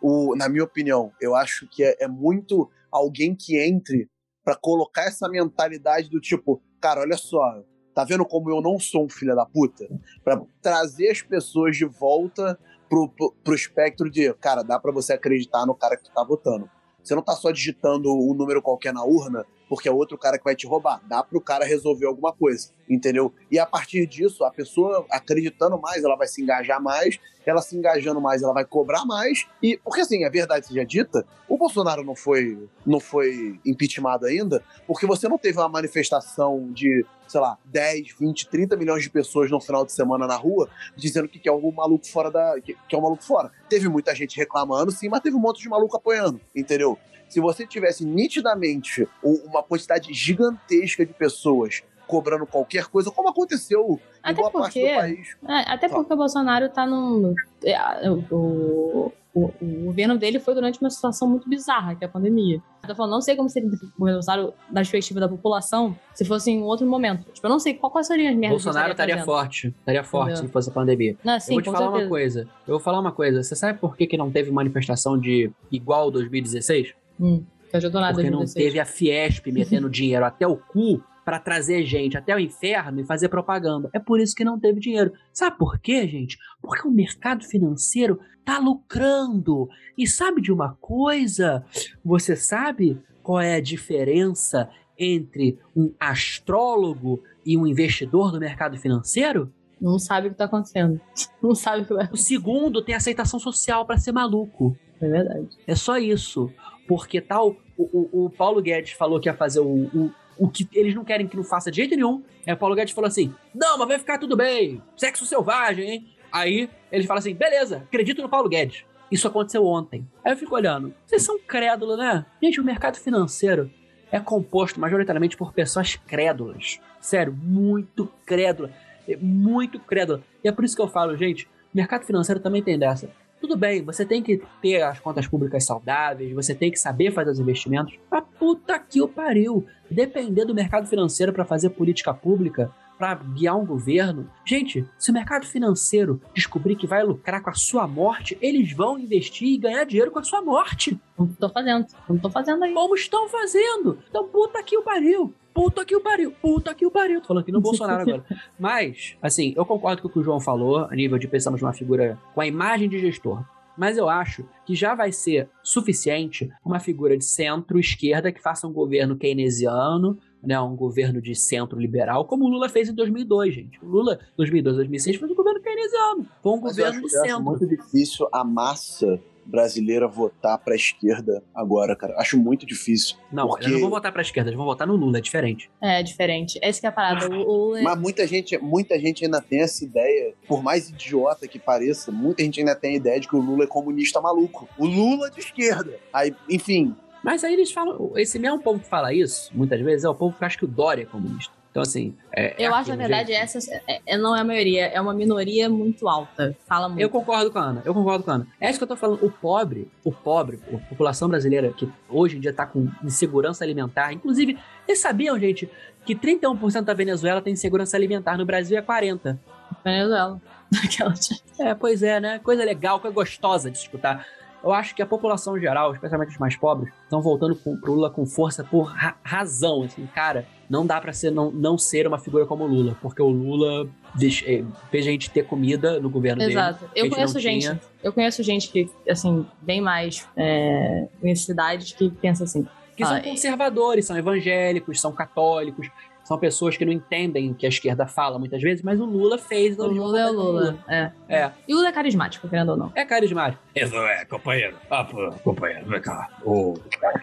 O, 0.00 0.34
na 0.36 0.48
minha 0.48 0.64
opinião, 0.64 1.12
eu 1.20 1.34
acho 1.34 1.66
que 1.68 1.82
é, 1.82 1.96
é 2.00 2.08
muito 2.08 2.70
alguém 2.90 3.34
que 3.34 3.58
entre 3.58 4.08
pra 4.44 4.56
colocar 4.56 5.04
essa 5.04 5.28
mentalidade 5.28 6.10
do 6.10 6.20
tipo, 6.20 6.60
cara, 6.80 7.00
olha 7.00 7.16
só, 7.16 7.62
tá 7.94 8.04
vendo 8.04 8.24
como 8.24 8.50
eu 8.50 8.60
não 8.60 8.78
sou 8.78 9.04
um 9.04 9.08
filho 9.08 9.34
da 9.34 9.46
puta? 9.46 9.86
Pra 10.24 10.40
trazer 10.60 11.10
as 11.10 11.22
pessoas 11.22 11.76
de 11.76 11.84
volta 11.84 12.58
pro, 12.88 13.08
pro, 13.08 13.34
pro 13.42 13.54
espectro 13.54 14.10
de, 14.10 14.32
cara, 14.34 14.62
dá 14.62 14.78
pra 14.78 14.92
você 14.92 15.12
acreditar 15.12 15.64
no 15.64 15.74
cara 15.74 15.96
que 15.96 16.04
tu 16.04 16.12
tá 16.12 16.24
votando. 16.24 16.68
Você 17.02 17.14
não 17.14 17.22
tá 17.22 17.32
só 17.32 17.50
digitando 17.50 18.12
um 18.12 18.34
número 18.34 18.62
qualquer 18.62 18.92
na 18.92 19.04
urna 19.04 19.44
porque 19.72 19.88
é 19.88 19.90
outro 19.90 20.18
cara 20.18 20.36
que 20.36 20.44
vai 20.44 20.54
te 20.54 20.66
roubar. 20.66 21.00
Dá 21.08 21.22
pro 21.22 21.40
cara 21.40 21.64
resolver 21.64 22.04
alguma 22.04 22.30
coisa, 22.30 22.68
entendeu? 22.86 23.32
E 23.50 23.58
a 23.58 23.64
partir 23.64 24.06
disso, 24.06 24.44
a 24.44 24.50
pessoa 24.50 25.06
acreditando 25.10 25.80
mais, 25.80 26.04
ela 26.04 26.14
vai 26.14 26.28
se 26.28 26.42
engajar 26.42 26.78
mais, 26.78 27.18
ela 27.46 27.62
se 27.62 27.74
engajando 27.74 28.20
mais, 28.20 28.42
ela 28.42 28.52
vai 28.52 28.66
cobrar 28.66 29.06
mais. 29.06 29.46
E 29.62 29.78
porque 29.82 30.02
assim, 30.02 30.26
a 30.26 30.28
verdade 30.28 30.66
seja 30.66 30.84
dita, 30.84 31.26
o 31.48 31.56
Bolsonaro 31.56 32.04
não 32.04 32.14
foi 32.14 32.68
não 32.84 33.00
foi 33.00 33.58
impeachmentado 33.64 34.26
ainda, 34.26 34.62
porque 34.86 35.06
você 35.06 35.26
não 35.26 35.38
teve 35.38 35.56
uma 35.56 35.70
manifestação 35.70 36.70
de, 36.70 37.06
sei 37.26 37.40
lá, 37.40 37.56
10, 37.64 38.14
20, 38.20 38.48
30 38.50 38.76
milhões 38.76 39.02
de 39.02 39.08
pessoas 39.08 39.50
no 39.50 39.58
final 39.58 39.86
de 39.86 39.92
semana 39.92 40.26
na 40.26 40.36
rua 40.36 40.68
dizendo 40.94 41.28
que 41.28 41.38
quer 41.38 41.52
um 41.52 41.72
maluco 41.72 42.06
fora 42.06 42.30
da 42.30 42.60
que, 42.60 42.76
que 42.86 42.94
é 42.94 42.98
um 42.98 43.02
maluco 43.02 43.24
fora. 43.24 43.50
Teve 43.70 43.88
muita 43.88 44.14
gente 44.14 44.36
reclamando, 44.36 44.92
sim, 44.92 45.08
mas 45.08 45.20
teve 45.20 45.34
um 45.34 45.40
monte 45.40 45.62
de 45.62 45.68
maluco 45.70 45.96
apoiando, 45.96 46.38
entendeu? 46.54 46.98
Se 47.32 47.40
você 47.40 47.66
tivesse 47.66 48.04
nitidamente 48.04 49.08
uma 49.22 49.62
quantidade 49.62 50.12
gigantesca 50.12 51.04
de 51.06 51.12
pessoas 51.14 51.82
cobrando 52.06 52.44
qualquer 52.46 52.86
coisa, 52.86 53.10
como 53.10 53.30
aconteceu 53.30 53.98
em 54.16 54.30
Até 54.30 54.34
boa 54.34 54.50
parte 54.50 54.64
porque- 54.80 54.92
do 54.92 54.98
país. 55.00 55.36
É, 55.48 55.72
até 55.72 55.88
porque 55.88 56.12
o 56.12 56.16
Bolsonaro 56.16 56.68
tá 56.68 56.84
num. 56.86 57.34
é, 57.64 58.10
O, 58.10 59.10
o, 59.34 59.44
o 59.62 59.84
governo 59.86 60.18
dele 60.18 60.38
foi 60.38 60.52
durante 60.52 60.78
uma 60.78 60.90
situação 60.90 61.26
muito 61.26 61.48
bizarra, 61.48 61.94
que 61.94 62.04
é 62.04 62.06
a 62.06 62.10
pandemia. 62.10 62.60
Eu 62.82 62.88
tô 62.88 62.94
falando, 62.94 63.12
não 63.12 63.20
sei 63.22 63.34
como 63.34 63.48
seria 63.48 63.66
o 63.68 63.72
governo 63.72 64.16
Bolsonaro 64.18 64.52
da 64.68 64.74
perspectiva 64.80 65.20
da 65.20 65.28
população 65.28 65.96
se 66.12 66.22
fosse 66.24 66.50
em 66.50 66.62
outro 66.62 66.86
momento. 66.86 67.24
Tipo, 67.32 67.46
eu 67.46 67.50
não 67.50 67.58
sei 67.58 67.72
qual, 67.72 67.90
quais 67.90 68.06
seriam 68.08 68.28
as 68.30 68.36
merdas 68.36 68.62
Bolsonaro 68.62 68.90
estaria 68.90 69.14
fazendo. 69.14 69.24
forte. 69.24 69.68
Estaria 69.68 70.04
forte 70.04 70.30
Entendeu? 70.32 70.46
se 70.48 70.52
fosse 70.52 70.68
a 70.68 70.72
pandemia. 70.72 71.16
Não, 71.24 71.40
sim, 71.40 71.52
eu 71.52 71.54
vou 71.54 71.62
te 71.62 71.64
falar 71.66 71.78
certeza. 71.78 72.02
uma 72.04 72.08
coisa. 72.10 72.40
Eu 72.66 72.72
vou 72.74 72.80
falar 72.80 73.00
uma 73.00 73.12
coisa. 73.12 73.42
Você 73.42 73.56
sabe 73.56 73.78
por 73.78 73.96
que, 73.96 74.06
que 74.06 74.18
não 74.18 74.30
teve 74.30 74.50
manifestação 74.50 75.18
de 75.18 75.50
igual 75.70 76.10
2016? 76.10 76.92
Hum, 77.22 77.44
que 77.70 77.76
ajudou 77.76 78.00
nada 78.00 78.14
Porque 78.14 78.28
não 78.30 78.40
2016. 78.40 78.66
teve 78.66 78.80
a 78.80 78.84
Fiesp 78.84 79.46
metendo 79.52 79.88
dinheiro 79.88 80.24
até 80.24 80.46
o 80.46 80.56
cu 80.56 81.02
para 81.24 81.38
trazer 81.38 81.84
gente 81.86 82.18
até 82.18 82.34
o 82.34 82.38
inferno 82.38 83.00
e 83.00 83.04
fazer 83.04 83.28
propaganda. 83.28 83.88
É 83.92 84.00
por 84.00 84.20
isso 84.20 84.34
que 84.34 84.42
não 84.44 84.58
teve 84.58 84.80
dinheiro. 84.80 85.12
Sabe 85.32 85.56
por 85.56 85.78
quê, 85.78 86.08
gente? 86.08 86.36
Porque 86.60 86.86
o 86.86 86.90
mercado 86.90 87.44
financeiro 87.44 88.18
tá 88.44 88.58
lucrando. 88.58 89.68
E 89.96 90.06
sabe 90.06 90.40
de 90.40 90.52
uma 90.52 90.74
coisa? 90.80 91.64
Você 92.04 92.34
sabe 92.34 93.00
qual 93.22 93.40
é 93.40 93.54
a 93.54 93.60
diferença 93.60 94.68
entre 94.98 95.58
um 95.76 95.94
astrólogo 96.00 97.22
e 97.46 97.56
um 97.56 97.66
investidor 97.66 98.32
do 98.32 98.40
mercado 98.40 98.76
financeiro? 98.76 99.52
Não 99.80 99.98
sabe 99.98 100.28
o 100.28 100.30
que 100.30 100.36
tá 100.36 100.44
acontecendo. 100.44 101.00
Não 101.42 101.54
sabe 101.54 101.82
o 101.82 101.86
que 101.86 101.94
vai 101.94 102.08
O 102.12 102.16
segundo 102.16 102.82
tem 102.82 102.94
aceitação 102.94 103.38
social 103.38 103.86
para 103.86 103.98
ser 103.98 104.12
maluco. 104.12 104.76
É 105.00 105.08
verdade. 105.08 105.48
É 105.66 105.74
só 105.74 105.98
isso. 105.98 106.50
Porque 106.86 107.20
tal, 107.20 107.56
o, 107.76 107.82
o, 107.82 108.26
o 108.26 108.30
Paulo 108.30 108.60
Guedes 108.60 108.92
falou 108.92 109.20
que 109.20 109.28
ia 109.28 109.34
fazer 109.34 109.60
o, 109.60 109.64
o, 109.66 110.12
o 110.38 110.48
que 110.48 110.68
eles 110.72 110.94
não 110.94 111.04
querem 111.04 111.26
que 111.26 111.36
não 111.36 111.44
faça 111.44 111.70
de 111.70 111.76
jeito 111.76 111.94
nenhum. 111.94 112.22
Aí 112.46 112.52
o 112.52 112.56
Paulo 112.56 112.74
Guedes 112.74 112.94
falou 112.94 113.08
assim: 113.08 113.32
não, 113.54 113.78
mas 113.78 113.88
vai 113.88 113.98
ficar 113.98 114.18
tudo 114.18 114.36
bem. 114.36 114.82
Sexo 114.96 115.24
selvagem, 115.26 115.90
hein? 115.90 116.06
Aí 116.30 116.68
ele 116.90 117.06
fala 117.06 117.20
assim: 117.20 117.34
beleza, 117.34 117.78
acredito 117.78 118.22
no 118.22 118.28
Paulo 118.28 118.48
Guedes. 118.48 118.84
Isso 119.10 119.28
aconteceu 119.28 119.66
ontem. 119.66 120.08
Aí 120.24 120.32
eu 120.32 120.36
fico 120.36 120.54
olhando. 120.54 120.94
Vocês 121.04 121.22
são 121.22 121.38
crédulos, 121.38 121.98
né? 121.98 122.24
Gente, 122.42 122.60
o 122.60 122.64
mercado 122.64 122.96
financeiro 122.96 123.70
é 124.10 124.18
composto 124.18 124.80
majoritariamente 124.80 125.36
por 125.36 125.52
pessoas 125.52 125.96
crédulas. 125.96 126.80
Sério, 126.98 127.32
muito 127.32 128.10
crédula. 128.24 128.70
É 129.06 129.16
Muito 129.16 129.80
crédula. 129.80 130.22
E 130.42 130.48
é 130.48 130.52
por 130.52 130.64
isso 130.64 130.76
que 130.76 130.82
eu 130.82 130.88
falo, 130.88 131.16
gente, 131.16 131.48
mercado 131.74 132.04
financeiro 132.04 132.40
também 132.40 132.62
tem 132.62 132.78
dessa. 132.78 133.10
Tudo 133.42 133.56
bem, 133.56 133.82
você 133.82 134.06
tem 134.06 134.22
que 134.22 134.40
ter 134.62 134.82
as 134.82 135.00
contas 135.00 135.26
públicas 135.26 135.64
saudáveis, 135.66 136.32
você 136.32 136.54
tem 136.54 136.70
que 136.70 136.78
saber 136.78 137.10
fazer 137.10 137.32
os 137.32 137.40
investimentos. 137.40 137.98
Mas 138.08 138.22
puta 138.38 138.78
que 138.78 139.02
o 139.02 139.08
pariu. 139.08 139.66
Depender 139.90 140.44
do 140.44 140.54
mercado 140.54 140.86
financeiro 140.86 141.32
para 141.32 141.44
fazer 141.44 141.70
política 141.70 142.14
pública, 142.14 142.72
para 142.96 143.16
guiar 143.16 143.58
um 143.58 143.66
governo. 143.66 144.30
Gente, 144.46 144.88
se 144.96 145.10
o 145.10 145.12
mercado 145.12 145.44
financeiro 145.44 146.22
descobrir 146.32 146.76
que 146.76 146.86
vai 146.86 147.02
lucrar 147.02 147.42
com 147.42 147.50
a 147.50 147.54
sua 147.54 147.84
morte, 147.84 148.38
eles 148.40 148.72
vão 148.72 148.96
investir 148.96 149.48
e 149.48 149.58
ganhar 149.58 149.82
dinheiro 149.82 150.12
com 150.12 150.20
a 150.20 150.22
sua 150.22 150.40
morte. 150.40 150.96
Como 151.16 151.34
tô 151.34 151.48
fazendo. 151.48 151.86
Como 152.06 152.20
tô 152.20 152.30
fazendo 152.30 152.62
aí. 152.62 152.72
Como 152.72 152.94
estão 152.94 153.28
fazendo? 153.28 153.98
Então, 154.08 154.28
puta 154.28 154.62
que 154.62 154.78
o 154.78 154.84
pariu. 154.84 155.34
Puta 155.54 155.84
que 155.84 155.94
o 155.94 156.00
pariu, 156.00 156.32
puta 156.32 156.74
que 156.74 156.86
o 156.86 156.90
pariu. 156.90 157.20
Tô 157.20 157.28
falando 157.28 157.42
aqui 157.42 157.52
no 157.52 157.60
Bolsonaro 157.62 158.02
agora. 158.02 158.24
Mas, 158.58 159.16
assim, 159.20 159.52
eu 159.56 159.64
concordo 159.66 160.02
com 160.02 160.08
o 160.08 160.10
que 160.10 160.18
o 160.18 160.22
João 160.22 160.40
falou, 160.40 160.86
a 160.90 160.94
nível 160.94 161.18
de 161.18 161.28
precisamos 161.28 161.58
de 161.58 161.64
uma 161.64 161.72
figura 161.72 162.18
com 162.34 162.40
a 162.40 162.46
imagem 162.46 162.88
de 162.88 162.98
gestor. 162.98 163.44
Mas 163.76 163.96
eu 163.96 164.08
acho 164.08 164.44
que 164.66 164.74
já 164.74 164.94
vai 164.94 165.10
ser 165.12 165.48
suficiente 165.62 166.50
uma 166.64 166.78
figura 166.78 167.16
de 167.16 167.24
centro-esquerda 167.24 168.30
que 168.30 168.42
faça 168.42 168.66
um 168.66 168.72
governo 168.72 169.16
keynesiano, 169.16 170.18
né, 170.42 170.60
um 170.60 170.76
governo 170.76 171.22
de 171.22 171.34
centro-liberal, 171.34 172.26
como 172.26 172.44
o 172.44 172.48
Lula 172.48 172.68
fez 172.68 172.88
em 172.88 172.94
2002, 172.94 173.54
gente. 173.54 173.78
O 173.82 173.88
Lula, 173.88 174.18
2002, 174.36 174.76
2006, 174.76 175.16
fez 175.16 175.30
um 175.30 175.34
governo 175.34 175.60
keynesiano. 175.60 176.26
Foi 176.42 176.52
um 176.52 176.60
Mas 176.60 176.76
eu 176.76 176.84
governo 176.84 176.98
acho, 176.98 177.08
de 177.08 177.14
eu 177.14 177.20
acho 177.22 177.30
centro. 177.30 177.44
muito 177.44 177.66
difícil 177.66 178.28
a 178.32 178.44
massa 178.44 179.20
brasileira 179.44 180.06
votar 180.08 180.58
pra 180.58 180.74
esquerda 180.74 181.42
agora, 181.54 181.94
cara. 181.96 182.14
Acho 182.18 182.38
muito 182.38 182.64
difícil. 182.66 183.16
Não, 183.32 183.48
porque... 183.48 183.64
eles 183.64 183.74
não 183.74 183.80
vão 183.82 183.90
votar 183.90 184.12
pra 184.12 184.22
esquerda, 184.22 184.50
eles 184.50 184.56
vão 184.56 184.66
votar 184.66 184.86
no 184.86 184.94
Lula, 184.96 185.18
é 185.18 185.20
diferente. 185.20 185.70
É 185.80 186.02
diferente. 186.02 186.58
Essa 186.62 186.80
que 186.80 186.86
é 186.86 186.88
a 186.88 186.92
parada. 186.92 187.28
O, 187.28 187.72
o- 187.74 187.82
Mas 187.82 187.98
muita 187.98 188.26
gente, 188.26 188.56
muita 188.58 188.98
gente 188.98 189.24
ainda 189.24 189.40
tem 189.40 189.60
essa 189.62 189.84
ideia, 189.84 190.34
por 190.46 190.62
mais 190.62 190.88
idiota 190.88 191.46
que 191.48 191.58
pareça, 191.58 192.10
muita 192.12 192.42
gente 192.42 192.60
ainda 192.60 192.74
tem 192.74 192.92
a 192.94 192.96
ideia 192.96 193.20
de 193.20 193.28
que 193.28 193.36
o 193.36 193.40
Lula 193.40 193.64
é 193.64 193.66
comunista 193.66 194.20
maluco. 194.20 194.68
O 194.78 194.86
Lula 194.86 195.30
de 195.30 195.40
esquerda. 195.40 195.98
Aí, 196.12 196.34
enfim, 196.48 196.94
Mas 197.24 197.44
aí 197.44 197.54
eles 197.54 197.70
falam, 197.72 198.12
esse 198.16 198.38
mesmo 198.38 198.60
povo 198.60 198.80
que 198.80 198.88
fala 198.88 199.12
isso, 199.14 199.50
muitas 199.54 199.80
vezes, 199.80 200.04
é 200.04 200.08
o 200.08 200.14
povo 200.14 200.36
que 200.36 200.44
acha 200.44 200.58
que 200.58 200.64
o 200.64 200.68
Dória 200.68 201.02
é 201.02 201.06
comunista. 201.06 201.52
Então, 201.72 201.82
assim. 201.82 202.14
É, 202.30 202.62
é 202.62 202.66
eu 202.68 202.74
acho, 202.74 202.90
na 202.90 202.94
aquilo, 202.94 203.08
verdade, 203.08 203.32
gente. 203.32 203.42
essa 203.56 203.74
é- 203.88 204.00
é- 204.06 204.16
não 204.18 204.36
é 204.36 204.40
a 204.40 204.44
maioria, 204.44 204.86
é 204.88 205.00
uma 205.00 205.12
minoria 205.14 205.68
muito 205.70 206.06
alta. 206.06 206.54
Fala 206.68 206.86
muito. 206.86 207.00
Eu 207.00 207.08
concordo 207.08 207.50
com 207.50 207.58
a 207.58 207.62
Ana, 207.62 207.82
eu 207.84 207.94
concordo 207.94 208.22
com 208.22 208.30
a 208.30 208.34
Ana. 208.34 208.46
É 208.60 208.68
isso 208.68 208.78
que 208.78 208.84
eu 208.84 208.88
tô 208.88 208.94
falando. 208.96 209.24
O 209.24 209.30
pobre, 209.30 209.90
o 210.04 210.12
pobre, 210.12 210.60
a 210.72 210.76
população 210.90 211.28
brasileira 211.30 211.72
que 211.72 211.90
hoje 212.10 212.36
em 212.36 212.40
dia 212.40 212.52
tá 212.52 212.66
com 212.66 212.86
insegurança 213.02 213.64
alimentar, 213.64 214.12
inclusive, 214.12 214.58
vocês 214.84 214.98
sabiam, 215.00 215.38
gente, 215.38 215.68
que 216.04 216.14
31% 216.14 216.82
da 216.84 216.92
Venezuela 216.94 217.40
tem 217.40 217.54
insegurança 217.54 217.96
alimentar, 217.96 218.36
no 218.36 218.44
Brasil 218.44 218.76
é 218.78 218.82
40%. 218.82 219.38
Venezuela. 219.82 220.40
É, 221.58 221.74
pois 221.74 222.02
é, 222.02 222.18
né? 222.20 222.38
Coisa 222.38 222.64
legal, 222.64 222.98
coisa 223.00 223.14
gostosa 223.14 223.70
de 223.70 223.78
escutar. 223.78 224.26
Eu 224.64 224.72
acho 224.72 224.94
que 224.94 225.02
a 225.02 225.06
população 225.06 225.58
geral, 225.58 225.92
especialmente 225.92 226.30
os 226.30 226.38
mais 226.38 226.56
pobres, 226.56 226.92
estão 227.02 227.20
voltando 227.20 227.54
com, 227.56 227.76
pro 227.76 227.92
Lula 227.94 228.10
com 228.10 228.24
força 228.24 228.62
por 228.64 228.84
ra- 228.84 229.16
razão. 229.22 229.82
Assim, 229.82 230.06
cara, 230.14 230.46
não 230.72 230.86
dá 230.86 230.98
pra 230.98 231.12
ser, 231.12 231.30
não, 231.30 231.50
não 231.50 231.76
ser 231.76 232.06
uma 232.06 232.18
figura 232.18 232.46
como 232.46 232.64
o 232.64 232.66
Lula, 232.66 232.96
porque 233.02 233.20
o 233.20 233.28
Lula 233.28 233.86
deixa- 234.14 234.50
eh, 234.50 234.64
fez 234.90 235.06
a 235.06 235.10
gente 235.10 235.28
ter 235.30 235.44
comida 235.44 236.00
no 236.00 236.08
governo 236.08 236.42
Exato. 236.42 236.86
dele. 236.86 236.92
Eu 236.96 237.02
a 237.02 237.04
gente 237.04 237.14
conheço 237.14 237.40
gente. 237.40 237.60
tinha. 237.60 237.80
Eu 238.02 238.10
conheço 238.10 238.42
gente 238.42 238.70
que, 238.70 238.88
assim, 239.06 239.44
bem 239.60 239.82
mais 239.82 240.26
é, 240.34 241.08
em 241.22 241.34
cidades 241.34 241.92
que 241.92 242.08
pensa 242.10 242.44
assim. 242.44 242.66
Que 242.96 243.04
são 243.04 243.16
ah, 243.16 243.20
conservadores, 243.20 244.06
são 244.06 244.16
evangélicos, 244.16 244.98
são 244.98 245.12
católicos, 245.12 245.90
são 246.24 246.38
pessoas 246.38 246.76
que 246.76 246.84
não 246.84 246.92
entendem 246.92 247.50
o 247.50 247.54
que 247.54 247.66
a 247.66 247.68
esquerda 247.68 248.06
fala 248.06 248.38
muitas 248.38 248.62
vezes, 248.62 248.82
mas 248.82 249.00
o 249.00 249.04
Lula 249.04 249.38
fez. 249.38 249.78
O 249.78 249.86
Lula 249.86 250.20
é 250.20 250.26
o 250.26 250.32
Lula. 250.32 250.78
É. 250.88 251.10
É. 251.28 251.50
E 251.66 251.72
o 251.74 251.76
Lula 251.76 251.88
é 251.88 251.92
carismático, 251.92 252.48
querendo 252.48 252.70
ou 252.70 252.76
não. 252.76 252.92
É 252.94 253.04
carismático. 253.04 253.62
Isso 253.74 253.94
é, 253.96 254.24
companheiro. 254.24 254.76
Ah, 254.90 255.06
companheiro, 255.42 255.86
vem 255.88 256.00
cá. 256.00 256.28
Ô, 256.44 256.74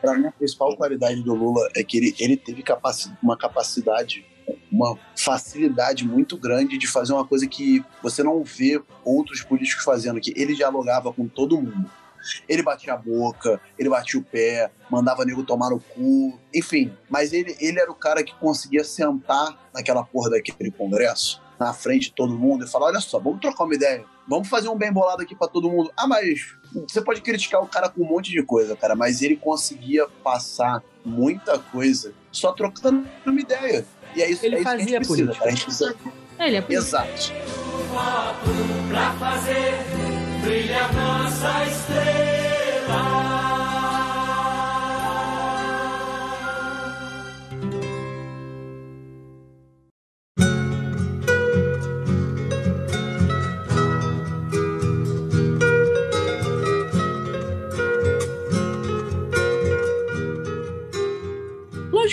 pra 0.02 0.18
mim 0.18 0.26
a 0.28 0.32
principal 0.32 0.76
qualidade 0.76 1.22
do 1.24 1.34
Lula 1.34 1.68
é 1.76 1.84
que 1.84 1.97
ele, 1.97 2.16
ele 2.20 2.36
teve 2.38 2.62
capaci- 2.62 3.12
uma 3.24 3.38
capacidade, 3.38 4.26
uma 4.72 4.97
facilidade 5.18 6.06
muito 6.06 6.38
grande 6.38 6.78
de 6.78 6.88
fazer 6.88 7.14
uma 7.14 7.26
coisa 7.26 7.47
que 7.47 7.84
você 8.04 8.24
não 8.24 8.43
vê 8.43 8.82
outros 9.06 9.41
políticos 9.43 9.84
fazendo, 9.84 10.20
que 10.20 10.34
ele 10.36 10.56
dialogava 10.56 11.14
com 11.14 11.28
todo 11.28 11.58
mundo. 11.58 11.89
Ele 12.48 12.62
batia 12.64 12.94
a 12.94 12.98
boca, 12.98 13.60
ele 13.78 13.90
batia 13.90 14.20
o 14.20 14.24
pé, 14.24 14.72
mandava 14.90 15.26
nego 15.26 15.44
tomar 15.44 15.70
no 15.70 15.80
cu, 15.80 16.40
enfim. 16.54 16.94
Mas 17.10 17.34
ele, 17.34 17.56
ele 17.60 17.80
era 17.80 17.92
o 17.92 17.96
cara 17.96 18.24
que 18.24 18.34
conseguia 18.36 18.84
sentar 18.84 19.58
naquela 19.74 20.04
porra 20.04 20.32
daquele 20.32 20.72
congresso, 20.72 21.42
na 21.60 21.74
frente 21.74 22.06
de 22.10 22.14
todo 22.14 22.38
mundo, 22.38 22.66
e 22.66 22.68
falar: 22.68 22.88
olha 22.88 23.00
só, 23.00 23.20
vamos 23.20 23.40
trocar 23.40 23.64
uma 23.64 23.76
ideia. 23.76 24.04
Vamos 24.28 24.48
fazer 24.48 24.70
um 24.70 24.78
bem 24.78 24.92
bolado 24.92 25.24
aqui 25.24 25.36
pra 25.36 25.48
todo 25.48 25.70
mundo. 25.72 25.92
Ah, 25.98 26.08
mas 26.08 26.56
você 26.88 27.02
pode 27.02 27.22
criticar 27.22 27.64
o 27.64 27.68
cara 27.68 27.90
com 27.90 28.02
um 28.04 28.08
monte 28.08 28.32
de 28.32 28.44
coisa, 28.44 28.76
cara, 28.76 28.96
mas 28.96 29.22
ele 29.24 29.36
conseguia 29.36 30.08
passar 30.24 30.84
muita 31.04 31.58
coisa 31.58 32.14
só 32.32 32.52
trocando 32.52 33.08
uma 33.26 33.40
ideia. 33.40 33.86
E 34.16 34.22
é 34.22 34.30
isso, 34.30 34.46
Ele 34.46 34.58
é 34.58 34.60
isso 34.60 34.68
que 34.68 34.76
a 34.76 34.78
gente 34.78 34.86
fazia 34.86 35.00
precisa, 35.00 35.18
política. 35.18 35.40
cara. 35.40 35.48
A 35.48 35.56
gente 35.56 35.66
precisa... 35.66 35.96
Ele 36.40 36.56
é 36.56 36.62
político. 36.62 36.88
Exato. 36.88 37.34
Pra 40.40 40.48
fazer 40.48 40.48
brilhar 40.48 40.94
nossa 40.94 41.66
estrela. 41.66 42.29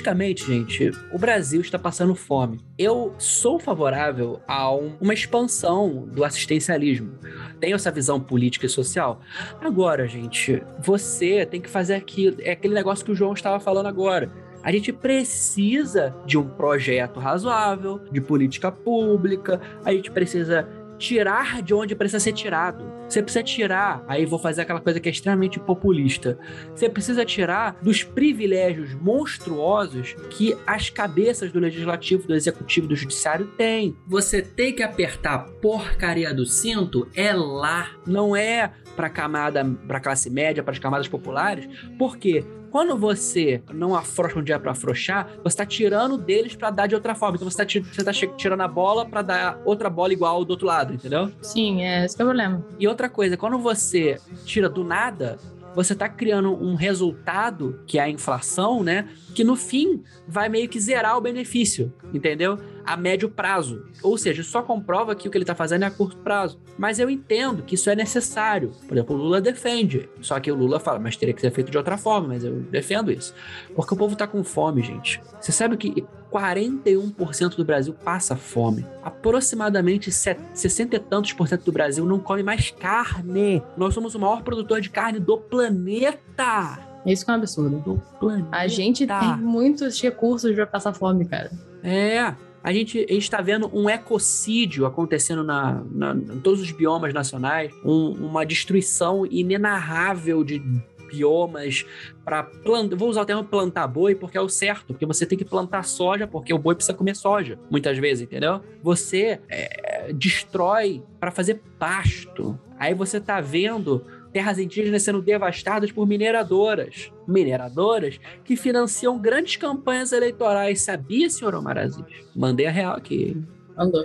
Logicamente, 0.07 0.47
gente, 0.47 0.93
o 1.13 1.19
Brasil 1.19 1.61
está 1.61 1.77
passando 1.77 2.15
fome. 2.15 2.61
Eu 2.79 3.13
sou 3.19 3.59
favorável 3.59 4.41
a 4.47 4.73
um- 4.73 4.93
uma 5.01 5.13
expansão 5.13 6.07
do 6.13 6.23
assistencialismo. 6.23 7.15
Tenho 7.59 7.75
essa 7.75 7.91
visão 7.91 8.21
política 8.21 8.67
e 8.67 8.69
social. 8.69 9.21
Agora, 9.61 10.07
gente, 10.07 10.63
você 10.81 11.45
tem 11.45 11.61
que 11.61 11.69
fazer 11.69 11.95
aquilo. 11.95 12.37
É 12.41 12.53
aquele 12.53 12.73
negócio 12.73 13.05
que 13.05 13.11
o 13.11 13.17
João 13.17 13.33
estava 13.33 13.59
falando 13.59 13.87
agora. 13.87 14.31
A 14.63 14.71
gente 14.71 14.93
precisa 14.93 16.15
de 16.25 16.39
um 16.39 16.49
projeto 16.51 17.19
razoável, 17.19 18.01
de 18.13 18.21
política 18.21 18.71
pública, 18.71 19.61
a 19.85 19.93
gente 19.93 20.11
precisa 20.13 20.69
tirar 20.99 21.62
de 21.62 21.74
onde 21.74 21.94
precisa 21.94 22.20
ser 22.20 22.32
tirado. 22.32 22.97
Você 23.09 23.22
precisa 23.22 23.42
tirar, 23.42 24.05
aí 24.09 24.26
vou 24.26 24.38
fazer 24.38 24.62
aquela 24.62 24.80
coisa 24.80 24.99
que 24.99 25.09
é 25.09 25.12
extremamente 25.12 25.61
populista. 25.61 26.38
Você 26.74 26.88
precisa 26.88 27.24
tirar 27.24 27.78
dos 27.80 28.03
privilégios 28.03 28.94
monstruosos 28.94 30.14
que 30.30 30.57
as 30.66 30.90
cabeças 30.90 31.53
do 31.53 31.61
legislativo, 31.61 32.26
do 32.26 32.34
executivo, 32.34 32.88
do 32.88 32.97
judiciário 32.97 33.47
têm. 33.57 33.97
Você 34.07 34.42
tem 34.42 34.74
que 34.74 34.82
apertar 34.82 35.34
a 35.34 35.38
porcaria 35.38 36.34
do 36.34 36.44
cinto 36.44 37.09
é 37.14 37.32
lá, 37.32 37.90
não 38.07 38.34
é 38.34 38.72
para 38.97 39.11
camada, 39.11 39.64
para 39.86 40.01
classe 40.01 40.30
média, 40.30 40.62
para 40.62 40.72
as 40.72 40.78
camadas 40.78 41.07
populares, 41.07 41.66
porque 41.99 42.44
quando 42.70 42.97
você 42.99 43.62
não 43.72 43.94
afrouxa 43.94 44.38
um 44.38 44.42
dia 44.42 44.59
para 44.59 44.72
afrouxar, 44.72 45.38
você 45.44 45.57
tá 45.57 45.64
tirando 45.66 46.18
deles 46.18 46.57
para 46.57 46.70
dar 46.70 46.86
de 46.86 46.94
outra 46.94 47.14
forma. 47.14 47.36
Então 47.36 47.49
você 47.49 47.64
tá, 47.64 47.80
você 47.92 48.05
tá 48.05 48.12
che- 48.12 48.34
tirando 48.36 48.61
a 48.62 48.68
bola 48.68 49.09
para 49.09 49.22
dar 49.22 49.61
outra 49.64 49.88
bola 49.88 50.12
igual 50.12 50.44
do 50.44 50.51
outro 50.51 50.66
lado, 50.66 50.92
entendeu? 50.92 51.30
Sim, 51.40 51.82
é 51.84 52.05
esse 52.05 52.16
que 52.16 52.22
é 52.22 52.24
o 52.24 52.28
problema. 52.28 52.66
E 52.78 52.88
outra 52.88 53.09
coisa, 53.09 53.36
quando 53.36 53.59
você 53.59 54.20
tira 54.44 54.68
do 54.68 54.84
nada, 54.84 55.40
você 55.74 55.94
tá 55.94 56.09
criando 56.09 56.53
um 56.53 56.74
resultado, 56.74 57.78
que 57.86 57.99
é 57.99 58.03
a 58.03 58.09
inflação, 58.11 58.82
né? 58.82 59.09
Que 59.34 59.44
no 59.44 59.57
fim 59.57 60.03
vai 60.26 60.49
meio 60.49 60.68
que 60.68 60.80
zerar 60.80 61.16
o 61.16 61.20
benefício, 61.20 61.92
entendeu? 62.12 62.59
A 62.87 62.97
médio 62.97 63.28
prazo. 63.28 63.84
Ou 64.03 64.16
seja, 64.16 64.43
só 64.43 64.62
comprova 64.62 65.14
que 65.14 65.26
o 65.26 65.30
que 65.30 65.37
ele 65.37 65.45
tá 65.45 65.55
fazendo 65.55 65.82
é 65.82 65.87
a 65.87 65.91
curto 65.91 66.16
prazo. 66.18 66.61
Mas 66.78 66.99
eu 66.99 67.11
entendo 67.11 67.62
que 67.62 67.74
isso 67.74 67.91
é 67.91 67.97
necessário. 67.97 68.70
Por 68.87 68.97
exemplo, 68.97 69.16
o 69.16 69.18
Lula 69.18 69.41
defende. 69.41 70.09
Só 70.20 70.39
que 70.39 70.53
o 70.53 70.55
Lula 70.55 70.78
fala, 70.78 70.99
mas 70.99 71.16
teria 71.16 71.34
que 71.34 71.41
ser 71.41 71.51
feito 71.51 71.70
de 71.70 71.76
outra 71.76 71.97
forma, 71.99 72.28
mas 72.28 72.45
eu 72.45 72.61
defendo 72.61 73.11
isso. 73.11 73.34
Porque 73.74 73.93
o 73.93 73.97
povo 73.97 74.14
tá 74.14 74.26
com 74.26 74.45
fome, 74.45 74.82
gente. 74.82 75.20
Você 75.41 75.51
sabe 75.51 75.76
que 75.76 76.07
41% 76.30 77.57
do 77.57 77.64
Brasil 77.64 77.95
passa 77.95 78.37
fome. 78.37 78.87
Aproximadamente 79.03 80.12
60 80.12 80.97
e 80.97 80.99
tantos 80.99 81.32
por 81.32 81.49
cento 81.49 81.64
do 81.64 81.72
Brasil 81.72 82.05
não 82.05 82.18
come 82.18 82.43
mais 82.43 82.70
carne. 82.70 83.62
Nós 83.76 83.95
somos 83.95 84.14
o 84.14 84.18
maior 84.18 84.43
produtor 84.43 84.80
de 84.80 84.91
carne 84.91 85.18
do 85.18 85.39
planeta. 85.39 86.78
Isso 87.07 87.24
que 87.24 87.30
é 87.30 87.34
um 87.34 87.37
absurdo. 87.37 87.78
Do 87.78 88.03
planeta. 88.18 88.49
A 88.51 88.66
gente 88.66 89.07
tem 89.07 89.37
muitos 89.39 90.01
recursos 90.01 90.55
pra 90.55 90.66
passar 90.66 90.93
fome, 90.93 91.24
cara. 91.24 91.51
É. 91.82 92.34
A 92.67 92.73
gente, 92.73 93.07
a 93.09 93.12
gente 93.12 93.31
tá 93.31 93.41
vendo 93.41 93.71
um 93.73 93.89
ecocídio 93.89 94.87
acontecendo 94.87 95.45
na, 95.45 95.85
na- 95.89 96.14
em 96.17 96.41
todos 96.41 96.61
os 96.61 96.73
biomas 96.73 97.14
nacionais, 97.14 97.73
um- 97.85 98.11
uma 98.27 98.45
destruição 98.45 99.25
inenarrável 99.25 100.43
de 100.43 100.61
biomas 101.09 101.87
para 102.25 102.43
plantar. 102.43 102.97
Vou 102.97 103.09
usar 103.09 103.23
o 103.23 103.25
termo 103.25 103.45
plantar 103.45 103.87
boi 103.87 104.17
porque 104.17 104.37
é 104.37 104.41
o 104.41 104.49
certo, 104.49 104.87
porque 104.89 105.07
você 105.07 105.25
tem 105.25 105.39
que 105.39 105.45
plantar 105.45 105.85
soja 105.85 106.27
porque 106.27 106.53
o 106.53 106.59
boi 106.59 106.75
precisa 106.75 106.93
comer 106.93 107.14
soja, 107.14 107.57
muitas 107.71 107.97
vezes, 107.99 108.25
entendeu? 108.25 108.61
Você 108.83 109.39
é, 109.49 110.12
destrói 110.12 111.05
para 111.21 111.31
fazer 111.31 111.62
pasto. 111.79 112.59
Aí 112.81 112.93
você 112.95 113.21
tá 113.21 113.41
vendo 113.41 114.03
terras 114.37 114.59
indígenas 114.59 115.03
sendo 115.03 115.22
devastadas 115.22 115.91
por 115.91 116.07
mineradoras. 116.07 117.11
Mineradoras 117.26 118.20
que 118.45 118.55
financiam 118.55 119.18
grandes 119.18 119.57
campanhas 119.57 120.12
eleitorais. 120.12 120.82
Sabia, 120.82 121.30
senhor 121.30 121.55
Omar 121.55 121.78
Aziz? 121.78 122.05
Mandei 122.34 122.66
a 122.66 122.70
real 122.70 122.95
aqui. 122.95 123.34
Andou. 123.78 124.05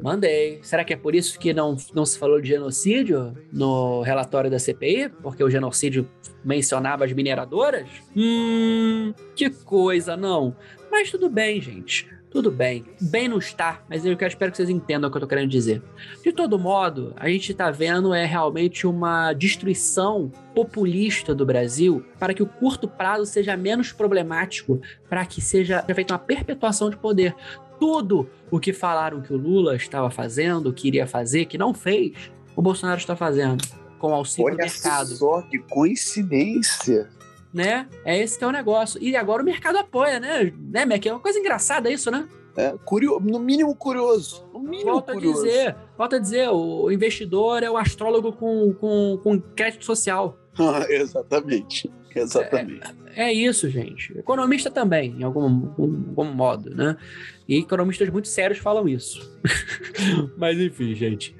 Mandei. 0.00 0.60
Será 0.62 0.84
que 0.84 0.92
é 0.92 0.96
por 0.96 1.12
isso 1.12 1.36
que 1.40 1.52
não, 1.52 1.76
não 1.92 2.06
se 2.06 2.16
falou 2.16 2.40
de 2.40 2.50
genocídio 2.50 3.36
no 3.52 4.00
relatório 4.02 4.48
da 4.48 4.60
CPI? 4.60 5.08
Porque 5.20 5.42
o 5.42 5.50
genocídio 5.50 6.08
mencionava 6.44 7.04
as 7.04 7.12
mineradoras? 7.12 7.88
Hum, 8.16 9.12
que 9.34 9.50
coisa, 9.50 10.16
não. 10.16 10.54
Mas 10.88 11.10
tudo 11.10 11.28
bem, 11.28 11.60
gente. 11.60 12.08
Tudo 12.30 12.50
bem. 12.50 12.84
Bem 13.00 13.26
não 13.26 13.38
está, 13.38 13.82
mas 13.88 14.04
eu 14.04 14.12
espero 14.12 14.50
que 14.50 14.56
vocês 14.56 14.68
entendam 14.68 15.08
o 15.08 15.10
que 15.10 15.16
eu 15.16 15.22
tô 15.22 15.26
querendo 15.26 15.48
dizer. 15.48 15.82
De 16.22 16.30
todo 16.30 16.58
modo, 16.58 17.14
a 17.16 17.28
gente 17.28 17.54
tá 17.54 17.70
vendo 17.70 18.12
é 18.12 18.26
realmente 18.26 18.86
uma 18.86 19.32
destruição 19.32 20.30
populista 20.54 21.34
do 21.34 21.46
Brasil 21.46 22.04
para 22.18 22.34
que 22.34 22.42
o 22.42 22.46
curto 22.46 22.86
prazo 22.86 23.24
seja 23.24 23.56
menos 23.56 23.92
problemático, 23.92 24.80
para 25.08 25.24
que 25.24 25.40
seja 25.40 25.82
feita 25.94 26.12
uma 26.12 26.18
perpetuação 26.18 26.90
de 26.90 26.96
poder. 26.96 27.34
Tudo 27.80 28.28
o 28.50 28.60
que 28.60 28.72
falaram 28.72 29.22
que 29.22 29.32
o 29.32 29.36
Lula 29.36 29.74
estava 29.76 30.10
fazendo, 30.10 30.72
que 30.72 30.88
iria 30.88 31.06
fazer, 31.06 31.46
que 31.46 31.56
não 31.56 31.72
fez, 31.72 32.12
o 32.54 32.60
Bolsonaro 32.60 32.98
está 32.98 33.16
fazendo 33.16 33.64
com 33.98 34.10
o 34.10 34.14
auxílio 34.14 34.50
do 34.50 34.54
Olha 34.54 34.64
mercado 34.64 35.16
só 35.16 35.42
que 35.42 35.58
coincidência. 35.58 37.08
Né? 37.52 37.88
É 38.04 38.18
esse 38.18 38.38
que 38.38 38.44
é 38.44 38.46
o 38.46 38.52
negócio. 38.52 39.02
E 39.02 39.16
agora 39.16 39.42
o 39.42 39.44
mercado 39.44 39.78
apoia, 39.78 40.20
né? 40.20 40.52
Né, 40.56 40.84
Mac? 40.84 41.04
É 41.04 41.12
uma 41.12 41.20
coisa 41.20 41.38
engraçada 41.38 41.90
isso, 41.90 42.10
né? 42.10 42.28
É, 42.56 42.74
curio... 42.84 43.20
No 43.20 43.38
mínimo 43.38 43.74
curioso. 43.74 44.44
No 44.52 44.60
mínimo 44.60 44.92
Volto 44.92 45.10
a 45.10 45.14
curioso. 45.14 45.44
dizer, 45.44 45.76
volto 45.96 46.16
a 46.16 46.18
dizer, 46.18 46.48
o 46.48 46.90
investidor 46.90 47.62
é 47.62 47.70
o 47.70 47.76
astrólogo 47.76 48.32
com, 48.32 48.74
com, 48.74 49.20
com 49.22 49.40
crédito 49.40 49.84
social. 49.84 50.36
Exatamente. 50.88 51.90
Exatamente. 52.14 52.80
É 53.14 53.32
isso, 53.32 53.68
gente. 53.68 54.16
Economista 54.18 54.70
também, 54.70 55.14
em 55.18 55.22
algum, 55.22 55.42
algum, 55.42 56.08
algum 56.08 56.24
modo, 56.24 56.74
né? 56.74 56.96
E 57.48 57.58
economistas 57.58 58.08
muito 58.10 58.28
sérios 58.28 58.58
falam 58.58 58.88
isso. 58.88 59.40
Mas 60.36 60.58
enfim, 60.58 60.94
gente. 60.94 61.34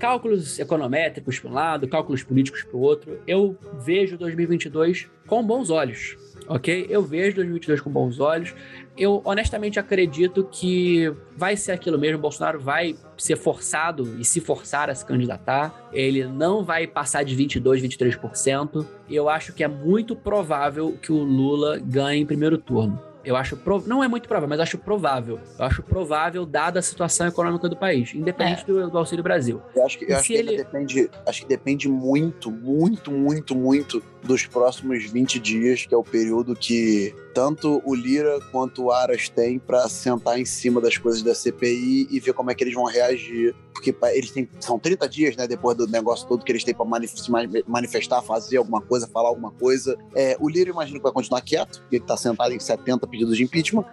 Cálculos 0.00 0.58
econométricos 0.58 1.38
para 1.38 1.50
um 1.50 1.52
lado, 1.52 1.86
cálculos 1.86 2.22
políticos 2.22 2.62
para 2.62 2.74
o 2.74 2.80
outro. 2.80 3.20
Eu 3.26 3.54
vejo 3.84 4.16
2022 4.16 5.06
com 5.26 5.46
bons 5.46 5.68
olhos, 5.68 6.16
ok? 6.48 6.86
Eu 6.88 7.02
vejo 7.02 7.36
2022 7.36 7.82
com 7.82 7.90
bons 7.90 8.18
olhos. 8.18 8.54
Eu 8.96 9.20
honestamente 9.26 9.78
acredito 9.78 10.48
que 10.50 11.12
vai 11.36 11.54
ser 11.54 11.72
aquilo 11.72 11.98
mesmo. 11.98 12.16
O 12.16 12.22
Bolsonaro 12.22 12.58
vai 12.58 12.96
ser 13.18 13.36
forçado 13.36 14.18
e 14.18 14.24
se 14.24 14.40
forçar 14.40 14.88
a 14.88 14.94
se 14.94 15.04
candidatar. 15.04 15.90
Ele 15.92 16.24
não 16.24 16.64
vai 16.64 16.86
passar 16.86 17.22
de 17.22 17.36
22, 17.36 17.82
23%. 17.82 18.86
E 19.06 19.14
eu 19.14 19.28
acho 19.28 19.52
que 19.52 19.62
é 19.62 19.68
muito 19.68 20.16
provável 20.16 20.96
que 21.02 21.12
o 21.12 21.18
Lula 21.22 21.78
ganhe 21.78 22.22
em 22.22 22.26
primeiro 22.26 22.56
turno. 22.56 23.09
Eu 23.24 23.36
acho 23.36 23.56
prov... 23.56 23.86
não 23.86 24.02
é 24.02 24.08
muito 24.08 24.26
provável, 24.26 24.48
mas 24.48 24.60
acho 24.60 24.78
provável. 24.78 25.38
Eu 25.58 25.64
acho 25.64 25.82
provável 25.82 26.46
dada 26.46 26.78
a 26.78 26.82
situação 26.82 27.26
econômica 27.26 27.68
do 27.68 27.76
país, 27.76 28.14
independente 28.14 28.64
do, 28.66 28.88
do 28.90 28.96
Auxílio 28.98 29.22
Brasil. 29.22 29.60
Eu 29.76 29.84
acho 29.84 29.98
que, 29.98 30.04
eu 30.10 30.16
acho 30.16 30.26
se 30.26 30.32
que 30.32 30.38
ele- 30.38 30.56
depende, 30.56 31.10
acho 31.26 31.42
que 31.42 31.48
depende 31.48 31.88
muito, 31.88 32.50
muito, 32.50 33.10
muito, 33.10 33.54
muito 33.54 34.02
dos 34.22 34.46
próximos 34.46 35.04
20 35.10 35.38
dias, 35.38 35.86
que 35.86 35.94
é 35.94 35.96
o 35.96 36.02
período 36.04 36.54
que 36.54 37.14
tanto 37.34 37.80
o 37.84 37.94
Lira 37.94 38.38
quanto 38.52 38.84
o 38.84 38.92
Aras 38.92 39.28
têm 39.28 39.58
pra 39.58 39.88
sentar 39.88 40.38
em 40.38 40.44
cima 40.44 40.80
das 40.80 40.98
coisas 40.98 41.22
da 41.22 41.34
CPI 41.34 42.08
e 42.10 42.20
ver 42.20 42.32
como 42.34 42.50
é 42.50 42.54
que 42.54 42.62
eles 42.64 42.74
vão 42.74 42.84
reagir. 42.84 43.54
Porque 43.72 43.94
eles 44.12 44.30
têm. 44.30 44.46
São 44.60 44.78
30 44.78 45.08
dias, 45.08 45.36
né? 45.36 45.46
Depois 45.46 45.74
do 45.76 45.86
negócio 45.86 46.28
todo 46.28 46.44
que 46.44 46.52
eles 46.52 46.62
têm 46.62 46.74
pra 46.74 46.84
manif- 46.84 47.16
se 47.18 47.30
mani- 47.30 47.64
manifestar, 47.66 48.20
fazer 48.20 48.58
alguma 48.58 48.82
coisa, 48.82 49.06
falar 49.06 49.28
alguma 49.30 49.52
coisa. 49.52 49.96
É, 50.14 50.36
o 50.38 50.48
Lira, 50.50 50.68
imagino 50.68 50.98
que 50.98 51.02
vai 51.02 51.12
continuar 51.12 51.40
quieto, 51.40 51.80
porque 51.80 51.96
ele 51.96 52.04
tá 52.04 52.16
sentado 52.16 52.52
em 52.52 52.60
70 52.60 53.06
pedidos 53.06 53.36
de 53.38 53.42
impeachment. 53.44 53.84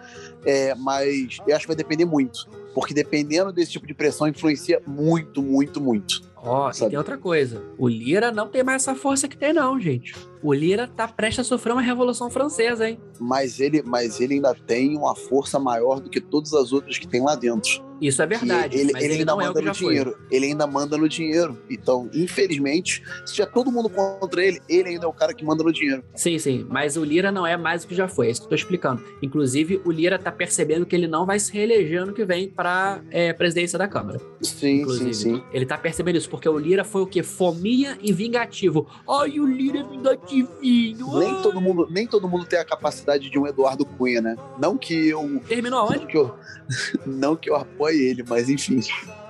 É, 0.44 0.74
mas 0.74 1.38
eu 1.46 1.56
acho 1.56 1.62
que 1.64 1.68
vai 1.68 1.76
depender 1.76 2.04
muito. 2.04 2.46
Porque 2.74 2.92
dependendo 2.92 3.50
desse 3.50 3.72
tipo 3.72 3.86
de 3.86 3.94
pressão, 3.94 4.28
influencia 4.28 4.82
muito, 4.86 5.42
muito, 5.42 5.80
muito. 5.80 6.27
Ó, 6.42 6.70
e 6.70 6.74
Sabe? 6.74 6.90
tem 6.90 6.98
outra 6.98 7.18
coisa. 7.18 7.62
O 7.78 7.88
Lira 7.88 8.30
não 8.30 8.48
tem 8.48 8.62
mais 8.62 8.82
essa 8.82 8.94
força 8.94 9.28
que 9.28 9.36
tem, 9.36 9.52
não, 9.52 9.78
gente. 9.80 10.14
O 10.42 10.52
Lira 10.52 10.86
tá 10.88 11.06
prestes 11.08 11.40
a 11.40 11.44
sofrer 11.44 11.72
uma 11.72 11.82
revolução 11.82 12.30
francesa, 12.30 12.88
hein? 12.88 13.00
Mas 13.20 13.60
ele, 13.60 13.82
mas 13.82 14.20
ele 14.20 14.34
ainda 14.34 14.54
tem 14.54 14.96
uma 14.96 15.14
força 15.14 15.58
maior 15.58 16.00
do 16.00 16.08
que 16.08 16.20
todas 16.20 16.52
as 16.54 16.72
outras 16.72 16.98
que 16.98 17.06
tem 17.08 17.22
lá 17.22 17.34
dentro. 17.34 17.86
Isso 18.00 18.22
é 18.22 18.26
verdade. 18.26 18.78
Ele, 18.78 18.92
ele 18.92 19.04
ele, 19.04 19.14
ainda 19.14 19.32
não 19.32 19.40
é 19.40 19.46
manda 19.46 19.58
que 19.60 19.66
no 19.66 19.74
já 19.74 19.80
foi. 19.80 19.88
dinheiro. 19.88 20.18
Ele 20.30 20.46
ainda 20.46 20.66
manda 20.66 20.96
no 20.96 21.08
dinheiro. 21.08 21.58
Então, 21.68 22.08
infelizmente, 22.14 23.02
se 23.26 23.34
tiver 23.34 23.46
todo 23.50 23.72
mundo 23.72 23.88
contra 23.90 24.44
ele, 24.44 24.60
ele 24.68 24.90
ainda 24.90 25.06
é 25.06 25.08
o 25.08 25.12
cara 25.12 25.34
que 25.34 25.44
manda 25.44 25.64
no 25.64 25.72
dinheiro. 25.72 26.04
Sim, 26.14 26.38
sim. 26.38 26.64
Mas 26.68 26.96
o 26.96 27.04
Lira 27.04 27.32
não 27.32 27.46
é 27.46 27.56
mais 27.56 27.82
o 27.82 27.88
que 27.88 27.94
já 27.94 28.06
foi. 28.06 28.28
É 28.28 28.30
isso 28.30 28.42
que 28.42 28.46
eu 28.46 28.50
tô 28.50 28.54
explicando. 28.54 29.02
Inclusive, 29.20 29.80
o 29.84 29.90
Lira 29.90 30.18
tá 30.18 30.30
percebendo 30.30 30.86
que 30.86 30.94
ele 30.94 31.08
não 31.08 31.26
vai 31.26 31.40
se 31.40 31.52
reeleger 31.52 32.02
ano 32.02 32.12
que 32.12 32.24
vem 32.24 32.48
pra 32.48 33.02
é, 33.10 33.32
presidência 33.32 33.76
da 33.78 33.88
Câmara. 33.88 34.20
Sim, 34.42 34.82
Inclusive. 34.82 35.14
sim, 35.14 35.34
sim. 35.34 35.42
Ele 35.52 35.66
tá 35.66 35.76
percebendo 35.76 36.18
isso, 36.18 36.30
porque 36.30 36.48
o 36.48 36.56
Lira 36.58 36.84
foi 36.84 37.02
o 37.02 37.06
quê? 37.06 37.22
Fominha 37.24 37.98
e 38.00 38.12
vingativo. 38.12 38.86
Ai, 39.08 39.40
o 39.40 39.46
Lira 39.46 39.80
é 39.80 39.82
Nem 40.30 41.42
todo, 41.42 41.60
mundo, 41.60 41.88
nem 41.90 42.06
todo 42.06 42.28
mundo 42.28 42.44
tem 42.44 42.58
a 42.58 42.64
capacidade 42.64 43.28
de 43.30 43.38
um 43.38 43.46
Eduardo 43.46 43.84
Cunha, 43.84 44.20
né? 44.20 44.36
Não 44.58 44.76
que 44.76 45.08
eu. 45.08 45.40
Terminou 45.48 45.78
aonde? 45.80 45.98
Não 46.00 46.06
que 46.06 46.16
eu, 46.16 46.34
não 47.06 47.36
que 47.36 47.50
eu 47.50 47.56
apoie 47.56 47.96
ele, 48.00 48.24
mas 48.28 48.48
enfim. 48.48 48.80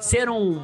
Ser 0.01 0.29
um- 0.29 0.61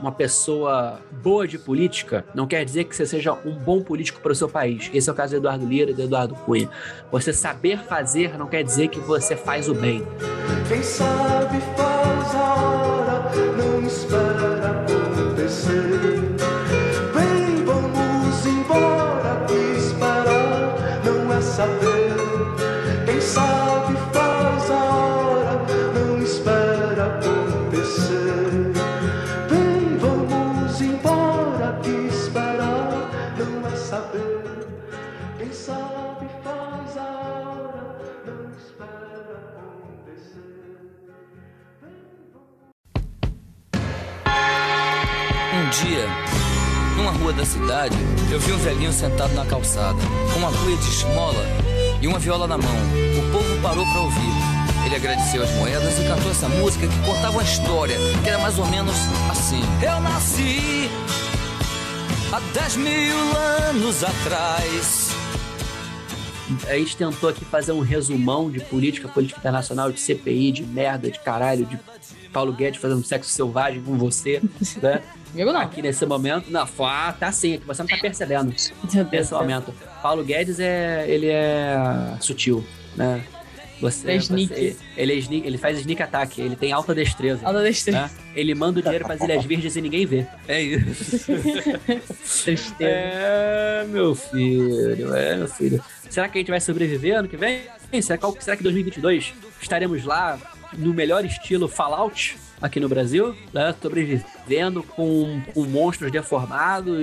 uma 0.00 0.12
pessoa 0.12 1.00
boa 1.22 1.46
de 1.48 1.58
política 1.58 2.24
não 2.34 2.46
quer 2.46 2.64
dizer 2.64 2.84
que 2.84 2.94
você 2.94 3.06
seja 3.06 3.32
um 3.44 3.54
bom 3.54 3.82
político 3.82 4.20
para 4.20 4.32
o 4.32 4.34
seu 4.34 4.48
país. 4.48 4.90
Esse 4.92 5.08
é 5.08 5.12
o 5.12 5.16
caso 5.16 5.32
do 5.32 5.36
Eduardo 5.38 5.66
Lira 5.66 5.90
e 5.90 5.94
do 5.94 6.02
Eduardo 6.02 6.34
Cunha. 6.34 6.68
Você 7.10 7.32
saber 7.32 7.78
fazer 7.78 8.36
não 8.38 8.46
quer 8.46 8.62
dizer 8.62 8.88
que 8.88 9.00
você 9.00 9.36
faz 9.36 9.68
o 9.68 9.74
bem. 9.74 10.02
Quem 10.68 10.82
sabe 10.82 11.58
faz 11.76 12.34
a 12.34 13.03
rua 47.24 47.32
da 47.32 47.46
cidade, 47.46 47.96
eu 48.30 48.38
vi 48.38 48.52
um 48.52 48.58
velhinho 48.58 48.92
sentado 48.92 49.32
na 49.32 49.46
calçada, 49.46 49.98
com 50.30 50.38
uma 50.40 50.52
cuia 50.52 50.76
de 50.76 50.88
esmola 50.90 51.42
e 52.02 52.06
uma 52.06 52.18
viola 52.18 52.46
na 52.46 52.58
mão. 52.58 52.76
O 53.18 53.32
povo 53.32 53.62
parou 53.62 53.86
para 53.86 54.00
ouvir. 54.02 54.84
Ele 54.84 54.94
agradeceu 54.94 55.42
as 55.42 55.50
moedas 55.52 55.98
e 55.98 56.06
cantou 56.06 56.30
essa 56.30 56.46
música 56.50 56.86
que 56.86 56.98
contava 56.98 57.30
uma 57.30 57.42
história, 57.42 57.96
que 58.22 58.28
era 58.28 58.38
mais 58.40 58.58
ou 58.58 58.66
menos 58.66 58.94
assim. 59.30 59.62
Eu 59.80 60.00
nasci 60.00 60.90
há 62.30 62.40
dez 62.52 62.76
mil 62.76 63.16
anos 63.70 64.04
atrás. 64.04 65.13
A 66.68 66.74
gente 66.76 66.96
tentou 66.96 67.28
aqui 67.30 67.44
fazer 67.44 67.72
um 67.72 67.80
resumão 67.80 68.50
de 68.50 68.60
política, 68.60 69.08
política 69.08 69.40
internacional, 69.40 69.90
de 69.90 69.98
CPI, 70.00 70.52
de 70.52 70.62
merda, 70.62 71.10
de 71.10 71.18
caralho, 71.18 71.64
de 71.64 71.78
Paulo 72.32 72.52
Guedes 72.52 72.80
fazendo 72.80 73.02
sexo 73.04 73.30
selvagem 73.30 73.80
com 73.82 73.96
você, 73.96 74.42
né? 74.82 75.02
Comigo 75.32 75.52
não. 75.52 75.60
Aqui 75.60 75.80
nesse 75.82 76.04
momento. 76.06 76.50
Não, 76.50 76.66
foi- 76.66 76.86
ah, 76.86 77.14
tá 77.18 77.32
sim, 77.32 77.54
aqui 77.54 77.66
você 77.66 77.82
não 77.82 77.88
tá 77.88 77.96
percebendo. 77.96 78.54
Nesse 79.10 79.32
momento. 79.32 79.72
Paulo 80.02 80.22
Guedes 80.24 80.60
é. 80.60 81.04
ele 81.08 81.28
é 81.28 81.76
sutil, 82.20 82.64
né? 82.96 83.24
Você, 83.80 84.12
É 84.12 84.18
você- 84.20 84.76
ele, 84.96 85.12
é 85.12 85.16
sneak, 85.16 85.46
ele 85.46 85.58
faz 85.58 85.78
sneak 85.80 86.00
attack, 86.02 86.40
ele 86.40 86.54
tem 86.56 86.72
alta 86.72 86.94
destreza. 86.94 87.40
Alta 87.44 87.62
destreza. 87.62 88.02
né? 88.02 88.10
Ele 88.34 88.54
manda 88.54 88.78
o 88.78 88.82
dinheiro 88.82 89.04
para 89.04 89.14
as 89.14 89.20
Ilhas 89.20 89.44
Virgens 89.44 89.76
e 89.76 89.80
ninguém 89.80 90.06
vê. 90.06 90.26
É 90.46 90.62
isso. 90.62 91.26
Tristeza. 92.44 92.66
É, 92.80 93.84
meu 93.88 94.14
filho, 94.14 95.14
é, 95.14 95.36
meu 95.36 95.48
filho. 95.48 95.82
Será 96.14 96.28
que 96.28 96.38
a 96.38 96.40
gente 96.40 96.50
vai 96.52 96.60
sobreviver 96.60 97.18
ano 97.18 97.26
que 97.26 97.36
vem? 97.36 97.62
Será 98.00 98.16
que, 98.16 98.44
será 98.44 98.56
que 98.56 98.62
em 98.62 98.70
2022 98.70 99.34
estaremos 99.60 100.04
lá 100.04 100.38
no 100.72 100.94
melhor 100.94 101.24
estilo 101.24 101.66
Fallout 101.66 102.38
aqui 102.62 102.78
no 102.78 102.88
Brasil? 102.88 103.34
Né? 103.52 103.74
Sobrevivendo 103.82 104.84
com, 104.84 105.42
com 105.52 105.64
monstros 105.64 106.12
deformados, 106.12 106.96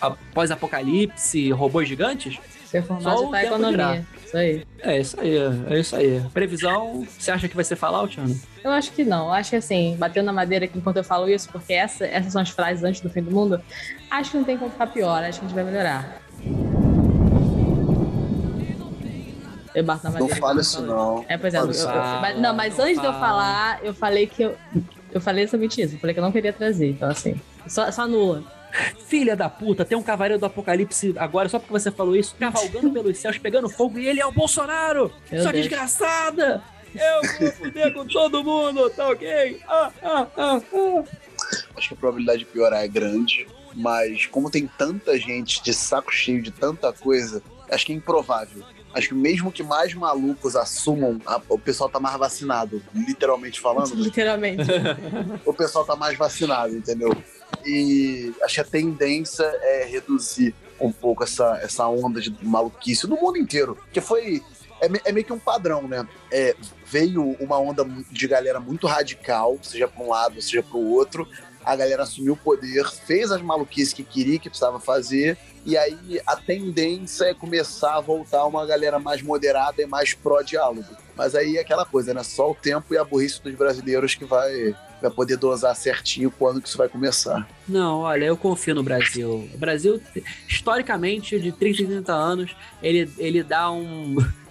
após 0.00 0.50
apocalipse, 0.50 1.50
robôs 1.50 1.86
gigantes? 1.86 2.38
Ser 2.64 2.82
formado 2.82 3.18
Só 3.18 3.30
tá 3.30 3.36
a 3.36 3.44
economia. 3.44 4.06
Isso 4.24 4.36
aí. 4.38 4.66
É 4.80 5.00
isso 5.00 5.20
aí, 5.20 5.36
é 5.36 5.78
isso 5.78 5.94
aí. 5.94 6.22
Previsão, 6.32 7.06
você 7.18 7.30
acha 7.30 7.48
que 7.48 7.54
vai 7.54 7.64
ser 7.64 7.76
Fallout, 7.76 8.18
Ana? 8.18 8.34
Eu 8.64 8.70
acho 8.70 8.90
que 8.92 9.04
não. 9.04 9.30
Acho 9.30 9.50
que 9.50 9.56
assim, 9.56 9.96
batendo 9.98 10.24
na 10.24 10.32
madeira 10.32 10.64
aqui 10.64 10.78
enquanto 10.78 10.96
eu 10.96 11.04
falo 11.04 11.28
isso, 11.28 11.50
porque 11.52 11.74
essa, 11.74 12.06
essas 12.06 12.32
são 12.32 12.40
as 12.40 12.48
frases 12.48 12.82
antes 12.82 13.02
do 13.02 13.10
fim 13.10 13.20
do 13.20 13.30
mundo, 13.30 13.60
acho 14.10 14.30
que 14.30 14.36
não 14.38 14.44
tem 14.44 14.56
como 14.56 14.70
ficar 14.70 14.86
pior, 14.86 15.22
acho 15.22 15.40
que 15.40 15.44
a 15.44 15.48
gente 15.48 15.54
vai 15.54 15.64
melhorar. 15.64 16.22
Eu 19.76 19.84
bato 19.84 20.04
na 20.04 20.10
Não 20.10 20.20
madeira. 20.20 20.40
fala 20.40 20.52
enquanto 20.54 20.64
isso, 20.64 20.78
eu 20.78 20.86
não. 20.86 21.24
É, 21.28 21.36
pois 21.36 21.52
é. 21.54 21.58
eu- 21.58 21.66
eu- 21.66 21.74
Fala, 21.74 22.20
mas- 22.22 22.38
não, 22.40 22.54
mas 22.54 22.76
não 22.78 22.84
antes 22.86 22.98
de 23.00 23.06
eu 23.06 23.12
fala. 23.12 23.26
falar, 23.26 23.84
eu 23.84 23.92
falei 23.94 24.26
que 24.26 24.42
eu. 24.42 24.56
Eu 25.12 25.20
falei 25.20 25.44
exatamente 25.44 25.80
isso. 25.82 25.94
Eu 25.96 25.98
falei 26.00 26.14
que 26.14 26.18
eu 26.20 26.24
não 26.24 26.32
queria 26.32 26.52
trazer. 26.52 26.90
Então, 26.90 27.08
assim, 27.10 27.40
só, 27.68 27.90
só 27.92 28.02
anula. 28.02 28.42
Filha 29.06 29.36
da 29.36 29.48
puta, 29.48 29.84
tem 29.84 29.96
um 29.96 30.02
cavaleiro 30.02 30.40
do 30.40 30.46
apocalipse 30.46 31.14
agora, 31.18 31.48
só 31.48 31.58
porque 31.58 31.72
você 31.72 31.90
falou 31.90 32.16
isso, 32.16 32.34
cavalgando 32.38 32.90
pelos 32.90 33.16
céus, 33.18 33.38
pegando 33.38 33.68
fogo, 33.68 33.98
e 33.98 34.06
ele 34.06 34.20
é 34.20 34.26
o 34.26 34.32
Bolsonaro! 34.32 35.12
Meu 35.30 35.42
Sua 35.42 35.52
Deus. 35.52 35.64
desgraçada! 35.66 36.62
Eu 36.94 37.38
vou 37.40 37.52
fuder 37.52 37.92
com 37.94 38.06
todo 38.06 38.42
mundo, 38.42 38.88
tá 38.90 39.08
ok? 39.10 39.60
Ah, 39.68 39.90
ah, 40.02 40.26
ah, 40.36 40.60
ah. 40.74 41.04
Acho 41.76 41.88
que 41.88 41.94
a 41.94 41.96
probabilidade 41.96 42.38
de 42.40 42.44
piorar 42.46 42.82
é 42.82 42.88
grande, 42.88 43.46
mas 43.74 44.26
como 44.26 44.50
tem 44.50 44.66
tanta 44.78 45.18
gente 45.18 45.62
de 45.62 45.72
saco 45.74 46.10
cheio 46.12 46.42
de 46.42 46.50
tanta 46.50 46.92
coisa, 46.92 47.42
acho 47.70 47.84
que 47.86 47.92
é 47.92 47.96
improvável. 47.96 48.62
Acho 48.94 49.08
que 49.08 49.14
mesmo 49.14 49.52
que 49.52 49.62
mais 49.62 49.92
malucos 49.94 50.56
assumam, 50.56 51.20
a- 51.26 51.40
o 51.48 51.58
pessoal 51.58 51.88
tá 51.90 52.00
mais 52.00 52.16
vacinado, 52.18 52.82
literalmente 52.94 53.60
falando, 53.60 53.92
Literalmente. 53.96 54.62
o 55.44 55.52
pessoal 55.52 55.84
tá 55.84 55.94
mais 55.94 56.16
vacinado, 56.16 56.74
entendeu? 56.76 57.10
E 57.64 58.32
acho 58.42 58.54
que 58.54 58.60
a 58.60 58.64
tendência 58.64 59.44
é 59.44 59.84
reduzir 59.84 60.54
um 60.80 60.90
pouco 60.92 61.24
essa, 61.24 61.58
essa 61.62 61.86
onda 61.88 62.20
de 62.20 62.34
maluquice 62.42 63.06
no 63.06 63.16
mundo 63.16 63.38
inteiro. 63.38 63.74
Porque 63.76 64.00
foi. 64.00 64.42
É, 64.80 65.08
é 65.08 65.12
meio 65.12 65.24
que 65.24 65.32
um 65.32 65.38
padrão, 65.38 65.88
né? 65.88 66.06
É, 66.30 66.54
veio 66.84 67.34
uma 67.40 67.58
onda 67.58 67.82
de 68.10 68.28
galera 68.28 68.60
muito 68.60 68.86
radical, 68.86 69.58
seja 69.62 69.88
para 69.88 70.04
um 70.04 70.08
lado, 70.10 70.40
seja 70.42 70.62
para 70.62 70.76
o 70.76 70.90
outro. 70.92 71.26
A 71.66 71.74
galera 71.76 72.04
assumiu 72.04 72.34
o 72.34 72.36
poder, 72.36 72.86
fez 72.88 73.30
as 73.32 73.42
maluquices 73.42 73.92
que 73.92 74.04
queria, 74.04 74.38
que 74.38 74.48
precisava 74.48 74.78
fazer. 74.78 75.36
E 75.64 75.76
aí 75.76 76.20
a 76.24 76.36
tendência 76.36 77.24
é 77.24 77.34
começar 77.34 77.96
a 77.96 78.00
voltar 78.00 78.46
uma 78.46 78.64
galera 78.64 79.00
mais 79.00 79.20
moderada 79.20 79.82
e 79.82 79.86
mais 79.86 80.14
pró-diálogo. 80.14 80.84
Mas 81.16 81.34
aí 81.34 81.56
é 81.56 81.60
aquela 81.60 81.84
coisa, 81.84 82.14
né? 82.14 82.22
Só 82.22 82.52
o 82.52 82.54
tempo 82.54 82.94
e 82.94 82.98
a 82.98 83.02
burrice 83.04 83.42
dos 83.42 83.52
brasileiros 83.54 84.14
que 84.14 84.24
vai, 84.24 84.76
vai 85.02 85.10
poder 85.10 85.36
dosar 85.38 85.74
certinho 85.74 86.30
quando 86.30 86.60
que 86.62 86.68
isso 86.68 86.78
vai 86.78 86.88
começar. 86.88 87.48
Não, 87.68 88.00
olha, 88.00 88.26
eu 88.26 88.36
confio 88.36 88.74
no 88.74 88.82
Brasil. 88.84 89.50
O 89.52 89.58
Brasil, 89.58 90.00
historicamente, 90.48 91.38
de 91.40 91.50
30 91.52 91.82
em 91.82 91.86
30 91.86 92.12
anos, 92.12 92.56
ele, 92.82 93.10
ele 93.18 93.42
dá 93.42 93.70
um. 93.70 94.16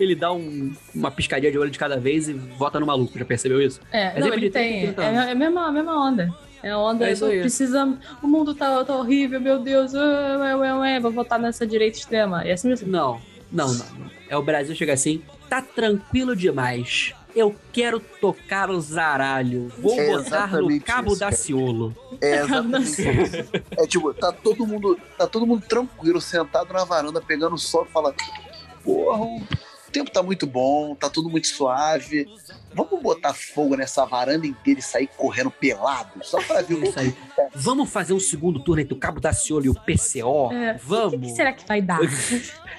Ele 0.00 0.14
dá 0.14 0.32
um- 0.32 0.74
uma 0.94 1.10
piscadinha 1.10 1.52
de 1.52 1.58
olho 1.58 1.70
de 1.70 1.78
cada 1.78 1.98
vez 2.00 2.30
e 2.30 2.32
vota 2.32 2.80
no 2.80 2.86
maluco, 2.86 3.18
já 3.18 3.26
percebeu 3.26 3.60
isso? 3.60 3.78
É, 3.92 4.14
Mas 4.14 4.24
não, 4.24 4.32
ele 4.32 4.48
tem 4.48 4.72
tem. 4.72 4.80
30 4.94 5.02
É, 5.04 5.14
é 5.28 5.32
a 5.32 5.34
mesma, 5.34 5.66
a 5.66 5.70
mesma 5.70 6.08
onda. 6.08 6.34
É 6.66 6.70
a 6.70 6.78
onda 6.78 7.08
É 7.08 7.12
isso 7.12 7.24
aí. 7.24 7.40
precisa. 7.40 7.96
O 8.20 8.26
mundo 8.26 8.52
tá, 8.52 8.84
tá 8.84 8.96
horrível, 8.96 9.40
meu 9.40 9.60
Deus. 9.60 9.92
Ué, 9.94 10.56
ué, 10.56 10.74
ué, 10.74 11.00
vou 11.00 11.12
votar 11.12 11.38
nessa 11.38 11.64
direita 11.64 11.96
extrema. 11.96 12.44
E 12.44 12.50
assim 12.50 12.68
mesmo. 12.68 12.90
Não, 12.90 13.20
não, 13.52 13.72
não. 13.72 13.86
É 14.28 14.36
o 14.36 14.42
Brasil 14.42 14.74
chega 14.74 14.92
assim, 14.92 15.22
tá 15.48 15.62
tranquilo 15.62 16.34
demais. 16.34 17.14
Eu 17.36 17.54
quero 17.72 18.00
tocar 18.00 18.68
o 18.68 18.80
zaralho. 18.80 19.70
Vou 19.78 20.00
É 20.00 20.08
botar 20.08 20.48
no 20.60 20.80
cabo 20.80 21.10
isso, 21.12 21.20
da. 21.20 21.30
Ciolo. 21.30 21.94
É 22.20 22.40
exatamente 22.42 22.84
isso. 22.88 23.36
É 23.78 23.86
tipo, 23.86 24.12
tá 24.14 24.32
todo 24.32 24.66
mundo, 24.66 24.98
tá 25.16 25.26
todo 25.28 25.46
mundo 25.46 25.62
tranquilo, 25.68 26.20
sentado 26.20 26.72
na 26.72 26.84
varanda, 26.84 27.20
pegando 27.20 27.56
sol 27.56 27.86
e 27.88 27.92
fala: 27.92 28.12
Porra, 28.82 29.24
o 29.88 29.90
tempo 29.90 30.10
tá 30.10 30.22
muito 30.22 30.46
bom, 30.46 30.94
tá 30.94 31.08
tudo 31.08 31.28
muito 31.28 31.46
suave. 31.46 32.26
Vamos 32.74 33.00
botar 33.00 33.32
fogo 33.32 33.76
nessa 33.76 34.04
varanda 34.04 34.46
inteira 34.46 34.80
e 34.80 34.82
sair 34.82 35.08
correndo 35.16 35.50
pelado, 35.50 36.10
só 36.22 36.42
pra 36.42 36.62
ver 36.62 36.74
o 36.74 36.80
que 36.82 36.88
Isso 36.88 36.98
aí. 37.00 37.14
Vamos 37.54 37.90
fazer 37.90 38.12
um 38.12 38.20
segundo 38.20 38.60
turno 38.60 38.82
entre 38.82 38.94
o 38.94 38.98
Cabo 38.98 39.20
da 39.20 39.32
Ciolo 39.32 39.64
e 39.66 39.68
o 39.68 39.74
PCO? 39.74 40.52
É, 40.52 40.78
Vamos. 40.82 41.14
O 41.14 41.20
que, 41.20 41.26
que 41.26 41.32
será 41.32 41.52
que 41.52 41.66
vai 41.66 41.80
dar? 41.80 42.00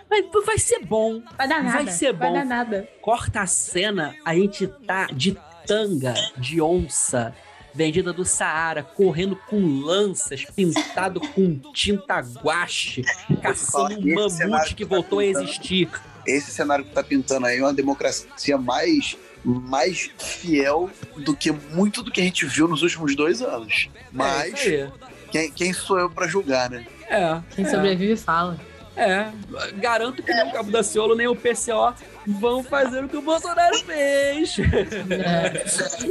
Vai, 0.09 0.23
vai 0.45 0.57
ser 0.57 0.85
bom. 0.85 1.21
Vai 1.37 1.49
dar 1.49 1.61
nada. 1.61 1.83
Vai 1.83 1.91
ser 1.91 2.13
Vai 2.13 2.29
bom. 2.29 2.35
dar 2.35 2.45
nada. 2.45 2.87
Corta 3.01 3.41
a 3.41 3.45
cena, 3.45 4.15
a 4.23 4.33
gente 4.33 4.65
tá 4.65 5.07
de 5.07 5.37
tanga, 5.65 6.13
de 6.37 6.61
onça, 6.61 7.35
vendida 7.73 8.13
do 8.13 8.23
Saara, 8.23 8.83
correndo 8.83 9.35
com 9.35 9.81
lanças, 9.81 10.45
pintado 10.45 11.19
com 11.19 11.59
tinta 11.73 12.19
guache, 12.19 13.03
caçando 13.43 13.99
um 13.99 14.15
mamute 14.15 14.69
que 14.69 14.75
que 14.75 14.85
tá 14.85 14.95
voltou 14.95 15.19
a 15.19 15.25
existir. 15.25 15.89
Esse 16.27 16.51
cenário 16.51 16.83
que 16.83 16.91
tá 16.91 17.03
pintando 17.03 17.47
aí 17.47 17.57
é 17.57 17.61
uma 17.61 17.73
democracia 17.73 18.57
mais, 18.57 19.17
mais 19.43 20.11
fiel 20.17 20.89
do 21.15 21.35
que 21.35 21.51
muito 21.51 22.03
do 22.03 22.11
que 22.11 22.21
a 22.21 22.23
gente 22.23 22.45
viu 22.45 22.67
nos 22.67 22.83
últimos 22.83 23.15
dois 23.15 23.41
anos. 23.41 23.89
É, 23.95 23.99
Mas 24.11 24.53
aí. 24.59 24.89
quem, 25.31 25.51
quem 25.51 25.73
sou 25.73 25.97
eu 25.97 26.09
pra 26.09 26.27
julgar, 26.27 26.69
né? 26.69 26.85
É. 27.09 27.41
Quem 27.55 27.65
é. 27.65 27.69
sobrevive 27.69 28.17
fala. 28.17 28.59
É, 28.95 29.31
garanto 29.75 30.23
que 30.23 30.33
nem 30.33 30.49
o 30.49 30.51
Cabo 30.51 30.71
da 30.71 30.81
Ciolo 30.81 31.15
nem 31.15 31.27
o 31.27 31.35
PCO 31.35 31.93
vão 32.27 32.63
fazer 32.63 33.03
o 33.03 33.07
que 33.09 33.17
o 33.17 33.21
Bolsonaro 33.21 33.77
fez. 33.79 34.57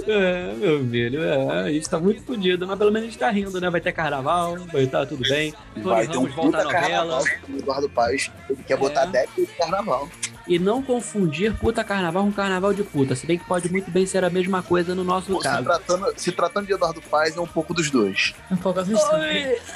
É, 0.06 0.55
meu 0.56 0.88
filho, 0.88 1.22
é, 1.22 1.60
a 1.64 1.70
gente 1.70 1.88
tá 1.88 1.98
muito 1.98 2.22
fodido, 2.22 2.66
mas 2.66 2.78
pelo 2.78 2.90
menos 2.90 3.09
a 3.09 3.10
gente 3.10 3.18
tá 3.20 3.30
rindo, 3.30 3.60
né? 3.60 3.68
Vai 3.68 3.80
ter 3.80 3.93
carnaval, 3.93 4.56
vai 4.72 4.84
estar 4.84 5.05
tudo 5.06 5.22
bem. 5.28 5.52
Tony 5.74 5.84
Vai 5.84 6.09
ter 6.09 6.16
um 6.18 6.26
volta 6.26 6.59
puta 6.59 6.68
carnaval 6.70 7.22
do 7.47 7.59
Eduardo 7.59 7.88
Paes. 7.90 8.30
Ele 8.48 8.62
quer 8.66 8.76
botar 8.76 9.02
É. 9.02 9.06
década 9.06 9.43
de 9.43 9.47
carnaval. 9.52 10.09
E 10.48 10.60
não 10.60 10.80
confundir 10.80 11.52
puta 11.59 11.82
carnaval 11.82 12.22
com 12.22 12.30
carnaval 12.30 12.72
de 12.72 12.84
puta, 12.84 13.16
se 13.16 13.26
bem 13.26 13.36
que 13.36 13.44
pode 13.44 13.68
muito 13.68 13.90
bem 13.90 14.06
ser 14.06 14.22
a 14.24 14.30
mesma 14.30 14.62
coisa 14.62 14.94
no 14.94 15.02
nosso 15.02 15.32
Pô, 15.32 15.38
se, 15.38 15.48
caso. 15.48 15.64
tratando, 15.64 16.14
se 16.16 16.30
tratando 16.30 16.66
de 16.68 16.72
Eduardo 16.72 17.02
Paes, 17.02 17.36
é 17.36 17.40
um 17.40 17.47
pouco 17.48 17.74
dos 17.74 17.90
dois. 17.90 18.32
Um 18.48 18.56
pouco 18.56 18.78
Oi, 18.78 18.86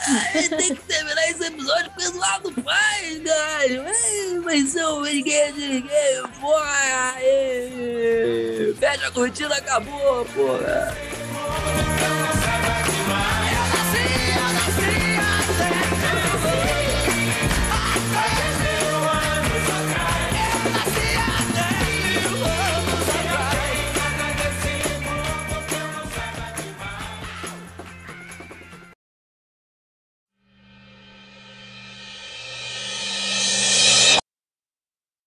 ai, 0.07 0.43
tem 0.49 0.75
que 0.77 0.83
terminar 0.83 1.29
esse 1.29 1.45
episódio 1.45 1.91
com 1.91 2.01
o 2.01 2.05
Eduardo 2.05 2.53
Paz, 2.63 3.21
Vai 4.45 4.61
ser 4.61 4.85
um 4.87 5.03
ninguém 5.03 5.53
de 5.55 5.61
ninguém, 5.61 6.23
porra! 6.39 7.15
Aê! 7.17 8.75
Fecha 8.79 9.09
a 9.09 9.11
curtida, 9.11 9.55
acabou, 9.57 10.25
porra! 10.27 10.95